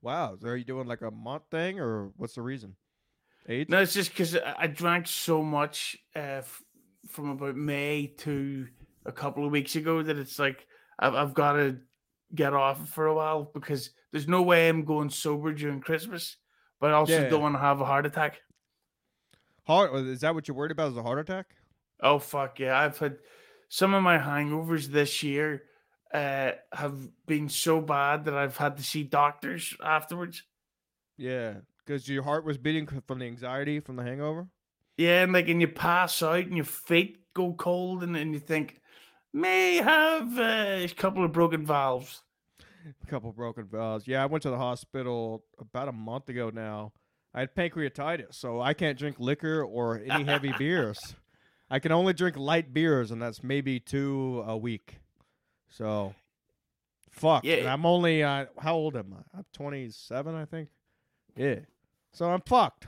Wow, 0.01 0.35
so 0.39 0.47
are 0.47 0.55
you 0.55 0.63
doing 0.63 0.87
like 0.87 1.01
a 1.01 1.11
month 1.11 1.43
thing, 1.51 1.79
or 1.79 2.11
what's 2.17 2.35
the 2.35 2.41
reason? 2.41 2.75
No, 3.67 3.81
it's 3.81 3.93
just 3.93 4.11
because 4.11 4.37
I 4.37 4.67
drank 4.67 5.07
so 5.07 5.43
much 5.43 5.97
uh, 6.15 6.39
f- 6.39 6.63
from 7.09 7.29
about 7.31 7.55
May 7.55 8.07
to 8.19 8.67
a 9.05 9.11
couple 9.11 9.45
of 9.45 9.51
weeks 9.51 9.75
ago 9.75 10.01
that 10.01 10.17
it's 10.17 10.39
like 10.39 10.65
I've, 10.97 11.15
I've 11.15 11.33
got 11.33 11.53
to 11.53 11.77
get 12.33 12.53
off 12.53 12.87
for 12.89 13.07
a 13.07 13.13
while 13.13 13.51
because 13.53 13.89
there's 14.11 14.27
no 14.27 14.41
way 14.41 14.69
I'm 14.69 14.85
going 14.85 15.09
sober 15.09 15.51
during 15.53 15.81
Christmas, 15.81 16.37
but 16.81 16.89
I 16.91 16.95
also 16.95 17.21
Yeah. 17.21 17.29
don't 17.29 17.41
want 17.41 17.55
to 17.55 17.59
have 17.59 17.79
a 17.79 17.85
heart 17.85 18.05
attack. 18.05 18.41
Heart? 19.65 19.95
Is 20.07 20.19
that 20.21 20.35
what 20.35 20.47
you're 20.47 20.57
worried 20.57 20.71
about? 20.71 20.91
Is 20.91 20.97
a 20.97 21.03
heart 21.03 21.19
attack? 21.19 21.55
Oh 22.01 22.19
fuck 22.19 22.59
yeah! 22.59 22.77
I've 22.77 22.97
had 22.97 23.19
some 23.69 23.93
of 23.93 24.03
my 24.03 24.17
hangovers 24.17 24.87
this 24.87 25.23
year 25.23 25.63
uh, 26.13 26.51
have 26.73 27.07
been 27.27 27.47
so 27.47 27.79
bad 27.79 28.25
that 28.25 28.33
I've 28.33 28.57
had 28.57 28.75
to 28.77 28.83
see 28.83 29.03
doctors 29.03 29.73
afterwards. 29.81 30.43
Yeah, 31.15 31.57
because 31.85 32.09
your 32.09 32.23
heart 32.23 32.43
was 32.43 32.57
beating 32.57 32.87
from 33.07 33.19
the 33.19 33.25
anxiety 33.25 33.79
from 33.79 33.95
the 33.95 34.03
hangover. 34.03 34.47
Yeah, 34.97 35.23
and 35.23 35.31
like, 35.31 35.47
and 35.47 35.61
you 35.61 35.67
pass 35.67 36.21
out 36.21 36.45
and 36.45 36.55
your 36.55 36.65
feet 36.65 37.33
go 37.33 37.53
cold, 37.53 38.03
and, 38.03 38.15
then 38.15 38.33
you 38.33 38.39
think 38.39 38.81
may 39.31 39.77
have 39.77 40.37
uh, 40.37 40.83
a 40.83 40.87
couple 40.97 41.23
of 41.23 41.31
broken 41.31 41.65
valves. 41.65 42.23
A 43.03 43.07
couple 43.07 43.31
broken 43.31 43.65
valves. 43.65 44.07
Yeah, 44.07 44.23
I 44.23 44.25
went 44.25 44.43
to 44.43 44.49
the 44.49 44.57
hospital 44.57 45.43
about 45.59 45.87
a 45.87 45.91
month 45.91 46.29
ago 46.29 46.51
now. 46.53 46.93
I 47.33 47.41
had 47.41 47.55
pancreatitis, 47.55 48.35
so 48.35 48.61
I 48.61 48.73
can't 48.73 48.97
drink 48.97 49.17
liquor 49.19 49.63
or 49.63 50.01
any 50.05 50.23
heavy 50.23 50.53
beers. 50.57 51.15
I 51.69 51.79
can 51.79 51.91
only 51.91 52.13
drink 52.13 52.37
light 52.37 52.73
beers, 52.73 53.11
and 53.11 53.21
that's 53.21 53.43
maybe 53.43 53.79
two 53.79 54.43
a 54.45 54.57
week. 54.57 54.97
So, 55.69 56.13
fuck. 57.11 57.45
Yeah. 57.45 57.55
And 57.55 57.69
I'm 57.69 57.85
only 57.85 58.23
uh, 58.23 58.47
how 58.59 58.75
old 58.75 58.97
am 58.97 59.15
I? 59.17 59.37
I'm 59.37 59.45
27, 59.53 60.35
I 60.35 60.45
think. 60.45 60.69
Yeah. 61.37 61.59
So 62.11 62.29
I'm 62.29 62.41
fucked. 62.41 62.87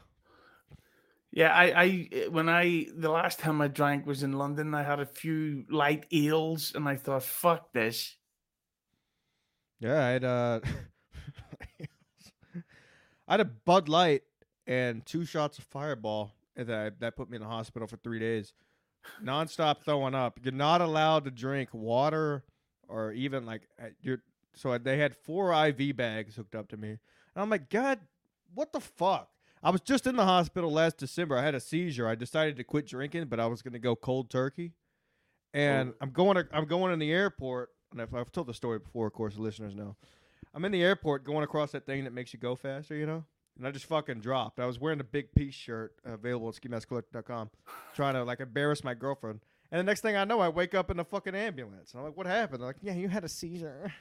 Yeah, 1.31 1.51
I, 1.51 1.81
I, 1.81 2.27
when 2.29 2.49
I, 2.49 2.87
the 2.95 3.09
last 3.09 3.39
time 3.39 3.61
I 3.61 3.67
drank 3.67 4.05
was 4.05 4.21
in 4.21 4.33
London. 4.33 4.75
I 4.75 4.83
had 4.83 4.99
a 4.99 5.05
few 5.05 5.65
light 5.69 6.05
eels, 6.13 6.73
and 6.75 6.87
I 6.87 6.95
thought, 6.95 7.23
fuck 7.23 7.73
this. 7.73 8.15
Yeah, 9.83 10.05
I 10.05 10.09
had 10.11 10.23
uh, 10.23 10.59
I 13.27 13.33
had 13.33 13.39
a 13.41 13.45
Bud 13.45 13.89
Light 13.89 14.23
and 14.65 15.05
two 15.05 15.25
shots 15.25 15.57
of 15.57 15.65
Fireball, 15.65 16.31
and 16.55 16.67
that 16.67 16.99
that 17.01 17.17
put 17.17 17.29
me 17.29 17.35
in 17.35 17.41
the 17.41 17.49
hospital 17.49 17.87
for 17.87 17.97
three 17.97 18.19
days, 18.19 18.53
nonstop 19.23 19.81
throwing 19.83 20.15
up. 20.15 20.39
You're 20.41 20.53
not 20.53 20.81
allowed 20.81 21.25
to 21.25 21.31
drink 21.31 21.69
water 21.73 22.43
or 22.87 23.11
even 23.11 23.45
like 23.45 23.63
uh, 23.81 23.87
you're. 24.01 24.19
So 24.55 24.77
they 24.77 24.97
had 24.97 25.15
four 25.15 25.51
IV 25.67 25.97
bags 25.97 26.35
hooked 26.35 26.55
up 26.55 26.69
to 26.69 26.77
me, 26.77 26.89
and 26.89 26.99
I'm 27.35 27.49
like, 27.49 27.69
God, 27.69 27.99
what 28.53 28.71
the 28.71 28.79
fuck? 28.79 29.29
I 29.61 29.69
was 29.69 29.81
just 29.81 30.07
in 30.07 30.15
the 30.15 30.25
hospital 30.25 30.71
last 30.71 30.97
December. 30.97 31.37
I 31.37 31.43
had 31.43 31.55
a 31.55 31.59
seizure. 31.59 32.07
I 32.07 32.15
decided 32.15 32.57
to 32.57 32.63
quit 32.63 32.85
drinking, 32.85 33.25
but 33.25 33.39
I 33.39 33.47
was 33.47 33.61
going 33.61 33.73
to 33.73 33.79
go 33.79 33.95
cold 33.95 34.29
turkey. 34.29 34.73
And 35.53 35.91
Oh. 35.91 35.95
I'm 36.01 36.11
going. 36.11 36.35
To, 36.35 36.47
I'm 36.53 36.65
going 36.65 36.93
in 36.93 36.99
the 36.99 37.11
airport, 37.11 37.69
and 37.93 38.01
I've, 38.01 38.13
I've 38.13 38.31
told 38.31 38.47
the 38.47 38.53
story 38.53 38.79
before. 38.79 39.07
Of 39.07 39.13
course, 39.13 39.35
the 39.35 39.41
listeners 39.41 39.75
know. 39.75 39.95
I'm 40.53 40.65
in 40.65 40.71
the 40.71 40.83
airport 40.83 41.23
going 41.23 41.43
across 41.43 41.71
that 41.71 41.85
thing 41.85 42.03
that 42.03 42.13
makes 42.13 42.33
you 42.33 42.39
go 42.39 42.55
faster, 42.55 42.95
you 42.95 43.05
know. 43.05 43.23
And 43.57 43.67
I 43.67 43.71
just 43.71 43.85
fucking 43.85 44.19
dropped. 44.19 44.59
I 44.59 44.65
was 44.65 44.79
wearing 44.79 44.99
a 44.99 45.03
big 45.03 45.33
piece 45.35 45.53
shirt 45.53 45.93
uh, 46.07 46.13
available 46.13 46.49
at 46.49 46.55
skimaskcollector.com, 46.55 47.49
trying 47.95 48.15
to 48.15 48.23
like 48.23 48.39
embarrass 48.39 48.83
my 48.83 48.93
girlfriend. 48.93 49.41
And 49.71 49.79
the 49.79 49.83
next 49.83 50.01
thing 50.01 50.15
I 50.15 50.23
know, 50.23 50.39
I 50.39 50.49
wake 50.49 50.75
up 50.75 50.91
in 50.91 50.97
the 50.97 51.05
fucking 51.05 51.35
ambulance. 51.35 51.91
And 51.91 51.99
I'm 51.99 52.05
like, 52.05 52.17
what 52.17 52.27
happened? 52.27 52.61
They're 52.61 52.67
like, 52.67 52.77
yeah, 52.81 52.93
you 52.93 53.09
had 53.09 53.23
a 53.23 53.29
seizure. 53.29 53.91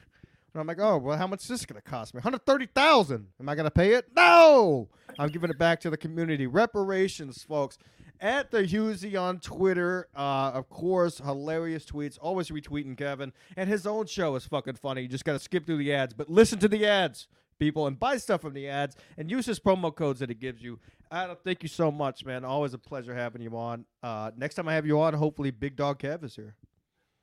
And 0.53 0.61
I'm 0.61 0.67
like, 0.67 0.79
oh, 0.79 0.97
well, 0.97 1.17
how 1.17 1.25
much 1.25 1.41
is 1.41 1.47
this 1.47 1.65
going 1.65 1.81
to 1.81 1.89
cost 1.89 2.13
me? 2.13 2.19
130000 2.19 3.27
Am 3.39 3.49
I 3.49 3.55
going 3.55 3.65
to 3.65 3.71
pay 3.71 3.93
it? 3.93 4.05
No! 4.15 4.87
I'm 5.17 5.29
giving 5.29 5.49
it 5.49 5.57
back 5.57 5.79
to 5.81 5.89
the 5.89 5.97
community. 5.97 6.45
Reparations, 6.45 7.41
folks. 7.41 7.79
At 8.23 8.51
the 8.51 8.63
Husey 8.63 9.19
on 9.19 9.39
Twitter, 9.39 10.07
uh, 10.15 10.51
of 10.53 10.69
course, 10.69 11.17
hilarious 11.17 11.83
tweets. 11.83 12.17
Always 12.21 12.47
retweeting 12.51 12.97
Kevin. 12.97 13.33
And 13.57 13.67
his 13.67 13.85
own 13.85 14.05
show 14.05 14.37
is 14.37 14.45
fucking 14.45 14.75
funny. 14.75 15.01
You 15.01 15.09
just 15.09 15.25
got 15.25 15.33
to 15.33 15.39
skip 15.39 15.65
through 15.65 15.79
the 15.79 15.93
ads, 15.93 16.13
but 16.13 16.29
listen 16.29 16.57
to 16.59 16.69
the 16.69 16.85
ads, 16.85 17.27
people, 17.59 17.85
and 17.85 17.99
buy 17.99 18.15
stuff 18.15 18.39
from 18.39 18.53
the 18.53 18.69
ads 18.69 18.95
and 19.17 19.29
use 19.29 19.45
his 19.45 19.59
promo 19.59 19.93
codes 19.93 20.21
that 20.21 20.31
it 20.31 20.39
gives 20.39 20.63
you. 20.63 20.79
Adam, 21.11 21.35
thank 21.43 21.63
you 21.63 21.67
so 21.67 21.91
much, 21.91 22.23
man. 22.23 22.45
Always 22.45 22.73
a 22.73 22.77
pleasure 22.77 23.13
having 23.13 23.41
you 23.41 23.57
on. 23.57 23.83
Uh, 24.01 24.31
next 24.37 24.55
time 24.55 24.69
I 24.69 24.73
have 24.73 24.85
you 24.85 25.01
on, 25.01 25.13
hopefully 25.13 25.51
Big 25.51 25.75
Dog 25.75 25.99
Kev 25.99 26.23
is 26.23 26.33
here. 26.33 26.55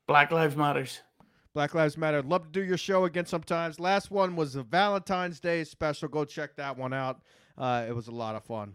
Black 0.06 0.30
Lives 0.30 0.54
Matters. 0.54 1.00
Black 1.54 1.74
Lives 1.74 1.96
Matter. 1.96 2.20
Love 2.20 2.42
to 2.42 2.50
do 2.50 2.62
your 2.62 2.76
show 2.76 3.06
again 3.06 3.24
sometimes. 3.24 3.80
Last 3.80 4.10
one 4.10 4.36
was 4.36 4.54
a 4.54 4.62
Valentine's 4.62 5.40
Day 5.40 5.64
special. 5.64 6.08
Go 6.08 6.26
check 6.26 6.56
that 6.56 6.76
one 6.76 6.92
out. 6.92 7.22
Uh, 7.56 7.86
it 7.88 7.96
was 7.96 8.08
a 8.08 8.12
lot 8.12 8.34
of 8.34 8.44
fun. 8.44 8.74